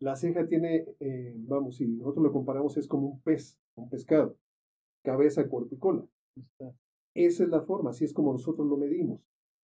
La 0.00 0.14
ceja 0.14 0.46
tiene, 0.46 0.86
eh, 1.00 1.34
vamos, 1.38 1.76
si 1.76 1.86
nosotros 1.88 2.24
lo 2.24 2.32
comparamos, 2.32 2.76
es 2.76 2.86
como 2.86 3.08
un 3.08 3.20
pez, 3.20 3.58
un 3.74 3.88
pescado, 3.88 4.36
cabeza, 5.02 5.48
cuerpo 5.48 5.74
y 5.74 5.78
cola. 5.78 6.06
Esa 7.14 7.42
es 7.42 7.48
la 7.48 7.62
forma, 7.62 7.90
así 7.90 8.04
es 8.04 8.12
como 8.12 8.32
nosotros 8.32 8.68
lo 8.68 8.76
medimos. 8.76 9.20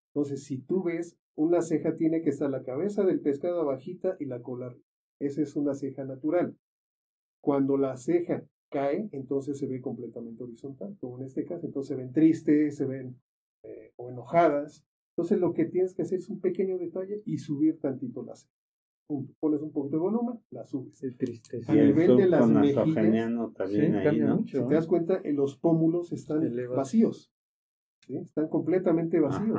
Entonces, 0.08 0.42
si 0.44 0.58
tú 0.58 0.82
ves, 0.82 1.16
una 1.36 1.62
ceja 1.62 1.94
tiene 1.94 2.20
que 2.22 2.30
estar 2.30 2.50
la 2.50 2.64
cabeza 2.64 3.04
del 3.04 3.20
pescado 3.20 3.60
abajita 3.60 4.16
y 4.18 4.24
la 4.24 4.42
cola. 4.42 4.74
Esa 5.20 5.42
es 5.42 5.54
una 5.54 5.74
ceja 5.74 6.04
natural. 6.04 6.56
Cuando 7.40 7.76
la 7.76 7.96
ceja 7.96 8.44
cae, 8.70 9.08
entonces 9.12 9.58
se 9.58 9.68
ve 9.68 9.80
completamente 9.80 10.42
horizontal, 10.42 10.96
como 11.00 11.18
en 11.18 11.26
este 11.26 11.44
caso. 11.44 11.66
Entonces 11.66 11.88
se 11.88 11.96
ven 11.96 12.12
tristes, 12.12 12.76
se 12.76 12.86
ven 12.86 13.20
eh, 13.62 13.92
o 13.96 14.10
enojadas. 14.10 14.84
Entonces 15.10 15.38
lo 15.38 15.52
que 15.52 15.66
tienes 15.66 15.94
que 15.94 16.02
hacer 16.02 16.18
es 16.18 16.28
un 16.28 16.40
pequeño 16.40 16.78
detalle 16.78 17.22
y 17.24 17.38
subir 17.38 17.78
tantito 17.78 18.24
la 18.24 18.34
ceja 18.34 18.63
pones 19.06 19.60
un 19.60 19.70
poquito 19.70 19.96
de 19.96 20.02
volumen, 20.02 20.40
la 20.50 20.64
subes. 20.66 21.02
Es 21.02 21.16
triste. 21.16 21.60
A 21.66 21.74
nivel 21.74 22.16
de 22.16 22.26
las 22.26 22.48
mejillas, 22.48 23.54
también 23.54 24.46
si 24.46 24.52
te 24.52 24.74
das 24.74 24.86
cuenta, 24.86 25.20
los 25.24 25.56
pómulos 25.56 26.12
están 26.12 26.50
vacíos. 26.74 27.30
Están 28.08 28.48
completamente 28.48 29.20
vacíos. 29.20 29.58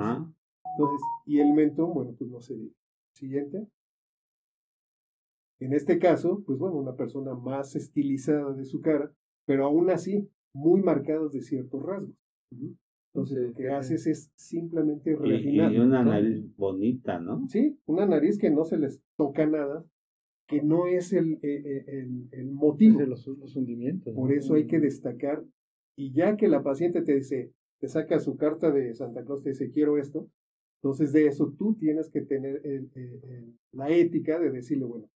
Entonces, 0.78 1.02
y 1.26 1.40
el 1.40 1.54
mentón, 1.54 1.94
bueno, 1.94 2.14
pues 2.18 2.30
no 2.30 2.42
se 2.42 2.56
Siguiente. 3.14 3.66
En 5.60 5.74
este 5.74 6.00
caso, 6.00 6.44
pues 6.46 6.60
bueno, 6.60 6.76
una 6.76 6.96
persona 6.96 7.34
más 7.34 7.78
estilizada 7.78 8.52
de 8.54 8.66
su 8.66 8.82
cara, 8.82 9.10
pero 9.46 9.66
aún 9.66 9.90
así 9.90 10.30
muy 10.54 10.82
marcados 10.82 11.32
de 11.32 11.42
ciertos 11.42 11.82
rasgos. 11.82 12.16
Entonces 13.16 13.38
lo 13.38 13.54
que 13.54 13.70
haces 13.70 14.08
es 14.08 14.30
simplemente 14.36 15.16
refinar. 15.16 15.72
Y, 15.72 15.80
una 15.80 16.04
nariz 16.04 16.54
bonita, 16.58 17.18
¿no? 17.18 17.48
Sí, 17.48 17.80
una 17.86 18.06
nariz 18.06 18.38
que 18.38 18.50
no 18.50 18.66
se 18.66 18.78
les 18.78 19.02
toca 19.16 19.46
nada, 19.46 19.86
que 20.50 20.62
no 20.62 20.88
es 20.88 21.14
el, 21.14 21.36
eh, 21.36 21.40
eh, 21.44 21.86
el, 21.88 22.28
el, 22.32 22.52
motivo. 22.52 23.00
los, 23.00 23.26
los, 23.26 23.56
hundimientos. 23.56 24.14
Por 24.14 24.34
eso 24.34 24.56
hay 24.56 24.68
que 24.68 24.82
destacar, 24.82 25.46
y 25.96 26.12
ya 26.12 26.36
que 26.36 26.50
la 26.50 26.62
paciente 26.62 27.04
te 27.04 27.16
dice, 27.16 27.54
te 27.80 27.88
saca 27.88 28.20
su 28.20 28.36
carta 28.36 28.70
de 28.70 28.94
Santa 28.94 29.24
Claus, 29.24 29.44
te 29.44 29.52
dice, 29.52 29.72
quiero 29.72 29.98
esto, 29.98 30.30
entonces 30.82 31.14
de 31.14 31.28
eso 31.28 31.56
tú 31.58 31.76
tienes 31.76 32.10
que 32.10 32.20
tener 32.20 32.62
la 33.72 33.90
ética 33.92 34.40
de 34.40 34.52
decirle, 34.52 34.84
bueno, 34.84 35.10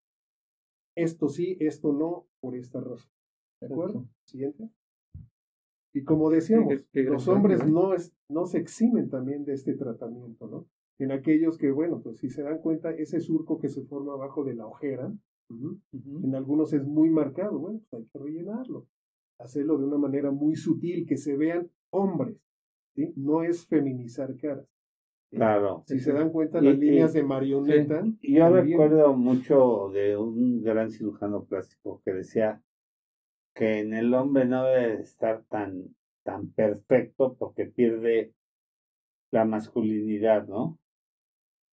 esto 0.96 1.28
sí, 1.28 1.58
esto 1.60 1.92
no, 1.92 2.28
por 2.40 2.56
esta 2.56 2.80
razón. 2.80 3.12
¿De 3.60 3.68
acuerdo? 3.68 4.08
Siguiente. 4.24 4.70
Y 5.94 6.03
como 6.03 6.30
decíamos, 6.30 6.74
los 6.94 7.28
hombres 7.28 7.66
no, 7.68 7.94
es, 7.94 8.14
no 8.30 8.45
se 8.45 8.60
eximen 8.60 9.10
también 9.10 9.44
de 9.45 9.53
este 9.53 9.74
tratamiento, 9.74 10.48
¿no? 10.48 10.68
En 10.99 11.11
aquellos 11.11 11.57
que, 11.57 11.72
bueno, 11.72 12.02
pues 12.02 12.18
si 12.18 12.30
se 12.30 12.44
dan 12.44 12.60
cuenta, 12.60 12.91
ese 12.91 13.20
surco 13.22 13.60
que 13.60 13.70
se 13.70 13.84
forma 13.84 14.14
abajo 14.14 14.44
de 14.44 14.56
la 14.56 14.68
ojera, 14.68 15.11
en 15.49 16.36
algunos 16.36 16.74
es 16.74 16.86
muy 16.86 17.10
marcado, 17.10 17.57
bueno, 17.57 17.82
pues 17.90 18.02
hay 18.02 18.07
que 18.10 18.20
rellenarlo. 18.20 18.86
Hacerlo 19.40 19.78
de 19.78 19.86
una 19.86 19.98
manera 19.98 20.32
muy 20.32 20.56
sutil, 20.56 21.07
que 21.07 21.18
se 21.18 21.38
vean 21.38 21.72
hombres, 21.91 22.38
¿sí? 22.95 23.14
No 23.16 23.44
es 23.44 23.66
feminizar 23.66 24.36
caras. 24.36 24.68
Claro. 25.32 25.84
Si 25.88 25.99
se 25.99 26.11
dan 26.11 26.32
cuenta, 26.32 26.60
las 26.60 26.78
líneas 26.78 27.14
de 27.14 27.24
marioneta. 27.24 28.03
yo 28.22 28.49
recuerdo 28.49 29.16
mucho 29.16 29.90
de 29.94 30.18
un 30.18 30.61
gran 30.61 30.90
cirujano 30.90 31.45
plástico 31.45 32.02
que 32.03 32.14
decía 32.14 32.61
que 33.60 33.80
en 33.80 33.94
el 33.94 34.14
hombre 34.14 34.45
no 34.45 34.64
debe 34.64 35.02
estar 35.02 35.44
tan, 35.49 35.94
tan 36.23 36.49
perfecto 36.53 37.36
porque 37.38 37.65
pierde 37.65 38.34
la 39.31 39.44
masculinidad, 39.44 40.48
¿no? 40.48 40.80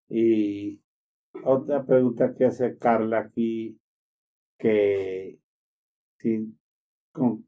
Y 0.09 0.81
otra 1.45 1.87
pregunta 1.87 2.35
que 2.35 2.47
hace 2.47 2.77
Carla 2.77 3.21
aquí, 3.21 3.79
que 4.59 5.39
con, 7.13 7.47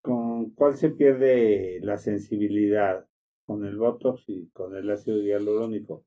con 0.00 0.52
cuál 0.52 0.74
se 0.78 0.88
pierde 0.88 1.78
la 1.82 1.98
sensibilidad, 1.98 3.06
con 3.44 3.62
el 3.66 3.76
Botox 3.76 4.24
y 4.28 4.48
con 4.54 4.74
el 4.74 4.90
ácido 4.90 5.20
hialurónico. 5.20 6.06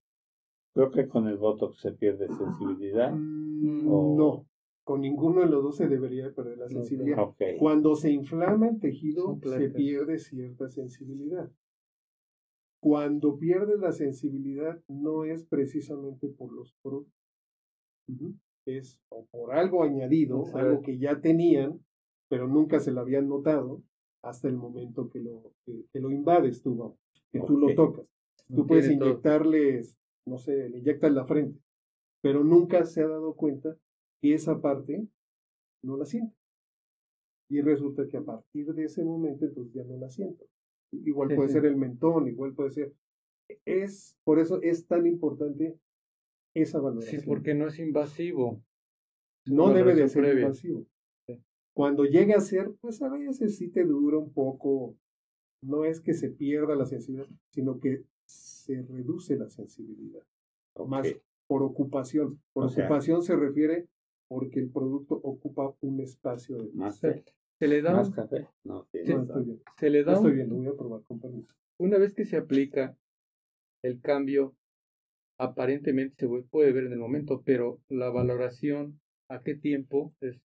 Creo 0.74 0.90
que 0.90 1.08
con 1.08 1.28
el 1.28 1.38
Botox 1.38 1.82
se 1.82 1.92
pierde 1.92 2.30
sensibilidad. 2.30 3.12
Mm, 3.12 3.88
o- 3.88 4.16
No, 4.18 4.49
con 4.90 5.02
ninguno 5.02 5.42
de 5.42 5.46
los 5.46 5.62
dos 5.62 5.76
se 5.76 5.88
debería 5.88 6.34
perder 6.34 6.58
la 6.58 6.68
sensibilidad. 6.68 7.20
Ok. 7.20 7.40
Cuando 7.60 7.94
se 7.94 8.10
inflama 8.10 8.70
el 8.70 8.80
tejido, 8.80 9.38
se 9.40 9.70
pierde 9.70 10.18
cierta 10.18 10.68
sensibilidad. 10.68 11.52
Cuando 12.82 13.38
pierde 13.38 13.78
la 13.78 13.92
sensibilidad, 13.92 14.82
no 14.88 15.26
es 15.26 15.44
precisamente 15.44 16.28
por 16.28 16.52
los 16.52 16.74
productos. 16.82 17.14
Es 18.66 19.00
o 19.10 19.28
por 19.28 19.54
algo 19.54 19.84
añadido, 19.84 20.40
Exacto. 20.40 20.58
algo 20.58 20.82
que 20.82 20.98
ya 20.98 21.22
tenían, 21.22 21.86
pero 22.28 22.48
nunca 22.48 22.80
se 22.80 22.92
lo 22.92 23.02
habían 23.02 23.30
notado 23.30 23.84
hasta 24.24 24.48
el 24.48 24.56
momento 24.56 25.08
que 25.12 25.20
lo, 25.20 25.54
que, 25.68 25.86
que 25.94 26.00
lo 26.00 26.10
invades 26.10 26.64
tú, 26.64 26.76
vamos, 26.76 26.98
que 27.32 27.42
tú 27.42 27.60
lo 27.60 27.76
tocas. 27.76 28.08
Tú 28.48 28.66
puedes 28.66 28.86
todo. 28.86 29.08
inyectarles, 29.08 29.96
no 30.26 30.40
sé, 30.40 30.68
le 30.68 30.80
inyectas 30.80 31.12
la 31.12 31.26
frente, 31.26 31.60
pero 32.22 32.44
nunca 32.44 32.86
se 32.86 33.04
ha 33.04 33.08
dado 33.08 33.36
cuenta 33.36 33.78
que 34.22 34.34
esa 34.34 34.60
parte 34.62 35.08
no 35.84 35.98
la 35.98 36.06
siente. 36.06 36.36
Y 37.50 37.62
resulta 37.62 38.08
que 38.08 38.18
a 38.18 38.22
partir 38.24 38.74
de 38.74 38.84
ese 38.86 39.04
momento, 39.04 39.46
entonces 39.46 39.74
ya 39.74 39.84
no 39.84 39.98
la 39.98 40.10
siento. 40.10 40.46
Igual 40.92 41.30
Sí, 41.30 41.36
puede 41.36 41.50
sí. 41.50 41.54
ser 41.54 41.66
el 41.66 41.76
mentón, 41.78 42.28
igual 42.28 42.54
puede 42.54 42.72
ser. 42.72 42.94
Es, 43.66 44.18
por 44.24 44.40
eso 44.40 44.62
es 44.62 44.86
tan 44.86 45.08
importante 45.08 45.80
esa 46.56 46.78
Sí, 46.80 46.84
valoración. 46.84 47.24
porque 47.26 47.54
no 47.56 47.68
es 47.68 47.80
invasivo. 47.80 48.62
No 49.48 49.74
debe 49.74 49.96
de 49.96 50.08
ser 50.10 50.22
previa. 50.24 50.42
invasivo. 50.44 50.86
Sí. 51.28 51.42
Cuando 51.76 52.04
llega 52.06 52.38
a 52.38 52.42
ser, 52.42 52.72
pues 52.82 53.02
a 53.02 53.10
veces 53.10 53.58
sí 53.58 53.70
te 53.70 53.84
dura 53.84 54.18
un 54.18 54.32
poco. 54.32 54.96
No 55.64 55.86
es 55.86 56.00
que 56.02 56.14
se 56.14 56.30
pierda 56.30 56.76
la 56.76 56.86
sensibilidad, 56.86 57.28
sino 57.52 57.80
que 57.80 58.04
se 58.28 58.84
reduce 58.84 59.38
la 59.38 59.50
sensibilidad. 59.50 60.24
Más 60.88 61.08
Ok. 61.12 61.22
por 61.48 61.64
ocupación. 61.64 62.40
Por 62.54 62.66
O 62.66 62.70
sea- 62.70 62.86
ocupación 62.86 63.24
se 63.24 63.36
refiere 63.36 63.88
porque 64.30 64.60
el 64.60 64.70
producto 64.70 65.16
ocupa 65.16 65.76
un 65.82 66.00
espacio 66.00 66.58
de 66.58 66.70
Más, 66.74 67.00
Se, 67.00 67.26
se 67.58 67.68
le 67.68 67.82
da, 67.82 67.94
más 67.94 68.08
un- 68.10 68.14
café. 68.14 68.48
No, 68.64 68.88
Sí. 68.94 69.00
No, 69.08 69.22
estoy 69.24 69.44
bien. 69.44 69.62
se 69.78 69.90
le 69.90 70.00
No 70.02 70.06
da 70.06 70.14
estoy 70.14 70.30
un- 70.32 70.36
bien, 70.38 70.50
lo 70.50 70.56
voy 70.56 70.68
a 70.68 70.74
probar 70.78 71.02
con 71.04 71.20
permiso. 71.20 71.54
una 71.80 71.98
vez 71.98 72.14
que 72.14 72.26
se 72.26 72.38
aplica 72.38 72.96
el 73.84 74.00
cambio, 74.02 74.56
aparentemente 75.40 76.28
se 76.28 76.44
puede 76.44 76.72
ver 76.72 76.86
en 76.86 76.94
el 76.94 77.00
momento, 77.00 77.42
pero 77.44 77.80
la 77.90 78.10
valoración 78.10 79.00
a 79.30 79.42
qué 79.42 79.56
tiempo 79.56 80.14
es 80.22 80.40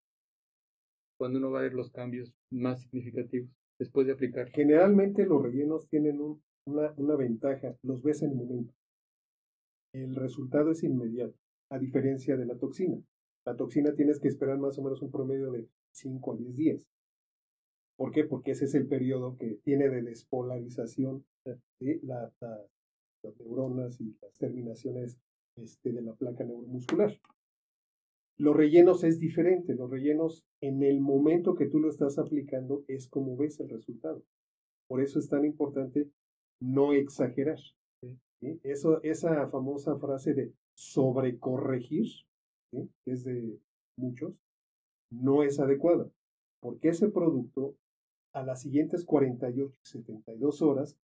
cuando 1.19 1.39
uno 1.39 1.51
va 1.51 1.59
a 1.59 1.63
ver 1.63 1.73
los 1.73 1.91
cambios 1.91 2.33
más 2.51 2.81
significativos 2.81 3.49
después 3.79 4.07
de 4.07 4.13
aplicar. 4.13 4.49
Generalmente 4.49 5.25
los 5.25 5.41
rellenos 5.43 5.87
tienen 5.89 6.19
un- 6.21 6.41
una, 6.67 6.93
una 6.97 7.15
ventaja, 7.15 7.75
los 7.83 8.01
ves 8.01 8.21
en 8.23 8.31
el 8.31 8.35
momento. 8.37 8.73
El 9.93 10.15
resultado 10.15 10.71
es 10.71 10.83
inmediato, 10.83 11.35
a 11.69 11.77
diferencia 11.77 12.35
de 12.37 12.45
la 12.45 12.57
toxina. 12.57 12.97
La 13.45 13.55
toxina 13.55 13.93
tienes 13.95 14.19
que 14.19 14.27
esperar 14.27 14.57
más 14.57 14.77
o 14.79 14.83
menos 14.83 15.01
un 15.01 15.11
promedio 15.11 15.51
de 15.51 15.67
5 15.91 16.33
a 16.33 16.37
10 16.37 16.55
días. 16.55 16.87
¿Por 17.97 18.11
qué? 18.11 18.23
Porque 18.25 18.51
ese 18.51 18.65
es 18.65 18.75
el 18.75 18.87
periodo 18.87 19.37
que 19.37 19.59
tiene 19.63 19.87
de 19.89 20.01
despolarización 20.01 21.23
la- 22.03 22.31
las 23.23 23.39
neuronas 23.39 23.99
y 24.01 24.15
las 24.21 24.37
terminaciones 24.37 25.17
este, 25.55 25.91
de 25.91 26.01
la 26.01 26.13
placa 26.13 26.43
neuromuscular. 26.43 27.13
Los 28.37 28.55
rellenos 28.55 29.03
es 29.03 29.19
diferente. 29.19 29.75
Los 29.75 29.89
rellenos, 29.89 30.43
en 30.61 30.83
el 30.83 30.99
momento 30.99 31.55
que 31.55 31.67
tú 31.67 31.79
lo 31.79 31.89
estás 31.89 32.17
aplicando, 32.17 32.83
es 32.87 33.07
como 33.07 33.37
ves 33.37 33.59
el 33.61 33.69
resultado. 33.69 34.21
Por 34.87 35.01
eso 35.01 35.19
es 35.19 35.29
tan 35.29 35.45
importante 35.45 36.09
no 36.59 36.93
exagerar. 36.93 37.57
Esa 38.41 39.47
famosa 39.49 39.97
frase 39.97 40.33
de 40.33 40.53
sobrecorregir, 40.75 42.07
que 43.03 43.11
es 43.11 43.23
de 43.23 43.59
muchos, 43.97 44.33
no 45.09 45.43
es 45.43 45.59
adecuada. 45.59 46.09
Porque 46.59 46.89
ese 46.89 47.09
producto, 47.09 47.75
a 48.33 48.43
las 48.43 48.61
siguientes 48.61 49.05
48, 49.05 49.75
72 49.83 50.61
horas, 50.61 50.97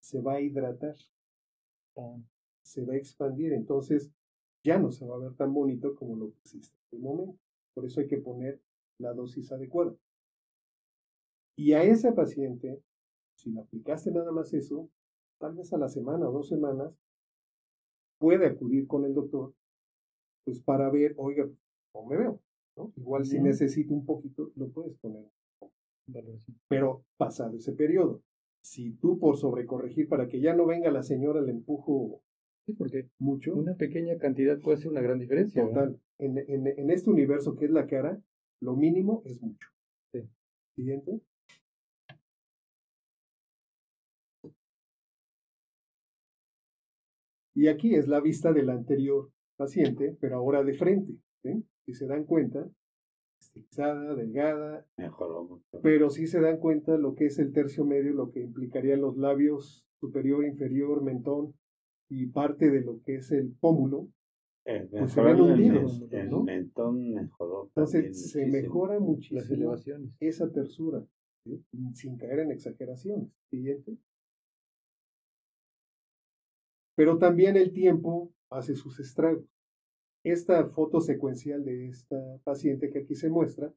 se 0.00 0.20
va 0.20 0.34
a 0.34 0.40
hidratar, 0.40 0.96
se 2.62 2.84
va 2.84 2.94
a 2.94 2.96
expandir. 2.96 3.52
Entonces, 3.52 4.10
ya 4.64 4.78
no 4.78 4.90
se 4.90 5.06
va 5.06 5.16
a 5.16 5.20
ver 5.20 5.34
tan 5.34 5.52
bonito 5.52 5.94
como 5.94 6.16
lo 6.16 6.30
que 6.30 6.38
existe 6.40 6.76
en 6.92 6.98
el 6.98 7.04
momento. 7.04 7.38
Por 7.74 7.84
eso 7.84 8.00
hay 8.00 8.08
que 8.08 8.18
poner 8.18 8.60
la 8.98 9.12
dosis 9.12 9.52
adecuada. 9.52 9.94
Y 11.56 11.72
a 11.72 11.82
ese 11.82 12.12
paciente, 12.12 12.82
si 13.36 13.50
le 13.50 13.60
aplicaste 13.60 14.10
nada 14.12 14.30
más 14.32 14.52
eso, 14.54 14.88
tal 15.38 15.54
vez 15.54 15.72
a 15.72 15.78
la 15.78 15.88
semana 15.88 16.28
o 16.28 16.32
dos 16.32 16.48
semanas, 16.48 16.92
puede 18.18 18.46
acudir 18.46 18.86
con 18.86 19.04
el 19.04 19.14
doctor, 19.14 19.54
pues 20.48 20.62
para 20.62 20.88
ver, 20.90 21.14
oiga, 21.18 21.46
¿cómo 21.92 22.08
me 22.08 22.16
veo? 22.16 22.40
¿no? 22.74 22.90
Igual 22.96 23.26
si 23.26 23.38
necesito 23.38 23.92
un 23.92 24.06
poquito, 24.06 24.50
lo 24.56 24.70
puedes 24.70 24.96
poner. 24.96 25.26
Pero 26.68 27.04
pasado 27.18 27.54
ese 27.58 27.72
periodo, 27.72 28.22
si 28.62 28.92
tú 28.92 29.18
por 29.18 29.36
sobrecorregir 29.36 30.08
para 30.08 30.26
que 30.26 30.40
ya 30.40 30.54
no 30.54 30.64
venga 30.64 30.90
la 30.90 31.02
señora, 31.02 31.42
le 31.42 31.50
empujo 31.50 32.22
Sí, 32.64 32.72
porque 32.72 33.10
mucho, 33.18 33.54
una 33.54 33.74
pequeña 33.74 34.16
cantidad 34.16 34.58
puede 34.58 34.78
hacer 34.78 34.90
una 34.90 35.02
gran 35.02 35.18
diferencia. 35.18 35.66
Total. 35.66 36.00
En, 36.18 36.38
en, 36.38 36.66
en 36.66 36.90
este 36.90 37.10
universo 37.10 37.56
que 37.56 37.66
es 37.66 37.70
la 37.70 37.86
cara, 37.86 38.22
lo 38.60 38.74
mínimo 38.74 39.22
es 39.26 39.42
mucho. 39.42 39.68
Sí. 40.12 40.22
Siguiente. 40.74 41.20
Y 47.54 47.68
aquí 47.68 47.94
es 47.94 48.06
la 48.08 48.20
vista 48.20 48.52
del 48.54 48.70
anterior 48.70 49.30
paciente, 49.58 50.16
pero 50.20 50.36
ahora 50.36 50.62
de 50.64 50.72
frente. 50.74 51.12
¿sí? 51.42 51.62
Si 51.84 51.92
se 51.94 52.06
dan 52.06 52.24
cuenta, 52.24 52.66
estilizada, 53.40 54.14
delgada, 54.14 54.86
Mejoró 54.96 55.44
mucho. 55.44 55.80
pero 55.82 56.08
si 56.10 56.26
se 56.26 56.40
dan 56.40 56.58
cuenta 56.58 56.96
lo 56.96 57.14
que 57.14 57.26
es 57.26 57.38
el 57.38 57.52
tercio 57.52 57.84
medio, 57.84 58.12
lo 58.14 58.30
que 58.30 58.40
implicaría 58.40 58.96
los 58.96 59.16
labios 59.18 59.84
superior, 60.00 60.44
inferior, 60.46 61.02
mentón 61.02 61.54
y 62.08 62.26
parte 62.26 62.70
de 62.70 62.80
lo 62.80 63.02
que 63.02 63.16
es 63.16 63.30
el 63.32 63.52
pómulo, 63.60 64.08
Eh, 64.64 64.86
pues 64.90 65.12
se 65.12 65.20
ven 65.22 65.36
el, 65.36 65.42
hundidos, 65.42 66.00
men- 66.00 66.20
el 66.20 66.30
¿no? 66.30 66.42
mentón 66.44 67.12
mejoró 67.14 67.64
Entonces 67.68 68.30
se 68.30 68.40
muchísimo. 68.46 68.62
mejora 68.62 68.94
Las 68.94 69.02
muchísimo 69.02 69.54
elevaciones. 69.54 70.10
esa 70.20 70.50
tersura, 70.52 71.04
¿sí? 71.44 71.64
sin 71.94 72.16
caer 72.16 72.40
en 72.40 72.50
exageraciones. 72.52 73.28
Siguiente. 73.50 73.96
Pero 76.98 77.16
también 77.16 77.56
el 77.56 77.72
tiempo 77.72 78.32
hace 78.50 78.74
sus 78.74 78.98
estragos. 78.98 79.44
Esta 80.24 80.66
foto 80.66 81.00
secuencial 81.00 81.64
de 81.64 81.86
esta 81.86 82.16
paciente 82.42 82.90
que 82.90 82.98
aquí 82.98 83.14
se 83.14 83.30
muestra, 83.30 83.72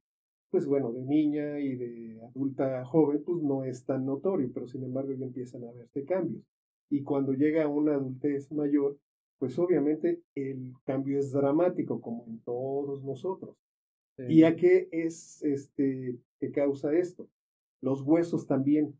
pues 0.49 0.65
bueno, 0.65 0.91
de 0.91 1.05
niña 1.05 1.59
y 1.59 1.75
de 1.75 2.19
adulta 2.23 2.83
joven, 2.83 3.21
pues 3.23 3.43
no 3.43 3.63
es 3.63 3.85
tan 3.85 4.07
notorio, 4.07 4.49
pero 4.51 4.67
sin 4.67 4.83
embargo 4.83 5.13
ya 5.13 5.23
empiezan 5.23 5.63
a 5.65 5.71
verse 5.71 6.03
cambios. 6.03 6.43
Y 6.89 7.03
cuando 7.03 7.33
llega 7.33 7.65
a 7.65 7.67
una 7.67 7.93
adultez 7.93 8.51
mayor, 8.51 8.97
pues 9.37 9.59
obviamente 9.59 10.23
el 10.33 10.73
cambio 10.83 11.19
es 11.19 11.31
dramático, 11.31 12.01
como 12.01 12.25
en 12.25 12.39
todos 12.39 13.03
nosotros. 13.03 13.55
Sí. 14.17 14.23
¿Y 14.29 14.43
a 14.45 14.55
qué 14.55 14.89
es 14.91 15.43
este 15.43 16.17
que 16.39 16.51
causa 16.51 16.91
esto? 16.93 17.29
Los 17.81 18.01
huesos 18.01 18.47
también 18.47 18.99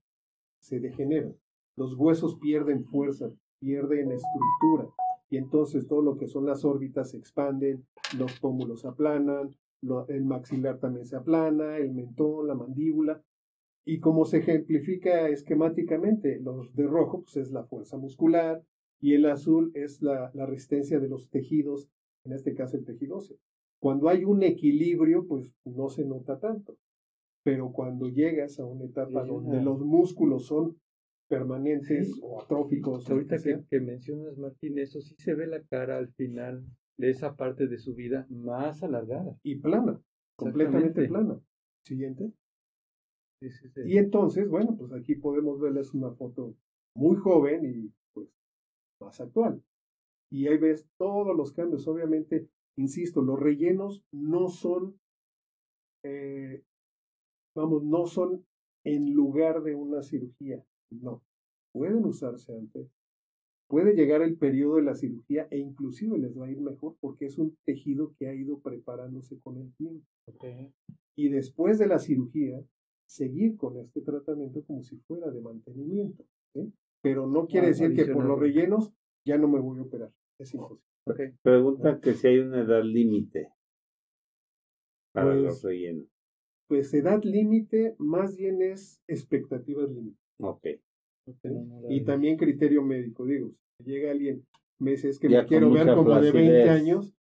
se 0.59 0.79
degeneran. 0.79 1.35
Los 1.75 1.95
huesos 1.95 2.37
pierden 2.37 2.83
fuerza, 2.83 3.33
pierden 3.71 4.11
estructura. 4.11 4.89
Y 5.29 5.37
entonces 5.37 5.87
todo 5.87 6.01
lo 6.01 6.17
que 6.17 6.27
son 6.27 6.45
las 6.45 6.65
órbitas 6.65 7.11
se 7.11 7.17
expanden, 7.17 7.85
los 8.17 8.37
pómulos 8.41 8.81
se 8.81 8.87
aplanan, 8.89 9.55
lo- 9.81 10.07
el 10.09 10.25
maxilar 10.25 10.79
también 10.79 11.05
se 11.05 11.15
aplana, 11.15 11.77
el 11.77 11.91
mentón, 11.93 12.47
la 12.47 12.55
mandíbula. 12.55 13.23
Y 13.85 13.99
como 13.99 14.25
se 14.25 14.39
ejemplifica 14.39 15.29
esquemáticamente, 15.29 16.39
los 16.41 16.75
de 16.75 16.85
rojo 16.85 17.21
pues 17.23 17.37
es 17.37 17.51
la 17.51 17.63
fuerza 17.63 17.97
muscular 17.97 18.61
y 18.99 19.13
el 19.13 19.25
azul 19.25 19.71
es 19.73 20.01
la, 20.01 20.31
la 20.33 20.45
resistencia 20.45 20.99
de 20.99 21.07
los 21.07 21.29
tejidos, 21.29 21.87
en 22.25 22.33
este 22.33 22.53
caso 22.53 22.77
el 22.77 22.85
tejido 22.85 23.17
óseo. 23.17 23.37
Cuando 23.79 24.09
hay 24.09 24.25
un 24.25 24.43
equilibrio, 24.43 25.25
pues 25.27 25.55
no 25.65 25.89
se 25.89 26.05
nota 26.05 26.39
tanto. 26.39 26.75
Pero 27.43 27.71
cuando 27.71 28.07
llegas 28.07 28.59
a 28.59 28.65
una 28.65 28.85
etapa 28.85 29.23
donde 29.25 29.57
los 29.63 29.79
músculos 29.79 30.45
son 30.45 30.77
permanentes 31.31 32.13
Sí. 32.13 32.19
o 32.23 32.41
atróficos, 32.41 33.09
Ahorita 33.09 33.37
que 33.37 33.41
sea, 33.41 33.57
que, 33.59 33.65
que 33.67 33.79
mencionas, 33.79 34.37
Martín, 34.37 34.77
eso 34.77 35.01
sí 35.01 35.15
se 35.17 35.33
ve 35.33 35.47
la 35.47 35.63
cara 35.63 35.97
al 35.97 36.09
final 36.13 36.63
de 36.99 37.09
esa 37.09 37.35
parte 37.35 37.67
de 37.67 37.77
su 37.79 37.95
vida 37.95 38.27
más 38.29 38.83
alargada. 38.83 39.35
y 39.43 39.55
plana, 39.55 39.99
completamente 40.37 41.07
plana. 41.07 41.39
Siguiente. 41.83 42.31
Y 43.85 43.97
entonces, 43.97 44.47
bueno, 44.47 44.75
pues 44.77 44.91
aquí 44.93 45.15
podemos 45.15 45.59
verles 45.59 45.93
una 45.95 46.11
foto 46.11 46.55
muy 46.95 47.15
joven 47.15 47.65
y 47.65 47.91
pues 48.13 48.27
más 49.01 49.19
actual. 49.19 49.63
Y 50.31 50.47
ahí 50.47 50.57
ves 50.57 50.87
todos 50.99 51.35
los 51.35 51.51
cambios. 51.53 51.87
Obviamente, 51.87 52.49
insisto, 52.77 53.21
los 53.23 53.39
rellenos 53.39 54.03
no 54.11 54.47
son, 54.49 54.99
eh, 56.05 56.61
vamos, 57.55 57.83
no 57.83 58.05
son 58.05 58.45
en 58.85 59.13
lugar 59.13 59.63
de 59.63 59.73
una 59.75 60.03
cirugía. 60.03 60.63
No, 60.91 61.23
pueden 61.71 62.05
usarse 62.05 62.53
antes. 62.53 62.91
Puede 63.67 63.95
llegar 63.95 64.21
el 64.21 64.37
periodo 64.37 64.75
de 64.75 64.83
la 64.83 64.95
cirugía 64.95 65.47
e 65.49 65.57
inclusive 65.57 66.17
les 66.17 66.37
va 66.37 66.47
a 66.47 66.51
ir 66.51 66.59
mejor 66.59 66.97
porque 66.99 67.25
es 67.25 67.37
un 67.37 67.55
tejido 67.63 68.13
que 68.19 68.27
ha 68.27 68.33
ido 68.33 68.59
preparándose 68.59 69.39
con 69.39 69.57
el 69.57 69.73
tiempo. 69.75 70.05
Y 71.15 71.29
después 71.29 71.79
de 71.79 71.87
la 71.87 71.99
cirugía, 71.99 72.61
seguir 73.05 73.55
con 73.55 73.77
este 73.77 74.01
tratamiento 74.01 74.63
como 74.65 74.83
si 74.83 74.97
fuera 74.97 75.31
de 75.31 75.39
mantenimiento. 75.39 76.25
Pero 77.01 77.27
no 77.27 77.47
quiere 77.47 77.67
ah, 77.67 77.69
decir 77.69 77.95
que 77.95 78.05
por 78.05 78.25
los 78.25 78.39
rellenos 78.39 78.93
ya 79.25 79.37
no 79.37 79.47
me 79.47 79.59
voy 79.59 79.79
a 79.79 79.83
operar. 79.83 80.11
Es 80.37 80.53
imposible. 80.53 80.91
Pregunta 81.41 81.99
que 81.99 82.13
si 82.13 82.27
hay 82.27 82.39
una 82.39 82.61
edad 82.61 82.83
límite 82.83 83.49
para 85.13 85.35
los 85.35 85.61
pues 85.61 85.63
rellenos. 85.63 86.05
Pues 86.67 86.93
edad 86.93 87.21
límite 87.23 87.95
más 87.97 88.37
bien 88.37 88.61
es 88.61 89.01
expectativas 89.07 89.89
límite. 89.89 90.20
Ok. 90.41 90.67
y 91.89 92.03
también 92.03 92.37
criterio 92.37 92.81
médico, 92.83 93.25
digo, 93.25 93.51
si 93.77 93.83
llega 93.83 94.11
alguien, 94.11 94.45
meses 94.79 95.19
que 95.19 95.29
me 95.29 95.45
quiero 95.45 95.71
ver 95.71 95.93
como 95.93 96.19
de 96.19 96.31
20 96.31 96.69
años, 96.69 97.13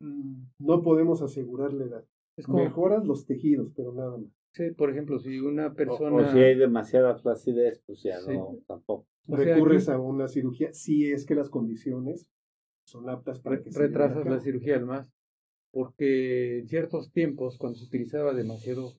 mm, 0.00 0.42
no 0.58 0.82
podemos 0.82 1.22
asegurar 1.22 1.72
la 1.72 1.84
edad. 1.84 2.04
Mejoras 2.48 3.04
los 3.04 3.26
tejidos, 3.26 3.72
pero 3.74 3.92
nada 3.92 4.16
más. 4.16 4.30
Sí, 4.54 4.70
por 4.70 4.90
ejemplo, 4.90 5.18
si 5.18 5.38
una 5.40 5.74
persona... 5.74 6.16
O, 6.16 6.32
si 6.32 6.38
hay 6.38 6.56
demasiada 6.56 7.16
flacidez, 7.16 7.82
pues 7.84 8.02
ya 8.02 8.20
no, 8.20 8.58
tampoco. 8.66 9.06
Recurres 9.26 9.88
a 9.88 9.98
una 9.98 10.28
cirugía 10.28 10.72
si 10.72 11.10
es 11.10 11.26
que 11.26 11.34
las 11.34 11.50
condiciones 11.50 12.30
son 12.86 13.10
aptas 13.10 13.40
para 13.40 13.62
que 13.62 13.70
se 13.70 13.78
Retrasas 13.78 14.24
la 14.24 14.40
cirugía 14.40 14.76
además, 14.76 15.12
porque 15.70 16.60
en 16.60 16.68
ciertos 16.68 17.12
tiempos, 17.12 17.58
cuando 17.58 17.78
se 17.78 17.84
utilizaba 17.84 18.32
demasiado 18.32 18.94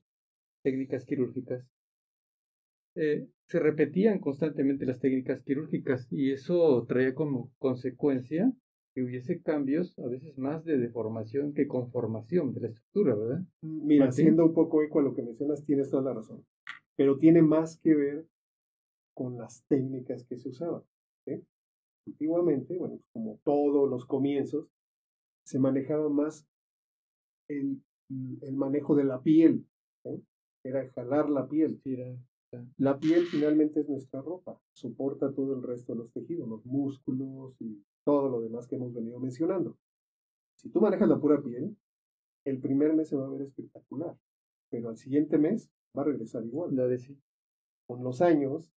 técnicas 0.62 1.04
quirúrgicas, 1.04 1.66
eh, 2.96 3.28
se 3.46 3.60
repetían 3.60 4.18
constantemente 4.18 4.86
las 4.86 5.00
técnicas 5.00 5.42
quirúrgicas 5.42 6.08
y 6.10 6.32
eso 6.32 6.84
traía 6.88 7.14
como 7.14 7.52
consecuencia 7.58 8.52
que 8.94 9.02
hubiese 9.02 9.40
cambios, 9.40 9.96
a 10.00 10.08
veces 10.08 10.36
más 10.38 10.64
de 10.64 10.76
deformación 10.76 11.52
que 11.54 11.68
conformación 11.68 12.52
de 12.52 12.60
la 12.60 12.68
estructura, 12.68 13.14
¿verdad? 13.14 13.42
Mira, 13.62 14.08
haciendo 14.08 14.44
un 14.44 14.54
poco 14.54 14.82
eco 14.82 14.98
a 14.98 15.02
lo 15.02 15.14
que 15.14 15.22
mencionas, 15.22 15.64
tienes 15.64 15.90
toda 15.90 16.02
la 16.02 16.14
razón. 16.14 16.44
Pero 16.96 17.18
tiene 17.18 17.42
más 17.42 17.78
que 17.78 17.94
ver 17.94 18.26
con 19.14 19.38
las 19.38 19.64
técnicas 19.68 20.24
que 20.24 20.36
se 20.36 20.48
usaban. 20.48 20.82
Antiguamente, 22.06 22.76
bueno, 22.76 22.98
como 23.12 23.38
todos 23.44 23.88
los 23.88 24.06
comienzos, 24.06 24.68
se 25.44 25.60
manejaba 25.60 26.08
más 26.08 26.48
el, 27.48 27.80
el 28.42 28.56
manejo 28.56 28.96
de 28.96 29.04
la 29.04 29.22
piel. 29.22 29.66
Era 30.64 30.88
jalar 30.90 31.30
la 31.30 31.48
piel. 31.48 31.80
La 32.78 32.98
piel 32.98 33.26
finalmente 33.26 33.80
es 33.80 33.88
nuestra 33.88 34.20
ropa, 34.22 34.60
soporta 34.72 35.32
todo 35.32 35.54
el 35.54 35.62
resto 35.62 35.92
de 35.92 35.98
los 35.98 36.12
tejidos, 36.12 36.48
los 36.48 36.66
músculos 36.66 37.54
y 37.60 37.84
todo 38.04 38.28
lo 38.28 38.40
demás 38.40 38.66
que 38.66 38.74
hemos 38.74 38.92
venido 38.92 39.20
mencionando. 39.20 39.78
Si 40.56 40.68
tú 40.68 40.80
manejas 40.80 41.08
la 41.08 41.20
pura 41.20 41.40
piel, 41.40 41.76
el 42.44 42.58
primer 42.58 42.92
mes 42.94 43.08
se 43.08 43.16
va 43.16 43.26
a 43.26 43.30
ver 43.30 43.42
espectacular, 43.42 44.18
pero 44.68 44.88
al 44.88 44.96
siguiente 44.96 45.38
mes 45.38 45.70
va 45.96 46.02
a 46.02 46.06
regresar 46.06 46.44
igual. 46.44 46.70
Con 47.86 48.02
los 48.02 48.20
años, 48.20 48.72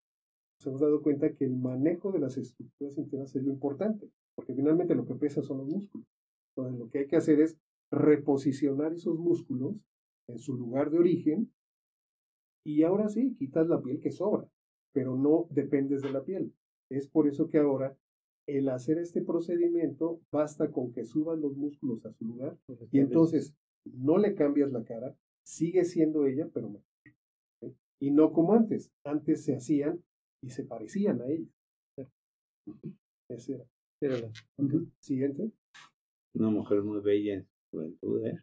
nos 0.59 0.67
hemos 0.67 0.81
dado 0.81 1.01
cuenta 1.01 1.33
que 1.33 1.45
el 1.45 1.55
manejo 1.55 2.11
de 2.11 2.19
las 2.19 2.37
estructuras 2.37 2.97
internas 2.97 3.35
es 3.35 3.43
lo 3.43 3.51
importante, 3.51 4.11
porque 4.35 4.53
finalmente 4.53 4.95
lo 4.95 5.05
que 5.05 5.15
pesa 5.15 5.41
son 5.41 5.59
los 5.59 5.67
músculos. 5.67 6.07
Entonces, 6.49 6.79
lo 6.79 6.89
que 6.89 6.99
hay 6.99 7.07
que 7.07 7.15
hacer 7.15 7.41
es 7.41 7.57
reposicionar 7.89 8.93
esos 8.93 9.17
músculos 9.17 9.75
en 10.27 10.37
su 10.37 10.55
lugar 10.55 10.91
de 10.91 10.99
origen 10.99 11.51
y 12.65 12.83
ahora 12.83 13.09
sí, 13.09 13.35
quitas 13.35 13.67
la 13.67 13.81
piel 13.81 13.99
que 13.99 14.11
sobra, 14.11 14.47
pero 14.93 15.15
no 15.17 15.47
dependes 15.49 16.01
de 16.01 16.11
la 16.11 16.23
piel. 16.23 16.53
Es 16.89 17.07
por 17.07 17.27
eso 17.27 17.49
que 17.49 17.57
ahora 17.57 17.97
el 18.47 18.69
hacer 18.69 18.97
este 18.97 19.21
procedimiento 19.21 20.21
basta 20.31 20.71
con 20.71 20.91
que 20.91 21.05
subas 21.05 21.39
los 21.39 21.55
músculos 21.55 22.05
a 22.05 22.13
su 22.13 22.25
lugar 22.25 22.57
y 22.91 22.99
entonces 22.99 23.55
no 23.85 24.17
le 24.17 24.35
cambias 24.35 24.71
la 24.71 24.83
cara, 24.83 25.15
sigue 25.45 25.85
siendo 25.85 26.25
ella, 26.25 26.49
pero 26.53 26.69
mejor. 26.69 26.87
Y 27.99 28.11
no 28.11 28.33
como 28.33 28.53
antes. 28.53 28.91
Antes 29.05 29.45
se 29.45 29.55
hacían 29.55 30.03
y 30.41 30.49
se 30.49 30.65
parecían 30.65 31.21
a 31.21 31.27
ella. 31.27 31.47
Ese 33.29 33.65
era. 34.01 34.31
Siguiente. 34.99 35.51
Una 36.35 36.49
mujer 36.49 36.83
muy 36.83 36.99
bella 36.99 37.35
en 37.35 37.43
su 37.45 37.51
juventud, 37.71 38.25
¿eh? 38.25 38.41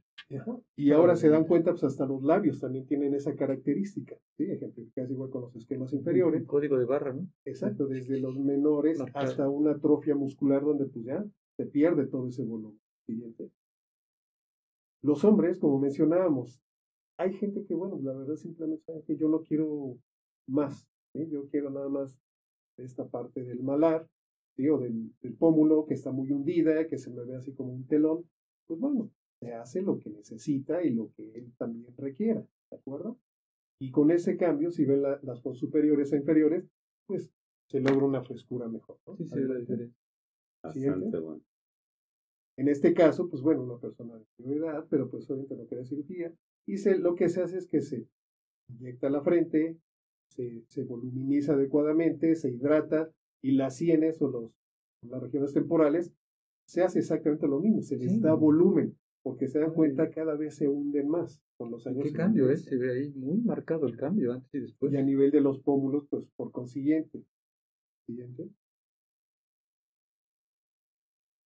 Y 0.77 0.93
ahora 0.93 1.17
se 1.17 1.29
dan 1.29 1.45
cuenta, 1.45 1.73
pues 1.73 1.85
hasta 1.85 2.07
los 2.07 2.23
labios 2.23 2.61
también 2.61 2.87
tienen 2.87 3.15
esa 3.15 3.35
característica, 3.35 4.17
¿sí? 4.37 4.45
Ejemplificas 4.45 5.11
igual 5.11 5.31
con 5.31 5.43
los 5.43 5.57
esquemas 5.57 5.93
inferiores. 5.93 6.47
código 6.47 6.79
de 6.79 6.85
barra, 6.85 7.13
¿no? 7.13 7.27
Exacto, 7.45 7.87
desde 7.87 8.21
los 8.21 8.39
menores 8.39 9.01
hasta 9.15 9.49
una 9.49 9.73
atrofia 9.73 10.15
muscular 10.15 10.63
donde 10.63 10.87
pues 10.87 11.05
ya 11.05 11.25
se 11.57 11.67
pierde 11.67 12.07
todo 12.07 12.29
ese 12.29 12.45
volumen. 12.45 12.81
Siguiente. 13.07 13.51
Los 15.03 15.25
hombres, 15.25 15.59
como 15.59 15.79
mencionábamos, 15.79 16.63
hay 17.17 17.33
gente 17.35 17.65
que, 17.65 17.75
bueno, 17.75 17.99
la 18.03 18.13
verdad 18.13 18.37
simplemente 18.37 18.85
sabe 18.85 19.03
que 19.03 19.17
yo 19.17 19.29
no 19.29 19.43
quiero 19.43 19.99
más, 20.47 20.89
yo 21.15 21.49
quiero 21.49 21.71
nada 21.71 21.89
más 21.89 22.19
esta 22.77 23.07
parte 23.09 23.43
del 23.43 23.63
malar, 23.63 24.07
¿sí? 24.57 24.69
o 24.69 24.79
del, 24.79 25.13
del 25.21 25.35
pómulo 25.35 25.87
que 25.87 25.95
está 25.95 26.13
muy 26.13 26.31
hundida, 26.31 26.87
que 26.87 26.99
se 26.99 27.11
me 27.11 27.25
ve 27.25 27.37
así 27.37 27.53
como 27.53 27.73
un 27.73 27.87
telón, 27.87 28.25
pues 28.67 28.79
bueno, 28.79 29.11
se 29.41 29.55
hace 29.55 29.83
lo 29.83 29.99
que 29.99 30.11
necesita 30.11 30.83
y 30.83 30.91
lo 30.91 31.11
que 31.13 31.33
él 31.33 31.53
también 31.57 31.95
requiera, 31.97 32.47
¿de 32.71 32.77
acuerdo? 32.77 33.19
Y 33.81 33.91
con 33.91 34.11
ese 34.11 34.37
cambio, 34.37 34.71
si 34.71 34.85
ven 34.85 35.03
las 35.03 35.43
dos 35.43 35.59
superiores 35.59 36.13
e 36.13 36.19
inferiores, 36.19 36.69
pues 37.07 37.31
se 37.69 37.81
logra 37.81 38.05
una 38.05 38.23
frescura 38.23 38.69
mejor. 38.69 38.99
¿no? 39.07 39.17
Sí, 39.17 39.27
sí, 39.27 39.41
la 39.41 39.57
diferencia. 39.57 39.97
Bastante 40.63 41.19
bueno. 41.19 41.43
En 42.59 42.69
este 42.69 42.93
caso, 42.93 43.31
pues 43.31 43.41
bueno, 43.41 43.63
una 43.63 43.79
persona 43.79 44.21
de 44.37 44.55
edad, 44.55 44.87
pero 44.91 45.09
pues 45.09 45.31
obviamente 45.31 45.57
no 45.57 45.67
quiere 45.67 45.87
cirugía, 45.87 46.35
y 46.67 46.77
se, 46.77 46.99
lo 46.99 47.15
que 47.15 47.31
se 47.31 47.41
hace 47.41 47.57
es 47.57 47.67
que 47.67 47.81
se 47.81 48.07
inyecta 48.69 49.09
la 49.09 49.23
frente, 49.23 49.79
se, 50.29 50.63
se 50.69 50.85
voluminiza 50.85 51.55
adecuadamente, 51.55 52.35
se 52.35 52.51
hidrata, 52.51 53.11
y 53.43 53.53
las 53.53 53.77
sienes 53.77 54.21
o 54.21 54.29
los, 54.29 54.53
las 55.09 55.23
regiones 55.23 55.55
temporales 55.55 56.13
se 56.67 56.83
hace 56.83 56.99
exactamente 56.99 57.49
lo 57.49 57.61
mismo, 57.61 57.81
se 57.81 57.97
les 57.97 58.21
da 58.21 58.35
volumen 58.35 58.95
porque 59.23 59.49
se 59.49 59.59
dan 59.59 59.73
cuenta 59.73 60.11
cada 60.11 60.35
vez 60.35 60.57
se 60.57 60.69
hunden 60.69 61.09
más 61.09 61.43
con 61.57 61.71
los 61.71 61.87
años. 61.87 62.05
¿Qué 62.05 62.13
cambio 62.13 62.51
es? 62.51 62.65
Se 62.65 62.77
ve 62.77 62.93
ahí 62.93 63.13
muy 63.13 63.39
marcado 63.39 63.87
el 63.87 63.97
cambio 63.97 64.33
antes 64.33 64.55
y 64.55 64.61
después. 64.61 64.93
Y 64.93 64.97
a 64.97 65.03
nivel 65.03 65.31
de 65.31 65.41
los 65.41 65.61
pómulos, 65.61 66.07
pues 66.09 66.25
por 66.37 66.51
consiguiente. 66.53 67.23
Siguiente. 68.07 68.49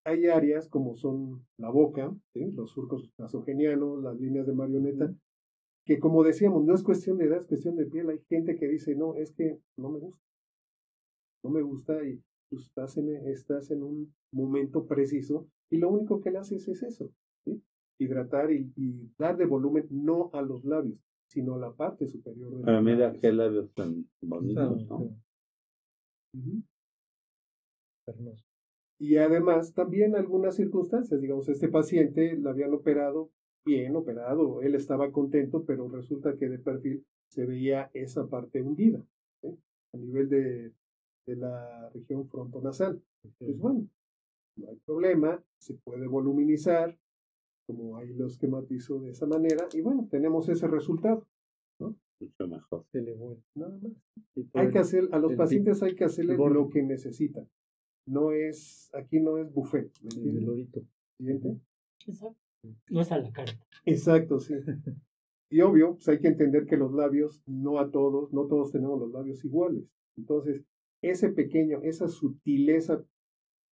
Hay 0.06 0.26
áreas 0.26 0.68
como 0.68 0.94
son 0.94 1.46
la 1.56 1.70
boca, 1.70 2.14
los 2.34 2.70
surcos 2.70 3.10
nasogenianos, 3.18 4.02
las 4.02 4.20
líneas 4.20 4.46
de 4.46 4.52
marioneta, 4.52 5.14
que 5.86 5.98
como 5.98 6.22
decíamos, 6.22 6.64
no 6.64 6.74
es 6.74 6.82
cuestión 6.82 7.16
de 7.16 7.24
edad, 7.24 7.38
es 7.38 7.46
cuestión 7.46 7.76
de 7.76 7.86
piel. 7.86 8.10
Hay 8.10 8.20
gente 8.28 8.56
que 8.56 8.68
dice, 8.68 8.94
no, 8.94 9.14
es 9.14 9.32
que 9.32 9.58
no 9.78 9.90
me 9.90 9.98
gusta. 9.98 10.22
No 11.42 11.50
me 11.50 11.62
gusta 11.62 12.04
y 12.04 12.22
tú 12.50 12.58
estás 12.58 12.96
en, 12.98 13.08
estás 13.28 13.70
en 13.70 13.82
un 13.82 14.14
momento 14.30 14.86
preciso 14.86 15.48
y 15.70 15.78
lo 15.78 15.90
único 15.90 16.20
que 16.20 16.30
le 16.30 16.38
haces 16.38 16.68
es 16.68 16.82
eso, 16.82 17.12
hidratar 17.98 18.50
y, 18.52 18.72
dar 19.18 19.36
de 19.36 19.46
volumen 19.46 19.86
no 19.90 20.30
a 20.32 20.42
los 20.42 20.64
labios, 20.64 20.98
sino 21.26 21.54
a 21.54 21.58
la 21.58 21.72
parte 21.72 22.06
superior 22.06 22.50
de 22.50 22.72
los 22.72 22.82
mira 22.82 23.12
qué 23.20 23.32
labios 23.32 23.72
tan 23.74 24.08
bonitos, 24.20 24.86
¿no? 24.86 25.16
Y 28.98 29.16
además, 29.16 29.72
también 29.74 30.14
algunas 30.14 30.56
circunstancias, 30.56 31.20
digamos, 31.20 31.48
este 31.48 31.68
paciente 31.68 32.36
lo 32.36 32.50
habían 32.50 32.72
operado, 32.74 33.30
bien 33.64 33.96
operado, 33.96 34.62
él 34.62 34.74
estaba 34.74 35.10
contento, 35.10 35.64
pero 35.64 35.88
resulta 35.88 36.36
que 36.36 36.48
de 36.48 36.58
perfil 36.58 37.04
se 37.28 37.44
veía 37.46 37.90
esa 37.94 38.28
parte 38.28 38.62
hundida, 38.62 39.04
a 39.42 39.96
nivel 39.96 40.28
de, 40.28 40.72
de 41.26 41.36
la 41.36 41.90
región 41.90 42.28
frontonasal. 42.28 43.02
Pues 43.38 43.58
bueno, 43.58 43.88
no 44.56 44.68
hay 44.68 44.76
problema, 44.84 45.42
se 45.58 45.74
puede 45.74 46.06
voluminizar, 46.06 46.96
como 47.66 47.96
ahí 47.96 48.12
lo 48.14 48.26
esquematizo 48.26 49.00
de 49.00 49.10
esa 49.10 49.26
manera, 49.26 49.66
y 49.72 49.80
bueno, 49.80 50.06
tenemos 50.10 50.48
ese 50.48 50.66
resultado. 50.66 51.26
¿no? 51.80 51.96
Mucho 52.20 52.48
mejor. 52.48 52.84
Se 52.92 53.00
le 53.00 53.14
vuelve, 53.14 53.42
nada 53.54 53.78
más. 53.82 53.92
Hay 54.54 54.70
que 54.70 54.78
hacer, 54.78 55.08
a 55.12 55.18
los 55.18 55.34
pacientes 55.34 55.82
hay 55.82 55.94
que 55.94 56.04
hacerle 56.04 56.36
lo 56.36 56.68
que 56.68 56.82
necesitan. 56.82 57.48
No 58.06 58.32
es, 58.32 58.90
aquí 58.94 59.20
no 59.20 59.38
es 59.38 59.52
buffet. 59.52 59.90
¿me 60.02 60.30
entiendes? 60.30 60.84
¿Siguiente? 61.18 61.60
Exacto. 62.06 62.38
No 62.90 63.00
es 63.00 63.12
a 63.12 63.18
la 63.18 63.32
carta. 63.32 63.66
Exacto, 63.84 64.40
sí. 64.40 64.54
y 65.50 65.60
obvio, 65.60 65.94
pues 65.94 66.08
hay 66.08 66.20
que 66.20 66.28
entender 66.28 66.66
que 66.66 66.76
los 66.76 66.92
labios, 66.92 67.42
no 67.46 67.78
a 67.78 67.90
todos, 67.90 68.32
no 68.32 68.46
todos 68.46 68.72
tenemos 68.72 68.98
los 69.00 69.10
labios 69.10 69.44
iguales. 69.44 69.84
Entonces, 70.16 70.64
ese 71.02 71.30
pequeño, 71.30 71.80
esa 71.82 72.08
sutileza 72.08 73.04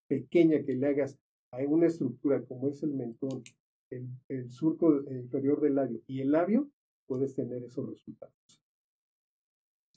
pequeña 0.07 0.63
que 0.63 0.75
le 0.75 0.87
hagas 0.87 1.17
a 1.51 1.57
una 1.67 1.87
estructura 1.87 2.43
como 2.43 2.67
es 2.67 2.83
el 2.83 2.93
mentón, 2.93 3.43
el, 3.95 4.07
el 4.29 4.49
surco 4.49 5.01
inferior 5.11 5.61
del 5.61 5.75
labio 5.75 6.01
y 6.07 6.21
el 6.21 6.31
labio, 6.31 6.69
puedes 7.05 7.35
tener 7.35 7.63
esos 7.63 7.89
resultados. 7.89 8.33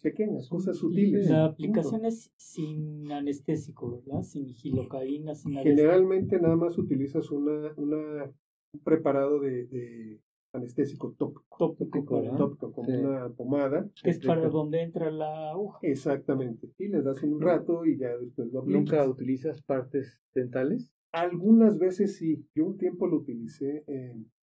Pequeñas, 0.02 0.48
cosas 0.48 0.76
sutiles. 0.76 1.28
La 1.28 1.46
aplicación 1.46 2.04
es 2.04 2.32
sin 2.36 3.10
anestésico, 3.10 3.90
¿verdad? 3.90 4.22
Sin 4.22 4.46
gilocaína, 4.54 5.34
sin 5.34 5.54
Generalmente 5.54 6.38
nada 6.38 6.54
más 6.54 6.78
utilizas 6.78 7.30
una, 7.30 7.72
una, 7.76 8.24
un 8.72 8.80
preparado 8.84 9.40
de, 9.40 9.66
de 9.66 10.20
anestésico 10.52 11.12
tópico. 11.18 11.44
Tópico, 11.58 12.22
tópico 12.36 12.72
como 12.72 12.88
una 12.88 13.30
pomada. 13.30 13.90
Es 14.04 14.18
para 14.20 14.48
donde 14.48 14.82
entra 14.82 15.10
la 15.10 15.50
aguja. 15.50 15.78
Exactamente. 15.82 16.70
Y 16.78 16.88
les 16.88 17.02
das 17.02 17.22
un 17.22 17.40
rato 17.40 17.84
y 17.84 17.98
ya 17.98 18.16
después 18.16 18.52
lo 18.52 18.60
aplicas. 18.60 18.80
¿Nunca 18.80 19.08
utilizas 19.08 19.62
partes 19.62 20.20
dentales? 20.34 20.92
Algunas 21.12 21.78
veces 21.78 22.16
sí. 22.16 22.46
Yo 22.54 22.66
un 22.66 22.76
tiempo 22.76 23.06
lo 23.06 23.18
utilicé, 23.18 23.84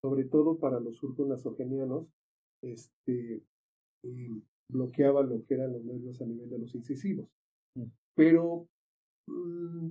sobre 0.00 0.24
todo 0.24 0.58
para 0.58 0.80
los 0.80 0.96
surcos 0.96 1.28
nasogenianos. 1.28 2.08
Este, 2.62 3.42
bloqueaba 4.70 5.22
lo 5.22 5.44
que 5.44 5.54
eran 5.54 5.72
los 5.72 5.84
nervios 5.84 6.20
a 6.20 6.26
nivel 6.26 6.50
de 6.50 6.58
los 6.58 6.74
incisivos. 6.74 7.28
Mm. 7.76 7.84
Pero 8.16 8.68
mm, 9.28 9.90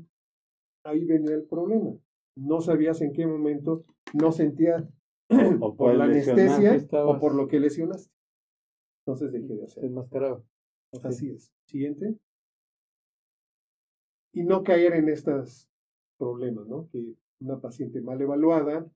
ahí 0.85 1.05
venía 1.05 1.35
el 1.35 1.45
problema. 1.45 1.97
No 2.37 2.61
sabías 2.61 3.01
en 3.01 3.13
qué 3.13 3.27
momento, 3.27 3.85
no 4.13 4.31
sentías 4.31 4.89
o 5.59 5.75
por, 5.77 5.95
la 5.95 6.05
anestesia 6.05 6.77
o 7.05 7.19
por 7.19 7.35
lo 7.35 7.47
que 7.47 7.59
lesionaste. 7.59 8.11
Entonces 9.05 9.31
dejé 9.31 9.55
de 9.55 9.63
hacer. 9.63 9.85
Enmascarado. 9.85 10.45
Así 11.03 11.29
es. 11.29 11.51
Siguiente. 11.67 12.17
Y 14.33 14.43
no 14.43 14.63
caer 14.63 14.93
en 14.93 15.09
estos 15.09 15.69
problemas, 16.17 16.67
¿no? 16.67 16.87
Que 16.91 17.15
una 17.41 17.59
paciente 17.59 18.01
mal 18.01 18.21
evaluada, 18.21 18.89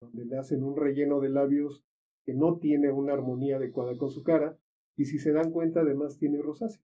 donde 0.00 0.24
le 0.24 0.38
hacen 0.38 0.62
un 0.62 0.76
relleno 0.76 1.20
de 1.20 1.30
labios 1.30 1.82
que 2.24 2.34
no 2.34 2.58
tiene 2.58 2.90
una 2.90 3.12
armonía 3.12 3.56
adecuada 3.56 3.96
con 3.96 4.10
su 4.10 4.22
cara, 4.22 4.58
y 4.96 5.06
si 5.06 5.18
se 5.18 5.32
dan 5.32 5.50
cuenta, 5.50 5.80
además 5.80 6.18
tiene 6.18 6.40
rosácea. 6.40 6.82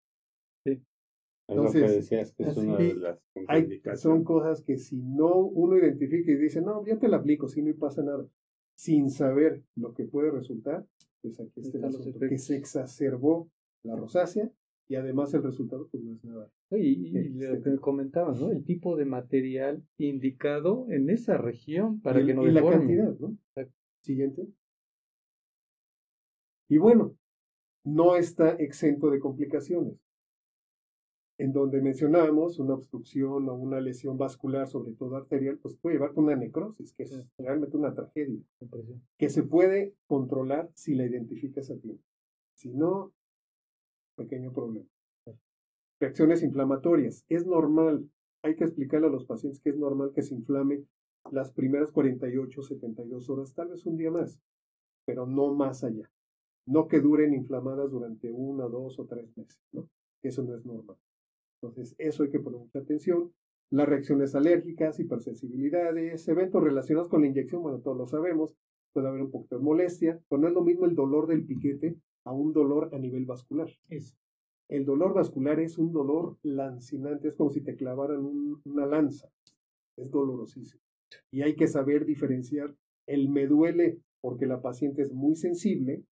Sí. 0.65 0.83
Entonces, 1.49 1.81
lo 1.81 1.87
que 1.87 1.93
decías 1.95 2.33
que 2.33 2.43
es 2.45 2.57
una 2.57 2.77
de 2.77 2.95
las 2.95 3.19
hay, 3.49 3.81
son 3.97 4.25
cosas 4.25 4.63
que 4.63 4.79
si 4.79 4.97
no 4.97 5.37
uno 5.37 5.77
identifica 5.77 6.31
y 6.31 6.37
dice, 6.37 6.61
no, 6.61 6.85
ya 6.85 6.99
te 6.99 7.09
la 7.09 7.17
aplico, 7.17 7.49
si 7.49 7.63
no 7.63 7.75
pasa 7.77 8.03
nada, 8.03 8.27
sin 8.77 9.11
saber 9.11 9.65
lo 9.77 9.93
que 9.93 10.05
puede 10.05 10.31
resultar, 10.31 10.87
pues 11.23 11.41
aquí 11.41 11.61
está 11.61 11.79
el 11.79 11.85
asunto, 11.85 12.19
que 12.21 12.39
se 12.39 12.57
exacerbó 12.57 13.51
la 13.83 13.97
rosácea 13.97 14.51
y 14.91 14.97
además 14.97 15.33
el 15.35 15.45
resultado 15.45 15.87
pues 15.89 16.03
no 16.03 16.15
es 16.15 16.25
nada. 16.25 16.51
Y, 16.73 17.17
y 17.17 17.29
lo 17.29 17.63
que 17.63 17.77
comentabas, 17.77 18.41
¿no? 18.41 18.51
El 18.51 18.65
tipo 18.65 18.97
de 18.97 19.05
material 19.05 19.85
indicado 19.99 20.87
en 20.91 21.11
esa 21.11 21.39
región 21.39 22.01
para 22.01 22.27
que 22.27 22.35
no 22.35 22.45
Y 22.45 22.51
la 22.51 22.69
cantidad, 22.69 23.17
¿no? 23.21 23.39
Siguiente. 24.01 24.49
Y 26.69 26.79
bueno, 26.79 27.15
no 27.85 28.17
está 28.17 28.51
exento 28.57 29.11
de 29.11 29.21
complicaciones. 29.21 29.95
En 31.39 31.53
donde 31.53 31.81
mencionábamos 31.81 32.59
una 32.59 32.75
obstrucción 32.75 33.49
o 33.49 33.55
una 33.55 33.81
lesión 33.81 34.19
vascular, 34.19 34.67
sobre 34.67 34.93
todo 34.95 35.17
arterial, 35.17 35.57
pues 35.63 35.77
puede 35.77 35.95
llevarte 35.95 36.19
a 36.19 36.25
una 36.25 36.35
necrosis, 36.35 36.93
que 36.95 37.05
es 37.05 37.25
realmente 37.39 37.77
una 37.77 37.95
tragedia, 37.95 38.41
que 39.17 39.29
se 39.29 39.45
puede 39.45 39.95
controlar 40.09 40.69
si 40.75 40.97
la 40.97 41.07
identificas 41.07 41.71
a 41.71 41.79
tiempo. 41.79 42.03
Si 42.57 42.71
no, 42.71 43.13
pequeño 44.23 44.53
problema. 44.53 44.87
Reacciones 46.01 46.43
inflamatorias. 46.43 47.25
Es 47.29 47.47
normal, 47.47 48.09
hay 48.43 48.57
que 48.57 48.65
explicarle 48.65 49.09
a 49.09 49.11
los 49.11 49.27
pacientes 49.27 49.61
que 49.61 49.71
es 49.71 49.77
normal 49.77 50.13
que 50.15 50.23
se 50.23 50.35
inflame 50.35 50.85
las 51.31 51.53
primeras 51.53 51.93
48, 51.93 52.63
72 52.63 53.29
horas, 53.29 53.55
tal 53.55 53.69
vez 53.69 53.85
un 53.85 53.97
día 53.97 54.11
más, 54.11 54.41
pero 55.05 55.27
no 55.27 55.53
más 55.55 55.85
allá 55.85 56.11
no 56.71 56.87
que 56.87 57.01
duren 57.01 57.35
inflamadas 57.35 57.91
durante 57.91 58.31
una, 58.31 58.65
dos 58.65 58.99
o 58.99 59.07
tres 59.07 59.37
meses, 59.37 59.61
¿no? 59.73 59.89
Eso 60.23 60.43
no 60.43 60.55
es 60.55 60.65
normal. 60.65 60.97
Entonces, 61.61 61.95
eso 61.99 62.23
hay 62.23 62.31
que 62.31 62.39
poner 62.39 62.61
mucha 62.61 62.79
atención. 62.79 63.33
Las 63.71 63.89
reacciones 63.89 64.35
alérgicas, 64.35 64.99
hipersensibilidades, 65.01 66.27
eventos 66.29 66.63
relacionados 66.63 67.09
con 67.09 67.23
la 67.23 67.29
inyección, 67.29 67.63
bueno, 67.63 67.81
todos 67.81 67.97
lo 67.97 68.07
sabemos, 68.07 68.55
puede 68.93 69.09
haber 69.09 69.23
un 69.23 69.31
poquito 69.31 69.59
de 69.59 69.65
molestia, 69.65 70.21
pero 70.29 70.43
no 70.43 70.49
es 70.49 70.55
lo 70.55 70.63
mismo 70.63 70.87
el 70.87 70.95
dolor 70.95 71.27
del 71.27 71.45
piquete 71.45 71.97
a 72.31 72.33
un 72.33 72.53
dolor 72.53 72.91
a 72.95 72.99
nivel 72.99 73.27
vascular. 73.27 73.69
Es. 73.89 74.17
El 74.69 74.85
dolor 74.85 75.15
vascular 75.15 75.59
es 75.59 75.79
un 75.79 75.93
dolor 75.93 76.39
lancinante, 76.43 77.27
es 77.29 77.35
como 77.35 77.51
si 77.51 77.61
te 77.61 77.75
clavaran 77.75 78.25
una 78.65 78.87
lanza, 78.87 79.29
es 79.97 80.11
dolorosísimo. 80.11 80.81
Y 81.33 81.43
hay 81.43 81.57
que 81.57 81.67
saber 81.67 82.07
diferenciar 82.07 82.77
el 83.09 83.29
me 83.29 83.49
duele 83.49 83.99
porque 84.21 84.47
la 84.47 84.63
paciente 84.63 85.03
es 85.03 85.13
muy 85.13 85.35
sensible 85.35 86.05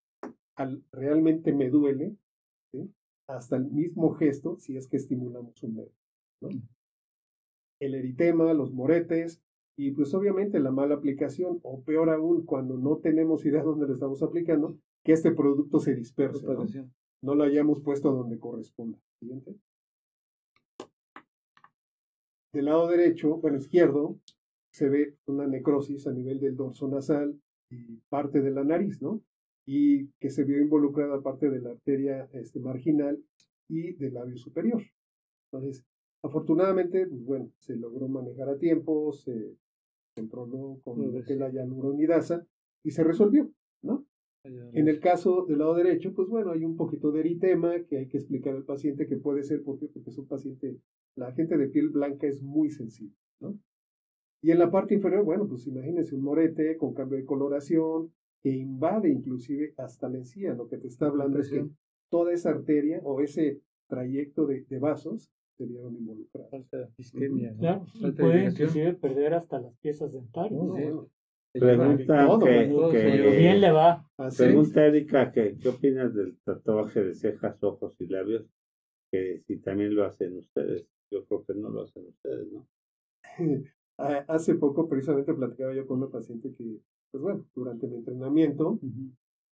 realmente 0.91 1.53
me 1.53 1.69
duele, 1.69 2.17
hasta 3.29 3.55
el 3.55 3.71
mismo 3.71 4.11
gesto 4.15 4.57
si 4.57 4.75
es 4.75 4.87
que 4.87 4.97
estimulamos 4.97 5.63
un 5.63 5.75
nervio. 5.75 5.93
Mm. 6.41 6.67
El 7.79 7.95
eritema, 7.95 8.53
los 8.53 8.73
moretes 8.73 9.41
y 9.77 9.91
pues 9.91 10.13
obviamente 10.13 10.59
la 10.59 10.71
mala 10.71 10.95
aplicación 10.95 11.59
o 11.63 11.81
peor 11.83 12.09
aún 12.09 12.45
cuando 12.45 12.77
no 12.77 12.97
tenemos 12.97 13.45
idea 13.45 13.63
dónde 13.63 13.87
lo 13.87 13.93
estamos 13.93 14.21
aplicando, 14.21 14.77
que 15.09 15.13
este 15.13 15.31
producto 15.31 15.79
se 15.79 15.95
disperse, 15.95 16.45
¿no? 17.23 17.33
lo 17.33 17.43
hayamos 17.43 17.81
puesto 17.81 18.11
donde 18.11 18.37
corresponda. 18.37 18.99
Siguiente. 19.19 19.55
Del 22.53 22.65
lado 22.65 22.87
derecho, 22.87 23.37
bueno, 23.37 23.57
izquierdo, 23.57 24.19
se 24.71 24.87
ve 24.87 25.17
una 25.25 25.47
necrosis 25.47 26.05
a 26.05 26.11
nivel 26.11 26.39
del 26.39 26.55
dorso 26.55 26.87
nasal 26.87 27.41
y 27.71 27.95
parte 28.09 28.41
de 28.41 28.51
la 28.51 28.63
nariz, 28.63 29.01
¿no? 29.01 29.23
y 29.65 30.09
que 30.19 30.29
se 30.29 30.43
vio 30.43 30.61
involucrada 30.61 31.23
parte 31.23 31.49
de 31.49 31.59
la 31.59 31.71
arteria 31.71 32.29
este, 32.33 32.59
marginal 32.59 33.19
y 33.67 33.93
del 33.93 34.13
labio 34.13 34.37
superior. 34.37 34.83
Entonces, 35.51 35.83
afortunadamente, 36.23 37.07
pues 37.07 37.25
bueno, 37.25 37.51
se 37.57 37.75
logró 37.75 38.07
manejar 38.07 38.49
a 38.49 38.59
tiempo, 38.59 39.11
se 39.11 39.57
controló 40.15 40.79
con 40.83 41.11
lo 41.11 41.23
que 41.23 41.33
la 41.33 41.49
hialuronidasa 41.49 42.45
y 42.83 42.91
se 42.91 43.03
resolvió, 43.03 43.51
¿no? 43.81 44.05
En 44.43 44.87
el 44.87 44.99
caso 44.99 45.45
del 45.45 45.59
lado 45.59 45.75
derecho, 45.75 46.13
pues 46.13 46.29
bueno, 46.29 46.51
hay 46.51 46.63
un 46.63 46.77
poquito 46.77 47.11
de 47.11 47.19
eritema 47.19 47.83
que 47.83 47.97
hay 47.97 48.07
que 48.07 48.17
explicar 48.17 48.55
al 48.55 48.63
paciente 48.63 49.05
que 49.05 49.17
puede 49.17 49.43
ser 49.43 49.63
porque, 49.63 49.87
porque 49.87 50.09
es 50.09 50.17
un 50.17 50.27
paciente, 50.27 50.77
la 51.15 51.33
gente 51.33 51.57
de 51.57 51.67
piel 51.67 51.89
blanca 51.89 52.27
es 52.27 52.41
muy 52.41 52.69
sensible, 52.69 53.15
¿no? 53.39 53.59
Y 54.41 54.51
en 54.51 54.59
la 54.59 54.71
parte 54.71 54.93
inferior, 54.93 55.25
bueno, 55.25 55.47
pues 55.47 55.67
imagínense 55.67 56.15
un 56.15 56.23
morete 56.23 56.77
con 56.77 56.93
cambio 56.93 57.17
de 57.17 57.25
coloración, 57.25 58.13
que 58.41 58.49
invade 58.51 59.09
inclusive 59.09 59.73
hasta 59.77 60.07
la 60.07 60.17
encía. 60.17 60.53
Lo 60.53 60.69
que 60.69 60.77
te 60.77 60.87
está 60.87 61.07
hablando 61.07 61.39
es 61.39 61.49
que 61.49 61.67
toda 62.09 62.31
esa 62.31 62.51
arteria 62.51 63.01
o 63.03 63.19
ese 63.21 63.61
trayecto 63.87 64.45
de, 64.45 64.65
vasos 64.79 65.29
se 65.57 65.65
vieron 65.65 65.95
involucrados. 65.95 66.49
Falta 66.49 66.89
isquemia. 66.97 67.53
Claro, 67.57 67.85
puede 68.17 68.45
inclusive 68.45 68.93
perder 68.93 69.33
hasta 69.33 69.59
las 69.59 69.75
piezas 69.79 70.13
dentarias. 70.13 70.61
Pregunta 71.51 72.27
que, 72.43 73.37
bien 73.37 73.61
le 73.61 73.71
va. 73.71 74.05
Pregunta 74.37 74.85
Erika 74.85 75.31
que 75.31 75.57
qué 75.57 75.69
opinas 75.69 76.13
del 76.13 76.37
tatuaje 76.43 77.03
de 77.03 77.15
cejas, 77.15 77.61
ojos 77.63 77.95
y 77.99 78.07
labios, 78.07 78.45
que 79.11 79.41
si 79.47 79.57
también 79.57 79.95
lo 79.95 80.05
hacen 80.05 80.37
ustedes. 80.37 80.85
Yo 81.11 81.25
creo 81.25 81.43
que 81.43 81.55
no 81.55 81.69
lo 81.69 81.81
hacen 81.83 82.05
ustedes, 82.05 82.47
¿no? 82.51 82.67
Hace 83.97 84.55
poco 84.55 84.87
precisamente 84.87 85.33
platicaba 85.33 85.73
yo 85.73 85.85
con 85.85 85.97
una 85.97 86.09
paciente 86.09 86.53
que 86.53 86.79
pues 87.11 87.23
bueno, 87.23 87.45
durante 87.55 87.87
mi 87.87 87.97
entrenamiento, 87.97 88.79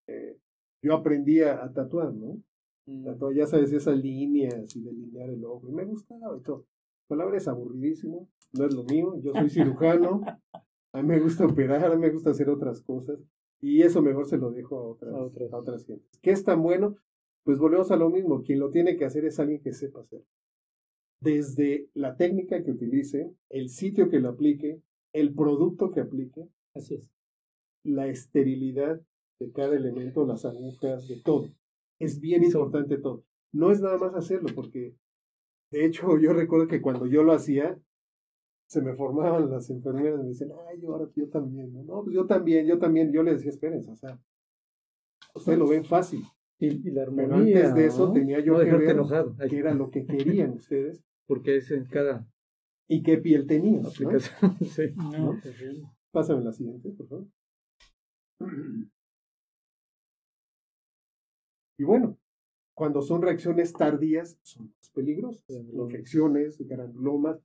eh, 0.07 0.37
yo 0.83 0.93
aprendí 0.93 1.41
a, 1.41 1.71
tatuar, 1.73 2.13
¿no? 2.13 2.41
Mm. 2.85 3.33
ya 3.35 3.47
sabes, 3.47 3.73
esas 3.73 3.97
líneas 3.97 4.75
y 4.75 4.81
delinear 4.81 5.29
el 5.29 5.43
ojo, 5.43 5.67
y 5.67 5.73
me 5.73 5.85
gustaba 5.85 6.37
y 6.37 6.41
todo. 6.41 6.65
La 7.09 7.15
palabra 7.15 7.37
es 7.37 7.47
aburridísimo, 7.47 8.29
no 8.53 8.65
es 8.65 8.73
lo 8.73 8.83
mío, 8.83 9.19
yo 9.21 9.33
soy 9.33 9.49
cirujano, 9.49 10.21
a 10.97 11.01
mí 11.01 11.07
me 11.09 11.19
gusta 11.19 11.45
operar, 11.45 11.85
a 11.85 11.95
mí 11.95 12.01
me 12.01 12.11
gusta 12.11 12.31
hacer 12.31 12.49
otras 12.49 12.81
cosas, 12.81 13.19
y 13.61 13.81
eso 13.81 14.01
mejor 14.01 14.27
se 14.27 14.37
lo 14.37 14.51
dejo 14.51 14.77
a 14.77 14.87
otras, 14.87 15.13
a 15.13 15.17
otras. 15.17 15.53
A 15.53 15.57
otras 15.57 15.85
gentes. 15.85 16.19
¿Qué 16.21 16.31
es 16.31 16.43
tan 16.43 16.61
bueno? 16.61 16.95
Pues 17.43 17.59
volvemos 17.59 17.91
a 17.91 17.97
lo 17.97 18.09
mismo, 18.09 18.41
quien 18.41 18.59
lo 18.59 18.69
tiene 18.69 18.97
que 18.97 19.05
hacer 19.05 19.25
es 19.25 19.39
alguien 19.39 19.61
que 19.61 19.73
sepa 19.73 20.01
hacer. 20.01 20.23
Desde 21.21 21.89
la 21.93 22.15
técnica 22.15 22.63
que 22.63 22.71
utilice, 22.71 23.31
el 23.49 23.69
sitio 23.69 24.09
que 24.09 24.19
lo 24.19 24.29
aplique, 24.29 24.81
el 25.13 25.33
producto 25.33 25.91
que 25.91 26.01
aplique, 26.01 26.47
así 26.73 26.95
es 26.95 27.09
la 27.87 28.07
esterilidad 28.07 29.01
de 29.39 29.51
cada 29.51 29.75
elemento, 29.75 30.25
las 30.25 30.45
agujas, 30.45 31.07
de 31.07 31.21
todo. 31.21 31.49
Es 31.99 32.19
bien 32.19 32.43
importante 32.43 32.97
todo. 32.97 33.23
No 33.53 33.71
es 33.71 33.81
nada 33.81 33.97
más 33.97 34.13
hacerlo, 34.13 34.49
porque 34.53 34.95
de 35.71 35.85
hecho 35.85 36.19
yo 36.19 36.33
recuerdo 36.33 36.67
que 36.67 36.81
cuando 36.81 37.07
yo 37.07 37.23
lo 37.23 37.33
hacía, 37.33 37.79
se 38.67 38.81
me 38.81 38.93
formaban 38.93 39.49
las 39.49 39.69
enfermeras 39.69 40.19
y 40.19 40.23
me 40.23 40.29
decían, 40.29 40.51
ay, 40.69 40.79
yo 40.81 40.93
ahora 40.93 41.09
yo 41.15 41.29
también, 41.29 41.73
¿no? 41.85 42.03
pues 42.03 42.15
yo 42.15 42.25
también, 42.25 42.65
yo 42.67 42.77
también, 42.77 43.11
yo 43.11 43.23
les 43.23 43.37
decía, 43.37 43.51
espérense, 43.51 43.91
o 43.91 43.95
sea, 43.95 44.19
ustedes 45.33 45.57
lo 45.57 45.67
ven 45.67 45.85
fácil. 45.85 46.23
Y, 46.59 46.89
la 46.89 47.05
Pero 47.05 47.35
antes 47.35 47.75
de 47.75 47.85
eso 47.85 48.11
tenía 48.11 48.39
yo 48.39 48.57
que 48.57 48.65
ver 48.65 48.89
enojado. 48.89 49.35
qué 49.47 49.59
era 49.59 49.75
lo 49.75 49.91
que 49.91 50.05
querían 50.07 50.53
ustedes. 50.53 51.03
Porque 51.27 51.57
es 51.57 51.69
en 51.69 51.85
cada 51.85 52.27
y 52.87 53.03
qué 53.03 53.17
piel 53.17 53.45
tenía. 53.45 53.81
aplicación. 53.81 54.57
sí. 54.61 54.93
No, 54.95 55.39
Pásame 56.11 56.43
la 56.43 56.51
siguiente, 56.51 56.89
por 56.91 57.07
favor. 57.07 57.27
Y 61.77 61.83
bueno, 61.83 62.17
cuando 62.73 63.01
son 63.01 63.21
reacciones 63.21 63.73
tardías, 63.73 64.39
son 64.41 64.73
más 64.75 64.89
peligrosas. 64.91 65.43
Infecciones, 65.49 66.57
granulomas. 66.59 67.39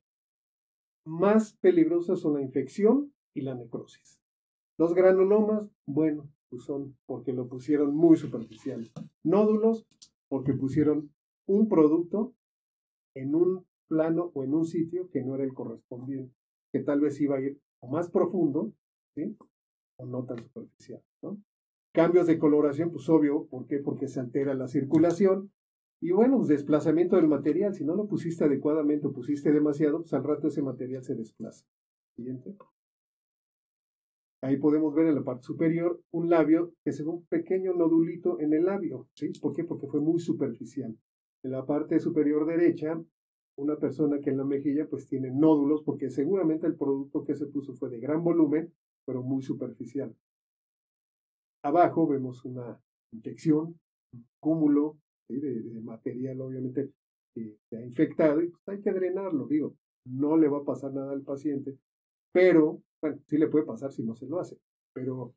Más 1.04 1.54
peligrosas 1.54 2.20
son 2.20 2.34
la 2.34 2.42
infección 2.42 3.12
y 3.34 3.42
la 3.42 3.54
necrosis. 3.54 4.20
Los 4.78 4.94
granulomas, 4.94 5.70
bueno, 5.86 6.28
pues 6.48 6.64
son 6.64 6.96
porque 7.06 7.32
lo 7.32 7.48
pusieron 7.48 7.94
muy 7.94 8.16
superficial. 8.16 8.90
Nódulos, 9.24 9.86
porque 10.28 10.52
pusieron 10.52 11.10
un 11.46 11.68
producto 11.68 12.34
en 13.14 13.34
un 13.34 13.66
plano 13.88 14.30
o 14.34 14.44
en 14.44 14.54
un 14.54 14.64
sitio 14.64 15.10
que 15.10 15.22
no 15.22 15.34
era 15.34 15.44
el 15.44 15.52
correspondiente, 15.52 16.34
que 16.72 16.80
tal 16.80 17.00
vez 17.00 17.20
iba 17.20 17.36
a 17.36 17.40
ir 17.40 17.60
o 17.80 17.88
más 17.88 18.10
profundo, 18.10 18.72
¿sí? 19.14 19.36
O 19.96 20.06
no 20.06 20.24
tan 20.24 20.38
superficial. 20.38 21.02
Cambios 21.92 22.26
de 22.26 22.38
coloración, 22.38 22.90
pues 22.90 23.08
obvio, 23.08 23.46
¿por 23.46 23.66
qué? 23.66 23.78
Porque 23.78 24.08
se 24.08 24.20
altera 24.20 24.54
la 24.54 24.68
circulación. 24.68 25.52
Y 26.02 26.10
bueno, 26.10 26.38
pues 26.38 26.48
desplazamiento 26.48 27.14
del 27.14 27.28
material, 27.28 27.74
si 27.74 27.84
no 27.84 27.94
lo 27.94 28.08
pusiste 28.08 28.42
adecuadamente 28.42 29.06
o 29.06 29.12
pusiste 29.12 29.52
demasiado, 29.52 30.00
pues 30.00 30.12
al 30.12 30.24
rato 30.24 30.48
ese 30.48 30.60
material 30.60 31.04
se 31.04 31.14
desplaza. 31.14 31.64
Siguiente. 32.16 32.56
Ahí 34.42 34.56
podemos 34.56 34.92
ver 34.96 35.06
en 35.06 35.14
la 35.14 35.22
parte 35.22 35.44
superior 35.44 36.02
un 36.10 36.28
labio 36.28 36.74
que 36.84 36.90
se 36.90 37.04
ve 37.04 37.10
un 37.10 37.24
pequeño 37.26 37.74
nodulito 37.74 38.40
en 38.40 38.52
el 38.52 38.64
labio. 38.64 39.06
¿sí? 39.14 39.30
¿Por 39.40 39.54
qué? 39.54 39.62
Porque 39.62 39.86
fue 39.86 40.00
muy 40.00 40.18
superficial. 40.18 40.98
En 41.44 41.52
la 41.52 41.64
parte 41.64 42.00
superior 42.00 42.46
derecha, 42.46 43.00
una 43.56 43.76
persona 43.76 44.18
que 44.18 44.30
en 44.30 44.38
la 44.38 44.44
mejilla 44.44 44.88
pues 44.88 45.06
tiene 45.06 45.30
nódulos 45.30 45.84
porque 45.84 46.10
seguramente 46.10 46.66
el 46.66 46.74
producto 46.74 47.22
que 47.22 47.36
se 47.36 47.46
puso 47.46 47.74
fue 47.74 47.90
de 47.90 48.00
gran 48.00 48.24
volumen, 48.24 48.74
pero 49.06 49.22
muy 49.22 49.42
superficial. 49.42 50.16
Abajo 51.62 52.08
vemos 52.08 52.44
una 52.44 52.82
infección, 53.12 53.78
un 54.12 54.26
cúmulo 54.40 54.98
de, 55.40 55.80
material 55.80 56.40
obviamente 56.40 56.92
que 57.34 57.56
se 57.68 57.76
ha 57.76 57.84
infectado 57.84 58.42
y 58.42 58.48
pues 58.48 58.68
hay 58.68 58.82
que 58.82 58.92
drenarlo, 58.92 59.46
digo, 59.46 59.76
no 60.04 60.36
le 60.36 60.48
va 60.48 60.58
a 60.58 60.64
pasar 60.64 60.92
nada 60.92 61.12
al 61.12 61.22
paciente, 61.22 61.78
pero, 62.32 62.82
bueno, 63.00 63.18
sí 63.26 63.38
le 63.38 63.48
puede 63.48 63.64
pasar 63.64 63.92
si 63.92 64.02
no 64.02 64.14
se 64.14 64.26
lo 64.26 64.38
hace, 64.38 64.58
pero 64.92 65.34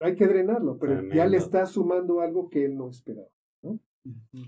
hay 0.00 0.16
que 0.16 0.26
drenarlo, 0.26 0.78
pero 0.78 1.02
ya 1.14 1.26
le 1.26 1.36
está 1.36 1.64
sumando 1.66 2.20
algo 2.20 2.50
que 2.50 2.64
él 2.64 2.76
no 2.76 2.88
esperaba. 2.88 3.28
¿no? 3.62 3.78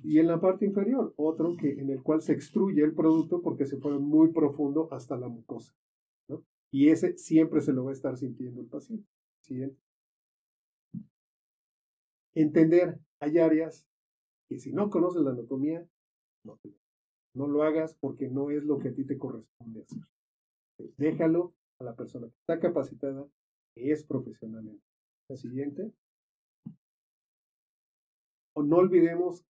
Y 0.03 0.19
en 0.19 0.27
la 0.27 0.41
parte 0.41 0.65
inferior, 0.67 1.15
otro 1.17 1.57
que, 1.57 1.73
en 1.73 1.91
el 1.91 2.03
cual 2.03 2.21
se 2.21 2.33
extruye 2.33 2.83
el 2.83 2.95
producto 2.95 3.41
porque 3.41 3.67
se 3.67 3.77
fue 3.77 3.99
muy 3.99 4.33
profundo 4.33 4.89
hasta 4.91 5.17
la 5.17 5.29
mucosa. 5.29 5.73
¿no? 6.29 6.43
Y 6.73 6.89
ese 6.89 7.17
siempre 7.17 7.61
se 7.61 7.73
lo 7.73 7.85
va 7.85 7.91
a 7.91 7.95
estar 7.95 8.17
sintiendo 8.17 8.61
el 8.61 8.67
paciente. 8.67 9.07
Siguiente 9.43 9.85
entender, 12.35 12.99
hay 13.21 13.39
áreas 13.39 13.87
que 14.49 14.59
si 14.59 14.73
no 14.73 14.91
conoces 14.91 15.23
la 15.23 15.31
anatomía, 15.31 15.87
no, 16.45 16.59
no 17.35 17.49
lo 17.49 17.63
hagas 17.63 17.97
porque 18.01 18.29
no 18.29 18.51
es 18.51 18.65
lo 18.65 18.79
que 18.79 18.89
a 18.89 18.95
ti 18.95 19.05
te 19.05 19.19
corresponde 19.19 19.83
hacer. 19.83 20.03
Déjalo 20.97 21.55
a 21.81 21.85
la 21.85 21.95
persona 21.95 22.29
que 22.29 22.37
está 22.39 22.61
capacitada, 22.61 23.27
que 23.75 23.93
es 23.93 24.05
profesional. 24.05 24.81
La 25.29 25.37
siguiente. 25.37 25.93
O 28.55 28.63
no 28.63 28.77
olvidemos 28.77 29.45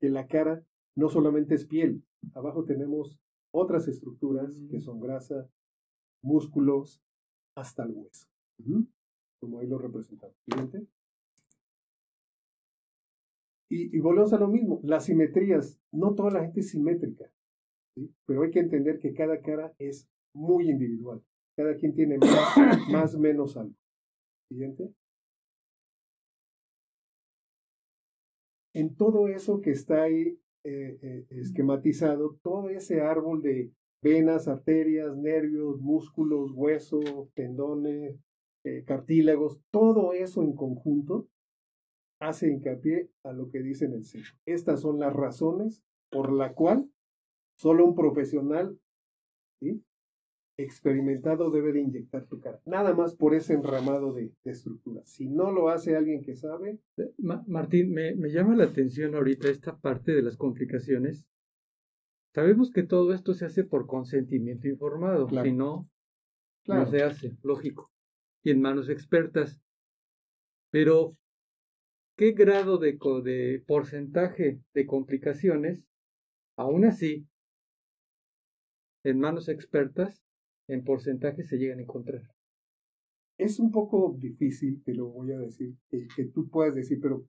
que 0.00 0.08
la 0.08 0.26
cara 0.26 0.64
no 0.96 1.08
solamente 1.08 1.54
es 1.54 1.66
piel, 1.66 2.02
abajo 2.34 2.64
tenemos 2.64 3.18
otras 3.52 3.86
estructuras 3.88 4.58
que 4.70 4.80
son 4.80 5.00
grasa, 5.00 5.48
músculos, 6.22 7.00
hasta 7.56 7.84
el 7.84 7.92
hueso. 7.92 8.26
Como 9.40 9.58
ahí 9.58 9.66
lo 9.66 9.78
representamos. 9.78 10.36
Siguiente. 10.44 10.86
Y, 13.72 14.00
volvemos 14.00 14.32
a 14.32 14.38
lo 14.38 14.48
mismo, 14.48 14.80
las 14.82 15.04
simetrías, 15.04 15.80
no 15.92 16.14
toda 16.16 16.32
la 16.32 16.42
gente 16.42 16.58
es 16.58 16.70
simétrica, 16.70 17.30
pero 18.26 18.42
hay 18.42 18.50
que 18.50 18.58
entender 18.58 18.98
que 18.98 19.14
cada 19.14 19.40
cara 19.40 19.72
es 19.78 20.08
muy 20.34 20.68
individual, 20.68 21.22
cada 21.56 21.76
quien 21.76 21.94
tiene 21.94 22.18
más, 22.18 22.56
más 22.90 23.16
menos 23.16 23.56
algo. 23.56 23.76
Siguiente. 24.48 24.92
En 28.74 28.96
todo 28.96 29.28
eso 29.28 29.60
que 29.60 29.70
está 29.70 30.02
ahí 30.02 30.36
eh, 30.64 30.98
eh, 31.00 31.26
esquematizado, 31.30 32.40
todo 32.42 32.70
ese 32.70 33.02
árbol 33.02 33.40
de 33.40 33.72
venas, 34.02 34.48
arterias, 34.48 35.16
nervios, 35.16 35.80
músculos, 35.80 36.50
huesos, 36.54 37.30
tendones, 37.34 38.16
eh, 38.64 38.82
cartílagos, 38.84 39.60
todo 39.70 40.12
eso 40.12 40.42
en 40.42 40.54
conjunto 40.54 41.28
hace 42.20 42.48
hincapié 42.48 43.10
a 43.24 43.32
lo 43.32 43.50
que 43.50 43.60
dice 43.60 43.86
en 43.86 43.94
el 43.94 44.04
centro. 44.04 44.32
Estas 44.46 44.80
son 44.80 45.00
las 45.00 45.12
razones 45.12 45.82
por 46.10 46.32
la 46.32 46.52
cual 46.52 46.88
solo 47.56 47.84
un 47.84 47.94
profesional 47.94 48.78
experimentado 50.56 51.50
debe 51.50 51.72
de 51.72 51.80
inyectar 51.80 52.26
tu 52.26 52.40
cara. 52.40 52.60
Nada 52.66 52.94
más 52.94 53.14
por 53.14 53.34
ese 53.34 53.54
enramado 53.54 54.12
de, 54.12 54.32
estructura. 54.44 55.02
Si 55.06 55.26
no 55.28 55.50
lo 55.50 55.70
hace 55.70 55.96
alguien 55.96 56.22
que 56.22 56.36
sabe... 56.36 56.78
Eh, 56.98 57.12
Martín, 57.18 57.92
me, 57.92 58.14
llama 58.30 58.54
la 58.54 58.64
atención 58.64 59.14
ahorita 59.14 59.48
esta 59.48 59.76
parte 59.78 60.12
de 60.12 60.22
las 60.22 60.36
complicaciones. 60.36 61.24
Sabemos 62.34 62.70
que 62.70 62.82
todo 62.82 63.12
esto 63.12 63.34
se 63.34 63.46
hace 63.46 63.64
por 63.64 63.86
consentimiento 63.86 64.68
informado, 64.68 65.28
si 65.28 65.52
no, 65.52 65.88
no 66.66 66.86
se 66.86 67.02
hace, 67.02 67.36
lógico, 67.42 67.90
y 68.44 68.50
en 68.50 68.60
manos 68.60 68.88
expertas. 68.88 69.60
Pero 70.70 71.16
qué 72.20 72.32
grado 72.32 72.76
de, 72.76 73.64
porcentaje 73.66 74.60
de 74.74 74.86
complicaciones, 74.86 75.82
aún 76.54 76.84
así, 76.84 77.26
en 79.04 79.18
manos 79.18 79.48
expertas, 79.48 80.22
en 80.68 80.84
porcentaje 80.84 81.44
se 81.44 81.56
llegan 81.56 81.78
a 81.78 81.82
encontrar. 81.84 82.20
Es 83.38 83.58
un 83.58 83.70
poco 83.70 84.14
difícil, 84.18 84.82
te 84.84 84.92
lo 84.92 85.06
voy 85.06 85.32
a 85.32 85.38
decir, 85.38 85.74
que, 85.88 86.26
tú 86.26 86.50
puedas 86.50 86.74
decir, 86.74 87.00
pero 87.00 87.26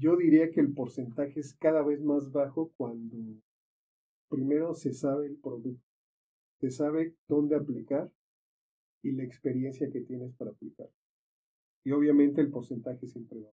yo 0.00 0.16
diría 0.16 0.50
que 0.50 0.58
el 0.58 0.74
porcentaje 0.74 1.38
es 1.38 1.54
cada 1.60 1.84
vez 1.84 2.02
más 2.02 2.32
bajo 2.32 2.72
cuando 2.76 3.40
primero 4.28 4.74
se 4.74 4.92
sabe 4.92 5.28
el 5.28 5.36
producto, 5.36 5.86
se 6.58 6.72
sabe 6.72 7.14
dónde 7.28 7.54
aplicar 7.54 8.10
y 9.04 9.12
la 9.12 9.22
experiencia 9.22 9.88
que 9.92 10.00
tienes 10.00 10.34
para 10.34 10.50
aplicar. 10.50 10.90
Y 11.88 11.92
obviamente 11.92 12.42
el 12.42 12.50
porcentaje 12.50 13.06
siempre 13.06 13.40
va. 13.40 13.50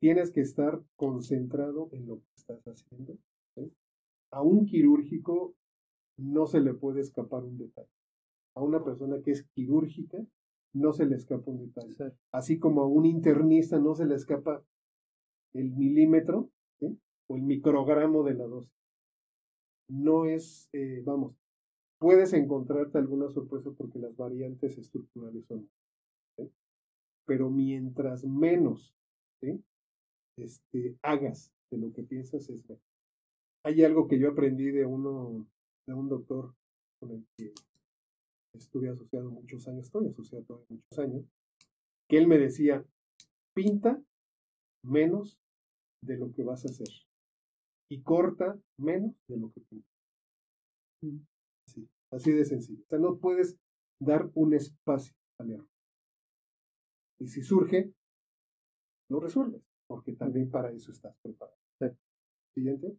Tienes 0.00 0.30
que 0.30 0.40
estar 0.40 0.80
concentrado 0.94 1.88
en 1.90 2.06
lo 2.06 2.18
que 2.20 2.28
estás 2.36 2.62
haciendo. 2.64 3.18
A 4.30 4.42
un 4.42 4.66
quirúrgico 4.66 5.56
no 6.16 6.46
se 6.46 6.60
le 6.60 6.72
puede 6.74 7.00
escapar 7.00 7.42
un 7.42 7.58
detalle. 7.58 7.90
A 8.54 8.62
una 8.62 8.84
persona 8.84 9.20
que 9.20 9.32
es 9.32 9.48
quirúrgica 9.48 10.24
no 10.72 10.92
se 10.92 11.06
le 11.06 11.16
escapa 11.16 11.50
un 11.50 11.66
detalle. 11.66 12.14
Así 12.30 12.60
como 12.60 12.82
a 12.82 12.86
un 12.86 13.04
internista 13.04 13.80
no 13.80 13.96
se 13.96 14.06
le 14.06 14.14
escapa 14.14 14.62
el 15.54 15.72
milímetro 15.72 16.50
o 17.26 17.36
el 17.36 17.42
microgramo 17.42 18.22
de 18.22 18.34
la 18.34 18.46
dosis. 18.46 18.70
No 19.88 20.24
es, 20.24 20.68
eh, 20.72 21.02
vamos, 21.04 21.34
puedes 21.98 22.32
encontrarte 22.32 22.96
alguna 22.98 23.28
sorpresa 23.28 23.72
porque 23.76 23.98
las 23.98 24.16
variantes 24.16 24.78
estructurales 24.78 25.44
son 25.46 25.68
pero 27.30 27.48
mientras 27.48 28.24
menos 28.24 28.92
este, 30.36 30.98
hagas 31.00 31.54
de 31.70 31.78
lo 31.78 31.92
que 31.92 32.02
piensas 32.02 32.50
es 32.50 32.68
mejor. 32.68 32.82
Hay 33.64 33.84
algo 33.84 34.08
que 34.08 34.18
yo 34.18 34.30
aprendí 34.30 34.72
de 34.72 34.84
uno, 34.84 35.46
de 35.86 35.94
un 35.94 36.08
doctor 36.08 36.52
con 36.98 37.12
el 37.12 37.24
que 37.36 37.52
estuve 38.56 38.88
asociado 38.88 39.30
muchos 39.30 39.68
años, 39.68 39.86
estoy 39.86 40.08
asociado 40.08 40.66
muchos 40.68 40.98
años, 40.98 41.24
que 42.08 42.18
él 42.18 42.26
me 42.26 42.36
decía, 42.36 42.84
pinta 43.54 44.02
menos 44.84 45.38
de 46.04 46.16
lo 46.16 46.32
que 46.32 46.42
vas 46.42 46.64
a 46.64 46.70
hacer 46.70 46.88
y 47.92 48.02
corta 48.02 48.60
menos 48.76 49.14
de 49.28 49.36
lo 49.38 49.52
que 49.52 49.60
pinta. 49.60 49.88
Mm. 51.04 51.20
así 52.10 52.32
de 52.32 52.44
sencillo. 52.44 52.82
O 52.82 52.88
sea, 52.88 52.98
no 52.98 53.18
puedes 53.18 53.56
dar 54.00 54.28
un 54.34 54.52
espacio 54.52 55.14
al 55.38 55.52
error. 55.52 55.79
Y 57.20 57.28
si 57.28 57.42
surge, 57.42 57.92
lo 59.10 59.20
resuelves, 59.20 59.62
porque 59.86 60.12
también 60.14 60.50
para 60.50 60.72
eso 60.72 60.90
estás 60.90 61.16
preparado. 61.22 61.58
Siguiente. 62.54 62.98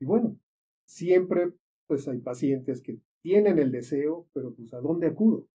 Y 0.00 0.04
bueno, 0.04 0.36
siempre 0.86 1.52
pues 1.86 2.08
hay 2.08 2.18
pacientes 2.18 2.82
que 2.82 2.98
tienen 3.22 3.58
el 3.58 3.70
deseo, 3.70 4.26
pero 4.32 4.54
pues 4.54 4.72
¿a 4.74 4.80
dónde 4.80 5.06
acudo? 5.06 5.46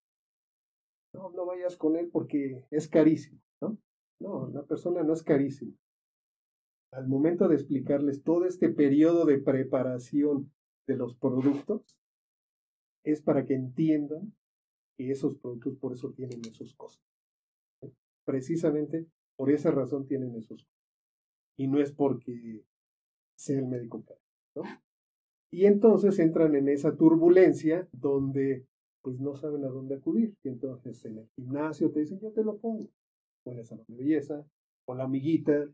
No, 1.13 1.31
no 1.31 1.45
vayas 1.45 1.75
con 1.75 1.95
él 1.95 2.09
porque 2.11 2.65
es 2.69 2.87
carísimo, 2.87 3.41
¿no? 3.61 3.77
No, 4.19 4.49
la 4.49 4.63
persona 4.63 5.03
no 5.03 5.13
es 5.13 5.23
carísima. 5.23 5.73
Al 6.91 7.07
momento 7.07 7.47
de 7.47 7.55
explicarles 7.55 8.23
todo 8.23 8.45
este 8.45 8.69
periodo 8.69 9.25
de 9.25 9.39
preparación 9.39 10.51
de 10.87 10.97
los 10.97 11.15
productos, 11.15 11.99
es 13.03 13.21
para 13.21 13.45
que 13.45 13.53
entiendan 13.53 14.33
que 14.97 15.11
esos 15.11 15.37
productos 15.37 15.77
por 15.77 15.93
eso 15.93 16.11
tienen 16.11 16.41
esos 16.45 16.73
costos. 16.73 17.05
Precisamente 18.25 19.07
por 19.37 19.49
esa 19.49 19.71
razón 19.71 20.05
tienen 20.05 20.35
esos 20.35 20.63
costos. 20.63 20.79
Y 21.57 21.67
no 21.67 21.81
es 21.81 21.91
porque 21.91 22.63
sea 23.37 23.59
el 23.59 23.67
médico 23.67 24.03
¿no? 24.55 24.63
Y 25.51 25.65
entonces 25.65 26.19
entran 26.19 26.55
en 26.55 26.69
esa 26.69 26.95
turbulencia 26.95 27.87
donde 27.91 28.65
pues 29.01 29.19
no 29.19 29.35
saben 29.35 29.63
a 29.65 29.69
dónde 29.69 29.95
acudir. 29.95 30.35
Y 30.43 30.49
entonces 30.49 31.03
en 31.05 31.19
el 31.19 31.29
gimnasio 31.35 31.91
te 31.91 32.01
dicen, 32.01 32.19
yo 32.19 32.31
te 32.31 32.43
lo 32.43 32.57
pongo. 32.57 32.89
O 33.45 33.51
en 33.51 33.59
el 33.59 33.65
salón 33.65 33.85
de 33.87 33.95
belleza, 33.95 34.45
o 34.85 34.95
la 34.95 35.05
amiguita, 35.05 35.67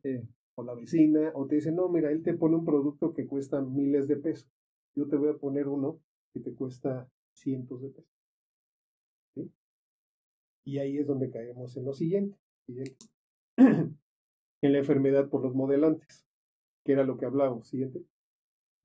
o 0.55 0.63
la 0.63 0.75
vecina, 0.75 1.31
o 1.33 1.45
te 1.47 1.55
dicen, 1.55 1.75
no, 1.75 1.89
mira, 1.89 2.11
él 2.11 2.23
te 2.23 2.33
pone 2.33 2.55
un 2.55 2.65
producto 2.65 3.13
que 3.13 3.27
cuesta 3.27 3.61
miles 3.61 4.07
de 4.07 4.17
pesos. 4.17 4.49
Yo 4.95 5.07
te 5.07 5.17
voy 5.17 5.29
a 5.29 5.37
poner 5.37 5.67
uno 5.67 5.99
que 6.33 6.39
te 6.39 6.53
cuesta 6.53 7.09
cientos 7.35 7.81
de 7.81 7.89
pesos. 7.89 8.11
¿Sí? 9.33 9.51
Y 10.65 10.79
ahí 10.79 10.97
es 10.97 11.07
donde 11.07 11.29
caemos 11.29 11.75
en 11.77 11.85
lo 11.85 11.93
siguiente. 11.93 12.37
en 13.57 13.97
la 14.61 14.79
enfermedad 14.79 15.29
por 15.29 15.41
los 15.41 15.53
modelantes, 15.53 16.25
que 16.83 16.93
era 16.93 17.03
lo 17.03 17.17
que 17.17 17.25
hablábamos, 17.25 17.67
siguiente, 17.67 18.03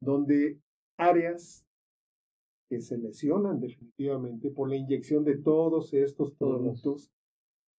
donde 0.01 0.61
áreas 0.99 1.67
que 2.69 2.81
se 2.81 2.99
lesionan 2.99 3.61
definitivamente 3.61 4.51
por 4.51 4.69
la 4.69 4.77
inyección 4.77 5.25
de 5.25 5.37
todos 5.39 5.93
estos 5.93 6.33
productos 6.35 7.11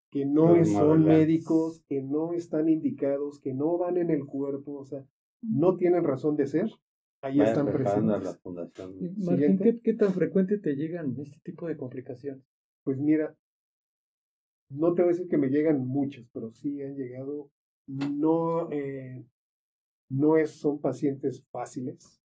que 0.09 0.25
no 0.25 0.63
son 0.65 1.05
médicos, 1.05 1.81
que 1.87 2.01
no 2.01 2.33
están 2.33 2.67
indicados, 2.67 3.39
que 3.39 3.53
no 3.53 3.77
van 3.77 3.97
en 3.97 4.09
el 4.09 4.25
cuerpo, 4.25 4.73
o 4.73 4.85
sea, 4.85 5.05
no 5.41 5.77
tienen 5.77 6.03
razón 6.03 6.35
de 6.35 6.47
ser, 6.47 6.69
ahí 7.21 7.41
están 7.41 7.71
presentes. 7.71 8.39
Martín, 9.17 9.59
¿qué, 9.59 9.79
¿qué, 9.81 9.93
tan 9.93 10.13
frecuente 10.13 10.57
te 10.57 10.75
llegan 10.75 11.15
este 11.19 11.39
tipo 11.43 11.67
de 11.67 11.77
complicaciones? 11.77 12.43
Pues 12.83 12.97
mira, 12.97 13.35
no 14.69 14.93
te 14.93 15.01
voy 15.01 15.09
a 15.09 15.13
decir 15.13 15.27
que 15.27 15.37
me 15.37 15.49
llegan 15.49 15.85
muchas, 15.85 16.27
pero 16.33 16.51
sí 16.51 16.81
han 16.81 16.95
llegado, 16.95 17.49
no, 17.87 18.71
eh, 18.71 19.23
no 20.09 20.37
es, 20.37 20.51
son 20.51 20.79
pacientes 20.79 21.43
fáciles, 21.51 22.21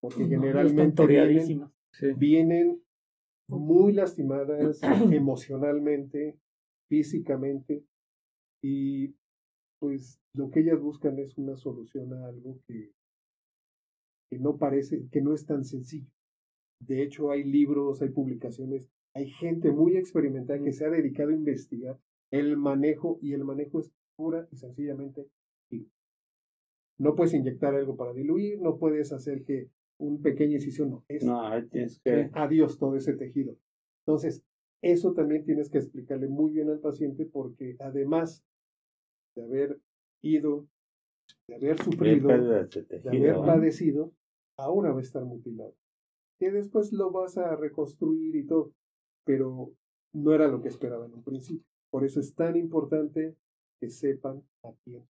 porque 0.00 0.26
generalmente 0.26 1.06
vienen, 1.06 1.70
vienen 2.16 2.82
muy 3.48 3.92
lastimadas 3.92 4.80
emocionalmente, 5.12 6.38
físicamente, 6.88 7.84
y 8.62 9.14
pues 9.78 10.18
lo 10.34 10.50
que 10.50 10.60
ellas 10.60 10.80
buscan 10.80 11.18
es 11.18 11.36
una 11.36 11.56
solución 11.56 12.14
a 12.14 12.26
algo 12.26 12.58
que, 12.66 12.92
que 14.34 14.40
no 14.40 14.56
parece, 14.56 15.06
que 15.12 15.22
no 15.22 15.32
es 15.32 15.46
tan 15.46 15.64
sencillo. 15.64 16.10
De 16.80 17.02
hecho, 17.02 17.30
hay 17.30 17.44
libros, 17.44 18.02
hay 18.02 18.08
publicaciones, 18.08 18.90
hay 19.14 19.30
gente 19.30 19.70
muy 19.70 19.96
experimentada 19.96 20.60
que 20.60 20.72
se 20.72 20.84
ha 20.84 20.90
dedicado 20.90 21.30
a 21.30 21.34
investigar 21.34 21.98
el 22.32 22.56
manejo, 22.56 23.18
y 23.22 23.32
el 23.32 23.44
manejo 23.44 23.78
es 23.78 23.92
pura 24.16 24.48
y 24.50 24.56
sencillamente 24.56 25.28
no 26.98 27.14
puedes 27.14 27.34
inyectar 27.34 27.74
algo 27.74 27.96
para 27.96 28.12
diluir, 28.12 28.60
no 28.60 28.78
puedes 28.78 29.12
hacer 29.12 29.44
que 29.44 29.68
un 29.98 30.22
pequeño 30.22 30.54
incisión, 30.54 30.90
no. 30.90 31.04
Es, 31.08 31.24
no, 31.24 31.50
tienes 31.68 32.00
que... 32.00 32.30
Adiós 32.34 32.78
todo 32.78 32.96
ese 32.96 33.14
tejido. 33.14 33.56
Entonces, 34.06 34.44
eso 34.82 35.12
también 35.12 35.44
tienes 35.44 35.70
que 35.70 35.78
explicarle 35.78 36.28
muy 36.28 36.52
bien 36.52 36.70
al 36.70 36.80
paciente 36.80 37.26
porque 37.26 37.76
además 37.80 38.44
de 39.36 39.44
haber 39.44 39.80
ido, 40.22 40.66
de 41.48 41.56
haber 41.56 41.82
sufrido, 41.82 42.28
de, 42.28 43.08
haber 43.08 43.36
padecido, 43.36 44.12
ahora 44.56 44.92
va 44.92 44.98
a 44.98 45.02
estar 45.02 45.24
mutilado. 45.24 45.74
Que 46.38 46.50
después 46.50 46.92
lo 46.92 47.10
vas 47.10 47.38
a 47.38 47.54
reconstruir 47.56 48.34
y 48.36 48.46
todo, 48.46 48.72
pero 49.24 49.72
no 50.12 50.32
era 50.32 50.48
lo 50.48 50.60
que 50.60 50.68
esperaba 50.68 51.06
en 51.06 51.14
un 51.14 51.22
principio. 51.22 51.66
Por 51.90 52.04
eso 52.04 52.20
es 52.20 52.34
tan 52.34 52.56
importante 52.56 53.36
que 53.80 53.88
sepan 53.90 54.42
a 54.62 54.72
quién 54.84 55.04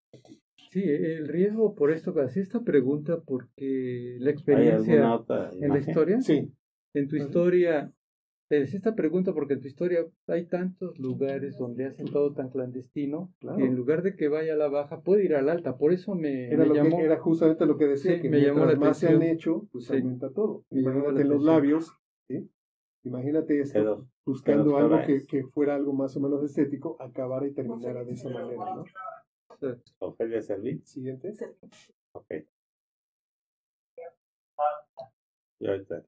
Sí, 0.70 0.82
el 0.82 1.28
riesgo 1.28 1.74
por 1.74 1.92
esto 1.92 2.12
hacía 2.20 2.42
esta 2.42 2.62
pregunta, 2.62 3.20
porque 3.20 4.16
la 4.18 4.30
experiencia 4.30 5.20
en 5.52 5.68
la 5.68 5.78
historia, 5.78 6.20
sí. 6.20 6.52
en 6.94 7.08
tu 7.08 7.16
historia, 7.16 7.92
te 8.48 8.60
decía 8.60 8.78
esta 8.78 8.94
pregunta 8.94 9.32
porque 9.32 9.54
en 9.54 9.60
tu 9.60 9.68
historia 9.68 10.06
hay 10.26 10.46
tantos 10.46 10.98
lugares 10.98 11.56
donde 11.56 11.86
hacen 11.86 12.06
todo 12.06 12.34
tan 12.34 12.50
clandestino 12.50 13.32
claro. 13.38 13.58
que 13.58 13.64
en 13.64 13.74
lugar 13.74 14.02
de 14.02 14.16
que 14.16 14.28
vaya 14.28 14.52
a 14.52 14.56
la 14.56 14.68
baja 14.68 15.00
puede 15.00 15.24
ir 15.24 15.34
al 15.34 15.48
alta. 15.48 15.76
Por 15.76 15.92
eso 15.92 16.14
me, 16.14 16.48
era, 16.48 16.64
me 16.64 16.74
llamó, 16.74 17.00
era 17.00 17.18
justamente 17.18 17.64
lo 17.66 17.78
que 17.78 17.86
decía, 17.86 18.20
que 18.20 18.28
me 18.28 18.40
llamó 18.40 18.66
la 18.66 18.76
más 18.76 18.98
se 18.98 19.08
han 19.08 19.22
hecho, 19.22 19.66
pues 19.72 19.90
aumenta 19.90 20.30
todo. 20.30 20.64
Imagínate 20.70 21.24
los 21.24 21.42
labios, 21.42 21.92
¿sí? 22.28 22.50
Imagínate 23.04 23.60
esto, 23.60 24.08
buscando 24.24 24.76
algo 24.76 24.98
que, 25.06 25.26
que, 25.26 25.44
fuera 25.44 25.74
algo 25.74 25.92
más 25.92 26.16
o 26.16 26.20
menos 26.20 26.42
estético, 26.42 26.96
acabara 27.00 27.46
y 27.46 27.52
terminara 27.52 28.04
de 28.04 28.12
esa 28.12 28.30
manera, 28.30 28.64
¿no? 28.76 28.84
Ofelia 29.98 30.42
Servín. 30.42 30.84
Siguiente. 30.84 31.32
Ok. 32.12 32.26
Y 35.60 35.66
ahorita. 35.66 36.04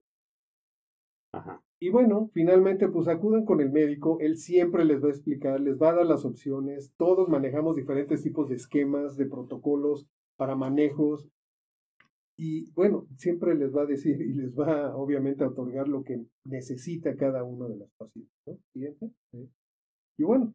Ajá. 1.32 1.62
Y 1.78 1.90
bueno, 1.90 2.31
finalmente 2.32 2.89
pues 2.89 3.07
acudan 3.07 3.44
con 3.44 3.61
el 3.61 3.70
médico, 3.70 4.19
él 4.20 4.39
siempre 4.39 4.85
les 4.85 5.03
va 5.03 5.09
a 5.09 5.11
explicar, 5.11 5.61
les 5.61 5.77
va 5.77 5.90
a 5.90 5.94
dar 5.97 6.07
las 6.07 6.24
opciones, 6.24 6.93
todos 6.97 7.28
manejamos 7.28 7.77
diferentes 7.77 8.23
tipos 8.23 8.48
de 8.48 8.55
esquemas, 8.55 9.16
de 9.16 9.27
protocolos 9.27 10.07
para 10.36 10.57
manejos 10.57 11.28
y 12.39 12.70
bueno, 12.73 13.07
siempre 13.16 13.55
les 13.55 13.74
va 13.74 13.82
a 13.82 13.86
decir 13.86 14.20
y 14.20 14.35
les 14.35 14.55
va 14.55 14.94
obviamente 14.94 15.43
a 15.44 15.48
otorgar 15.48 15.89
lo 15.89 16.03
que 16.03 16.24
necesita 16.44 17.16
cada 17.16 17.44
uno 17.44 17.69
de 17.69 17.77
los 17.77 17.90
pacientes. 17.93 19.12
Y 20.19 20.24
bueno, 20.24 20.55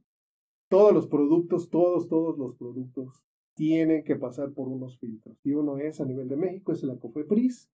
todos 0.69 0.93
los 0.93 1.07
productos, 1.07 1.69
todos, 1.69 2.07
todos 2.07 2.37
los 2.37 2.55
productos 2.55 3.23
tienen 3.55 4.03
que 4.03 4.15
pasar 4.15 4.53
por 4.53 4.67
unos 4.67 4.99
filtros. 4.99 5.37
Y 5.43 5.53
uno 5.53 5.77
es 5.77 5.99
a 6.01 6.05
nivel 6.05 6.27
de 6.27 6.37
México, 6.37 6.71
es 6.71 6.83
la 6.83 6.97
COFEPRIS, 6.97 7.69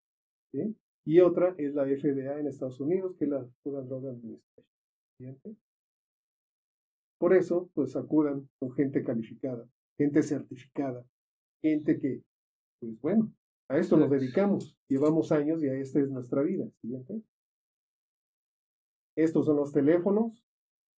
¿sí? 0.51 0.75
Y 1.07 1.21
otra 1.21 1.55
es 1.57 1.73
la 1.73 1.85
FDA 1.85 2.37
en 2.37 2.47
Estados 2.47 2.81
Unidos, 2.81 3.15
que 3.15 3.23
es 3.23 3.31
la 3.31 3.47
Food 3.63 3.77
and 3.77 3.87
Drug 3.87 4.07
Administration. 4.07 5.57
Por 7.17 7.33
eso, 7.33 7.71
pues 7.73 7.95
acudan 7.95 8.49
con 8.59 8.73
gente 8.73 9.05
calificada, 9.05 9.65
gente 9.97 10.21
certificada, 10.21 11.05
gente 11.63 11.97
que, 11.97 12.23
pues 12.81 12.99
bueno, 12.99 13.33
a 13.69 13.77
esto 13.77 13.95
nos 13.95 14.09
dedicamos, 14.09 14.77
llevamos 14.89 15.31
años 15.31 15.63
y 15.63 15.69
a 15.69 15.75
esta 15.75 16.01
es 16.01 16.09
nuestra 16.09 16.41
vida. 16.41 16.69
Siguiente. 16.81 17.21
Estos 19.15 19.45
son 19.45 19.55
los 19.55 19.71
teléfonos, 19.71 20.43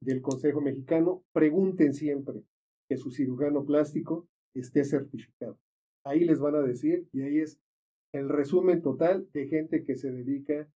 del 0.00 0.22
Consejo 0.22 0.62
Mexicano, 0.62 1.22
pregunten 1.34 1.92
siempre 1.92 2.42
que 2.88 2.96
su 2.96 3.10
cirujano 3.10 3.62
plástico 3.66 4.26
esté 4.54 4.84
certificado. 4.84 5.58
Ahí 6.02 6.24
les 6.24 6.40
van 6.40 6.54
a 6.54 6.62
decir, 6.62 7.06
y 7.12 7.20
ahí 7.20 7.40
es 7.40 7.60
el 8.12 8.28
resumen 8.28 8.82
total 8.82 9.28
de 9.32 9.46
gente 9.48 9.84
que 9.84 9.96
se 9.96 10.10
dedica 10.10 10.68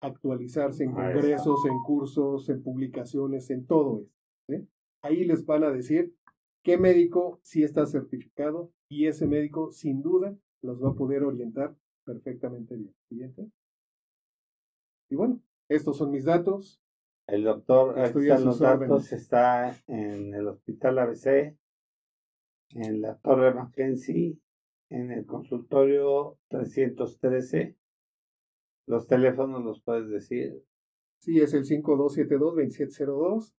a 0.00 0.06
actualizarse 0.06 0.84
en 0.84 0.92
congresos, 0.92 1.64
en 1.66 1.82
cursos, 1.84 2.48
en 2.48 2.62
publicaciones, 2.62 3.50
en 3.50 3.66
todo 3.66 4.06
esto. 4.48 4.70
Ahí 5.02 5.24
les 5.24 5.44
van 5.46 5.64
a 5.64 5.70
decir 5.70 6.14
qué 6.62 6.78
médico 6.78 7.40
sí 7.42 7.62
está 7.62 7.86
certificado 7.86 8.72
y 8.88 9.06
ese 9.06 9.26
médico 9.26 9.70
sin 9.70 10.02
duda 10.02 10.36
los 10.62 10.82
va 10.82 10.90
a 10.90 10.94
poder 10.94 11.22
orientar 11.22 11.76
perfectamente 12.04 12.76
bien. 12.76 12.94
Siguiente. 13.08 13.50
Y 15.10 15.16
bueno, 15.16 15.40
estos 15.68 15.96
son 15.96 16.10
mis 16.10 16.24
datos. 16.24 16.80
El 17.26 17.44
doctor 17.44 17.94
los 18.14 18.58
datos 18.58 19.12
está 19.12 19.76
en 19.86 20.34
el 20.34 20.48
Hospital 20.48 20.98
ABC, 20.98 21.56
en 22.70 23.02
la 23.02 23.18
Torre 23.18 23.52
Mackenzie, 23.52 24.38
en 24.90 25.12
el 25.12 25.24
consultorio 25.26 26.38
313. 26.48 27.76
Los 28.86 29.06
teléfonos 29.06 29.62
los 29.64 29.80
puedes 29.82 30.08
decir. 30.08 30.64
Sí, 31.20 31.38
es 31.40 31.54
el 31.54 31.64
5272-2702 31.64 33.52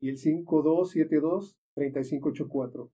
y 0.00 0.08
el 0.10 0.16
5272-3584. 0.16 2.90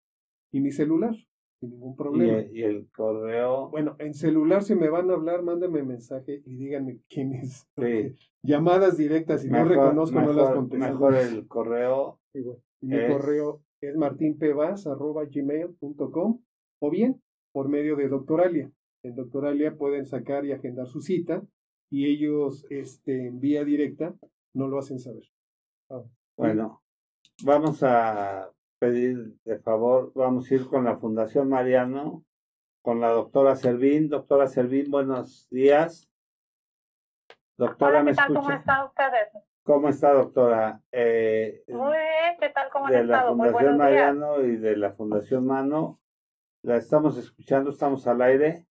Y 0.50 0.60
mi 0.60 0.70
celular, 0.72 1.14
sin 1.60 1.70
ningún 1.70 1.94
problema. 1.94 2.42
¿Y, 2.50 2.62
el 2.62 2.90
correo. 2.90 3.68
Bueno, 3.70 3.96
en 3.98 4.14
celular 4.14 4.62
si 4.62 4.74
me 4.74 4.88
van 4.88 5.10
a 5.10 5.14
hablar, 5.14 5.42
mándame 5.42 5.82
mensaje 5.82 6.40
y 6.44 6.56
díganme 6.56 7.02
quién 7.10 7.34
es. 7.34 7.68
Llamadas 8.42 8.96
directas, 8.96 9.42
si 9.42 9.50
no 9.50 9.62
reconozco, 9.64 10.18
no 10.20 10.32
las 10.32 10.52
contesto. 10.52 10.86
Mejor 10.86 11.16
el 11.16 11.46
correo. 11.46 12.20
Mi 12.80 12.96
correo 13.09 13.60
es 13.80 13.96
martinpevas.gmail.com 13.96 16.40
o 16.80 16.90
bien 16.90 17.20
por 17.59 17.68
medio 17.68 17.97
de 17.97 18.06
Doctoralia. 18.06 18.70
En 19.02 19.16
Doctoralia 19.16 19.74
pueden 19.74 20.06
sacar 20.06 20.44
y 20.44 20.52
agendar 20.52 20.86
su 20.86 21.01
cita 21.01 21.43
y 21.90 22.06
ellos 22.06 22.64
este, 22.70 23.26
en 23.26 23.40
vía 23.40 23.64
directa 23.64 24.14
no 24.55 24.68
lo 24.68 24.78
hacen 24.78 25.01
saber. 25.01 25.24
Ah, 25.90 26.05
bueno, 26.36 26.85
vamos 27.44 27.82
a 27.82 28.48
pedir 28.78 29.35
de 29.44 29.59
favor, 29.59 30.12
vamos 30.14 30.48
a 30.48 30.55
ir 30.55 30.68
con 30.68 30.85
la 30.85 30.98
Fundación 30.98 31.48
Mariano, 31.48 32.22
con 32.80 33.01
la 33.01 33.09
doctora 33.09 33.56
Servín. 33.56 34.09
Doctora 34.09 34.47
Servín, 34.47 34.89
buenos 34.93 35.48
días. 35.51 36.09
Doctora, 37.56 38.05
¿me 38.05 38.12
escucha? 38.12 38.40
¿Cómo 38.40 38.52
está 38.52 38.85
usted? 38.85 39.40
¿Cómo 39.64 39.89
está, 39.89 40.12
doctora? 40.12 40.80
Eh, 40.93 41.64
Muy 41.66 41.90
bien, 41.90 42.36
¿qué 42.39 42.51
tal? 42.51 42.70
¿Cómo 42.70 42.86
de 42.86 43.02
la 43.02 43.24
Fundación 43.24 43.78
Mariano 43.78 44.44
y 44.44 44.59
de 44.59 44.76
la 44.76 44.93
Fundación 44.93 45.44
Mano. 45.44 45.98
La 46.62 46.76
estamos 46.76 47.16
escuchando, 47.16 47.70
estamos 47.70 48.06
al 48.06 48.20
aire. 48.20 48.66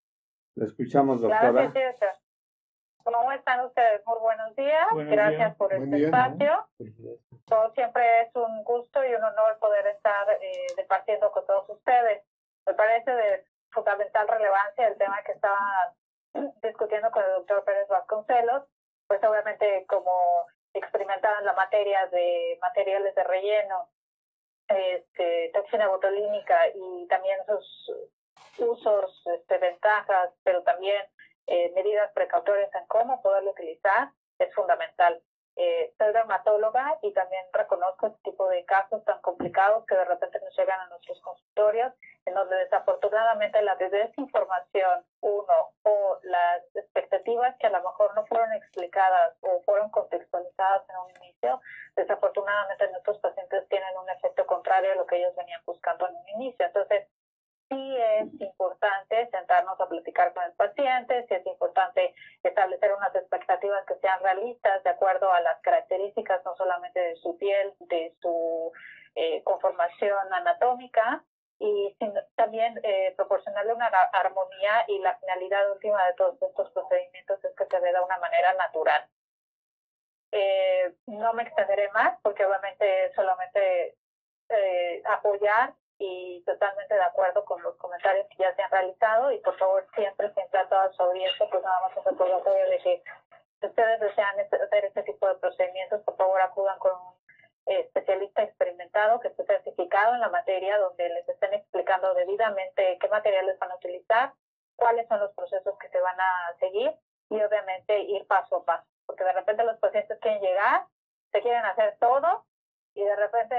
La 0.55 0.65
escuchamos, 0.65 1.22
doctora. 1.22 1.72
¿Cómo 3.03 3.31
están 3.31 3.65
ustedes? 3.65 4.05
Muy 4.05 4.19
buenos 4.19 4.53
días. 4.57 4.88
Gracias 4.93 5.55
por 5.55 5.73
este 5.73 6.03
espacio. 6.03 6.68
Todo 7.45 7.72
siempre 7.73 8.03
es 8.23 8.35
un 8.35 8.64
gusto 8.65 9.03
y 9.05 9.14
un 9.14 9.23
honor 9.23 9.57
poder 9.59 9.88
estar 9.88 10.27
eh, 10.41 10.68
departiendo 10.76 11.31
con 11.31 11.45
todos 11.45 11.69
ustedes. 11.69 12.23
Me 12.65 12.73
parece 12.73 13.09
de 13.09 13.45
fundamental 13.72 14.27
relevancia 14.27 14.88
el 14.88 14.97
tema 14.97 15.23
que 15.26 15.31
estaba 15.31 15.95
discutiendo 16.61 17.09
con 17.11 17.23
el 17.23 17.31
doctor 17.38 17.64
Pérez 17.64 17.88
Vasconcelos, 17.88 18.64
pues 19.07 19.23
obviamente 19.23 19.85
como 19.88 20.45
experimentado 20.73 21.39
en 21.39 21.45
la 21.45 21.53
materia 21.53 22.05
de 22.07 22.59
materiales 22.61 23.15
de 23.15 23.23
relleno, 23.23 23.89
este, 24.68 25.52
toxina 25.53 25.88
botulínica 25.88 26.57
y 26.76 27.07
también 27.07 27.39
sus 27.45 27.91
usos, 28.60 29.23
este, 29.35 29.57
ventajas, 29.57 30.31
pero 30.44 30.64
también 30.64 31.02
eh, 31.48 31.72
medidas 31.76 32.11
precautorias 32.14 32.73
en 32.76 32.85
cómo 32.88 33.22
poderlo 33.22 33.52
utilizar, 33.52 34.10
es 34.39 34.53
fundamental. 34.53 35.22
Eh, 35.60 35.91
soy 35.98 36.14
dermatóloga 36.14 36.99
y 37.02 37.11
también 37.14 37.44
reconozco 37.52 38.07
este 38.07 38.30
tipo 38.30 38.48
de 38.48 38.64
casos 38.65 39.03
tan 39.06 39.19
complicados 39.22 39.85
que 39.88 39.95
de 39.95 40.06
repente 40.06 40.39
nos 40.39 40.56
llegan 40.56 40.80
a 40.81 40.89
nuestros 40.89 41.19
consultorios, 41.22 41.94
en 42.27 42.35
donde 42.35 42.56
desafortunadamente 42.57 43.60
la 43.64 43.76
desinformación, 43.76 45.03
uno, 45.22 45.72
o 45.81 46.19
las 46.22 46.61
expectativas 46.76 47.56
que 47.57 47.65
a 47.65 47.72
lo 47.72 47.81
mejor 47.81 48.14
no 48.14 48.23
fueron 48.27 48.53
explicadas 48.53 49.35
o 49.41 49.61
fueron 49.64 49.89
contextualizadas 49.89 50.88
en 50.89 50.98
un 50.98 51.23
inicio, 51.23 51.60
desafortunadamente 51.95 52.91
nuestros 52.91 53.18
pacientes 53.18 53.68
tienen 53.69 53.98
un 53.98 54.10
efecto 54.11 54.36
contrario 54.68 54.91
a 54.91 54.95
lo 54.95 55.06
que 55.06 55.18
ellos 55.18 55.35
venían 55.35 55.61
buscando 55.65 56.07
en 56.07 56.15
un 56.15 56.30
inicio. 56.41 56.65
Entonces, 56.65 57.07
sí 57.69 57.98
es 57.98 58.41
importante 58.41 59.30
sentarnos 59.30 59.80
a 59.80 59.88
platicar 59.88 60.34
con 60.34 60.44
el 60.44 60.53
paciente, 60.53 61.26
sí 61.27 61.35
es 61.35 61.45
importante 61.45 62.14
establecer 62.44 62.94
unas 62.94 63.15
expectativas 63.15 63.85
que 63.85 63.95
sean 63.95 64.22
realistas 64.22 64.84
de 64.84 64.89
acuerdo 64.89 65.31
a 65.31 65.41
las 65.41 65.61
características 65.61 66.44
no 66.45 66.56
solamente 66.56 66.99
de 66.99 67.15
su 67.18 67.38
piel, 67.38 67.73
de 67.80 68.14
su 68.22 68.72
eh, 69.15 69.41
conformación 69.44 70.34
anatómica, 70.34 71.23
y 71.60 71.98
también 72.35 72.80
eh, 72.84 73.14
proporcionarle 73.15 73.73
una 73.73 73.88
armonía 73.88 74.85
y 74.88 74.99
la 74.99 75.18
finalidad 75.18 75.72
última 75.72 76.06
de 76.06 76.14
todos 76.14 76.39
estos 76.41 76.69
procedimientos 76.72 77.44
es 77.44 77.56
que 77.56 77.65
se 77.65 77.80
vea 77.80 77.94
de 77.94 78.06
una 78.06 78.19
manera 78.19 78.53
natural. 78.53 79.07
Eh, 80.31 80.94
no 81.07 81.34
me 81.34 81.44
extenderé 81.44 81.89
más 81.94 82.19
porque 82.22 82.45
obviamente 82.45 83.11
solamente 83.15 83.95
apoyar 85.05 85.73
y 85.99 86.43
totalmente 86.45 86.93
de 86.93 87.01
acuerdo 87.01 87.43
con 87.45 87.61
los 87.63 87.75
comentarios 87.77 88.27
que 88.29 88.43
ya 88.43 88.55
se 88.55 88.61
han 88.61 88.71
realizado. 88.71 89.31
Y 89.31 89.39
por 89.39 89.57
favor 89.57 89.85
siempre, 89.95 90.31
siempre 90.33 90.59
a 90.59 90.69
toda 90.69 90.91
su 90.93 91.03
audiencia, 91.03 91.47
pues 91.49 91.63
nada 91.63 91.81
más 91.81 91.97
un 91.97 92.05
recordatorio 92.05 92.69
de 92.69 92.77
que 92.79 93.03
si 93.59 93.65
ustedes 93.65 93.99
desean 93.99 94.39
este, 94.39 94.55
hacer 94.57 94.85
este 94.85 95.03
tipo 95.03 95.27
de 95.27 95.35
procedimientos, 95.35 96.01
por 96.03 96.15
favor 96.15 96.41
acudan 96.41 96.77
con 96.79 96.91
un 96.91 97.13
eh, 97.65 97.79
especialista 97.81 98.43
experimentado 98.43 99.19
que 99.19 99.29
esté 99.29 99.45
certificado 99.45 100.13
en 100.13 100.21
la 100.21 100.29
materia, 100.29 100.77
donde 100.77 101.09
les 101.09 101.27
estén 101.27 101.53
explicando 101.53 102.13
debidamente 102.13 102.97
qué 102.99 103.07
materiales 103.07 103.57
van 103.57 103.71
a 103.71 103.75
utilizar, 103.75 104.33
cuáles 104.75 105.07
son 105.07 105.19
los 105.19 105.33
procesos 105.33 105.77
que 105.79 105.89
se 105.89 105.99
van 105.99 106.19
a 106.19 106.55
seguir 106.59 106.93
y 107.29 107.41
obviamente 107.41 107.99
ir 107.99 108.25
paso 108.27 108.57
a 108.57 108.65
paso, 108.65 108.87
porque 109.07 109.23
de 109.23 109.33
repente 109.33 109.63
los 109.63 109.77
pacientes 109.79 110.19
quieren 110.19 110.41
llegar, 110.41 110.85
se 111.31 111.41
quieren 111.41 111.65
hacer 111.65 111.97
todo 111.99 112.45
y 112.97 113.03
de 113.03 113.15
repente 113.15 113.55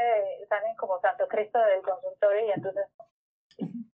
salen 0.48 0.74
como 0.74 1.01
Santo 1.01 1.28
Cristo 1.28 1.60
del 1.60 1.81
consultorio 1.82 2.47
y 2.47 2.51
entonces 2.51 2.86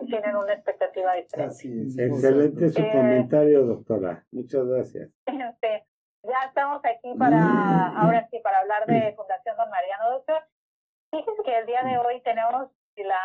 tienen 0.08 0.38
una 0.38 0.54
expectativa 0.54 1.14
diferente. 1.16 2.04
Excelente 2.06 2.70
su 2.70 2.82
eh, 2.82 2.92
comentario, 2.92 3.66
doctora. 3.66 4.24
Muchas 4.32 4.66
gracias. 4.66 5.10
Ya 6.26 6.40
estamos 6.48 6.80
aquí 6.86 7.14
para, 7.20 7.88
ahora 8.00 8.26
sí, 8.32 8.40
para 8.40 8.60
hablar 8.60 8.86
de 8.86 9.14
Fundación 9.14 9.58
Don 9.58 9.70
Mariano, 9.70 10.12
doctor. 10.12 10.42
Fíjense 11.12 11.44
que 11.44 11.58
el 11.58 11.66
día 11.66 11.84
de 11.84 11.98
hoy 11.98 12.22
tenemos 12.22 12.72
la 12.96 13.20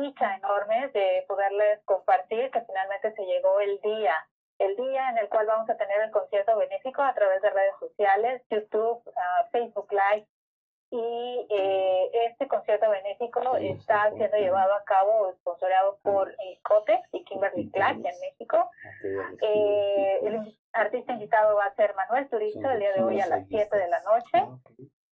dicha 0.00 0.36
enorme 0.36 0.88
de 0.94 1.26
poderles 1.28 1.84
compartir 1.84 2.50
que 2.50 2.62
finalmente 2.62 3.12
se 3.12 3.22
llegó 3.26 3.60
el 3.60 3.78
día, 3.82 4.14
el 4.58 4.74
día 4.74 5.10
en 5.10 5.18
el 5.18 5.28
cual 5.28 5.48
vamos 5.48 5.68
a 5.68 5.76
tener 5.76 6.00
el 6.00 6.10
concierto 6.12 6.56
benéfico 6.56 7.02
a 7.02 7.12
través 7.12 7.42
de 7.42 7.50
redes 7.50 7.74
sociales, 7.78 8.42
YouTube, 8.48 9.02
ah, 9.14 9.46
Facebook 9.52 9.92
Live, 9.92 10.26
y 10.90 11.46
eh, 11.50 12.10
este 12.26 12.46
concierto 12.46 12.88
benéfico 12.88 13.56
está 13.56 14.10
siendo 14.12 14.36
llevado 14.36 14.74
a 14.74 14.84
cabo, 14.84 15.32
sponsoreado 15.40 15.98
por 16.02 16.30
el 16.30 16.60
COTEX 16.62 17.08
y 17.12 17.24
Kimberly 17.24 17.70
Clark 17.70 17.96
en 17.96 18.20
México. 18.20 18.70
Eh, 19.42 20.20
el 20.22 20.56
artista 20.72 21.12
invitado 21.12 21.56
va 21.56 21.64
a 21.66 21.74
ser 21.74 21.94
Manuel 21.94 22.28
Turizo 22.28 22.70
el 22.70 22.78
día 22.78 22.92
de 22.92 23.02
hoy 23.02 23.20
a 23.20 23.26
las 23.26 23.48
7 23.48 23.76
de 23.76 23.88
la 23.88 24.00
noche. 24.02 24.38
Ah, 24.38 24.58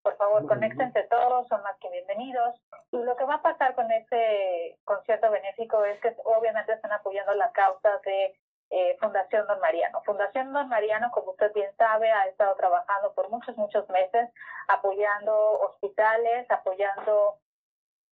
por 0.01 0.17
favor, 0.17 0.45
conéctense 0.47 1.01
todos, 1.09 1.47
son 1.47 1.63
más 1.63 1.75
que 1.79 1.89
bienvenidos. 1.89 2.61
Y 2.91 2.97
lo 2.97 3.15
que 3.17 3.25
va 3.25 3.35
a 3.35 3.41
pasar 3.41 3.73
con 3.73 3.91
este 3.91 4.77
concierto 4.83 5.31
benéfico 5.31 5.83
es 5.83 5.99
que 5.99 6.15
obviamente 6.23 6.73
están 6.73 6.91
apoyando 6.91 7.33
la 7.33 7.51
causa 7.51 7.89
de 8.05 8.33
eh, 8.69 8.97
Fundación 8.99 9.47
Don 9.47 9.59
Mariano. 9.59 10.01
Fundación 10.03 10.53
Don 10.53 10.67
Mariano, 10.69 11.11
como 11.11 11.31
usted 11.31 11.51
bien 11.53 11.71
sabe, 11.77 12.11
ha 12.11 12.27
estado 12.27 12.55
trabajando 12.55 13.13
por 13.13 13.29
muchos, 13.29 13.55
muchos 13.57 13.87
meses 13.89 14.29
apoyando 14.67 15.51
hospitales, 15.61 16.49
apoyando 16.49 17.37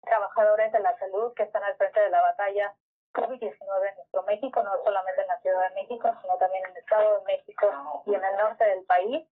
trabajadores 0.02 0.72
de 0.72 0.80
la 0.80 0.96
salud 0.98 1.32
que 1.34 1.44
están 1.44 1.62
al 1.62 1.76
frente 1.76 2.00
de 2.00 2.10
la 2.10 2.20
batalla 2.20 2.74
COVID-19 3.14 3.88
en 3.88 3.96
nuestro 3.96 4.22
México, 4.24 4.62
no 4.62 4.70
solamente 4.84 5.20
en 5.20 5.28
la 5.28 5.40
Ciudad 5.40 5.68
de 5.68 5.74
México, 5.74 6.10
sino 6.22 6.36
también 6.38 6.64
en 6.64 6.70
el 6.72 6.76
Estado 6.78 7.18
de 7.18 7.24
México 7.24 8.02
y 8.06 8.14
en 8.14 8.24
el 8.24 8.36
norte 8.36 8.64
del 8.64 8.84
país. 8.84 9.26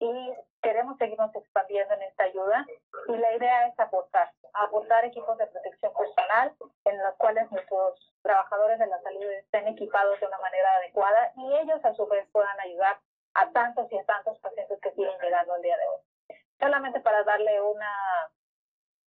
Y 0.00 0.34
queremos 0.62 0.96
seguirnos 0.98 1.34
expandiendo 1.34 1.94
en 1.94 2.02
esta 2.02 2.24
ayuda. 2.24 2.66
Y 3.08 3.16
la 3.16 3.34
idea 3.34 3.66
es 3.68 3.78
aportar, 3.78 4.32
aportar 4.54 5.04
equipos 5.04 5.36
de 5.38 5.46
protección 5.46 5.92
personal 5.92 6.52
en 6.84 6.98
los 6.98 7.14
cuales 7.16 7.50
nuestros 7.50 8.12
trabajadores 8.22 8.78
de 8.78 8.86
la 8.86 9.00
salud 9.02 9.30
estén 9.32 9.68
equipados 9.68 10.18
de 10.20 10.26
una 10.26 10.38
manera 10.38 10.74
adecuada 10.76 11.32
y 11.36 11.54
ellos 11.56 11.84
a 11.84 11.94
su 11.94 12.06
vez 12.06 12.26
puedan 12.32 12.58
ayudar 12.60 12.98
a 13.34 13.50
tantos 13.52 13.90
y 13.92 13.98
a 13.98 14.04
tantos 14.04 14.38
pacientes 14.38 14.80
que 14.80 14.92
siguen 14.92 15.18
llegando 15.20 15.54
al 15.54 15.62
día 15.62 15.76
de 15.76 15.82
hoy. 15.86 16.36
Solamente 16.58 17.00
para 17.00 17.22
darle 17.24 17.60
una 17.60 17.90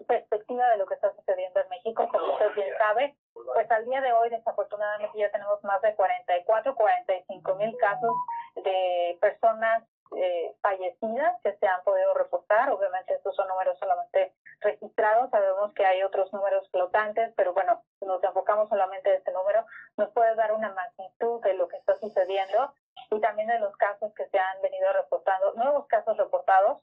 perspectiva 0.07 0.68
de 0.70 0.78
lo 0.78 0.86
que 0.86 0.95
está 0.95 1.14
sucediendo 1.15 1.60
en 1.60 1.70
México, 1.70 2.07
como 2.11 2.34
usted 2.34 2.53
bien 2.56 2.78
sabe, 2.78 3.15
pues 3.34 3.70
al 3.72 3.86
día 3.86 4.02
de 4.02 4.11
hoy 4.14 4.30
desafortunadamente 4.30 5.18
ya 5.18 5.32
tenemos 5.32 5.64
más 5.64 5.82
de 5.82 5.95
44, 5.95 6.76
45 6.76 7.56
mil 7.56 7.78
casos 7.78 8.14
de 8.56 9.18
personas 9.22 9.84
eh, 10.18 10.56
fallecidas 10.61 11.40
que 11.44 11.56
se 11.57 11.68
han 11.68 11.84
podido 11.84 12.14
reportar. 12.14 12.69
Obviamente 12.72 13.14
estos 13.14 13.35
son 13.35 13.48
números 13.48 13.77
solamente 13.80 14.34
registrados, 14.61 15.30
sabemos 15.30 15.73
que 15.73 15.85
hay 15.85 16.03
otros 16.03 16.31
números 16.34 16.69
flotantes, 16.72 17.34
pero 17.35 17.53
bueno, 17.53 17.84
nos 18.02 18.23
enfocamos 18.23 18.69
solamente 18.69 19.10
en 19.10 19.18
este 19.18 19.31
número, 19.31 19.65
nos 19.98 20.10
puede 20.11 20.35
dar 20.35 20.53
una 20.53 20.73
magnitud 20.73 21.41
de 21.41 21.53
lo 21.53 21.68
que 21.68 21.77
está 21.77 21.98
sucediendo 21.99 22.73
y 23.11 23.19
también 23.19 23.48
de 23.48 23.60
los 23.60 23.76
casos 23.77 24.14
que 24.15 24.27
se 24.30 24.40
han 24.40 24.61
venido 24.61 24.91
reportando, 24.94 25.53
nuevos 25.53 25.88
casos 25.88 26.18
reportados, 26.18 26.81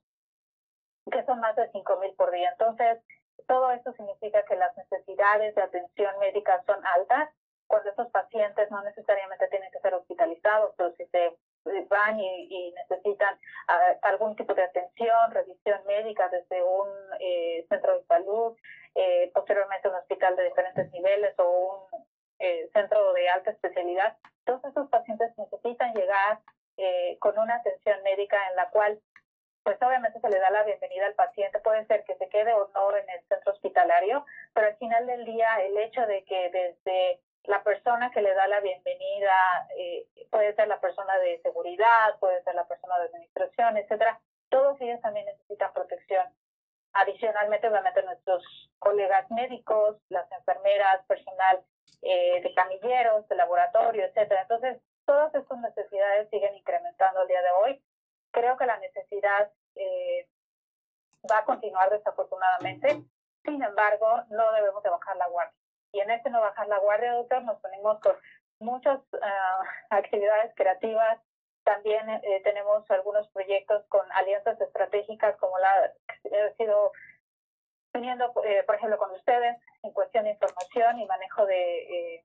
que 1.11 1.24
son 1.24 1.40
más 1.40 1.57
de 1.57 1.70
5.000 1.73 2.16
por 2.16 2.31
día. 2.31 2.51
Entonces, 2.51 2.98
todo 3.47 3.70
esto 3.73 3.93
significa 3.94 4.44
que 4.44 4.57
las 4.57 4.77
necesidades 4.77 5.55
de 5.55 5.62
atención 5.62 6.19
médica 6.19 6.62
son 6.66 6.85
altas, 6.86 7.31
cuando 7.66 7.89
estos 7.90 8.11
pacientes 8.11 8.70
no 8.70 8.82
necesariamente 8.82 9.47
tienen 9.48 9.70
que 9.70 9.81
ser 9.81 9.94
hospitalizados, 9.94 10.74
pero 10.77 10.93
si 10.97 11.07
se 11.07 11.36
van 11.89 12.19
y, 12.20 12.73
necesitan 12.73 13.39
ah, 13.69 13.97
algún 14.03 14.37
tipo 14.37 14.55
de 14.55 14.62
atención, 14.62 15.31
revisión 15.31 15.81
médica 15.87 16.28
desde 16.28 16.62
un 16.62 16.89
eh, 17.20 17.66
centro 17.69 17.99
de 17.99 18.05
salud, 18.07 18.57
eh, 18.95 19.31
posteriormente 19.35 19.89
un 19.89 19.95
hospital 19.95 20.37
de 20.37 20.45
diferentes 20.45 20.91
niveles 20.93 21.35
o 21.39 21.89
un 21.93 22.05
eh, 22.39 22.69
centro 22.73 23.12
de 23.12 23.28
alta 23.28 23.51
especialidad. 23.51 24.16
Todos 24.45 24.65
esos 24.65 24.89
pacientes 24.89 25.37
necesitan 25.37 25.95
llegar 25.95 26.41
con 27.19 27.39
una 27.39 27.57
atención 27.57 28.03
médica 28.03 28.39
en 28.49 28.57
la 28.57 28.70
cual 28.70 28.99
pues 29.62 29.77
obviamente 29.82 30.19
se 30.19 30.31
le 30.31 30.39
da 30.39 30.51
la 30.51 30.65
bienvenida 30.65 31.07
al 31.07 31.15
paciente, 31.15 31.59
puede 31.61 31.85
ser 31.87 32.05
que 32.05 32.16
se 32.16 32.28
quede 32.31 32.55
o 32.55 32.70
no 32.74 32.97
en 32.97 33.09
el 33.11 33.20
centro 33.28 33.53
hospitalario, 33.53 34.24
pero 34.55 34.69
al 34.69 34.77
final 34.77 35.07
del 35.07 35.27
día 35.27 35.61
el 35.61 35.77
hecho 35.77 36.07
de 36.07 36.24
que 36.24 36.51
desde 36.51 37.20
la 37.45 37.62
persona 37.62 38.11
que 38.11 38.23
le 38.23 38.35
da 38.35 38.47
la 38.49 38.61
bienvenida 38.61 39.35
eh, 39.77 40.07
puede 40.31 40.55
ser 40.55 40.69
la 40.69 40.81
persona 40.81 41.17
de 41.19 41.41
seguridad, 41.43 42.19
puede 42.19 42.43
ser 42.43 42.55
la 42.55 42.67
persona 42.67 42.99
de 42.99 43.07
administración, 43.07 43.77
etcétera. 43.77 44.21
Todos 44.49 44.81
ellos 44.81 45.01
también 45.01 45.27
necesitan 45.27 45.73
protección. 45.73 46.27
Adicionalmente, 46.93 47.69
obviamente, 47.69 48.03
nuestros 48.03 48.43
colegas 48.79 49.31
médicos, 49.31 49.97
las 50.09 50.31
enfermeras, 50.33 51.05
personal 51.07 51.65
eh, 52.03 52.41
de 52.43 52.55
camilleros, 52.55 53.29
de 53.29 53.37
laboratorio, 53.37 54.05
etcétera. 54.05 54.43
Entonces, 54.43 54.79
todas 55.07 55.35
estas 55.35 55.59
necesidades 55.59 56.29
siguen 56.31 56.55
incrementando 56.57 57.23
el 57.23 57.29
día 57.29 57.43
de 57.43 57.51
hoy. 57.62 57.83
Creo 58.33 58.57
que 58.57 58.67
la 58.67 58.79
necesidad 58.79 59.51
eh, 59.77 60.29
va 61.31 61.39
a 61.39 61.45
continuar 61.45 61.91
desafortunadamente. 61.91 63.03
Sin 63.45 63.62
embargo, 63.62 64.25
no 64.31 64.53
debemos 64.53 64.83
de 64.83 64.91
bajar 64.91 65.17
la 65.17 65.29
guardia. 65.29 65.60
Y 65.93 66.01
en 66.01 66.11
este 66.11 66.31
no 66.31 66.41
bajar 66.41 66.69
la 66.69 66.79
guardia, 66.79 67.15
doctor, 67.15 67.43
nos 67.43 67.61
ponemos 67.61 68.01
con 68.01 68.15
muchas 68.61 69.01
ah, 69.21 69.62
actividades 69.91 70.53
creativas. 70.55 71.21
También 71.65 72.09
eh, 72.09 72.41
tenemos 72.45 72.89
algunos 72.91 73.29
proyectos 73.29 73.85
con 73.89 74.01
alianzas 74.12 74.61
estratégicas 74.61 75.37
como 75.37 75.59
la 75.59 75.93
he 76.25 76.55
sido 76.55 76.93
teniendo, 77.93 78.33
eh, 78.45 78.62
por 78.65 78.77
ejemplo, 78.77 78.99
con 78.99 79.11
ustedes 79.11 79.57
en 79.83 79.93
cuestión 79.93 80.25
de 80.25 80.31
información 80.31 80.99
y 80.99 81.07
manejo 81.07 81.45
de, 81.45 82.15
eh, 82.15 82.25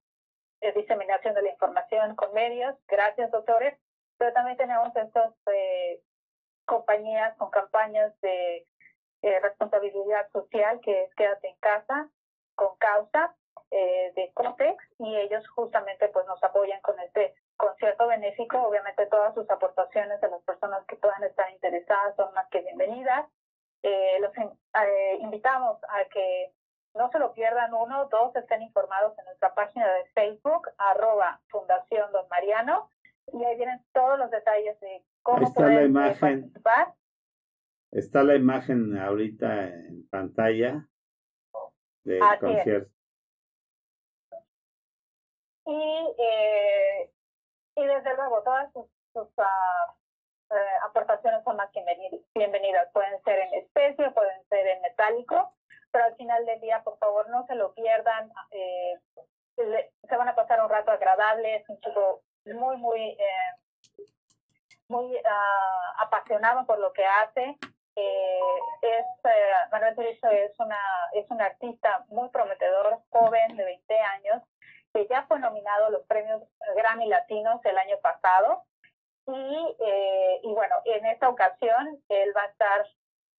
de, 0.61 0.71
diseminación 0.73 1.33
de 1.33 1.41
la 1.41 1.49
información 1.49 2.15
con 2.15 2.33
medios. 2.33 2.75
Gracias, 2.87 3.31
doctores. 3.31 3.77
Pero 4.17 4.31
también 4.31 4.57
tenemos 4.57 4.95
estas 4.95 5.33
compañías 6.65 7.35
con 7.37 7.49
campañas 7.51 8.13
de 8.21 8.65
responsabilidad 9.41 10.29
social 10.31 10.79
que 10.81 11.03
es 11.03 11.15
Quédate 11.15 11.49
en 11.49 11.57
casa 11.57 12.09
con 12.55 12.77
causa 12.77 13.35
eh, 13.71 14.13
de 14.15 14.31
Cotex 14.33 14.77
y 14.99 15.15
ellos 15.15 15.47
justamente 15.49 16.07
pues 16.09 16.25
nos 16.27 16.41
apoyan 16.43 16.79
con 16.81 16.99
este 16.99 17.35
concierto 17.57 18.07
benéfico. 18.07 18.61
Obviamente 18.61 19.05
todas 19.07 19.33
sus 19.33 19.49
aportaciones 19.49 20.21
de 20.21 20.29
las 20.29 20.41
personas 20.43 20.85
que 20.85 20.95
puedan 20.95 21.23
estar 21.23 21.49
interesadas 21.51 22.15
son 22.15 22.33
más 22.33 22.47
que 22.49 22.61
bienvenidas. 22.61 23.25
Eh, 23.81 24.19
los 24.21 24.31
eh, 24.37 25.17
invitamos 25.19 25.77
a 25.89 26.05
que 26.05 26.53
no 26.93 27.09
se 27.11 27.19
lo 27.19 27.33
pierdan 27.33 27.73
uno, 27.73 28.07
dos 28.09 28.35
estén 28.35 28.61
informados 28.61 29.17
en 29.19 29.25
nuestra 29.25 29.53
página 29.53 29.91
de 29.93 30.05
Facebook, 30.13 30.69
arroba 30.77 31.41
Fundación 31.49 32.11
Don 32.11 32.27
Mariano, 32.29 32.89
y 33.33 33.43
ahí 33.43 33.57
vienen 33.57 33.83
todos 33.93 34.17
los 34.17 34.31
detalles 34.31 34.79
de 34.79 35.03
cómo 35.21 35.45
está 35.45 35.67
la 35.67 35.83
imagen, 35.83 36.41
participar. 36.41 36.93
Está 37.91 38.23
la 38.23 38.35
imagen 38.35 38.97
ahorita 38.97 39.67
en 39.67 40.07
pantalla 40.09 40.87
del 42.03 42.21
concierto 42.39 42.94
y, 45.65 46.15
eh, 46.17 47.11
y 47.75 47.85
desde 47.85 48.15
luego 48.15 48.43
todas 48.43 48.71
sus, 48.73 49.27
ah, 49.37 49.95
eh, 50.51 50.55
aportaciones 50.83 51.43
son 51.43 51.57
más 51.57 51.71
que 51.71 51.83
bienvenidas. 52.35 52.89
Pueden 52.93 53.21
ser 53.23 53.39
en 53.39 53.53
especie, 53.55 54.11
pueden 54.11 54.47
ser 54.47 54.67
en 54.67 54.81
metálico, 54.81 55.53
pero 55.91 56.05
al 56.05 56.15
final 56.15 56.45
del 56.45 56.61
día, 56.61 56.83
por 56.83 56.97
favor, 56.99 57.29
no 57.29 57.45
se 57.47 57.55
lo 57.55 57.73
pierdan. 57.73 58.31
Eh, 58.51 58.99
se 59.55 60.17
van 60.17 60.27
a 60.27 60.35
pasar 60.35 60.61
un 60.61 60.69
rato 60.69 60.91
agradable. 60.91 61.55
Es 61.55 61.69
un 61.69 61.79
chico 61.79 62.21
muy, 62.45 62.77
muy, 62.77 63.17
muy 64.87 65.15
uh, 65.15 66.01
apasionado 66.01 66.65
por 66.65 66.77
lo 66.77 66.93
que 66.93 67.05
hace. 67.05 67.57
es 67.95 69.05
Manuel 69.71 69.95
Turizo 69.95 70.29
es 70.29 70.59
una 70.59 70.77
es 71.13 71.25
un 71.31 71.41
artista 71.41 72.05
muy 72.09 72.29
prometedor, 72.29 72.99
joven 73.09 73.55
de 73.55 73.63
20 73.63 73.99
años, 73.99 74.43
que 74.95 75.07
ya 75.07 75.25
fue 75.27 75.39
nominado 75.39 75.87
a 75.87 75.89
los 75.89 76.03
premios 76.03 76.41
Grammy 76.73 77.07
Latinos 77.07 77.59
el 77.65 77.77
año 77.77 77.97
pasado. 78.01 78.63
Y, 79.27 79.75
eh, 79.79 80.41
bueno, 80.45 80.75
en 80.85 81.05
esta 81.07 81.27
ocasión 81.27 82.01
él 82.07 82.33
va 82.35 82.43
a 82.43 82.45
estar 82.45 82.87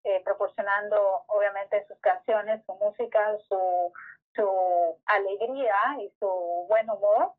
eh, 0.04 0.20
proporcionando 0.22 1.24
obviamente 1.28 1.86
sus 1.86 1.98
canciones, 2.00 2.62
su 2.66 2.74
música, 2.74 3.38
su, 3.48 3.90
su 4.34 4.98
alegría 5.06 5.74
y 6.00 6.12
su 6.18 6.66
buen 6.68 6.90
humor 6.90 7.32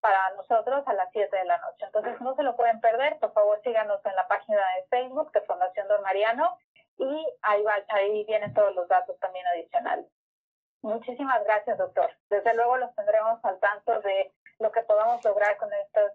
para 0.00 0.30
nosotros 0.36 0.86
a 0.86 0.94
las 0.94 1.10
7 1.10 1.36
de 1.36 1.44
la 1.44 1.58
noche. 1.58 1.84
Entonces 1.86 2.20
no 2.20 2.36
se 2.36 2.44
lo 2.44 2.54
pueden 2.54 2.80
perder, 2.80 3.18
por 3.18 3.32
favor 3.32 3.60
síganos 3.64 4.00
en 4.06 4.14
la 4.14 4.28
página 4.28 4.60
de 4.76 4.86
Facebook 4.88 5.32
de 5.32 5.40
Fundación 5.40 5.88
Don 5.88 6.02
Mariano 6.02 6.56
y 6.98 7.26
ahí, 7.42 7.62
va, 7.64 7.74
ahí 7.88 8.24
vienen 8.24 8.54
todos 8.54 8.72
los 8.76 8.86
datos 8.86 9.18
también 9.18 9.44
adicionales. 9.48 10.06
Muchísimas 10.82 11.44
gracias, 11.44 11.78
doctor. 11.78 12.10
Desde 12.30 12.54
luego 12.54 12.76
los 12.76 12.94
tendremos 12.94 13.44
al 13.44 13.58
tanto 13.58 14.00
de 14.00 14.32
lo 14.58 14.70
que 14.72 14.82
podamos 14.82 15.24
lograr 15.24 15.56
con 15.56 15.68
estas, 15.72 16.12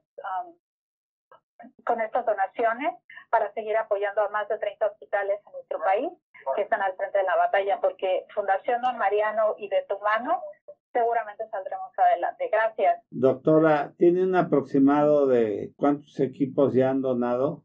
con 1.85 2.01
estas 2.01 2.25
donaciones 2.25 2.93
para 3.29 3.51
seguir 3.53 3.75
apoyando 3.77 4.21
a 4.21 4.29
más 4.29 4.47
de 4.47 4.57
30 4.57 4.85
hospitales 4.85 5.39
en 5.45 5.53
nuestro 5.53 5.79
país 5.79 6.11
que 6.55 6.61
están 6.63 6.81
al 6.81 6.95
frente 6.95 7.17
de 7.17 7.23
la 7.23 7.35
batalla, 7.37 7.79
porque 7.79 8.25
Fundación 8.33 8.81
Don 8.81 8.97
Mariano 8.97 9.55
y 9.57 9.69
de 9.69 9.85
tu 9.87 9.97
mano 9.99 10.41
seguramente 10.91 11.47
saldremos 11.49 11.91
adelante. 11.97 12.49
Gracias. 12.51 13.03
Doctora, 13.09 13.93
¿tiene 13.97 14.23
un 14.23 14.35
aproximado 14.35 15.25
de 15.27 15.73
cuántos 15.75 16.19
equipos 16.19 16.73
ya 16.73 16.89
han 16.89 17.01
donado? 17.01 17.63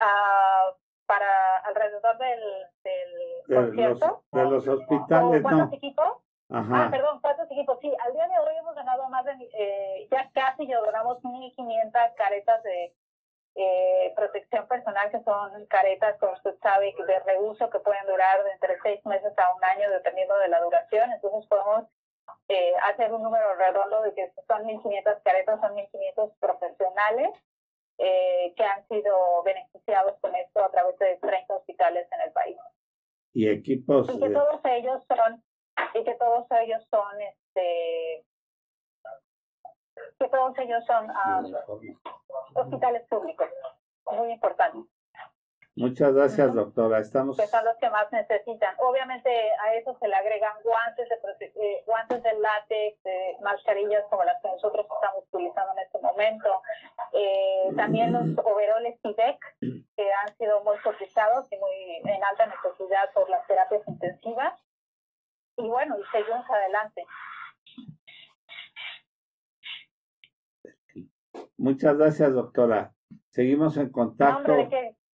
Uh, 0.00 0.76
para 1.06 1.41
alrededor 1.64 2.18
del, 2.18 2.40
de 2.84 3.88
los, 3.88 4.00
de 4.32 4.44
los 4.44 4.68
hospitales, 4.68 5.42
¿Cuántos 5.42 5.72
equipos? 5.72 6.22
Ah, 6.50 6.88
perdón, 6.90 7.20
¿cuántos 7.22 7.50
equipos? 7.50 7.78
Sí, 7.80 7.90
al 8.04 8.12
día 8.12 8.28
de 8.28 8.38
hoy 8.38 8.56
hemos 8.58 8.74
donado 8.74 9.08
más 9.08 9.24
de, 9.24 9.32
eh, 9.54 10.08
ya 10.10 10.30
casi 10.34 10.66
ya 10.66 10.80
donamos 10.80 11.18
1.500 11.22 12.14
caretas 12.14 12.62
de 12.62 12.94
eh, 13.54 14.12
protección 14.14 14.66
personal, 14.68 15.10
que 15.10 15.22
son 15.22 15.66
caretas, 15.66 16.18
como 16.18 16.32
usted 16.32 16.54
sabe, 16.62 16.94
de 17.06 17.20
reuso 17.20 17.70
que 17.70 17.80
pueden 17.80 18.06
durar 18.06 18.44
de 18.44 18.52
entre 18.52 18.78
seis 18.82 19.04
meses 19.06 19.32
a 19.38 19.54
un 19.54 19.64
año, 19.64 19.90
dependiendo 19.90 20.36
de 20.38 20.48
la 20.48 20.60
duración. 20.60 21.10
Entonces 21.12 21.46
podemos 21.48 21.84
eh, 22.48 22.74
hacer 22.82 23.12
un 23.12 23.22
número 23.22 23.54
redondo 23.54 24.02
de 24.02 24.14
que 24.14 24.30
son 24.46 24.64
1.500 24.64 25.22
caretas, 25.22 25.60
son 25.60 25.74
1.500 25.74 26.32
profesionales 26.38 27.30
eh, 28.04 28.52
que 28.56 28.64
han 28.64 28.86
sido 28.88 29.42
beneficiados 29.44 30.18
con 30.20 30.34
esto 30.34 30.64
a 30.64 30.70
través 30.70 30.98
de 30.98 31.18
30 31.18 31.54
hospitales 31.54 32.08
en 32.12 32.20
el 32.22 32.32
país 32.32 32.56
y 33.34 33.48
equipos. 33.48 34.08
Y 34.14 34.20
que 34.20 34.30
todos 34.30 34.60
ellos 34.64 35.02
son, 35.08 35.42
y 35.94 36.04
que 36.04 36.14
todos 36.14 36.46
ellos 36.62 36.86
son, 36.90 37.20
este, 37.20 38.24
que 40.18 40.28
todos 40.28 40.58
ellos 40.58 40.84
son 40.86 41.10
ah, 41.10 41.42
hospitales 42.54 43.06
públicos, 43.08 43.48
muy 44.10 44.32
importante. 44.32 44.78
Muchas 45.74 46.12
gracias, 46.12 46.54
doctora. 46.54 46.98
Estamos. 46.98 47.36
Que 47.36 47.46
son 47.46 47.64
los 47.64 47.76
que 47.78 47.88
más 47.88 48.10
necesitan. 48.12 48.74
Obviamente 48.78 49.30
a 49.64 49.74
eso 49.74 49.96
se 49.98 50.06
le 50.06 50.14
agregan 50.14 50.52
guantes 50.62 51.08
de 51.08 51.46
eh, 51.46 51.82
guantes 51.86 52.22
de 52.22 52.38
látex, 52.38 52.98
mascarillas 53.40 54.04
como 54.10 54.22
las 54.24 54.40
que 54.42 54.48
nosotros 54.48 54.86
estamos 54.94 55.24
utilizando 55.32 55.72
en 55.72 55.78
este 55.78 55.98
momento. 56.00 56.62
Eh, 57.14 57.72
también 57.74 58.12
los 58.12 58.38
overoles 58.44 59.00
TIVEC, 59.00 59.38
que 59.96 60.12
han 60.12 60.36
sido 60.36 60.62
muy 60.62 60.76
cotizados 60.78 61.50
y 61.50 61.56
muy 61.56 62.02
en 62.04 62.22
alta 62.22 62.46
necesidad 62.46 63.10
por 63.14 63.30
las 63.30 63.46
terapias 63.46 63.82
intensivas. 63.88 64.52
Y 65.56 65.68
bueno, 65.68 65.96
y 65.98 66.02
seguimos 66.12 66.48
adelante. 66.50 67.06
Muchas 71.56 71.96
gracias, 71.96 72.34
doctora. 72.34 72.92
Seguimos 73.30 73.78
en 73.78 73.90
contacto 73.90 74.68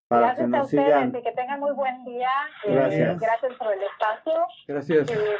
para 0.09 0.29
gracias 0.29 0.47
que 0.47 0.51
nos 0.51 0.61
a 0.61 0.65
ustedes 0.65 0.85
sigan. 0.87 1.09
y 1.17 1.23
que 1.23 1.33
tengan 1.33 1.61
muy 1.61 1.73
buen 1.73 2.05
día. 2.05 2.31
Eh, 2.65 2.75
gracias. 2.75 3.21
gracias 3.21 3.55
por 3.55 3.73
el 3.73 3.81
espacio. 3.83 4.47
Gracias. 4.67 5.11
Y 5.11 5.15
bueno, 5.15 5.37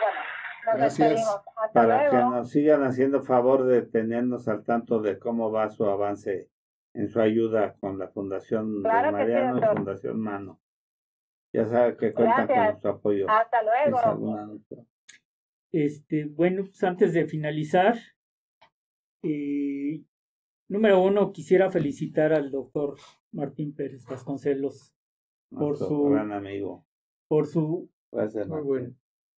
nos 0.67 0.77
gracias. 0.77 1.43
Hasta 1.57 1.73
para 1.73 2.11
que 2.11 2.17
nos 2.17 2.51
sigan 2.51 2.85
haciendo 2.85 3.23
favor 3.23 3.65
de 3.65 3.83
tenernos 3.83 4.47
al 4.49 4.65
tanto 4.65 5.01
de 5.01 5.19
cómo 5.19 5.51
va 5.51 5.71
su 5.71 5.87
avance 5.87 6.49
en 6.95 7.09
su 7.09 7.21
ayuda 7.21 7.75
con 7.81 7.99
la 7.99 8.09
Fundación 8.09 8.83
claro 8.83 9.13
Mariano 9.13 9.59
y 9.59 9.77
Fundación 9.77 10.21
Mano. 10.21 10.61
Ya 11.53 11.65
sabe 11.65 11.97
que 11.97 12.13
cuentan 12.13 12.47
con 12.47 12.57
nuestro 12.57 12.91
apoyo. 12.91 13.27
Hasta 13.31 13.59
luego. 13.63 14.61
Este, 15.73 16.27
bueno, 16.27 16.65
pues 16.65 16.83
antes 16.83 17.13
de 17.13 17.27
finalizar, 17.27 17.97
eh, 19.23 20.03
número 20.69 21.03
uno, 21.03 21.33
quisiera 21.33 21.71
felicitar 21.71 22.33
al 22.33 22.51
doctor 22.51 22.97
Martín 23.33 23.75
Pérez 23.75 24.05
Vasconcelos 24.05 24.95
por 25.51 25.77
su 25.77 26.05
gran 26.05 26.33
amigo. 26.33 26.85
Por 27.29 27.47
su 27.47 27.91
muy, 28.47 28.95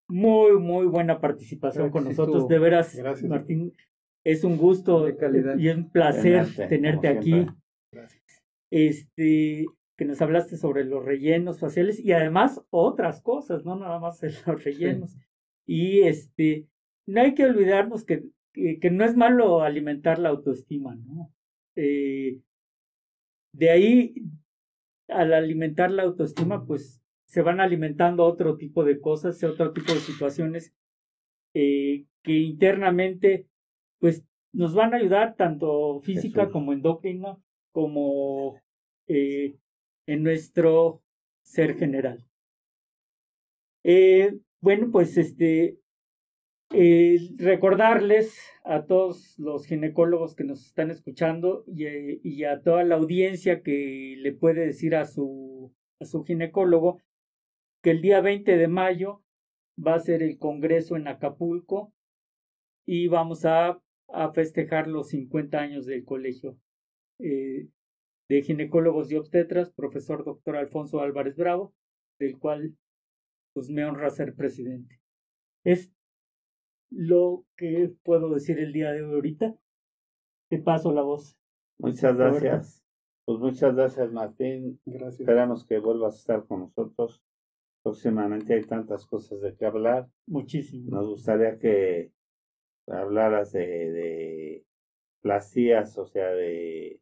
muy, 0.08 0.58
muy 0.58 0.86
buena 0.86 1.20
participación 1.20 1.90
con 1.90 2.04
nosotros. 2.04 2.48
De 2.48 2.58
veras, 2.58 2.96
Martín, 3.24 3.72
es 4.24 4.44
un 4.44 4.56
gusto 4.56 5.08
y 5.08 5.68
un 5.68 5.90
placer 5.90 6.46
tenerte, 6.68 7.08
aquí. 7.08 7.46
Este, 8.72 9.66
que 9.96 10.04
nos 10.04 10.22
hablaste 10.22 10.56
sobre 10.56 10.84
los 10.84 11.04
rellenos 11.04 11.58
faciales 11.58 11.98
y 11.98 12.12
además 12.12 12.62
otras 12.70 13.20
cosas, 13.20 13.64
no 13.64 13.76
nada 13.76 13.98
más 13.98 14.22
los 14.46 14.64
rellenos. 14.64 15.16
Y 15.66 16.02
este, 16.02 16.66
no 17.06 17.20
hay 17.20 17.34
que 17.34 17.44
olvidarnos 17.44 18.04
que, 18.04 18.24
que, 18.52 18.90
no 18.90 19.04
es 19.04 19.16
malo 19.16 19.62
alimentar 19.62 20.18
la 20.18 20.30
autoestima, 20.30 20.94
¿no? 20.96 21.32
Eh, 21.76 22.40
de 23.52 23.70
ahí, 23.70 24.14
al 25.08 25.32
alimentar 25.32 25.90
la 25.90 26.04
autoestima, 26.04 26.66
pues 26.66 27.00
se 27.26 27.42
van 27.42 27.60
alimentando 27.60 28.24
otro 28.24 28.56
tipo 28.56 28.84
de 28.84 29.00
cosas, 29.00 29.42
otro 29.44 29.72
tipo 29.72 29.92
de 29.92 30.00
situaciones 30.00 30.74
eh, 31.54 32.04
que 32.22 32.32
internamente, 32.32 33.46
pues 33.98 34.24
nos 34.52 34.74
van 34.74 34.94
a 34.94 34.96
ayudar 34.96 35.36
tanto 35.36 36.00
física 36.00 36.50
como 36.50 36.72
endocrina, 36.72 37.38
como 37.72 38.60
eh, 39.06 39.56
en 40.06 40.22
nuestro 40.22 41.02
ser 41.42 41.76
general. 41.76 42.24
Eh, 43.84 44.38
bueno, 44.60 44.90
pues 44.90 45.16
este, 45.16 45.78
eh, 46.72 47.18
recordarles 47.36 48.38
a 48.64 48.86
todos 48.86 49.38
los 49.38 49.66
ginecólogos 49.66 50.34
que 50.36 50.44
nos 50.44 50.66
están 50.66 50.90
escuchando 50.90 51.64
y, 51.66 51.86
eh, 51.86 52.20
y, 52.22 52.44
a 52.44 52.62
toda 52.62 52.84
la 52.84 52.94
audiencia 52.94 53.62
que 53.62 54.14
le 54.18 54.32
puede 54.32 54.66
decir 54.66 54.94
a 54.94 55.04
su, 55.04 55.74
a 56.00 56.04
su 56.04 56.24
ginecólogo 56.24 57.00
que 57.82 57.90
el 57.90 58.00
día 58.00 58.20
20 58.20 58.56
de 58.56 58.68
mayo 58.68 59.22
va 59.84 59.94
a 59.94 60.00
ser 60.00 60.22
el 60.22 60.38
congreso 60.38 60.96
en 60.96 61.08
Acapulco 61.08 61.92
y 62.86 63.08
vamos 63.08 63.44
a, 63.44 63.80
a 64.08 64.32
festejar 64.32 64.86
los 64.86 65.08
50 65.08 65.58
años 65.58 65.86
del 65.86 66.04
colegio 66.04 66.56
eh, 67.18 67.68
de 68.28 68.42
ginecólogos 68.42 69.10
y 69.10 69.16
obstetras, 69.16 69.70
profesor 69.72 70.24
doctor 70.24 70.56
Alfonso 70.56 71.00
Álvarez 71.00 71.36
Bravo, 71.36 71.74
del 72.20 72.38
cual 72.38 72.76
pues 73.52 73.70
me 73.70 73.84
honra 73.84 74.08
ser 74.10 74.34
presidente. 74.36 75.00
Es 75.64 75.92
lo 76.90 77.44
que 77.56 77.94
puedo 78.02 78.34
decir 78.34 78.58
el 78.58 78.72
día 78.72 78.92
de 78.92 79.02
hoy 79.02 79.14
ahorita. 79.14 79.56
Te 80.48 80.58
paso 80.58 80.92
la 80.92 81.02
voz. 81.02 81.38
Muchas 81.78 82.16
gracias. 82.16 82.84
Pues 83.24 83.38
muchas 83.38 83.74
gracias 83.74 84.12
Martín. 84.12 84.80
Gracias. 84.84 85.20
Esperamos 85.20 85.64
que 85.64 85.78
vuelvas 85.78 86.14
a 86.14 86.18
estar 86.18 86.46
con 86.46 86.60
nosotros. 86.60 87.22
Próximamente 87.82 88.54
hay 88.54 88.64
tantas 88.64 89.06
cosas 89.06 89.40
de 89.40 89.56
qué 89.56 89.66
hablar. 89.66 90.08
Muchísimo. 90.26 90.90
Nos 90.90 91.08
gustaría 91.08 91.58
que 91.58 92.12
hablaras 92.86 93.52
de, 93.52 93.60
de 93.66 94.66
plasías, 95.22 95.96
o 95.96 96.06
sea, 96.06 96.30
de 96.30 97.00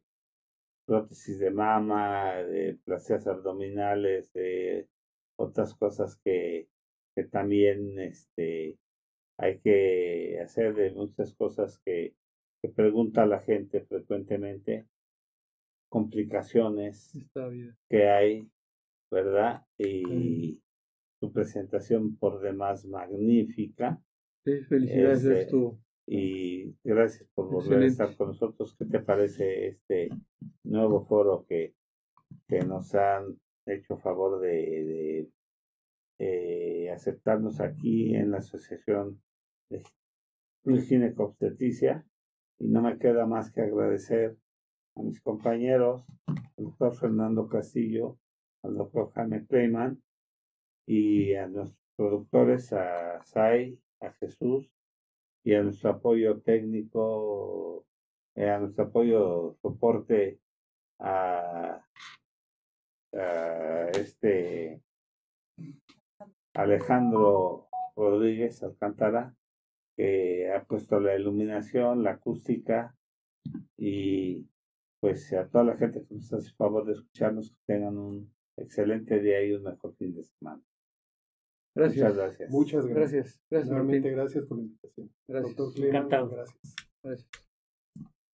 prótesis 0.85 1.39
de 1.39 1.51
mama, 1.51 2.35
de 2.35 2.79
plasías 2.83 3.27
abdominales, 3.27 4.31
de 4.33 4.87
otras 5.37 5.75
cosas 5.75 6.17
que, 6.23 6.69
que 7.15 7.23
también 7.25 7.99
este, 7.99 8.77
hay 9.39 9.59
que 9.59 10.39
hacer, 10.43 10.75
de 10.75 10.91
muchas 10.91 11.33
cosas 11.33 11.79
que, 11.79 12.13
que 12.61 12.69
pregunta 12.69 13.25
la 13.25 13.39
gente 13.39 13.81
frecuentemente, 13.81 14.85
complicaciones 15.87 17.17
que 17.89 18.09
hay, 18.09 18.49
¿verdad? 19.09 19.65
Y 19.77 20.61
tu 21.21 21.31
presentación 21.31 22.17
por 22.17 22.41
demás 22.41 22.85
magnífica. 22.85 24.01
Sí, 24.43 24.59
felicidades, 24.63 25.23
este, 25.23 25.57
Y 26.05 26.75
gracias 26.83 27.29
por 27.33 27.49
volver 27.49 27.83
a 27.83 27.85
estar 27.85 28.15
con 28.17 28.27
nosotros. 28.27 28.75
¿Qué 28.77 28.85
te 28.85 28.99
parece 28.99 29.67
este 29.67 30.09
nuevo 30.63 31.05
foro 31.05 31.45
que, 31.47 31.75
que 32.47 32.59
nos 32.59 32.93
han 32.93 33.39
hecho 33.65 33.97
favor 33.97 34.41
de, 34.41 34.49
de 34.49 35.29
eh, 36.19 36.91
aceptarnos 36.91 37.61
aquí 37.61 38.15
en 38.15 38.31
la 38.31 38.39
Asociación 38.39 39.21
de 39.69 40.81
Ginecobstetricia? 40.81 42.05
Y 42.59 42.67
no 42.67 42.81
me 42.81 42.97
queda 42.97 43.25
más 43.25 43.51
que 43.51 43.61
agradecer 43.61 44.37
a 44.95 45.01
mis 45.01 45.21
compañeros, 45.21 46.05
al 46.27 46.65
doctor 46.65 46.95
Fernando 46.95 47.47
Castillo, 47.47 48.17
al 48.63 48.75
doctor 48.75 49.11
Jaime 49.13 49.45
Clayman, 49.45 50.01
y 50.85 51.35
a 51.35 51.47
nuestros 51.47 51.79
productores, 51.95 52.73
a 52.73 53.23
Sai, 53.23 53.79
a 54.01 54.11
Jesús 54.13 54.71
y 55.43 55.53
a 55.53 55.63
nuestro 55.63 55.91
apoyo 55.91 56.41
técnico, 56.41 57.85
eh, 58.35 58.49
a 58.49 58.59
nuestro 58.59 58.85
apoyo 58.85 59.55
soporte 59.61 60.39
a 60.99 61.85
este 63.93 64.81
Alejandro 66.53 67.69
Rodríguez 67.95 68.61
Alcántara, 68.63 69.35
que 69.99 70.49
ha 70.49 70.63
puesto 70.63 70.97
la 71.01 71.13
iluminación, 71.17 72.03
la 72.03 72.11
acústica 72.11 72.95
y 73.75 74.47
pues 75.01 75.33
a 75.33 75.45
toda 75.49 75.65
la 75.65 75.75
gente 75.75 76.05
que 76.07 76.15
nos 76.15 76.31
hace 76.31 76.53
favor 76.53 76.85
de 76.85 76.93
escucharnos, 76.93 77.51
que 77.51 77.57
tengan 77.65 77.97
un 77.97 78.33
excelente 78.55 79.19
día 79.19 79.43
y 79.43 79.51
un 79.51 79.63
mejor 79.63 79.93
fin 79.97 80.15
de 80.15 80.23
semana. 80.23 80.61
Gracias. 81.75 81.97
Muchas 82.01 82.15
gracias. 82.17 82.49
Muchas 82.49 82.85
gracias. 82.85 83.11
Gracias. 83.11 83.41
Gracias, 83.49 83.69
Nuevamente 83.71 83.99
Martín. 84.07 84.17
gracias 84.17 84.45
por 84.45 84.57
la 84.57 84.63
invitación. 84.63 85.11
Gracias. 85.27 85.55
Doctor 85.57 85.73
Clemente, 85.73 85.97
Encantado. 85.97 86.29
gracias. 86.29 86.75
Gracias. 87.03 87.48